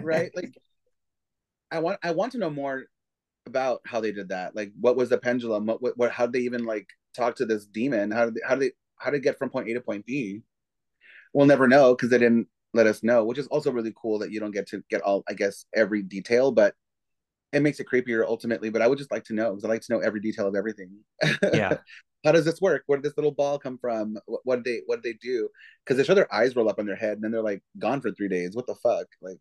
Right? 0.01 0.32
Like, 0.34 0.53
I 1.69 1.80
want 1.80 1.99
I 2.02 2.11
want 2.11 2.31
to 2.31 2.38
know 2.38 2.49
more 2.49 2.85
about 3.45 3.81
how 3.85 3.99
they 3.99 4.14
did 4.14 4.30
that. 4.30 4.56
Like, 4.56 4.72
what 4.80 4.95
was 4.95 5.10
the 5.10 5.18
pendulum? 5.18 5.65
What 5.65 5.81
what, 5.81 5.97
what 5.97 6.11
how 6.11 6.26
did 6.26 6.34
they 6.34 6.45
even 6.45 6.65
like 6.65 6.88
talk 7.14 7.35
to 7.38 7.45
this 7.45 7.65
demon? 7.65 8.11
How 8.11 8.26
did 8.26 8.35
they, 8.35 8.41
how 8.45 8.56
did 8.56 8.61
they 8.61 8.72
how 8.97 9.11
to 9.11 9.19
get 9.19 9.38
from 9.38 9.49
point 9.49 9.69
A 9.69 9.73
to 9.73 9.81
point 9.81 10.06
B. 10.06 10.41
We'll 11.34 11.45
never 11.45 11.68
know 11.68 11.93
because 11.93 12.10
they 12.10 12.18
didn't 12.18 12.47
let 12.73 12.88
us 12.88 13.03
know, 13.03 13.26
which 13.26 13.38
is 13.38 13.47
also 13.47 13.72
really 13.72 13.93
cool 13.95 14.19
that 14.19 14.31
you 14.31 14.39
don't 14.39 14.52
get 14.52 14.68
to 14.69 14.84
get 14.89 15.02
all, 15.02 15.23
I 15.27 15.34
guess, 15.34 15.65
every 15.73 16.02
detail, 16.02 16.52
but 16.52 16.76
it 17.56 17.61
makes 17.61 17.80
it 17.80 17.88
creepier 17.91 18.26
ultimately. 18.26 18.69
But 18.69 18.82
I 18.82 18.88
would 18.88 18.98
just 18.98 19.11
like 19.11 19.23
to 19.26 19.34
know 19.34 19.52
because 19.52 19.64
I 19.64 19.69
like 19.69 19.82
to 19.82 19.94
know 19.94 19.99
every 19.99 20.19
detail 20.19 20.48
of 20.48 20.56
everything. 20.56 20.91
Yeah. 21.53 21.77
how 22.26 22.32
does 22.32 22.44
this 22.44 22.60
work? 22.60 22.84
Where 22.88 22.98
did 22.98 23.06
this 23.06 23.18
little 23.18 23.32
ball 23.32 23.57
come 23.57 23.77
from? 23.77 24.18
What, 24.26 24.41
what 24.44 24.64
did 24.64 24.65
they 24.65 24.82
what 24.86 25.02
did 25.02 25.14
they 25.14 25.18
do? 25.22 25.48
Because 25.84 25.98
they 25.98 26.03
show 26.03 26.15
their 26.15 26.34
eyes 26.34 26.56
roll 26.56 26.69
up 26.69 26.80
on 26.80 26.86
their 26.86 26.95
head 26.95 27.14
and 27.14 27.23
then 27.23 27.32
they're 27.32 27.41
like 27.41 27.64
gone 27.80 28.02
for 28.02 28.11
three 28.11 28.27
days. 28.27 28.56
What 28.56 28.68
the 28.68 28.76
fuck? 28.76 29.07
Like, 29.22 29.40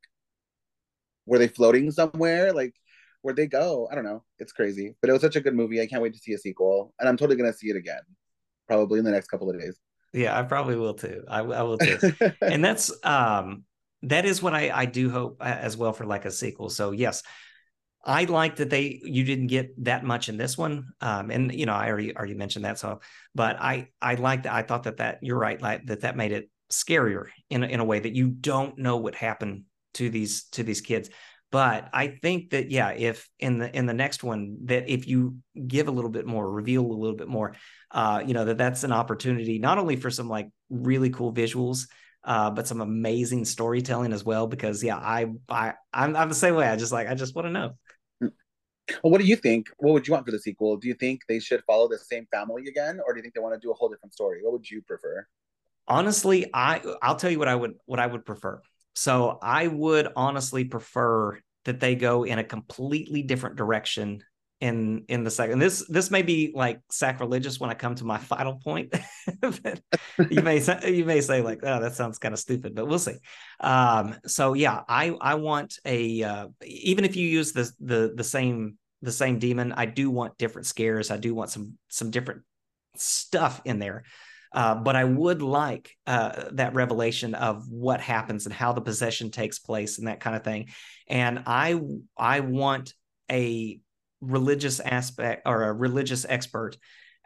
were 1.27 1.39
they 1.39 1.49
floating 1.49 1.91
somewhere? 1.91 2.53
Like, 2.53 2.74
where'd 3.23 3.36
they 3.36 3.47
go? 3.47 3.89
I 3.91 3.95
don't 3.95 4.05
know. 4.05 4.23
It's 4.39 4.53
crazy, 4.53 4.95
but 5.01 5.11
it 5.11 5.12
was 5.12 5.23
such 5.23 5.36
a 5.36 5.41
good 5.41 5.55
movie. 5.55 5.81
I 5.81 5.86
can't 5.86 6.03
wait 6.03 6.12
to 6.15 6.20
see 6.20 6.35
a 6.35 6.39
sequel, 6.39 6.95
and 7.01 7.09
I'm 7.09 7.16
totally 7.16 7.36
gonna 7.36 7.53
see 7.53 7.69
it 7.69 7.77
again 7.77 8.03
probably 8.69 8.99
in 8.99 9.05
the 9.05 9.11
next 9.11 9.28
couple 9.28 9.51
of 9.51 9.59
days. 9.59 9.78
Yeah, 10.12 10.39
I 10.39 10.43
probably 10.43 10.77
will 10.77 10.95
too. 10.95 11.24
I, 11.27 11.41
I 11.41 11.62
will 11.62 11.78
too. 11.78 11.99
and 12.41 12.65
that's 12.65 12.93
um 13.05 13.65
that 14.03 14.27
is 14.27 14.43
what 14.43 14.55
I 14.55 14.70
I 14.70 14.85
do 14.85 15.11
hope 15.11 15.39
uh, 15.41 15.45
as 15.45 15.77
well 15.77 15.93
for 15.93 16.05
like 16.05 16.27
a 16.27 16.31
sequel. 16.31 16.70
So 16.70 16.93
yes, 16.93 17.23
I 18.05 18.24
like 18.24 18.56
that 18.56 18.70
they 18.70 19.01
you 19.02 19.24
didn't 19.24 19.47
get 19.47 19.85
that 19.85 20.05
much 20.05 20.28
in 20.28 20.36
this 20.36 20.59
one. 20.59 20.89
Um, 21.01 21.31
and 21.31 21.52
you 21.52 21.66
know 21.66 21.74
I 21.74 21.89
already 21.89 22.14
already 22.16 22.35
mentioned 22.35 22.64
that. 22.64 22.78
So, 22.78 23.01
but 23.35 23.56
I 23.60 23.89
I 24.01 24.14
like 24.14 24.43
that. 24.44 24.52
I 24.52 24.62
thought 24.62 24.85
that 24.85 24.98
that 24.98 25.18
you're 25.22 25.39
right. 25.39 25.60
Like 25.60 25.86
that 25.86 26.02
that 26.02 26.16
made 26.16 26.32
it 26.32 26.51
scarier 26.70 27.26
in 27.51 27.64
in 27.64 27.81
a 27.81 27.85
way 27.85 28.01
that 28.01 28.14
you 28.14 28.28
don't 28.28 28.78
know 28.78 28.97
what 28.97 29.14
happened 29.14 29.64
to 29.94 30.10
these 30.10 30.44
to 30.52 30.62
these 30.62 30.81
kids. 30.81 31.10
But 31.51 31.89
I 31.93 32.09
think 32.20 32.51
that 32.51 32.70
yeah, 32.70 32.90
if 32.90 33.28
in 33.39 33.59
the 33.59 33.74
in 33.74 33.86
the 33.86 33.94
next 33.94 34.24
one 34.24 34.59
that 34.64 34.89
if 34.89 35.06
you 35.06 35.36
give 35.66 35.89
a 35.89 35.93
little 35.93 36.10
bit 36.10 36.26
more, 36.26 36.51
reveal 36.51 36.85
a 36.85 36.93
little 36.93 37.16
bit 37.16 37.28
more, 37.28 37.55
uh, 37.93 38.22
you 38.26 38.35
know 38.35 38.44
that 38.44 38.59
that's 38.59 38.85
an 38.85 38.93
opportunity 38.93 39.59
not 39.59 39.78
only 39.78 39.97
for 39.97 40.10
some 40.10 40.28
like 40.28 40.48
really 40.68 41.10
cool 41.10 41.32
visuals, 41.32 41.86
uh, 42.24 42.51
but 42.51 42.66
some 42.66 42.81
amazing 42.81 43.44
storytelling 43.44 44.12
as 44.12 44.24
well. 44.24 44.48
Because 44.48 44.82
yeah, 44.82 44.97
I 44.97 45.26
I 45.48 45.74
I'm, 45.93 46.16
I'm 46.16 46.28
the 46.28 46.35
same 46.35 46.56
way. 46.56 46.66
I 46.66 46.76
just 46.76 46.93
like 46.93 47.09
I 47.09 47.14
just 47.14 47.36
want 47.36 47.47
to 47.47 47.52
know. 47.52 47.74
Well, 49.02 49.11
what 49.11 49.20
do 49.20 49.27
you 49.27 49.36
think? 49.36 49.69
What 49.78 49.93
would 49.93 50.06
you 50.06 50.12
want 50.12 50.27
for 50.27 50.32
the 50.32 50.39
sequel? 50.39 50.77
Do 50.77 50.89
you 50.89 50.94
think 50.94 51.23
they 51.28 51.39
should 51.39 51.62
follow 51.65 51.89
the 51.89 51.98
same 51.98 52.27
family 52.31 52.66
again, 52.69 53.01
or 53.06 53.12
do 53.12 53.19
you 53.19 53.23
think 53.23 53.35
they 53.35 53.40
want 53.40 53.55
to 53.55 53.61
do 53.61 53.70
a 53.70 53.74
whole 53.74 53.89
different 53.89 54.12
story? 54.12 54.40
What 54.43 54.52
would 54.52 54.70
you 54.70 54.82
prefer? 54.82 55.27
Honestly, 55.86 56.51
I 56.52 56.81
I'll 57.02 57.16
tell 57.16 57.31
you 57.31 57.39
what 57.39 57.48
I 57.48 57.55
would 57.55 57.74
what 57.86 58.01
I 58.01 58.06
would 58.06 58.24
prefer. 58.24 58.61
So 58.94 59.39
I 59.43 59.66
would 59.66 60.09
honestly 60.16 60.65
prefer 60.65 61.39
that 61.65 61.81
they 61.81 61.94
go 61.94 62.24
in 62.24 62.39
a 62.39 62.44
completely 62.44 63.23
different 63.23 63.56
direction 63.56 64.23
in 64.60 65.05
in 65.09 65.24
the 65.24 65.31
second. 65.31 65.59
This 65.59 65.86
this 65.89 66.10
may 66.10 66.22
be 66.22 66.52
like 66.55 66.81
sacrilegious 66.90 67.59
when 67.60 67.70
I 67.70 67.74
come 67.74 67.94
to 67.97 68.05
my 68.05 68.18
final 68.18 68.55
point. 68.55 68.94
you 70.31 70.43
may 70.43 70.60
say, 70.60 70.94
you 70.94 71.05
may 71.05 71.20
say 71.20 71.43
like, 71.43 71.60
oh, 71.62 71.81
that 71.81 71.94
sounds 71.94 72.18
kind 72.18 72.32
of 72.32 72.39
stupid, 72.39 72.74
but 72.74 72.86
we'll 72.86 72.98
see. 72.98 73.16
Um, 73.60 74.16
so 74.26 74.55
yeah, 74.55 74.82
I 74.89 75.14
I 75.20 75.35
want 75.35 75.78
a 75.85 76.22
uh, 76.22 76.47
even 76.64 77.05
if 77.05 77.16
you 77.16 77.28
use 77.28 77.52
the 77.52 77.70
the 77.81 78.12
the 78.14 78.24
same 78.24 78.78
the 79.02 79.12
same 79.12 79.39
demon, 79.39 79.72
I 79.72 79.86
do 79.86 80.10
want 80.10 80.39
different 80.39 80.66
scares. 80.66 81.10
I 81.10 81.16
do 81.16 81.35
want 81.35 81.51
some 81.51 81.74
some 81.89 82.10
different 82.10 82.43
stuff 82.97 83.60
in 83.64 83.78
there. 83.78 84.05
Uh, 84.52 84.76
but 84.76 84.94
I 84.94 85.02
would 85.02 85.43
like 85.43 85.90
uh, 86.06 86.44
that 86.52 86.74
revelation 86.74 87.35
of 87.35 87.68
what 87.68 88.01
happens 88.01 88.47
and 88.47 88.55
how 88.55 88.72
the 88.72 88.81
possession 88.81 89.32
takes 89.32 89.59
place 89.59 89.98
and 89.98 90.06
that 90.06 90.20
kind 90.20 90.36
of 90.36 90.44
thing. 90.44 90.68
And 91.09 91.43
I 91.47 91.81
I 92.16 92.40
want 92.40 92.94
a 93.31 93.81
religious 94.25 94.81
aspect 94.81 95.43
or 95.47 95.65
a 95.65 95.73
religious 95.73 96.25
expert 96.29 96.77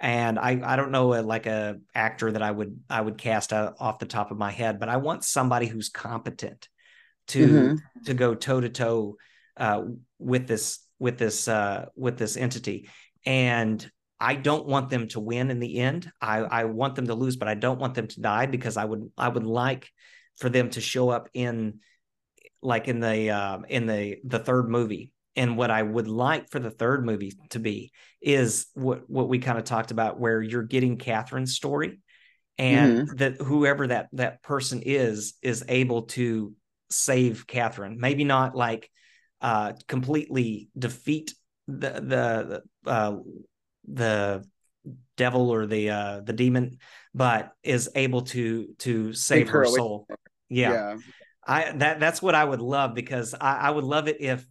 and 0.00 0.38
I, 0.38 0.60
I 0.62 0.76
don't 0.76 0.92
know 0.92 1.14
a, 1.14 1.22
like 1.22 1.46
a 1.46 1.80
actor 1.94 2.30
that 2.30 2.42
I 2.42 2.50
would 2.50 2.80
I 2.88 3.00
would 3.00 3.18
cast 3.18 3.52
out 3.52 3.76
off 3.80 3.98
the 3.98 4.06
top 4.06 4.30
of 4.30 4.38
my 4.38 4.50
head, 4.50 4.78
but 4.78 4.88
I 4.88 4.96
want 4.98 5.24
somebody 5.24 5.66
who's 5.66 5.88
competent 5.88 6.68
to 7.28 7.46
mm-hmm. 7.46 8.04
to 8.04 8.14
go 8.14 8.34
toe 8.34 8.60
to 8.60 8.68
toe 8.68 9.16
with 10.18 10.46
this 10.46 10.78
with 10.98 11.18
this 11.18 11.48
uh, 11.48 11.86
with 11.96 12.16
this 12.16 12.36
entity, 12.36 12.88
and 13.26 13.90
I 14.20 14.36
don't 14.36 14.66
want 14.66 14.88
them 14.88 15.08
to 15.08 15.20
win 15.20 15.50
in 15.50 15.58
the 15.58 15.78
end. 15.78 16.10
I 16.20 16.38
I 16.38 16.64
want 16.64 16.94
them 16.94 17.08
to 17.08 17.14
lose, 17.14 17.36
but 17.36 17.48
I 17.48 17.54
don't 17.54 17.80
want 17.80 17.94
them 17.94 18.06
to 18.06 18.20
die 18.20 18.46
because 18.46 18.76
I 18.76 18.84
would 18.84 19.10
I 19.18 19.28
would 19.28 19.46
like 19.46 19.90
for 20.36 20.48
them 20.48 20.70
to 20.70 20.80
show 20.80 21.10
up 21.10 21.28
in 21.34 21.80
like 22.62 22.86
in 22.86 23.00
the 23.00 23.30
uh, 23.30 23.58
in 23.68 23.86
the 23.86 24.18
the 24.24 24.38
third 24.38 24.68
movie 24.68 25.12
and 25.38 25.56
what 25.56 25.70
I 25.70 25.82
would 25.82 26.08
like 26.08 26.50
for 26.50 26.58
the 26.58 26.70
third 26.70 27.06
movie 27.06 27.32
to 27.50 27.60
be 27.60 27.92
is 28.20 28.66
what 28.74 29.08
what 29.08 29.28
we 29.28 29.38
kind 29.38 29.56
of 29.56 29.64
talked 29.64 29.92
about, 29.92 30.18
where 30.18 30.42
you're 30.42 30.64
getting 30.64 30.98
Katherine's 30.98 31.54
story, 31.54 32.00
and 32.58 32.98
mm-hmm. 32.98 33.16
that 33.16 33.40
whoever 33.40 33.86
that 33.86 34.08
that 34.12 34.42
person 34.42 34.82
is 34.84 35.34
is 35.40 35.64
able 35.68 36.02
to 36.02 36.52
save 36.90 37.46
Katherine. 37.46 37.98
Maybe 38.00 38.24
not 38.24 38.56
like 38.56 38.90
uh, 39.40 39.74
completely 39.86 40.68
defeat 40.76 41.34
the 41.68 42.62
the 42.84 42.90
uh, 42.90 43.16
the 43.86 44.44
devil 45.16 45.50
or 45.50 45.66
the 45.66 45.90
uh, 45.90 46.20
the 46.20 46.32
demon, 46.32 46.78
but 47.14 47.52
is 47.62 47.88
able 47.94 48.22
to 48.22 48.74
to 48.78 49.12
save 49.12 49.50
her, 49.50 49.60
her 49.60 49.66
soul. 49.66 50.08
Yeah. 50.48 50.72
yeah. 50.72 50.96
I 51.46 51.72
that 51.76 52.00
that's 52.00 52.20
what 52.20 52.34
I 52.34 52.44
would 52.44 52.60
love 52.60 52.94
because 52.94 53.34
I, 53.40 53.56
I 53.56 53.70
would 53.70 53.84
love 53.84 54.08
it 54.08 54.20
if 54.20 54.44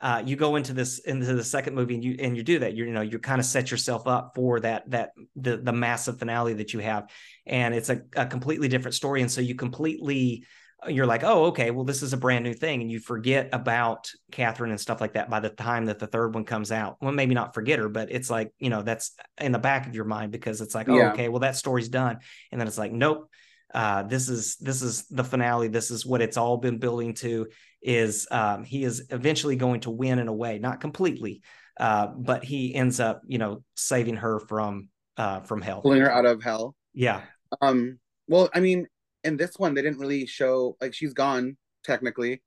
uh, 0.00 0.22
you 0.24 0.34
go 0.34 0.56
into 0.56 0.72
this 0.72 0.98
into 1.00 1.34
the 1.34 1.44
second 1.44 1.74
movie 1.74 1.94
and 1.94 2.02
you 2.04 2.16
and 2.18 2.36
you 2.36 2.42
do 2.42 2.58
that. 2.60 2.74
You 2.74 2.86
you 2.86 2.92
know 2.92 3.02
you 3.02 3.18
kind 3.18 3.38
of 3.38 3.44
set 3.44 3.70
yourself 3.70 4.06
up 4.06 4.32
for 4.34 4.60
that 4.60 4.88
that 4.90 5.10
the 5.36 5.58
the 5.58 5.72
massive 5.72 6.18
finale 6.18 6.54
that 6.54 6.72
you 6.72 6.80
have. 6.80 7.10
And 7.46 7.74
it's 7.74 7.90
a, 7.90 8.02
a 8.16 8.26
completely 8.26 8.68
different 8.68 8.94
story. 8.94 9.20
And 9.20 9.30
so 9.30 9.40
you 9.40 9.54
completely 9.54 10.44
you're 10.88 11.04
like 11.04 11.22
oh 11.24 11.44
okay 11.46 11.70
well 11.70 11.84
this 11.84 12.02
is 12.02 12.14
a 12.14 12.16
brand 12.16 12.44
new 12.44 12.54
thing. 12.54 12.80
And 12.80 12.90
you 12.90 12.98
forget 12.98 13.50
about 13.52 14.10
katherine 14.32 14.70
and 14.70 14.80
stuff 14.80 15.02
like 15.02 15.12
that 15.12 15.28
by 15.28 15.40
the 15.40 15.50
time 15.50 15.86
that 15.86 15.98
the 15.98 16.06
third 16.06 16.34
one 16.34 16.44
comes 16.44 16.72
out. 16.72 16.96
Well 17.02 17.12
maybe 17.12 17.34
not 17.34 17.52
forget 17.52 17.78
her 17.78 17.90
but 17.90 18.10
it's 18.10 18.30
like 18.30 18.52
you 18.58 18.70
know 18.70 18.80
that's 18.82 19.12
in 19.38 19.52
the 19.52 19.58
back 19.58 19.86
of 19.86 19.94
your 19.94 20.06
mind 20.06 20.32
because 20.32 20.62
it's 20.62 20.74
like 20.74 20.88
oh 20.88 20.98
okay 21.08 21.28
well 21.28 21.40
that 21.40 21.56
story's 21.56 21.90
done. 21.90 22.20
And 22.50 22.58
then 22.58 22.68
it's 22.68 22.78
like 22.78 22.92
nope 22.92 23.28
uh, 23.74 24.02
this 24.02 24.28
is 24.28 24.56
this 24.56 24.82
is 24.82 25.06
the 25.08 25.24
finale. 25.24 25.68
This 25.68 25.90
is 25.90 26.04
what 26.04 26.22
it's 26.22 26.36
all 26.36 26.56
been 26.56 26.78
building 26.78 27.14
to. 27.14 27.48
Is 27.82 28.26
um, 28.30 28.64
he 28.64 28.84
is 28.84 29.06
eventually 29.10 29.56
going 29.56 29.80
to 29.80 29.90
win 29.90 30.18
in 30.18 30.28
a 30.28 30.32
way, 30.32 30.58
not 30.58 30.80
completely, 30.80 31.42
uh, 31.78 32.08
but 32.08 32.44
he 32.44 32.74
ends 32.74 33.00
up, 33.00 33.22
you 33.26 33.38
know, 33.38 33.62
saving 33.76 34.16
her 34.16 34.40
from 34.40 34.88
uh, 35.16 35.40
from 35.40 35.62
hell, 35.62 35.82
pulling 35.82 36.00
her 36.00 36.12
out 36.12 36.26
of 36.26 36.42
hell. 36.42 36.74
Yeah. 36.92 37.22
Um. 37.60 37.98
Well, 38.28 38.50
I 38.54 38.60
mean, 38.60 38.86
in 39.24 39.36
this 39.36 39.54
one, 39.56 39.74
they 39.74 39.82
didn't 39.82 39.98
really 39.98 40.26
show 40.26 40.76
like 40.80 40.94
she's 40.94 41.14
gone 41.14 41.56
technically, 41.84 42.42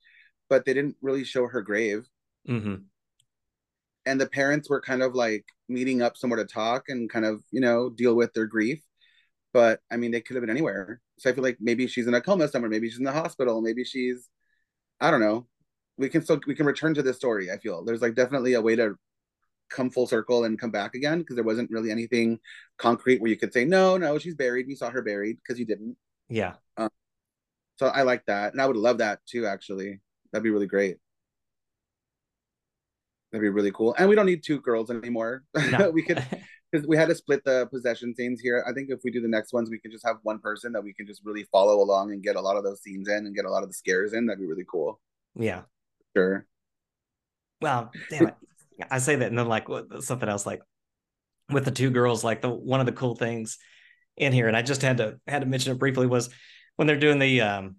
but 0.50 0.66
they 0.66 0.74
didn't 0.74 0.98
really 1.02 1.24
show 1.24 1.48
her 1.48 1.62
grave. 1.62 2.08
Mm-hmm. 2.48 2.76
And 4.06 4.20
the 4.20 4.28
parents 4.28 4.70
were 4.70 4.82
kind 4.82 5.02
of 5.02 5.16
like 5.16 5.45
meeting 5.70 6.02
up 6.02 6.18
somewhere 6.18 6.44
to 6.44 6.45
talk 6.45 6.90
and 6.90 7.10
kind 7.10 7.26
of 7.26 7.41
you 7.52 7.62
know 7.62 7.90
deal 7.90 8.16
with 8.16 8.34
their 8.34 8.45
grief 8.45 8.82
but 9.54 9.80
I 9.91 9.98
mean, 9.98 10.12
they 10.12 10.20
could 10.20 10.36
have 10.36 10.41
been 10.41 10.50
anywhere. 10.50 11.00
So 11.24 11.30
I 11.30 11.34
feel 11.34 11.44
like 11.44 11.58
maybe 11.62 11.88
she's 11.88 12.06
in 12.06 12.14
a 12.14 12.20
coma 12.20 12.50
somewhere. 12.50 12.70
Maybe 12.70 12.90
she's 12.90 12.98
in 12.98 13.06
the 13.06 13.14
hospital. 13.14 13.62
Maybe 13.62 13.86
she's, 13.86 14.28
I 15.00 15.10
don't 15.10 15.22
know. 15.22 15.48
We 15.98 16.10
can 16.10 16.22
still 16.22 16.41
we 16.45 16.54
can 16.54 16.66
return 16.66 16.94
to 16.95 17.02
this 17.02 17.16
story. 17.16 17.50
I 17.50 17.58
feel 17.60 17.86
there's 17.86 18.02
like 18.02 18.14
definitely 18.14 18.56
a 18.56 18.62
way 18.62 18.76
to 18.76 18.95
come 19.70 19.90
full 19.90 20.06
circle 20.06 20.44
and 20.44 20.60
come 20.60 20.70
back 20.70 20.95
again 20.95 21.20
because 21.20 21.36
there 21.36 21.45
wasn't 21.45 21.72
really 21.72 21.91
anything 21.91 22.40
concrete 22.78 23.22
where 23.22 23.30
you 23.30 23.38
could 23.38 23.54
say 23.54 23.64
no, 23.64 23.95
no, 23.95 24.20
she's 24.20 24.36
buried. 24.36 24.68
We 24.68 24.76
saw 24.76 24.90
her 24.90 25.02
buried 25.02 25.38
because 25.38 25.58
you 25.58 25.66
didn't. 25.66 25.95
Yeah. 26.28 26.56
Um, 26.76 26.90
so 27.78 27.88
I 27.88 28.02
like 28.02 28.26
that, 28.26 28.52
and 28.52 28.62
I 28.62 28.68
would 28.68 28.76
love 28.76 28.98
that 28.98 29.20
too. 29.26 29.45
Actually, 29.45 30.02
that'd 30.34 30.44
be 30.44 30.50
really 30.50 30.68
great. 30.68 30.98
That'd 33.32 33.44
be 33.44 33.50
really 33.50 33.72
cool. 33.72 33.95
And 33.98 34.10
we 34.10 34.16
don't 34.16 34.26
need 34.26 34.44
two 34.44 34.60
girls 34.60 34.91
anymore. 34.91 35.45
No. 35.72 35.90
we 35.94 36.02
could 36.02 36.22
because 36.74 36.88
we 36.88 36.98
had 36.98 37.08
to 37.08 37.16
split 37.16 37.44
the 37.45 37.68
possession 37.68 38.16
scenes 38.16 38.41
here. 38.41 38.66
I 38.68 38.74
think 38.74 38.90
if 38.90 39.02
we 39.04 39.12
do 39.12 39.22
the 39.22 39.28
next 39.28 39.54
ones, 39.54 39.70
we 39.70 39.78
can 39.78 39.91
just 39.91 40.06
have 40.06 40.18
one 40.24 40.40
person 40.40 40.74
that 40.74 40.84
we 40.84 40.91
can 40.91 41.06
just 41.06 41.22
really 41.24 41.44
follow 41.52 41.84
along 41.84 42.12
and 42.12 42.24
get 42.24 42.36
a 42.36 42.41
lot 42.41 42.58
of 42.58 42.64
those 42.64 42.82
scenes 42.82 43.08
in 43.08 43.28
and 43.28 43.36
get 43.36 43.45
a 43.45 43.50
lot 43.50 43.62
of 43.62 43.70
the 43.70 43.76
scares 43.76 44.14
in. 44.14 44.26
That'd 44.26 44.40
be 44.40 44.48
really 44.48 44.66
cool. 44.68 45.00
Yeah. 45.36 45.62
Sure. 46.18 46.48
Well, 47.62 47.91
damn 48.10 48.30
it. 48.30 48.36
I 48.90 48.98
say 48.98 49.16
that 49.18 49.28
and 49.28 49.38
then 49.38 49.48
like 49.48 49.68
something 50.00 50.28
else 50.28 50.48
like 50.48 50.62
with 51.52 51.64
the 51.64 51.72
two 51.72 51.91
girls, 51.91 52.24
like 52.24 52.41
the 52.41 52.50
one 52.50 52.80
of 52.80 52.88
the 52.88 52.91
cool 52.91 53.16
things 53.16 53.60
in 54.18 54.34
here, 54.34 54.48
and 54.48 54.58
I 54.58 54.64
just 54.64 54.82
had 54.82 54.98
to 54.98 55.20
had 55.28 55.40
to 55.40 55.45
mention 55.45 55.74
it 55.74 55.80
briefly 55.80 56.08
was 56.08 56.32
when 56.76 56.88
they're 56.88 56.98
doing 56.98 57.20
the 57.20 57.41
um 57.41 57.76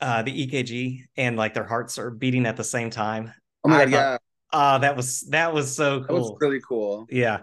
uh 0.00 0.22
the 0.22 0.46
EKG 0.46 1.02
and 1.16 1.36
like 1.36 1.54
their 1.54 1.66
hearts 1.66 1.98
are 1.98 2.10
beating 2.10 2.46
at 2.46 2.56
the 2.56 2.64
same 2.64 2.90
time. 2.90 3.32
Oh 3.64 3.68
my 3.68 3.84
god, 3.86 3.90
yeah. 3.90 4.18
Uh 4.52 4.78
that 4.78 4.96
was 4.96 5.22
that 5.30 5.52
was 5.52 5.74
so 5.74 6.04
cool. 6.04 6.06
That 6.06 6.14
was 6.14 6.36
really 6.40 6.60
cool. 6.60 7.06
Yeah 7.10 7.40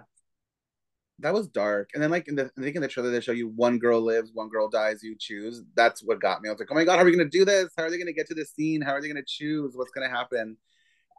that 1.19 1.33
was 1.33 1.47
dark. 1.47 1.89
And 1.93 2.03
then 2.03 2.11
like 2.11 2.27
in 2.27 2.35
the 2.35 2.51
I 2.57 2.61
think 2.61 2.75
in 2.75 2.81
the 2.81 2.87
trailer 2.87 3.09
they 3.09 3.21
show 3.21 3.31
you 3.31 3.49
one 3.49 3.79
girl 3.79 4.01
lives, 4.01 4.31
one 4.33 4.49
girl 4.49 4.69
dies, 4.69 5.01
you 5.01 5.15
choose. 5.17 5.63
That's 5.75 6.03
what 6.03 6.21
got 6.21 6.41
me. 6.41 6.49
I 6.49 6.51
was 6.51 6.59
like, 6.59 6.69
oh 6.71 6.75
my 6.75 6.83
god, 6.83 6.97
how 6.97 7.01
are 7.01 7.05
we 7.05 7.11
gonna 7.11 7.29
do 7.29 7.45
this? 7.45 7.69
How 7.77 7.83
are 7.83 7.89
they 7.89 7.97
gonna 7.97 8.13
get 8.13 8.27
to 8.27 8.35
this 8.35 8.53
scene? 8.53 8.81
How 8.81 8.91
are 8.91 9.01
they 9.01 9.07
gonna 9.07 9.21
choose? 9.25 9.75
What's 9.75 9.91
gonna 9.91 10.09
happen? 10.09 10.57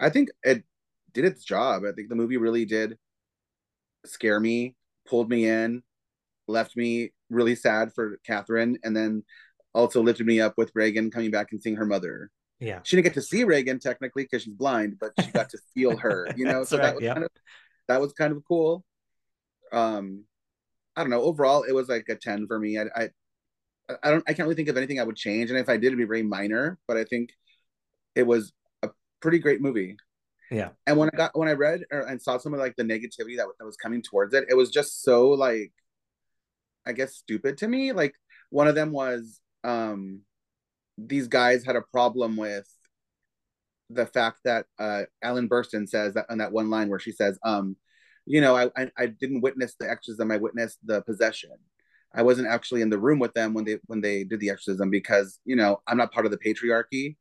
I 0.00 0.10
think 0.10 0.28
it 0.42 0.62
did 1.12 1.24
its 1.24 1.44
job. 1.44 1.82
I 1.84 1.92
think 1.92 2.08
the 2.08 2.14
movie 2.14 2.36
really 2.36 2.64
did 2.64 2.96
scare 4.06 4.38
me, 4.38 4.76
pulled 5.06 5.28
me 5.28 5.48
in, 5.48 5.82
left 6.46 6.76
me 6.76 7.12
really 7.28 7.56
sad 7.56 7.92
for 7.92 8.18
Katherine, 8.24 8.78
and 8.84 8.96
then 8.96 9.24
also 9.74 10.02
lifted 10.02 10.26
me 10.26 10.40
up 10.40 10.54
with 10.56 10.70
Regan 10.74 11.10
coming 11.10 11.30
back 11.30 11.48
and 11.50 11.60
seeing 11.60 11.76
her 11.76 11.86
mother. 11.86 12.30
Yeah. 12.60 12.80
She 12.84 12.96
didn't 12.96 13.04
get 13.04 13.14
to 13.14 13.22
see 13.22 13.44
Regan 13.44 13.80
technically 13.80 14.24
because 14.24 14.42
she's 14.42 14.54
blind, 14.54 14.98
but 15.00 15.12
she 15.20 15.30
got 15.30 15.48
to 15.50 15.58
feel 15.74 15.96
her, 15.96 16.28
you 16.36 16.44
know. 16.46 16.62
so 16.64 16.78
right, 16.78 16.86
that 16.86 16.94
was 16.94 17.04
kind 17.04 17.24
of 17.24 17.30
that 17.88 18.00
was 18.00 18.12
kind 18.12 18.32
of 18.32 18.42
cool 18.46 18.84
um 19.72 20.24
i 20.96 21.02
don't 21.02 21.10
know 21.10 21.22
overall 21.22 21.62
it 21.62 21.72
was 21.72 21.88
like 21.88 22.06
a 22.08 22.14
10 22.14 22.46
for 22.46 22.58
me. 22.58 22.78
I 22.78 22.84
i 22.94 23.08
i 24.02 24.10
don't 24.10 24.24
i 24.28 24.32
can't 24.32 24.46
really 24.46 24.54
think 24.54 24.68
of 24.68 24.76
anything 24.76 25.00
i 25.00 25.04
would 25.04 25.16
change 25.16 25.50
and 25.50 25.58
if 25.58 25.68
i 25.68 25.76
did 25.76 25.86
it'd 25.86 25.98
be 25.98 26.04
very 26.04 26.22
minor 26.22 26.78
but 26.86 26.96
i 26.96 27.04
think 27.04 27.30
it 28.14 28.26
was 28.26 28.52
a 28.82 28.90
pretty 29.20 29.38
great 29.38 29.60
movie. 29.60 29.96
Yeah. 30.50 30.70
And 30.86 30.96
when 30.96 31.10
i 31.12 31.16
got 31.16 31.38
when 31.38 31.48
i 31.48 31.52
read 31.52 31.84
or, 31.90 32.00
and 32.00 32.20
saw 32.20 32.38
some 32.38 32.54
of 32.54 32.60
like 32.60 32.76
the 32.76 32.82
negativity 32.84 33.36
that, 33.36 33.46
that 33.58 33.64
was 33.64 33.76
coming 33.76 34.02
towards 34.02 34.34
it 34.34 34.44
it 34.48 34.54
was 34.54 34.70
just 34.70 35.02
so 35.02 35.28
like 35.28 35.72
i 36.86 36.92
guess 36.92 37.14
stupid 37.14 37.58
to 37.58 37.68
me. 37.68 37.92
Like 37.92 38.14
one 38.50 38.66
of 38.66 38.74
them 38.74 38.92
was 38.92 39.40
um 39.62 40.22
these 40.96 41.28
guys 41.28 41.64
had 41.64 41.76
a 41.76 41.82
problem 41.82 42.36
with 42.36 42.68
the 43.90 44.06
fact 44.06 44.40
that 44.44 44.66
uh 44.78 45.02
Ellen 45.22 45.48
Burstyn 45.48 45.88
says 45.88 46.14
that 46.14 46.26
on 46.30 46.38
that 46.38 46.52
one 46.52 46.70
line 46.70 46.88
where 46.88 46.98
she 46.98 47.12
says, 47.12 47.38
um, 47.44 47.76
you 48.28 48.42
know, 48.42 48.54
I, 48.54 48.70
I, 48.76 48.90
I 48.98 49.06
didn't 49.06 49.40
witness 49.40 49.74
the 49.80 49.90
exorcism. 49.90 50.30
I 50.30 50.36
witnessed 50.36 50.78
the 50.84 51.00
possession. 51.02 51.50
I 52.14 52.22
wasn't 52.22 52.48
actually 52.48 52.82
in 52.82 52.90
the 52.90 52.98
room 52.98 53.18
with 53.18 53.32
them 53.32 53.54
when 53.54 53.64
they 53.64 53.78
when 53.86 54.00
they 54.00 54.24
did 54.24 54.40
the 54.40 54.50
exorcism 54.50 54.90
because 54.90 55.40
you 55.44 55.56
know 55.56 55.80
I'm 55.86 55.96
not 55.96 56.12
part 56.12 56.26
of 56.26 56.32
the 56.32 56.38
patriarchy, 56.38 57.16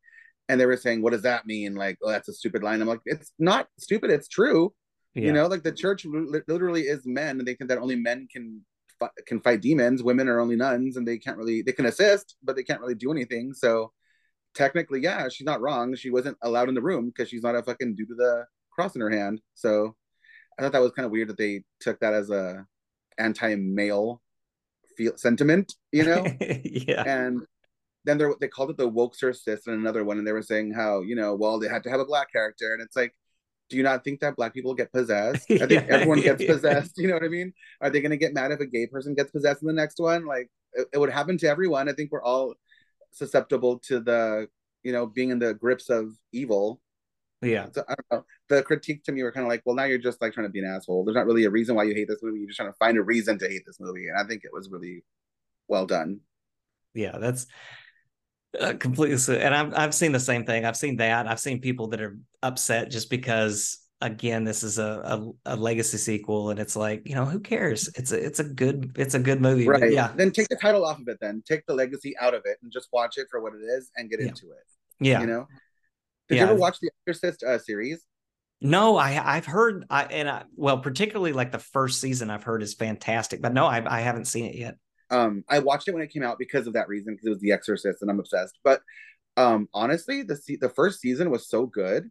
and 0.49 0.59
they 0.59 0.65
were 0.65 0.77
saying, 0.77 1.01
"What 1.01 1.13
does 1.13 1.23
that 1.23 1.45
mean?" 1.45 1.75
Like, 1.75 1.97
"Oh, 2.03 2.09
that's 2.09 2.29
a 2.29 2.33
stupid 2.33 2.61
line." 2.61 2.81
I'm 2.81 2.87
like, 2.87 3.01
"It's 3.05 3.31
not 3.39 3.67
stupid. 3.79 4.11
It's 4.11 4.27
true." 4.27 4.73
Yeah. 5.15 5.27
You 5.27 5.33
know, 5.33 5.47
like 5.47 5.63
the 5.63 5.71
church 5.71 6.05
literally 6.05 6.83
is 6.83 7.01
men, 7.05 7.39
and 7.39 7.47
they 7.47 7.55
think 7.55 7.69
that 7.69 7.79
only 7.79 7.95
men 7.95 8.27
can 8.31 8.63
can 9.27 9.39
fight 9.41 9.61
demons. 9.61 10.03
Women 10.03 10.27
are 10.27 10.39
only 10.39 10.55
nuns, 10.55 10.97
and 10.97 11.07
they 11.07 11.17
can't 11.17 11.37
really 11.37 11.61
they 11.61 11.73
can 11.73 11.85
assist, 11.85 12.35
but 12.43 12.55
they 12.55 12.63
can't 12.63 12.81
really 12.81 12.95
do 12.95 13.11
anything. 13.11 13.53
So 13.53 13.93
technically, 14.55 15.01
yeah, 15.01 15.29
she's 15.29 15.45
not 15.45 15.61
wrong. 15.61 15.95
She 15.95 16.09
wasn't 16.09 16.37
allowed 16.41 16.69
in 16.69 16.75
the 16.75 16.81
room 16.81 17.07
because 17.07 17.29
she's 17.29 17.43
not 17.43 17.55
a 17.55 17.63
fucking 17.63 17.95
dude 17.95 18.09
with 18.09 18.19
a 18.19 18.45
cross 18.71 18.95
in 18.95 19.01
her 19.01 19.09
hand. 19.09 19.41
So 19.55 19.95
I 20.57 20.61
thought 20.61 20.71
that 20.71 20.81
was 20.81 20.91
kind 20.91 21.05
of 21.05 21.11
weird 21.11 21.29
that 21.29 21.37
they 21.37 21.63
took 21.79 21.99
that 21.99 22.13
as 22.13 22.29
a 22.29 22.65
anti-male 23.17 24.21
feel 24.95 25.17
sentiment, 25.17 25.73
you 25.91 26.03
know? 26.03 26.25
yeah. 26.63 27.03
And 27.05 27.45
then 28.05 28.17
they 28.17 28.25
they 28.39 28.47
called 28.47 28.69
it 28.69 28.77
the 28.77 28.87
woke 28.87 29.15
sis 29.15 29.45
in 29.45 29.73
another 29.73 30.03
one, 30.03 30.17
and 30.17 30.25
they 30.25 30.31
were 30.31 30.41
saying 30.41 30.73
how 30.73 31.01
you 31.01 31.15
know, 31.15 31.35
well, 31.35 31.59
they 31.59 31.67
had 31.67 31.83
to 31.83 31.89
have 31.89 31.99
a 31.99 32.05
black 32.05 32.31
character, 32.31 32.73
and 32.73 32.81
it's 32.81 32.95
like, 32.95 33.13
do 33.69 33.77
you 33.77 33.83
not 33.83 34.03
think 34.03 34.21
that 34.21 34.35
black 34.35 34.53
people 34.53 34.73
get 34.73 34.91
possessed? 34.91 35.45
I 35.51 35.57
think 35.57 35.71
yeah, 35.71 35.85
everyone 35.89 36.21
gets 36.21 36.41
yeah. 36.41 36.47
possessed. 36.53 36.93
You 36.97 37.07
know 37.07 37.15
what 37.15 37.23
I 37.23 37.29
mean? 37.29 37.53
Are 37.81 37.89
they 37.89 38.01
going 38.01 38.11
to 38.11 38.17
get 38.17 38.33
mad 38.33 38.51
if 38.51 38.59
a 38.59 38.65
gay 38.65 38.87
person 38.87 39.13
gets 39.13 39.31
possessed 39.31 39.61
in 39.61 39.67
the 39.67 39.73
next 39.73 39.99
one? 39.99 40.25
Like 40.25 40.49
it, 40.73 40.87
it, 40.93 40.97
would 40.97 41.11
happen 41.11 41.37
to 41.39 41.47
everyone. 41.47 41.89
I 41.89 41.93
think 41.93 42.11
we're 42.11 42.23
all 42.23 42.53
susceptible 43.11 43.79
to 43.87 43.99
the, 43.99 44.47
you 44.83 44.93
know, 44.93 45.05
being 45.05 45.29
in 45.29 45.39
the 45.39 45.53
grips 45.53 45.89
of 45.89 46.11
evil. 46.31 46.81
Yeah. 47.41 47.67
So, 47.71 47.83
I 47.87 47.93
don't 47.95 48.05
know. 48.11 48.25
The 48.49 48.63
critique 48.63 49.03
to 49.03 49.11
me 49.11 49.23
were 49.23 49.31
kind 49.31 49.45
of 49.45 49.49
like, 49.49 49.61
well, 49.65 49.75
now 49.75 49.83
you're 49.83 49.97
just 49.97 50.21
like 50.21 50.33
trying 50.33 50.47
to 50.47 50.51
be 50.51 50.59
an 50.59 50.65
asshole. 50.65 51.03
There's 51.03 51.15
not 51.15 51.25
really 51.25 51.45
a 51.45 51.49
reason 51.49 51.75
why 51.75 51.83
you 51.83 51.93
hate 51.93 52.07
this 52.07 52.19
movie. 52.23 52.39
You're 52.39 52.47
just 52.47 52.57
trying 52.57 52.71
to 52.71 52.77
find 52.77 52.97
a 52.97 53.03
reason 53.03 53.37
to 53.39 53.47
hate 53.47 53.63
this 53.65 53.79
movie. 53.79 54.07
And 54.07 54.17
I 54.17 54.27
think 54.27 54.43
it 54.43 54.51
was 54.53 54.69
really 54.71 55.03
well 55.67 55.85
done. 55.85 56.21
Yeah, 56.93 57.17
that's 57.19 57.45
uh, 58.59 58.73
completely. 58.79 59.39
And 59.39 59.53
I've 59.53 59.73
I've 59.75 59.93
seen 59.93 60.11
the 60.11 60.19
same 60.19 60.45
thing. 60.45 60.65
I've 60.65 60.77
seen 60.77 60.97
that. 60.97 61.27
I've 61.27 61.39
seen 61.39 61.61
people 61.61 61.87
that 61.89 62.01
are 62.01 62.17
upset 62.41 62.89
just 62.89 63.09
because 63.09 63.79
again 64.01 64.43
this 64.43 64.63
is 64.63 64.77
a, 64.77 65.01
a, 65.45 65.53
a 65.53 65.55
legacy 65.55 65.97
sequel 65.97 66.51
and 66.51 66.59
it's 66.59 66.75
like 66.75 67.01
you 67.05 67.15
know 67.15 67.25
who 67.25 67.39
cares 67.39 67.89
it's 67.95 68.11
a 68.11 68.23
it's 68.23 68.39
a 68.39 68.43
good 68.43 68.91
it's 68.95 69.15
a 69.15 69.19
good 69.19 69.41
movie 69.41 69.67
right 69.67 69.91
yeah 69.91 70.11
then 70.15 70.31
take 70.31 70.47
the 70.49 70.55
title 70.55 70.85
off 70.85 70.99
of 70.99 71.07
it 71.07 71.17
then 71.19 71.41
take 71.47 71.65
the 71.65 71.73
legacy 71.73 72.15
out 72.19 72.35
of 72.35 72.41
it 72.45 72.57
and 72.61 72.71
just 72.71 72.89
watch 72.93 73.17
it 73.17 73.25
for 73.31 73.41
what 73.41 73.53
it 73.55 73.65
is 73.65 73.89
and 73.97 74.09
get 74.09 74.19
yeah. 74.19 74.27
into 74.27 74.45
it 74.51 74.67
yeah 74.99 75.19
you 75.19 75.25
know 75.25 75.47
did 76.29 76.35
yeah. 76.35 76.43
you 76.43 76.49
ever 76.49 76.59
watch 76.59 76.79
the 76.79 76.89
exorcist 77.07 77.43
uh, 77.43 77.57
series 77.57 78.03
no 78.61 78.97
i 78.97 79.35
i've 79.35 79.45
heard 79.45 79.85
i 79.89 80.03
and 80.05 80.29
I, 80.29 80.43
well 80.55 80.79
particularly 80.79 81.33
like 81.33 81.51
the 81.51 81.59
first 81.59 82.01
season 82.01 82.29
i've 82.29 82.43
heard 82.43 82.63
is 82.63 82.73
fantastic 82.73 83.41
but 83.41 83.53
no 83.53 83.65
i, 83.65 83.83
I 83.85 84.01
haven't 84.01 84.25
seen 84.25 84.45
it 84.45 84.55
yet 84.55 84.75
um, 85.09 85.43
I 85.47 85.59
watched 85.59 85.87
it 85.87 85.93
when 85.93 86.03
it 86.03 86.11
came 86.11 86.23
out 86.23 86.39
because 86.39 86.67
of 86.67 86.73
that 86.73 86.87
reason, 86.87 87.13
because 87.13 87.27
it 87.27 87.31
was 87.31 87.39
The 87.39 87.51
Exorcist, 87.51 88.01
and 88.01 88.11
I'm 88.11 88.19
obsessed. 88.19 88.57
But 88.63 88.81
um, 89.37 89.69
honestly, 89.73 90.23
the 90.23 90.37
the 90.59 90.69
first 90.69 90.99
season 90.99 91.29
was 91.29 91.49
so 91.49 91.65
good, 91.65 92.09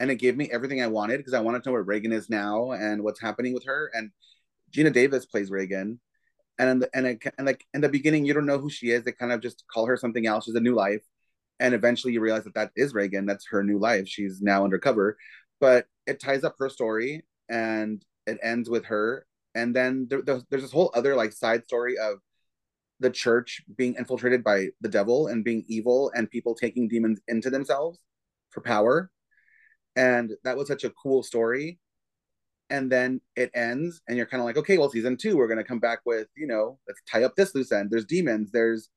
and 0.00 0.10
it 0.10 0.16
gave 0.16 0.36
me 0.36 0.50
everything 0.50 0.82
I 0.82 0.88
wanted 0.88 1.18
because 1.18 1.34
I 1.34 1.40
wanted 1.40 1.62
to 1.62 1.68
know 1.68 1.74
where 1.74 1.82
Regan 1.82 2.12
is 2.12 2.30
now 2.30 2.72
and 2.72 3.02
what's 3.02 3.20
happening 3.20 3.54
with 3.54 3.64
her. 3.66 3.90
And 3.94 4.10
Geena 4.74 4.92
Davis 4.92 5.26
plays 5.26 5.50
Regan, 5.50 6.00
and 6.58 6.86
and 6.94 7.06
and 7.06 7.46
like 7.46 7.64
in 7.74 7.80
the 7.80 7.88
beginning, 7.88 8.24
you 8.24 8.34
don't 8.34 8.46
know 8.46 8.58
who 8.58 8.70
she 8.70 8.90
is. 8.90 9.04
They 9.04 9.12
kind 9.12 9.32
of 9.32 9.40
just 9.40 9.64
call 9.72 9.86
her 9.86 9.96
something 9.96 10.26
else. 10.26 10.44
She's 10.46 10.54
a 10.54 10.60
new 10.60 10.74
life, 10.74 11.02
and 11.60 11.74
eventually 11.74 12.12
you 12.12 12.20
realize 12.20 12.44
that 12.44 12.54
that 12.54 12.70
is 12.76 12.94
Regan. 12.94 13.26
That's 13.26 13.46
her 13.50 13.62
new 13.62 13.78
life. 13.78 14.08
She's 14.08 14.40
now 14.40 14.64
undercover, 14.64 15.16
but 15.60 15.86
it 16.06 16.20
ties 16.20 16.44
up 16.44 16.54
her 16.58 16.68
story, 16.68 17.24
and 17.48 18.04
it 18.26 18.38
ends 18.42 18.68
with 18.68 18.86
her 18.86 19.26
and 19.56 19.74
then 19.74 20.06
there, 20.10 20.22
there's 20.22 20.44
this 20.62 20.70
whole 20.70 20.92
other 20.94 21.16
like 21.16 21.32
side 21.32 21.64
story 21.64 21.96
of 21.98 22.18
the 23.00 23.10
church 23.10 23.62
being 23.76 23.94
infiltrated 23.98 24.44
by 24.44 24.68
the 24.80 24.88
devil 24.88 25.26
and 25.26 25.44
being 25.44 25.64
evil 25.66 26.12
and 26.14 26.30
people 26.30 26.54
taking 26.54 26.88
demons 26.88 27.20
into 27.26 27.50
themselves 27.50 27.98
for 28.50 28.60
power 28.60 29.10
and 29.96 30.32
that 30.44 30.56
was 30.56 30.68
such 30.68 30.84
a 30.84 30.90
cool 30.90 31.22
story 31.22 31.78
and 32.68 32.92
then 32.92 33.20
it 33.34 33.50
ends 33.54 34.00
and 34.08 34.16
you're 34.16 34.26
kind 34.26 34.40
of 34.40 34.44
like 34.44 34.56
okay 34.56 34.76
well 34.78 34.90
season 34.90 35.16
two 35.16 35.36
we're 35.36 35.48
going 35.48 35.58
to 35.58 35.64
come 35.64 35.80
back 35.80 36.00
with 36.04 36.28
you 36.36 36.46
know 36.46 36.78
let's 36.86 37.00
tie 37.10 37.24
up 37.24 37.34
this 37.34 37.54
loose 37.54 37.72
end 37.72 37.90
there's 37.90 38.04
demons 38.04 38.50
there's 38.52 38.90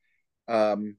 um 0.50 0.96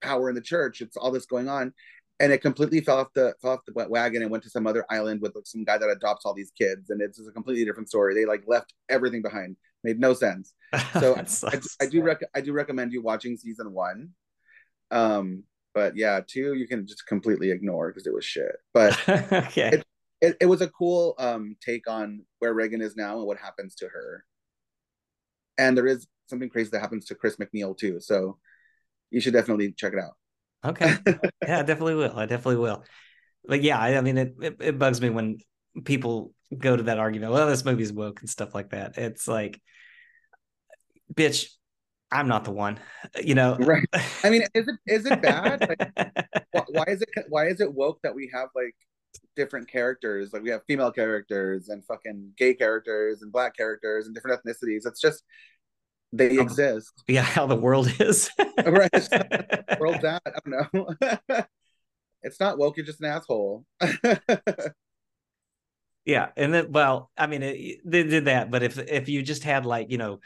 power 0.00 0.28
in 0.28 0.34
the 0.34 0.40
church. 0.40 0.80
It's 0.80 0.96
all 0.96 1.10
this 1.10 1.26
going 1.26 1.48
on. 1.48 1.72
And 2.18 2.32
it 2.32 2.42
completely 2.42 2.82
fell 2.82 2.98
off 2.98 3.12
the 3.14 3.34
fell 3.40 3.52
off 3.52 3.60
the 3.66 3.72
wagon 3.88 4.22
and 4.22 4.30
went 4.30 4.44
to 4.44 4.50
some 4.50 4.66
other 4.66 4.84
island 4.90 5.22
with 5.22 5.34
like, 5.34 5.46
some 5.46 5.64
guy 5.64 5.78
that 5.78 5.88
adopts 5.88 6.26
all 6.26 6.34
these 6.34 6.52
kids. 6.56 6.90
And 6.90 7.00
it's 7.00 7.16
just 7.16 7.30
a 7.30 7.32
completely 7.32 7.64
different 7.64 7.88
story. 7.88 8.14
They 8.14 8.26
like 8.26 8.44
left 8.46 8.74
everything 8.90 9.22
behind. 9.22 9.56
Made 9.82 9.98
no 9.98 10.14
sense. 10.14 10.54
So 11.00 11.16
I, 11.16 11.60
I, 11.80 11.86
do 11.86 12.02
rec- 12.02 12.30
I 12.34 12.40
do 12.40 12.52
recommend 12.52 12.92
you 12.92 13.02
watching 13.02 13.36
season 13.36 13.72
one. 13.72 14.10
Um 14.90 15.44
but 15.72 15.96
yeah 15.96 16.20
two 16.26 16.54
you 16.54 16.66
can 16.66 16.86
just 16.86 17.06
completely 17.06 17.50
ignore 17.50 17.88
because 17.88 18.06
it 18.06 18.12
was 18.14 18.24
shit. 18.24 18.56
But 18.74 18.98
okay. 19.08 19.70
it, 19.72 19.86
it, 20.20 20.36
it 20.42 20.46
was 20.46 20.60
a 20.60 20.68
cool 20.68 21.14
um 21.18 21.56
take 21.64 21.88
on 21.88 22.24
where 22.38 22.52
Regan 22.52 22.82
is 22.82 22.96
now 22.96 23.16
and 23.18 23.26
what 23.26 23.38
happens 23.38 23.74
to 23.76 23.88
her. 23.88 24.24
And 25.58 25.76
there 25.76 25.86
is 25.86 26.06
something 26.30 26.48
crazy 26.48 26.70
that 26.70 26.80
happens 26.80 27.06
to 27.06 27.14
chris 27.14 27.36
MacNeil 27.36 27.76
too. 27.76 28.00
So 28.00 28.38
you 29.10 29.20
should 29.20 29.32
definitely 29.32 29.72
check 29.72 29.92
it 29.92 29.98
out 29.98 30.12
Okay. 30.64 30.94
yeah, 31.46 31.60
I 31.60 31.62
definitely 31.62 31.94
will. 31.94 32.16
I 32.16 32.26
definitely 32.26 32.56
will. 32.56 32.84
But 33.44 33.62
yeah, 33.62 33.78
I, 33.78 33.96
I 33.96 34.00
mean, 34.00 34.18
it, 34.18 34.34
it, 34.40 34.56
it 34.60 34.78
bugs 34.78 35.00
me 35.00 35.10
when 35.10 35.38
people 35.84 36.34
go 36.56 36.76
to 36.76 36.82
that 36.84 36.98
argument. 36.98 37.32
Well, 37.32 37.46
this 37.46 37.64
movie's 37.64 37.92
woke 37.92 38.20
and 38.20 38.28
stuff 38.28 38.54
like 38.54 38.70
that. 38.70 38.98
It's 38.98 39.26
like, 39.26 39.60
bitch, 41.12 41.48
I'm 42.10 42.28
not 42.28 42.44
the 42.44 42.50
one. 42.50 42.78
You 43.22 43.34
know, 43.34 43.56
right? 43.56 43.86
I 44.22 44.30
mean, 44.30 44.42
is 44.54 44.68
it 44.68 44.76
is 44.86 45.06
it 45.06 45.20
bad? 45.22 45.68
Like, 45.68 46.12
why 46.68 46.84
is 46.86 47.02
it 47.02 47.08
why 47.28 47.48
is 47.48 47.60
it 47.60 47.72
woke 47.72 47.98
that 48.02 48.14
we 48.14 48.30
have 48.32 48.48
like 48.54 48.74
different 49.36 49.68
characters? 49.68 50.32
Like 50.32 50.42
we 50.42 50.50
have 50.50 50.62
female 50.66 50.92
characters 50.92 51.68
and 51.68 51.84
fucking 51.84 52.32
gay 52.36 52.54
characters 52.54 53.22
and 53.22 53.32
black 53.32 53.56
characters 53.56 54.06
and 54.06 54.14
different 54.14 54.40
ethnicities. 54.40 54.86
It's 54.86 55.00
just 55.00 55.24
they 56.12 56.38
um, 56.38 56.40
exist. 56.40 57.02
Yeah, 57.06 57.22
how 57.22 57.46
the 57.46 57.56
world 57.56 57.92
is. 58.00 58.30
right. 58.64 58.90
World's 59.80 60.04
at. 60.04 60.22
I 60.26 60.32
don't 60.44 60.72
know. 60.72 61.44
it's 62.22 62.40
not 62.40 62.58
woke, 62.58 62.76
you're 62.76 62.86
just 62.86 63.00
an 63.00 63.06
asshole. 63.06 63.64
yeah. 66.04 66.28
And 66.36 66.52
then 66.52 66.72
well, 66.72 67.10
I 67.16 67.26
mean 67.26 67.42
it, 67.42 67.80
they 67.84 68.02
did 68.02 68.24
that, 68.26 68.50
but 68.50 68.62
if 68.62 68.78
if 68.78 69.08
you 69.08 69.22
just 69.22 69.44
had 69.44 69.64
like, 69.64 69.90
you 69.90 69.98
know, 69.98 70.18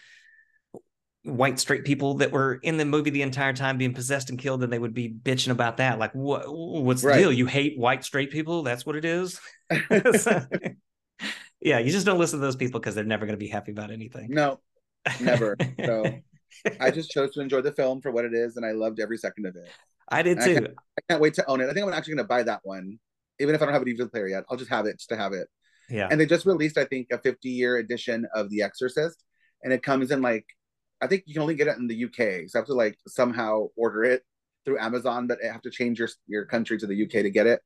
white 1.23 1.59
straight 1.59 1.85
people 1.85 2.15
that 2.15 2.33
were 2.33 2.55
in 2.55 2.77
the 2.79 2.85
movie 2.85 3.11
the 3.11 3.23
entire 3.23 3.53
time 3.53 3.79
being 3.79 3.95
possessed 3.95 4.31
and 4.31 4.39
killed, 4.39 4.63
then 4.63 4.71
they 4.71 4.79
would 4.79 4.95
be 4.95 5.11
bitching 5.11 5.51
about 5.51 5.77
that. 5.77 5.99
Like, 5.99 6.13
what? 6.13 6.45
What's 6.49 7.03
the 7.03 7.09
right. 7.09 7.19
deal? 7.19 7.33
You 7.33 7.47
hate 7.47 7.79
white 7.79 8.05
straight 8.05 8.31
people? 8.31 8.63
That's 8.63 8.87
what 8.87 8.97
it 8.97 9.05
is. 9.05 9.39
yeah, 11.61 11.79
you 11.79 11.91
just 11.91 12.07
don't 12.07 12.19
listen 12.19 12.41
to 12.41 12.45
those 12.45 12.57
people 12.57 12.81
because 12.81 12.95
they're 12.95 13.05
never 13.05 13.27
going 13.27 13.39
to 13.39 13.45
be 13.45 13.49
happy 13.49 13.73
about 13.73 13.91
anything. 13.91 14.29
No, 14.31 14.61
Never. 15.21 15.57
So 15.85 16.05
I 16.81 16.91
just 16.91 17.11
chose 17.11 17.33
to 17.35 17.41
enjoy 17.41 17.61
the 17.61 17.73
film 17.73 18.01
for 18.01 18.11
what 18.11 18.25
it 18.25 18.35
is, 18.35 18.57
and 18.57 18.65
I 18.65 18.73
loved 18.73 19.01
every 19.01 19.19
second 19.19 19.47
of 19.47 19.57
it. 19.57 19.71
I 20.09 20.23
did 20.23 20.39
and 20.39 20.47
too. 20.47 20.51
I 20.51 20.55
can't, 20.55 20.67
I 20.69 21.01
can't, 21.09 21.21
wait 21.21 21.35
to 21.35 21.47
own 21.49 21.61
it. 21.61 21.69
I 21.69 21.73
think 21.73 21.87
I'm 21.87 21.93
actually 21.93 22.15
going 22.15 22.25
to 22.25 22.29
buy 22.29 22.43
that 22.43 22.61
one, 22.63 22.99
even 23.41 23.55
if 23.55 23.63
I 23.63 23.65
don't 23.65 23.75
have 23.75 23.83
a 23.83 23.85
DVD 23.85 24.11
player 24.11 24.29
yet. 24.29 24.45
I'll 24.51 24.57
just 24.57 24.71
have 24.71 24.87
it 24.87 24.99
just 24.99 25.09
to 25.11 25.17
have 25.17 25.33
it. 25.33 25.49
Yeah. 25.89 26.09
And 26.11 26.21
they 26.21 26.27
just 26.27 26.47
released, 26.47 26.79
I 26.79 26.85
think, 26.85 27.09
a 27.13 27.19
50 27.19 27.49
year 27.49 27.77
edition 27.77 28.27
of 28.35 28.51
The 28.51 28.63
Exorcist, 28.63 29.25
and 29.63 29.73
it 29.73 29.83
comes 29.83 30.11
in 30.11 30.23
like, 30.23 30.47
I 31.01 31.07
think 31.07 31.25
you 31.27 31.35
can 31.35 31.43
only 31.43 31.55
get 31.55 31.69
it 31.69 31.77
in 31.77 31.87
the 31.87 32.05
UK, 32.05 32.49
so 32.49 32.59
I 32.59 32.61
have 32.61 32.67
to 32.67 32.75
like 32.75 32.99
somehow 33.07 33.69
order 33.77 34.05
it 34.05 34.23
through 34.65 34.79
Amazon, 34.79 35.27
but 35.27 35.39
I 35.45 35.53
have 35.53 35.63
to 35.63 35.71
change 35.71 35.99
your 35.99 36.09
your 36.27 36.47
country 36.47 36.79
to 36.79 36.87
the 36.87 37.03
UK 37.03 37.11
to 37.11 37.31
get 37.31 37.47
it. 37.47 37.61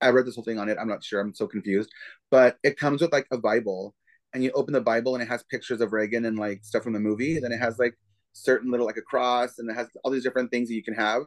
I 0.00 0.10
read 0.10 0.26
this 0.26 0.34
whole 0.34 0.44
thing 0.44 0.58
on 0.58 0.68
it. 0.68 0.78
I'm 0.80 0.88
not 0.88 1.04
sure. 1.04 1.20
I'm 1.20 1.34
so 1.34 1.46
confused, 1.46 1.90
but 2.30 2.56
it 2.62 2.78
comes 2.78 3.00
with 3.00 3.12
like 3.12 3.26
a 3.30 3.38
Bible 3.38 3.94
and 4.32 4.44
you 4.44 4.50
open 4.52 4.72
the 4.72 4.80
Bible 4.80 5.14
and 5.14 5.22
it 5.22 5.28
has 5.28 5.42
pictures 5.44 5.80
of 5.80 5.92
Regan 5.92 6.24
and 6.24 6.38
like 6.38 6.64
stuff 6.64 6.82
from 6.82 6.92
the 6.92 7.00
movie. 7.00 7.38
Then 7.38 7.52
it 7.52 7.58
has 7.58 7.78
like 7.78 7.94
certain 8.32 8.70
little 8.70 8.86
like 8.86 8.96
a 8.96 9.02
cross 9.02 9.58
and 9.58 9.68
it 9.70 9.74
has 9.74 9.88
all 10.04 10.10
these 10.10 10.22
different 10.22 10.50
things 10.50 10.68
that 10.68 10.74
you 10.74 10.82
can 10.82 10.94
have 10.94 11.22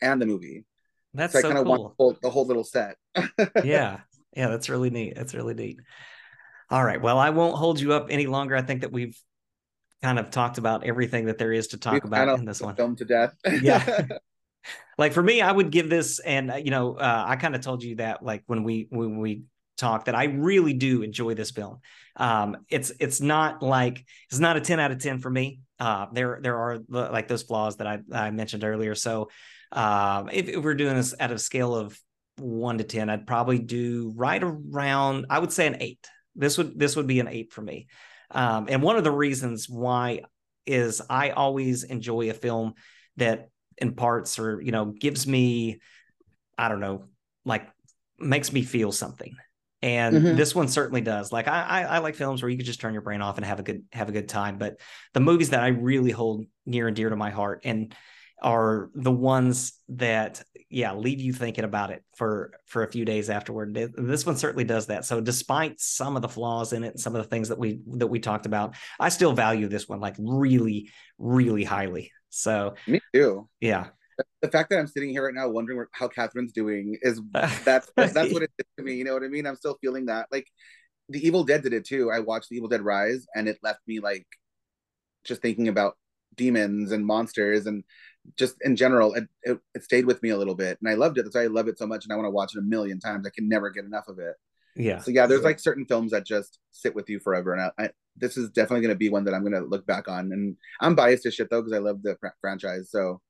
and 0.00 0.20
the 0.20 0.26
movie. 0.26 0.64
That's 1.14 1.32
so, 1.32 1.40
so 1.40 1.48
I 1.48 1.52
kind 1.52 1.58
of 1.58 1.66
cool. 1.66 1.94
want 1.98 2.20
the 2.20 2.30
whole 2.30 2.46
little 2.46 2.64
set. 2.64 2.96
yeah. 3.64 4.00
Yeah, 4.34 4.48
that's 4.48 4.68
really 4.68 4.90
neat. 4.90 5.14
That's 5.14 5.34
really 5.34 5.54
neat. 5.54 5.78
All 6.70 6.82
right. 6.82 7.00
Well, 7.00 7.18
I 7.18 7.30
won't 7.30 7.56
hold 7.56 7.80
you 7.80 7.92
up 7.92 8.06
any 8.08 8.26
longer. 8.26 8.56
I 8.56 8.62
think 8.62 8.80
that 8.80 8.92
we've 8.92 9.18
kind 10.02 10.18
of 10.18 10.30
talked 10.30 10.58
about 10.58 10.84
everything 10.84 11.26
that 11.26 11.38
there 11.38 11.52
is 11.52 11.68
to 11.68 11.76
talk 11.76 11.94
we've 11.94 12.04
about 12.04 12.38
in 12.38 12.46
this 12.46 12.60
one. 12.60 12.74
Film 12.74 12.96
to 12.96 13.04
death. 13.04 13.34
yeah. 13.62 14.06
like 14.98 15.12
for 15.12 15.22
me, 15.22 15.42
I 15.42 15.52
would 15.52 15.70
give 15.70 15.90
this, 15.90 16.18
and 16.18 16.50
uh, 16.50 16.56
you 16.56 16.70
know, 16.70 16.94
uh, 16.94 17.24
I 17.26 17.36
kind 17.36 17.54
of 17.54 17.60
told 17.60 17.82
you 17.82 17.96
that 17.96 18.22
like 18.22 18.42
when 18.46 18.64
we 18.64 18.86
when 18.90 19.18
we 19.18 19.42
talk 19.76 20.06
that 20.06 20.14
I 20.14 20.24
really 20.24 20.74
do 20.74 21.02
enjoy 21.02 21.34
this 21.34 21.50
film. 21.50 21.78
Um, 22.16 22.58
it's 22.68 22.92
it's 23.00 23.20
not 23.20 23.62
like 23.62 24.04
it's 24.30 24.40
not 24.40 24.56
a 24.56 24.60
ten 24.60 24.80
out 24.80 24.90
of 24.90 24.98
ten 24.98 25.18
for 25.18 25.30
me. 25.30 25.60
Uh, 25.78 26.06
there 26.12 26.38
there 26.42 26.56
are 26.56 26.78
like 26.88 27.28
those 27.28 27.42
flaws 27.42 27.76
that 27.76 27.86
I, 27.86 28.00
I 28.12 28.30
mentioned 28.30 28.64
earlier. 28.64 28.94
So 28.94 29.30
um, 29.72 30.28
if, 30.30 30.48
if, 30.48 30.62
we're 30.62 30.74
doing 30.74 30.96
this 30.96 31.14
at 31.18 31.32
a 31.32 31.38
scale 31.38 31.74
of 31.74 31.98
one 32.38 32.78
to 32.78 32.84
ten, 32.84 33.10
I'd 33.10 33.26
probably 33.26 33.58
do 33.58 34.12
right 34.14 34.42
around. 34.42 35.26
I 35.30 35.38
would 35.38 35.52
say 35.52 35.66
an 35.66 35.78
eight. 35.80 36.06
This 36.36 36.58
would 36.58 36.78
this 36.78 36.96
would 36.96 37.06
be 37.06 37.20
an 37.20 37.28
eight 37.28 37.52
for 37.52 37.62
me. 37.62 37.86
Um, 38.30 38.66
and 38.68 38.82
one 38.82 38.96
of 38.96 39.04
the 39.04 39.10
reasons 39.10 39.68
why 39.68 40.22
is 40.66 41.02
I 41.08 41.30
always 41.30 41.82
enjoy 41.82 42.30
a 42.30 42.34
film 42.34 42.74
that 43.16 43.48
in 43.78 43.94
parts 43.94 44.38
or 44.38 44.60
you 44.60 44.72
know 44.72 44.86
gives 44.86 45.26
me 45.26 45.80
I 46.56 46.68
don't 46.68 46.80
know 46.80 47.06
like 47.44 47.68
makes 48.18 48.52
me 48.52 48.62
feel 48.62 48.92
something 48.92 49.34
and 49.82 50.16
mm-hmm. 50.16 50.36
this 50.36 50.54
one 50.54 50.68
certainly 50.68 51.00
does. 51.00 51.32
Like 51.32 51.48
I, 51.48 51.62
I, 51.62 51.82
I 51.82 51.98
like 51.98 52.14
films 52.14 52.42
where 52.42 52.48
you 52.48 52.56
could 52.56 52.66
just 52.66 52.80
turn 52.80 52.92
your 52.92 53.02
brain 53.02 53.20
off 53.20 53.36
and 53.36 53.44
have 53.44 53.58
a 53.58 53.62
good 53.62 53.84
have 53.92 54.08
a 54.08 54.12
good 54.12 54.28
time. 54.28 54.58
But 54.58 54.80
the 55.12 55.20
movies 55.20 55.50
that 55.50 55.62
i 55.62 55.68
really 55.68 56.10
hold 56.10 56.46
near 56.64 56.86
and 56.86 56.96
dear 56.96 57.10
to 57.10 57.16
my 57.16 57.30
heart 57.30 57.62
and 57.64 57.94
are 58.40 58.90
the 58.94 59.12
ones 59.12 59.72
that 59.88 60.42
yeah 60.68 60.94
leave 60.94 61.20
you 61.20 61.32
thinking 61.32 61.64
about 61.64 61.90
it 61.90 62.02
for 62.16 62.52
for 62.66 62.84
a 62.84 62.90
few 62.90 63.04
days 63.04 63.28
afterward. 63.28 63.74
This 63.96 64.24
one 64.24 64.36
certainly 64.36 64.64
does 64.64 64.86
that. 64.86 65.04
So 65.04 65.20
despite 65.20 65.80
some 65.80 66.16
of 66.16 66.22
the 66.22 66.28
flaws 66.28 66.72
in 66.72 66.84
it 66.84 66.92
and 66.92 67.00
some 67.00 67.16
of 67.16 67.22
the 67.22 67.28
things 67.28 67.48
that 67.48 67.58
we 67.58 67.80
that 67.96 68.06
we 68.06 68.20
talked 68.20 68.46
about 68.46 68.74
i 69.00 69.08
still 69.08 69.32
value 69.32 69.68
this 69.68 69.88
one 69.88 70.00
like 70.00 70.16
really 70.18 70.90
really 71.18 71.64
highly. 71.64 72.12
So 72.30 72.74
me 72.86 73.00
too. 73.12 73.48
Yeah 73.60 73.88
the 74.40 74.48
fact 74.48 74.70
that 74.70 74.78
I'm 74.78 74.86
sitting 74.86 75.10
here 75.10 75.24
right 75.24 75.34
now 75.34 75.48
wondering 75.48 75.84
how 75.92 76.08
Katherine's 76.08 76.52
doing 76.52 76.98
is 77.02 77.20
that's 77.32 77.90
that's 77.96 78.14
what 78.14 78.42
it 78.42 78.50
did 78.58 78.66
to 78.78 78.82
me. 78.82 78.94
You 78.94 79.04
know 79.04 79.14
what 79.14 79.22
I 79.22 79.28
mean? 79.28 79.46
I'm 79.46 79.56
still 79.56 79.78
feeling 79.80 80.06
that. 80.06 80.28
Like 80.30 80.46
the 81.08 81.24
Evil 81.24 81.44
Dead 81.44 81.62
did 81.62 81.72
it 81.72 81.84
too. 81.84 82.10
I 82.10 82.20
watched 82.20 82.48
the 82.48 82.56
Evil 82.56 82.68
Dead 82.68 82.82
Rise, 82.82 83.26
and 83.34 83.48
it 83.48 83.58
left 83.62 83.80
me 83.86 84.00
like 84.00 84.26
just 85.24 85.42
thinking 85.42 85.68
about 85.68 85.96
demons 86.36 86.92
and 86.92 87.04
monsters 87.04 87.66
and 87.66 87.84
just 88.36 88.56
in 88.62 88.76
general 88.76 89.14
it, 89.14 89.24
it, 89.42 89.58
it, 89.74 89.84
stayed 89.84 90.06
with 90.06 90.22
me 90.22 90.30
a 90.30 90.36
little 90.36 90.54
bit 90.54 90.78
and 90.80 90.88
i 90.88 90.94
loved 90.94 91.18
it 91.18 91.24
that's 91.24 91.34
why 91.34 91.42
i 91.42 91.46
love 91.46 91.68
it 91.68 91.78
so 91.78 91.86
much 91.86 92.04
and 92.04 92.12
i 92.12 92.16
want 92.16 92.26
to 92.26 92.30
watch 92.30 92.54
it 92.54 92.58
a 92.58 92.62
million 92.62 92.98
times 92.98 93.26
i 93.26 93.30
can 93.30 93.48
never 93.48 93.68
get 93.70 93.84
enough 93.84 94.08
of 94.08 94.18
it 94.18 94.34
yeah 94.76 94.98
so 94.98 95.10
yeah 95.10 95.26
there's 95.26 95.42
like 95.42 95.60
certain 95.60 95.84
films 95.84 96.12
that 96.12 96.24
just 96.24 96.58
sit 96.70 96.94
with 96.94 97.10
you 97.10 97.18
forever 97.18 97.52
and 97.52 97.62
i, 97.62 97.84
I 97.84 97.90
this 98.16 98.36
is 98.36 98.50
definitely 98.50 98.82
going 98.82 98.94
to 98.94 98.98
be 98.98 99.10
one 99.10 99.24
that 99.24 99.34
i'm 99.34 99.42
going 99.42 99.60
to 99.60 99.68
look 99.68 99.86
back 99.86 100.08
on 100.08 100.32
and 100.32 100.56
i'm 100.80 100.94
biased 100.94 101.26
as 101.26 101.34
shit 101.34 101.50
though 101.50 101.60
because 101.60 101.76
i 101.76 101.80
love 101.80 102.02
the 102.02 102.16
fr- 102.20 102.28
franchise 102.40 102.90
so 102.90 103.20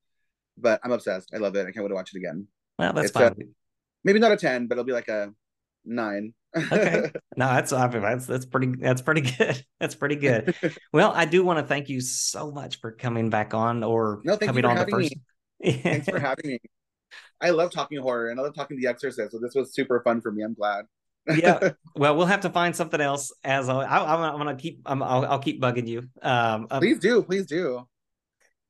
but 0.58 0.80
i'm 0.84 0.92
obsessed. 0.92 1.30
I 1.34 1.38
love 1.38 1.56
it. 1.56 1.66
I 1.66 1.72
can't 1.72 1.84
wait 1.84 1.88
to 1.88 1.94
watch 1.94 2.10
it 2.14 2.18
again. 2.18 2.46
Well 2.78 2.92
that's 2.92 3.08
it's 3.08 3.18
fine. 3.18 3.32
a, 3.32 3.44
maybe 4.04 4.18
not 4.18 4.32
a 4.32 4.36
10 4.36 4.66
but 4.66 4.74
it'll 4.74 4.84
be 4.84 4.92
like 4.92 5.08
a 5.08 5.32
9 5.84 6.34
okay. 6.56 7.10
No 7.36 7.46
that's 7.46 7.70
that's 7.70 8.26
that's 8.26 8.46
pretty 8.46 8.74
that's 8.78 9.02
pretty 9.02 9.22
good. 9.22 9.64
That's 9.80 9.94
pretty 9.94 10.16
good. 10.16 10.54
Well 10.92 11.12
i 11.14 11.24
do 11.24 11.44
want 11.44 11.58
to 11.58 11.64
thank 11.64 11.88
you 11.88 12.00
so 12.00 12.50
much 12.50 12.80
for 12.80 12.92
coming 12.92 13.30
back 13.30 13.54
on 13.54 13.82
or 13.82 14.20
no, 14.24 14.36
thank 14.36 14.48
coming 14.48 14.64
you 14.64 14.70
on 14.70 14.76
the 14.76 14.86
first 14.86 15.14
me. 15.60 15.72
thanks 15.82 16.08
for 16.08 16.18
having 16.18 16.46
me. 16.46 16.58
I 17.40 17.50
love 17.50 17.72
talking 17.72 17.98
horror 18.00 18.30
and 18.30 18.38
i 18.38 18.42
love 18.42 18.54
talking 18.54 18.78
the 18.78 18.86
exorcist 18.86 19.32
so 19.32 19.38
this 19.38 19.54
was 19.54 19.74
super 19.74 20.00
fun 20.02 20.20
for 20.20 20.30
me 20.30 20.42
i'm 20.42 20.54
glad. 20.54 20.84
Yeah. 21.36 21.70
Well 21.94 22.16
we'll 22.16 22.26
have 22.26 22.40
to 22.40 22.50
find 22.50 22.74
something 22.74 23.00
else 23.00 23.32
as 23.44 23.68
I, 23.68 23.82
I, 23.84 24.32
am 24.32 24.38
gonna 24.38 24.56
keep 24.56 24.82
I'm, 24.86 25.02
I'll, 25.02 25.24
I'll 25.24 25.38
keep 25.38 25.60
bugging 25.60 25.86
you. 25.86 26.08
Um 26.20 26.66
please 26.66 26.98
do 26.98 27.22
please 27.22 27.46
do 27.46 27.86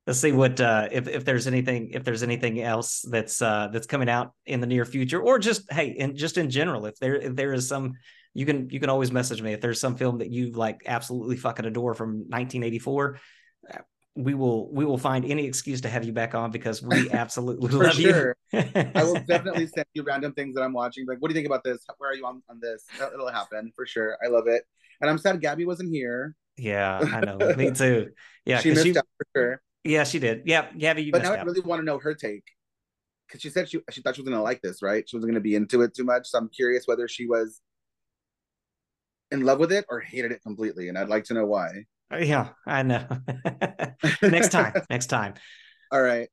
let's 0.07 0.19
see 0.19 0.31
what 0.31 0.59
uh, 0.59 0.89
if 0.91 1.07
if 1.07 1.25
there's 1.25 1.47
anything 1.47 1.91
if 1.91 2.03
there's 2.03 2.23
anything 2.23 2.61
else 2.61 3.05
that's 3.09 3.41
uh, 3.41 3.69
that's 3.71 3.87
coming 3.87 4.09
out 4.09 4.33
in 4.45 4.59
the 4.59 4.67
near 4.67 4.85
future, 4.85 5.21
or 5.21 5.39
just 5.39 5.71
hey, 5.71 5.95
and 5.99 6.15
just 6.15 6.37
in 6.37 6.49
general, 6.49 6.85
if 6.85 6.97
there 6.99 7.15
if 7.15 7.35
there 7.35 7.53
is 7.53 7.67
some, 7.67 7.93
you 8.33 8.45
can 8.45 8.69
you 8.69 8.79
can 8.79 8.89
always 8.89 9.11
message 9.11 9.41
me 9.41 9.53
if 9.53 9.61
there's 9.61 9.79
some 9.79 9.95
film 9.95 10.19
that 10.19 10.29
you 10.29 10.51
like 10.51 10.81
absolutely 10.85 11.37
fucking 11.37 11.65
adore 11.65 11.93
from 11.93 12.09
1984. 12.29 13.19
Uh, 13.73 13.77
we 14.15 14.35
will 14.35 14.71
we 14.71 14.85
will 14.85 14.97
find 14.97 15.25
any 15.25 15.45
excuse 15.45 15.81
to 15.81 15.89
have 15.89 16.03
you 16.03 16.13
back 16.13 16.35
on 16.35 16.51
because 16.51 16.83
we 16.83 17.09
absolutely 17.11 17.69
love 17.69 17.95
sure. 17.95 18.35
you. 18.51 18.63
I 18.95 19.03
will 19.03 19.19
definitely 19.27 19.67
send 19.67 19.87
you 19.93 20.03
random 20.03 20.33
things 20.33 20.53
that 20.55 20.61
I'm 20.61 20.73
watching. 20.73 21.07
Like, 21.07 21.19
what 21.19 21.29
do 21.29 21.33
you 21.33 21.37
think 21.37 21.47
about 21.47 21.63
this? 21.63 21.83
Where 21.97 22.11
are 22.11 22.15
you 22.15 22.25
on 22.25 22.43
on 22.49 22.59
this? 22.61 22.83
It'll 23.13 23.31
happen 23.31 23.71
for 23.75 23.85
sure. 23.85 24.17
I 24.23 24.27
love 24.27 24.47
it, 24.47 24.63
and 25.01 25.09
I'm 25.09 25.17
sad 25.17 25.41
Gabby 25.41 25.65
wasn't 25.65 25.89
here. 25.89 26.35
Yeah, 26.57 26.99
I 26.99 27.21
know. 27.21 27.37
Me 27.57 27.71
too. 27.71 28.11
Yeah, 28.45 28.59
she 28.59 28.69
missed 28.69 28.83
she, 28.83 28.97
out 28.97 29.07
for 29.17 29.25
sure. 29.35 29.61
Yeah, 29.83 30.03
she 30.05 30.19
did. 30.19 30.43
Yeah, 30.45 30.71
Gabby, 30.77 31.03
you. 31.03 31.11
But 31.11 31.23
now 31.23 31.33
out. 31.33 31.39
I 31.39 31.43
really 31.43 31.61
want 31.61 31.81
to 31.81 31.85
know 31.85 31.99
her 31.99 32.13
take 32.13 32.43
because 33.27 33.41
she 33.41 33.49
said 33.49 33.69
she 33.69 33.79
she 33.89 34.01
thought 34.01 34.15
she 34.15 34.21
was 34.21 34.29
gonna 34.29 34.41
like 34.41 34.61
this, 34.61 34.81
right? 34.81 35.07
She 35.07 35.15
wasn't 35.15 35.31
gonna 35.31 35.41
be 35.41 35.55
into 35.55 35.81
it 35.81 35.93
too 35.93 36.05
much. 36.05 36.27
So 36.27 36.37
I'm 36.37 36.49
curious 36.49 36.83
whether 36.85 37.07
she 37.07 37.27
was 37.27 37.61
in 39.31 39.41
love 39.41 39.59
with 39.59 39.71
it 39.71 39.85
or 39.89 39.99
hated 39.99 40.31
it 40.31 40.41
completely, 40.41 40.87
and 40.87 40.97
I'd 40.97 41.09
like 41.09 41.25
to 41.25 41.33
know 41.33 41.45
why. 41.45 41.85
Uh, 42.11 42.17
yeah, 42.17 42.49
I 42.65 42.83
know. 42.83 43.05
next 44.21 44.49
time. 44.49 44.73
Next 44.89 45.07
time. 45.07 45.33
All 45.91 46.01
right. 46.01 46.29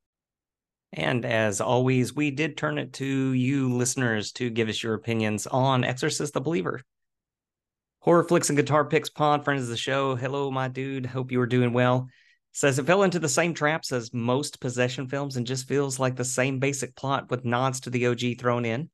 And 0.92 1.24
as 1.24 1.60
always, 1.60 2.14
we 2.14 2.32
did 2.32 2.56
turn 2.56 2.76
it 2.76 2.92
to 2.94 3.32
you 3.32 3.72
listeners 3.72 4.32
to 4.32 4.50
give 4.50 4.68
us 4.68 4.82
your 4.82 4.94
opinions 4.94 5.46
on 5.46 5.84
Exorcist 5.84 6.34
the 6.34 6.40
Believer. 6.40 6.82
Horror 8.00 8.24
Flicks 8.24 8.50
and 8.50 8.56
Guitar 8.56 8.84
Picks 8.84 9.08
Pod, 9.08 9.44
friends 9.44 9.62
of 9.62 9.68
the 9.68 9.76
show. 9.76 10.16
Hello, 10.16 10.50
my 10.50 10.66
dude. 10.66 11.06
Hope 11.06 11.30
you 11.30 11.40
are 11.40 11.46
doing 11.46 11.72
well 11.72 12.08
says 12.52 12.78
it 12.78 12.86
fell 12.86 13.02
into 13.02 13.18
the 13.18 13.28
same 13.28 13.54
traps 13.54 13.92
as 13.92 14.12
most 14.12 14.60
possession 14.60 15.08
films 15.08 15.36
and 15.36 15.46
just 15.46 15.68
feels 15.68 15.98
like 15.98 16.16
the 16.16 16.24
same 16.24 16.58
basic 16.58 16.96
plot 16.96 17.30
with 17.30 17.44
nods 17.44 17.80
to 17.80 17.90
the 17.90 18.06
OG 18.06 18.38
thrown 18.38 18.64
in 18.64 18.90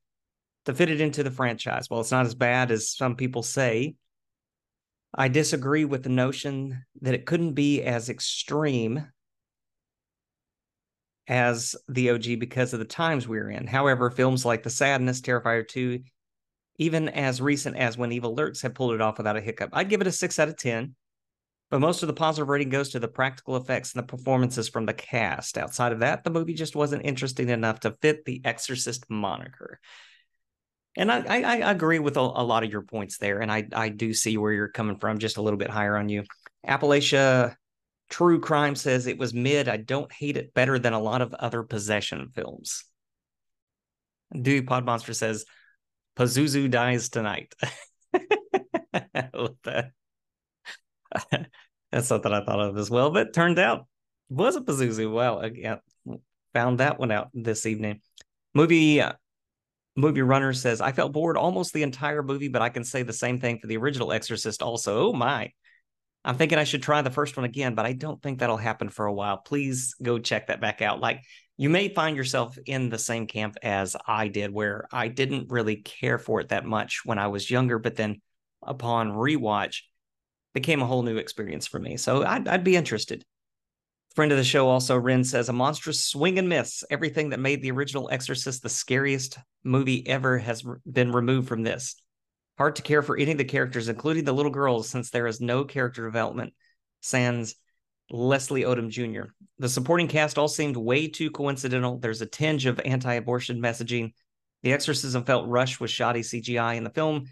to 0.67 0.75
fit 0.75 0.91
it 0.91 1.01
into 1.01 1.23
the 1.23 1.31
franchise. 1.31 1.89
Well, 1.89 2.01
it's 2.01 2.11
not 2.11 2.27
as 2.27 2.35
bad 2.35 2.71
as 2.71 2.91
some 2.91 3.17
people 3.17 3.43
say. 3.43 3.95
I 5.15 5.29
disagree 5.29 5.85
with 5.85 6.03
the 6.03 6.11
notion 6.11 6.85
that 7.01 7.15
it 7.15 7.25
couldn't 7.25 7.55
be 7.55 7.83
as 7.83 8.11
extreme 8.11 9.07
as 11.29 11.75
the 11.89 12.11
OG 12.11 12.39
because 12.39 12.73
of 12.73 12.79
the 12.79 12.85
times 12.85 13.27
we 13.27 13.39
are 13.39 13.51
in. 13.51 13.67
However, 13.67 14.11
films 14.11 14.45
like 14.45 14.63
The 14.63 14.71
Sadness, 14.71 15.21
Terrifier 15.21 15.67
2, 15.67 16.01
even 16.79 17.09
as 17.09 17.41
recent 17.41 17.77
as 17.77 17.97
When 17.97 18.13
Evil 18.13 18.35
Lurks 18.35 18.63
have 18.63 18.75
pulled 18.75 18.93
it 18.93 19.01
off 19.01 19.19
without 19.19 19.37
a 19.37 19.41
hiccup, 19.41 19.71
I'd 19.73 19.89
give 19.89 20.01
it 20.01 20.07
a 20.07 20.13
6 20.13 20.39
out 20.39 20.49
of 20.49 20.57
10. 20.57 20.95
But 21.71 21.81
most 21.81 22.03
of 22.03 22.07
the 22.07 22.13
positive 22.13 22.49
rating 22.49 22.69
goes 22.69 22.91
to 22.91 23.01
the 23.01 23.09
practical 23.09 23.57
effects 23.57 23.93
and 23.93 24.03
the 24.03 24.07
performances 24.07 24.69
from 24.69 24.87
the 24.87 24.95
cast. 24.95 25.59
Outside 25.59 25.93
of 25.93 26.01
that, 26.01 26.23
the 26.23 26.31
movie 26.31 26.55
just 26.55 26.77
wasn't 26.77 27.05
interesting 27.05 27.49
enough 27.49 27.81
to 27.81 27.91
fit 27.91 28.25
the 28.25 28.41
Exorcist 28.45 29.11
moniker. 29.11 29.81
And 30.97 31.11
I, 31.11 31.25
I, 31.27 31.61
I 31.61 31.71
agree 31.73 31.99
with 31.99 32.17
a, 32.17 32.21
a, 32.21 32.45
lot 32.45 32.65
of 32.65 32.71
your 32.71 32.83
points 32.83 33.19
there, 33.19 33.41
and 33.41 33.53
I, 33.53 33.67
I 33.75 33.91
do 33.91 34.15
see 34.15 34.39
where 34.39 34.53
you're 34.53 34.69
coming 34.69 34.97
from, 34.97 35.19
just 35.19 35.37
a 35.37 35.43
little 35.43 35.59
bit 35.59 35.69
higher 35.69 35.97
on 35.97 36.09
you. 36.09 36.23
Appalachia 36.67 37.57
True 38.09 38.41
Crime 38.41 38.77
says 38.77 39.07
it 39.07 39.19
was 39.19 39.35
mid. 39.35 39.69
I 39.69 39.77
don't 39.77 40.11
hate 40.13 40.37
it 40.37 40.55
better 40.55 40.79
than 40.79 40.93
a 40.93 41.01
lot 41.01 41.21
of 41.21 41.35
other 41.35 41.63
possession 41.63 42.31
films. 42.35 42.85
Dude 44.41 44.67
Pod 44.67 44.85
Monster 44.85 45.13
says 45.13 45.45
Pazuzu 46.17 46.71
dies 46.71 47.09
tonight. 47.09 47.55
that. 49.65 49.91
That's 51.93 52.09
something 52.09 52.33
I 52.33 52.45
thought 52.45 52.61
of 52.61 52.77
as 52.77 52.91
well, 52.91 53.11
but 53.11 53.33
turned 53.33 53.59
out 53.59 53.87
was 54.29 54.57
a 54.57 54.61
Pazuzu. 54.61 55.13
Well, 55.13 55.41
again, 55.41 55.79
found 56.53 56.81
that 56.81 56.99
one 56.99 57.11
out 57.11 57.31
this 57.33 57.67
evening. 57.67 58.01
Movie 58.55 59.01
uh, 59.01 59.13
movie 59.97 60.23
runner 60.23 60.53
says 60.53 60.81
I 60.81 60.93
felt 60.93 61.13
bored 61.13 61.37
almost 61.37 61.73
the 61.73 61.83
entire 61.83 62.23
movie, 62.23 62.49
but 62.49 62.63
I 62.63 62.69
can 62.69 62.85
say 62.85 63.03
the 63.03 63.13
same 63.13 63.41
thing 63.41 63.59
for 63.59 63.67
the 63.67 63.77
original 63.77 64.13
Exorcist. 64.13 64.63
Also, 64.63 65.09
oh 65.09 65.13
my, 65.13 65.53
I'm 66.25 66.37
thinking 66.37 66.59
I 66.59 66.65
should 66.65 66.83
try 66.83 67.03
the 67.03 67.11
first 67.11 67.37
one 67.37 67.45
again, 67.45 67.75
but 67.75 67.87
I 67.87 67.93
don't 67.93 68.21
think 68.21 68.41
that'll 68.41 68.57
happen 68.57 68.89
for 68.89 69.07
a 69.07 69.13
while. 69.13 69.39
Please 69.39 69.95
go 70.03 70.19
check 70.19 70.49
that 70.49 70.61
back 70.61 70.83
out. 70.83 71.01
Like 71.01 71.23
you 71.57 71.71
may 71.71 71.89
find 71.89 72.17
yourself 72.17 72.59
in 72.67 72.91
the 72.91 72.99
same 72.99 73.27
camp 73.27 73.57
as 73.63 73.97
I 74.07 74.29
did, 74.29 74.53
where 74.53 74.87
I 74.91 75.09
didn't 75.09 75.51
really 75.51 75.77
care 75.77 76.19
for 76.19 76.41
it 76.41 76.49
that 76.49 76.65
much 76.65 77.03
when 77.05 77.19
I 77.19 77.29
was 77.29 77.51
younger, 77.51 77.79
but 77.79 77.97
then 77.97 78.21
upon 78.63 79.13
rewatch 79.13 79.83
became 80.57 80.81
a 80.81 80.87
whole 80.87 81.03
new 81.03 81.19
experience 81.19 81.67
for 81.67 81.79
me. 81.79 81.99
So 81.99 82.25
I'd, 82.25 82.49
I'd 82.49 82.65
be 82.65 82.77
interested. 82.77 83.23
Friend 84.15 84.33
of 84.33 84.39
the 84.39 84.43
show 84.43 84.71
also, 84.71 84.97
Ren 84.97 85.23
says, 85.23 85.51
a 85.51 85.53
monstrous 85.53 86.03
swing 86.03 86.39
and 86.39 86.49
miss. 86.49 86.83
Everything 86.89 87.29
that 87.29 87.41
made 87.41 87.61
the 87.61 87.73
original 87.73 88.09
Exorcist 88.11 88.63
the 88.63 88.71
scariest 88.71 89.39
movie 89.65 90.09
ever 90.09 90.39
has 90.39 90.65
been 90.91 91.13
removed 91.13 91.47
from 91.47 91.63
this. 91.63 92.01
Hard 92.57 92.77
to 92.77 92.83
care 92.83 93.03
for 93.03 93.19
any 93.19 93.33
of 93.33 93.37
the 93.37 93.45
characters, 93.45 93.91
including 93.91 94.25
the 94.25 94.33
little 94.33 94.51
girls, 94.51 94.89
since 94.89 95.11
there 95.11 95.27
is 95.27 95.43
no 95.43 95.63
character 95.63 96.07
development. 96.07 96.55
Sans 97.03 97.55
Leslie 98.11 98.63
Odom 98.63 98.89
Jr. 98.89 99.33
The 99.59 99.69
supporting 99.69 100.09
cast 100.09 100.39
all 100.39 100.49
seemed 100.49 100.79
way 100.79 101.07
too 101.07 101.31
coincidental. 101.31 101.99
There's 101.99 102.23
a 102.23 102.27
tinge 102.27 102.65
of 102.65 102.81
anti 102.83 103.13
abortion 103.13 103.61
messaging. 103.61 104.15
The 104.63 104.73
exorcism 104.73 105.25
felt 105.25 105.49
rushed 105.49 105.83
with 105.83 105.91
shoddy 105.91 106.23
CGI, 106.23 106.79
and 106.79 106.87
the 106.87 106.91
film 106.91 107.27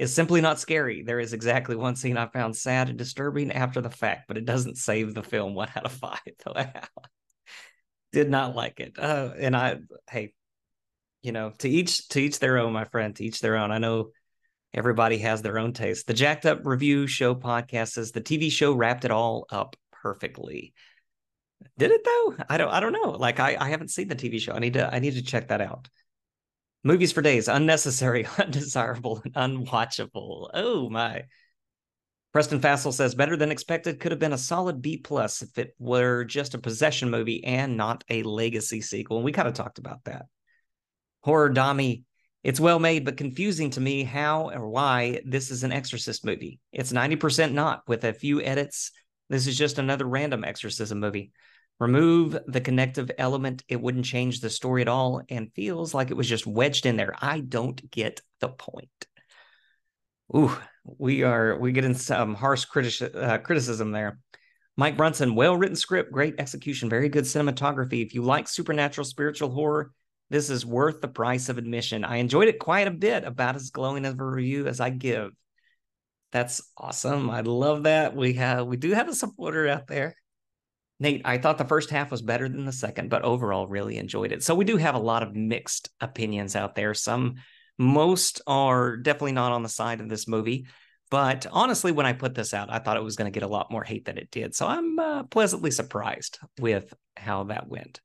is 0.00 0.14
simply 0.14 0.40
not 0.40 0.58
scary. 0.58 1.02
There 1.02 1.20
is 1.20 1.34
exactly 1.34 1.76
one 1.76 1.94
scene 1.94 2.16
I 2.16 2.26
found 2.26 2.56
sad 2.56 2.88
and 2.88 2.96
disturbing 2.96 3.52
after 3.52 3.82
the 3.82 3.90
fact, 3.90 4.28
but 4.28 4.38
it 4.38 4.46
doesn't 4.46 4.78
save 4.78 5.12
the 5.12 5.22
film 5.22 5.54
one 5.54 5.68
out 5.76 5.84
of 5.84 5.92
five. 5.92 6.20
Did 8.12 8.30
not 8.30 8.56
like 8.56 8.80
it. 8.80 8.98
Uh, 8.98 9.32
and 9.38 9.54
I, 9.54 9.76
hey, 10.10 10.32
you 11.22 11.32
know, 11.32 11.52
to 11.58 11.68
each 11.68 12.08
to 12.08 12.20
each 12.20 12.38
their 12.38 12.56
own, 12.56 12.72
my 12.72 12.84
friend. 12.84 13.14
To 13.16 13.24
each 13.24 13.40
their 13.40 13.58
own. 13.58 13.70
I 13.70 13.76
know 13.76 14.12
everybody 14.72 15.18
has 15.18 15.42
their 15.42 15.58
own 15.58 15.74
taste. 15.74 16.06
The 16.06 16.14
Jacked 16.14 16.46
Up 16.46 16.64
Review 16.64 17.06
Show 17.06 17.34
podcast 17.34 17.88
says 17.90 18.10
the 18.10 18.22
TV 18.22 18.50
show 18.50 18.72
wrapped 18.72 19.04
it 19.04 19.10
all 19.10 19.46
up 19.50 19.76
perfectly. 19.92 20.72
Did 21.76 21.90
it 21.90 22.04
though? 22.04 22.36
I 22.48 22.56
don't. 22.56 22.70
I 22.70 22.80
don't 22.80 22.94
know. 22.94 23.10
Like 23.10 23.38
I, 23.38 23.58
I 23.60 23.68
haven't 23.68 23.90
seen 23.90 24.08
the 24.08 24.16
TV 24.16 24.40
show. 24.40 24.54
I 24.54 24.60
need 24.60 24.72
to. 24.72 24.92
I 24.92 24.98
need 24.98 25.14
to 25.14 25.22
check 25.22 25.48
that 25.48 25.60
out. 25.60 25.90
Movies 26.82 27.12
for 27.12 27.20
days, 27.20 27.48
unnecessary, 27.48 28.26
undesirable, 28.38 29.22
and 29.24 29.66
unwatchable. 29.66 30.48
Oh 30.54 30.88
my. 30.88 31.24
Preston 32.32 32.60
Fassel 32.60 32.92
says 32.92 33.14
better 33.14 33.36
than 33.36 33.50
expected 33.50 33.98
could 33.98 34.12
have 34.12 34.20
been 34.20 34.32
a 34.32 34.38
solid 34.38 34.80
B 34.80 34.96
plus 34.96 35.42
if 35.42 35.58
it 35.58 35.74
were 35.78 36.24
just 36.24 36.54
a 36.54 36.58
possession 36.58 37.10
movie 37.10 37.42
and 37.44 37.76
not 37.76 38.04
a 38.08 38.22
legacy 38.22 38.80
sequel. 38.80 39.16
And 39.16 39.24
we 39.24 39.32
kind 39.32 39.48
of 39.48 39.54
talked 39.54 39.78
about 39.78 40.04
that. 40.04 40.26
Horror 41.22 41.50
Dami, 41.50 42.04
it's 42.44 42.60
well 42.60 42.78
made, 42.78 43.04
but 43.04 43.16
confusing 43.16 43.70
to 43.70 43.80
me 43.80 44.04
how 44.04 44.50
or 44.50 44.68
why 44.68 45.20
this 45.26 45.50
is 45.50 45.64
an 45.64 45.72
exorcist 45.72 46.24
movie. 46.24 46.60
It's 46.72 46.92
90% 46.92 47.52
not, 47.52 47.82
with 47.88 48.04
a 48.04 48.14
few 48.14 48.40
edits. 48.40 48.92
This 49.28 49.46
is 49.46 49.58
just 49.58 49.78
another 49.78 50.06
random 50.06 50.44
exorcism 50.44 51.00
movie. 51.00 51.32
Remove 51.80 52.38
the 52.46 52.60
connective 52.60 53.10
element, 53.16 53.64
it 53.66 53.80
wouldn't 53.80 54.04
change 54.04 54.40
the 54.40 54.50
story 54.50 54.82
at 54.82 54.88
all 54.88 55.22
and 55.30 55.52
feels 55.54 55.94
like 55.94 56.10
it 56.10 56.16
was 56.16 56.28
just 56.28 56.46
wedged 56.46 56.84
in 56.84 56.96
there. 56.96 57.14
I 57.18 57.40
don't 57.40 57.90
get 57.90 58.20
the 58.38 58.48
point. 58.50 58.90
Ooh, 60.36 60.54
we 60.84 61.22
are 61.22 61.58
we 61.58 61.72
get 61.72 61.86
in 61.86 61.94
some 61.94 62.34
harsh 62.34 62.66
uh, 62.76 63.38
criticism 63.38 63.92
there. 63.92 64.18
Mike 64.76 64.98
Brunson, 64.98 65.34
well 65.34 65.56
written 65.56 65.74
script, 65.74 66.12
great 66.12 66.34
execution, 66.38 66.90
very 66.90 67.08
good 67.08 67.24
cinematography. 67.24 68.04
If 68.04 68.14
you 68.14 68.22
like 68.22 68.46
supernatural 68.46 69.06
spiritual 69.06 69.50
horror, 69.50 69.92
this 70.28 70.50
is 70.50 70.66
worth 70.66 71.00
the 71.00 71.08
price 71.08 71.48
of 71.48 71.56
admission. 71.56 72.04
I 72.04 72.16
enjoyed 72.16 72.48
it 72.48 72.58
quite 72.58 72.88
a 72.88 72.92
bit, 72.92 73.24
about 73.24 73.56
as 73.56 73.70
glowing 73.70 74.04
of 74.04 74.20
a 74.20 74.24
review 74.24 74.66
as 74.66 74.80
I 74.80 74.90
give. 74.90 75.30
That's 76.30 76.62
awesome. 76.76 77.30
I 77.30 77.40
love 77.40 77.84
that. 77.84 78.14
We 78.14 78.34
have 78.34 78.66
we 78.66 78.76
do 78.76 78.92
have 78.92 79.08
a 79.08 79.14
supporter 79.14 79.66
out 79.66 79.86
there. 79.86 80.14
Nate, 81.00 81.22
I 81.24 81.38
thought 81.38 81.56
the 81.56 81.64
first 81.64 81.88
half 81.90 82.10
was 82.10 82.20
better 82.20 82.48
than 82.48 82.66
the 82.66 82.72
second, 82.72 83.08
but 83.08 83.22
overall 83.22 83.66
really 83.66 83.96
enjoyed 83.96 84.32
it. 84.32 84.44
So 84.44 84.54
we 84.54 84.66
do 84.66 84.76
have 84.76 84.94
a 84.94 84.98
lot 84.98 85.22
of 85.22 85.34
mixed 85.34 85.88
opinions 86.00 86.54
out 86.54 86.74
there. 86.74 86.92
Some 86.92 87.36
most 87.78 88.42
are 88.46 88.98
definitely 88.98 89.32
not 89.32 89.52
on 89.52 89.62
the 89.62 89.68
side 89.70 90.00
of 90.00 90.10
this 90.10 90.28
movie. 90.28 90.66
But 91.10 91.46
honestly, 91.50 91.90
when 91.90 92.06
I 92.06 92.12
put 92.12 92.34
this 92.34 92.54
out, 92.54 92.70
I 92.70 92.78
thought 92.78 92.98
it 92.98 93.02
was 93.02 93.16
going 93.16 93.32
to 93.32 93.36
get 93.36 93.42
a 93.42 93.50
lot 93.50 93.72
more 93.72 93.82
hate 93.82 94.04
than 94.04 94.18
it 94.18 94.30
did. 94.30 94.54
So 94.54 94.66
I'm 94.66 94.98
uh, 94.98 95.22
pleasantly 95.24 95.70
surprised 95.70 96.38
with 96.60 96.94
how 97.16 97.44
that 97.44 97.66
went. 97.66 98.00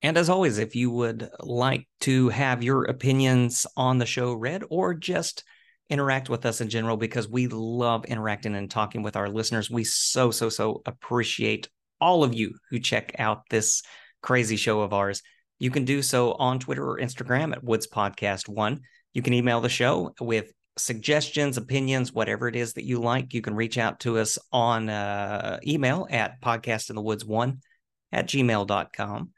And 0.00 0.16
as 0.16 0.30
always, 0.30 0.58
if 0.58 0.76
you 0.76 0.90
would 0.92 1.28
like 1.40 1.88
to 2.00 2.28
have 2.28 2.62
your 2.62 2.84
opinions 2.84 3.66
on 3.76 3.98
the 3.98 4.06
show 4.06 4.32
read 4.32 4.62
or 4.70 4.94
just 4.94 5.42
interact 5.90 6.28
with 6.28 6.44
us 6.46 6.60
in 6.60 6.68
general, 6.68 6.96
because 6.96 7.28
we 7.28 7.46
love 7.46 8.04
interacting 8.04 8.54
and 8.54 8.70
talking 8.70 9.02
with 9.02 9.16
our 9.16 9.28
listeners, 9.28 9.70
we 9.70 9.84
so, 9.84 10.30
so, 10.30 10.48
so 10.48 10.82
appreciate 10.86 11.68
all 12.00 12.24
of 12.24 12.34
you 12.34 12.54
who 12.70 12.78
check 12.78 13.14
out 13.18 13.42
this 13.50 13.82
crazy 14.22 14.56
show 14.56 14.80
of 14.80 14.92
ours. 14.92 15.22
You 15.58 15.70
can 15.70 15.84
do 15.84 16.02
so 16.02 16.32
on 16.32 16.58
Twitter 16.58 16.88
or 16.88 16.98
Instagram 16.98 17.52
at 17.52 17.64
Woods 17.64 17.88
Podcast 17.88 18.48
One. 18.48 18.80
You 19.12 19.22
can 19.22 19.34
email 19.34 19.60
the 19.60 19.68
show 19.68 20.14
with 20.20 20.52
suggestions, 20.76 21.56
opinions, 21.56 22.12
whatever 22.12 22.48
it 22.48 22.56
is 22.56 22.74
that 22.74 22.84
you 22.84 23.00
like. 23.00 23.34
You 23.34 23.42
can 23.42 23.54
reach 23.54 23.78
out 23.78 24.00
to 24.00 24.18
us 24.18 24.38
on 24.52 24.88
uh, 24.88 25.58
email 25.66 26.06
at 26.10 26.40
podcastinthewoods1 26.40 27.58
at 28.12 28.28
gmail.com. 28.28 29.30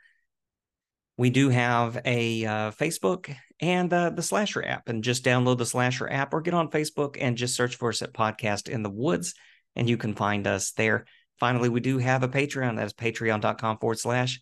We 1.20 1.28
do 1.28 1.50
have 1.50 2.00
a 2.06 2.46
uh, 2.46 2.70
Facebook 2.70 3.36
and 3.60 3.92
uh, 3.92 4.08
the 4.08 4.22
Slasher 4.22 4.66
app, 4.66 4.88
and 4.88 5.04
just 5.04 5.22
download 5.22 5.58
the 5.58 5.66
Slasher 5.66 6.10
app 6.10 6.32
or 6.32 6.40
get 6.40 6.54
on 6.54 6.70
Facebook 6.70 7.18
and 7.20 7.36
just 7.36 7.54
search 7.54 7.76
for 7.76 7.90
us 7.90 8.00
at 8.00 8.14
Podcast 8.14 8.70
in 8.70 8.82
the 8.82 8.88
Woods, 8.88 9.34
and 9.76 9.86
you 9.86 9.98
can 9.98 10.14
find 10.14 10.46
us 10.46 10.70
there. 10.70 11.04
Finally, 11.38 11.68
we 11.68 11.80
do 11.80 11.98
have 11.98 12.22
a 12.22 12.28
Patreon. 12.28 12.76
That 12.76 12.86
is 12.86 12.94
patreon.com 12.94 13.76
forward 13.80 13.98
slash 13.98 14.40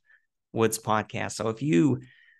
Woods 0.52 0.78
Podcast. 0.78 1.32
So 1.32 1.48
if 1.48 1.62
you 1.62 1.98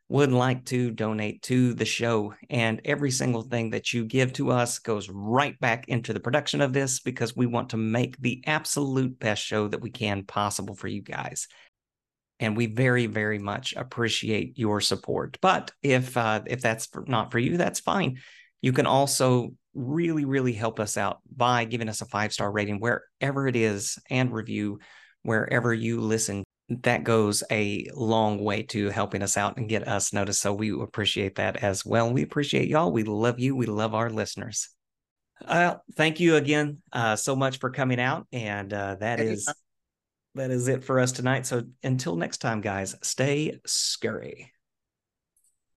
would 0.09 0.31
like 0.31 0.65
to 0.67 0.93
donate 0.93 1.43
to 1.43 1.75
the 1.75 1.85
show, 1.85 2.33
and 2.49 2.81
every 2.85 3.11
single 3.11 3.43
thing 3.43 3.71
that 3.71 3.93
you 3.93 4.05
give 4.05 4.35
to 4.35 4.53
us 4.53 4.79
goes 4.79 5.09
right 5.09 5.59
back 5.59 5.89
into 5.89 6.13
the 6.13 6.21
production 6.21 6.61
of 6.61 6.73
this 6.73 7.01
because 7.01 7.35
we 7.35 7.47
want 7.47 7.71
to 7.71 7.77
make 7.77 8.17
the 8.19 8.45
absolute 8.47 9.19
best 9.19 9.43
show 9.43 9.67
that 9.67 9.81
we 9.81 9.91
can 9.91 10.23
possible 10.23 10.77
for 10.77 10.87
you 10.87 11.03
guys 11.03 11.49
and 12.41 12.57
we 12.57 12.67
very 12.67 13.07
very 13.07 13.39
much 13.39 13.75
appreciate 13.77 14.59
your 14.59 14.81
support. 14.81 15.39
But 15.41 15.73
if 15.83 16.17
uh, 16.17 16.43
if 16.47 16.61
that's 16.61 16.89
not 17.07 17.33
for 17.33 17.39
you 17.39 17.57
that's 17.57 17.81
fine. 17.81 18.19
You 18.61 18.73
can 18.73 18.87
also 18.87 19.51
really 19.75 20.25
really 20.25 20.53
help 20.53 20.81
us 20.81 20.97
out 20.97 21.19
by 21.35 21.65
giving 21.65 21.89
us 21.89 22.01
a 22.01 22.07
five 22.07 22.33
star 22.33 22.51
rating 22.51 22.81
wherever 22.81 23.47
it 23.47 23.57
is 23.57 23.99
and 24.11 24.33
review 24.33 24.79
wherever 25.23 25.73
you 25.73 26.01
listen. 26.01 26.45
That 26.83 27.03
goes 27.03 27.43
a 27.51 27.87
long 27.95 28.45
way 28.45 28.65
to 28.65 28.91
helping 28.91 29.23
us 29.23 29.39
out 29.39 29.57
and 29.57 29.71
get 29.71 29.89
us 29.89 30.13
noticed. 30.13 30.43
So 30.43 30.53
we 30.53 30.71
appreciate 30.71 31.37
that 31.37 31.63
as 31.63 31.85
well. 31.85 32.13
We 32.13 32.23
appreciate 32.23 32.69
y'all. 32.69 32.93
We 32.93 33.05
love 33.05 33.41
you. 33.41 33.57
We 33.57 33.65
love 33.65 33.95
our 33.95 34.11
listeners. 34.11 34.69
Uh, 35.43 35.77
thank 35.97 36.21
you 36.21 36.37
again 36.37 36.79
uh, 36.93 37.17
so 37.17 37.37
much 37.37 37.59
for 37.59 37.71
coming 37.71 38.01
out 38.01 38.27
and 38.33 38.73
uh, 38.73 38.97
that 38.97 39.21
is 39.21 39.49
that 40.35 40.51
is 40.51 40.69
it 40.69 40.85
for 40.85 41.01
us 41.01 41.13
tonight. 41.13 41.47
So 41.47 41.63
until 41.83 42.17
next 42.17 42.39
time, 42.39 42.61
guys, 42.61 42.95
stay 43.03 43.61
scurry. 43.67 44.53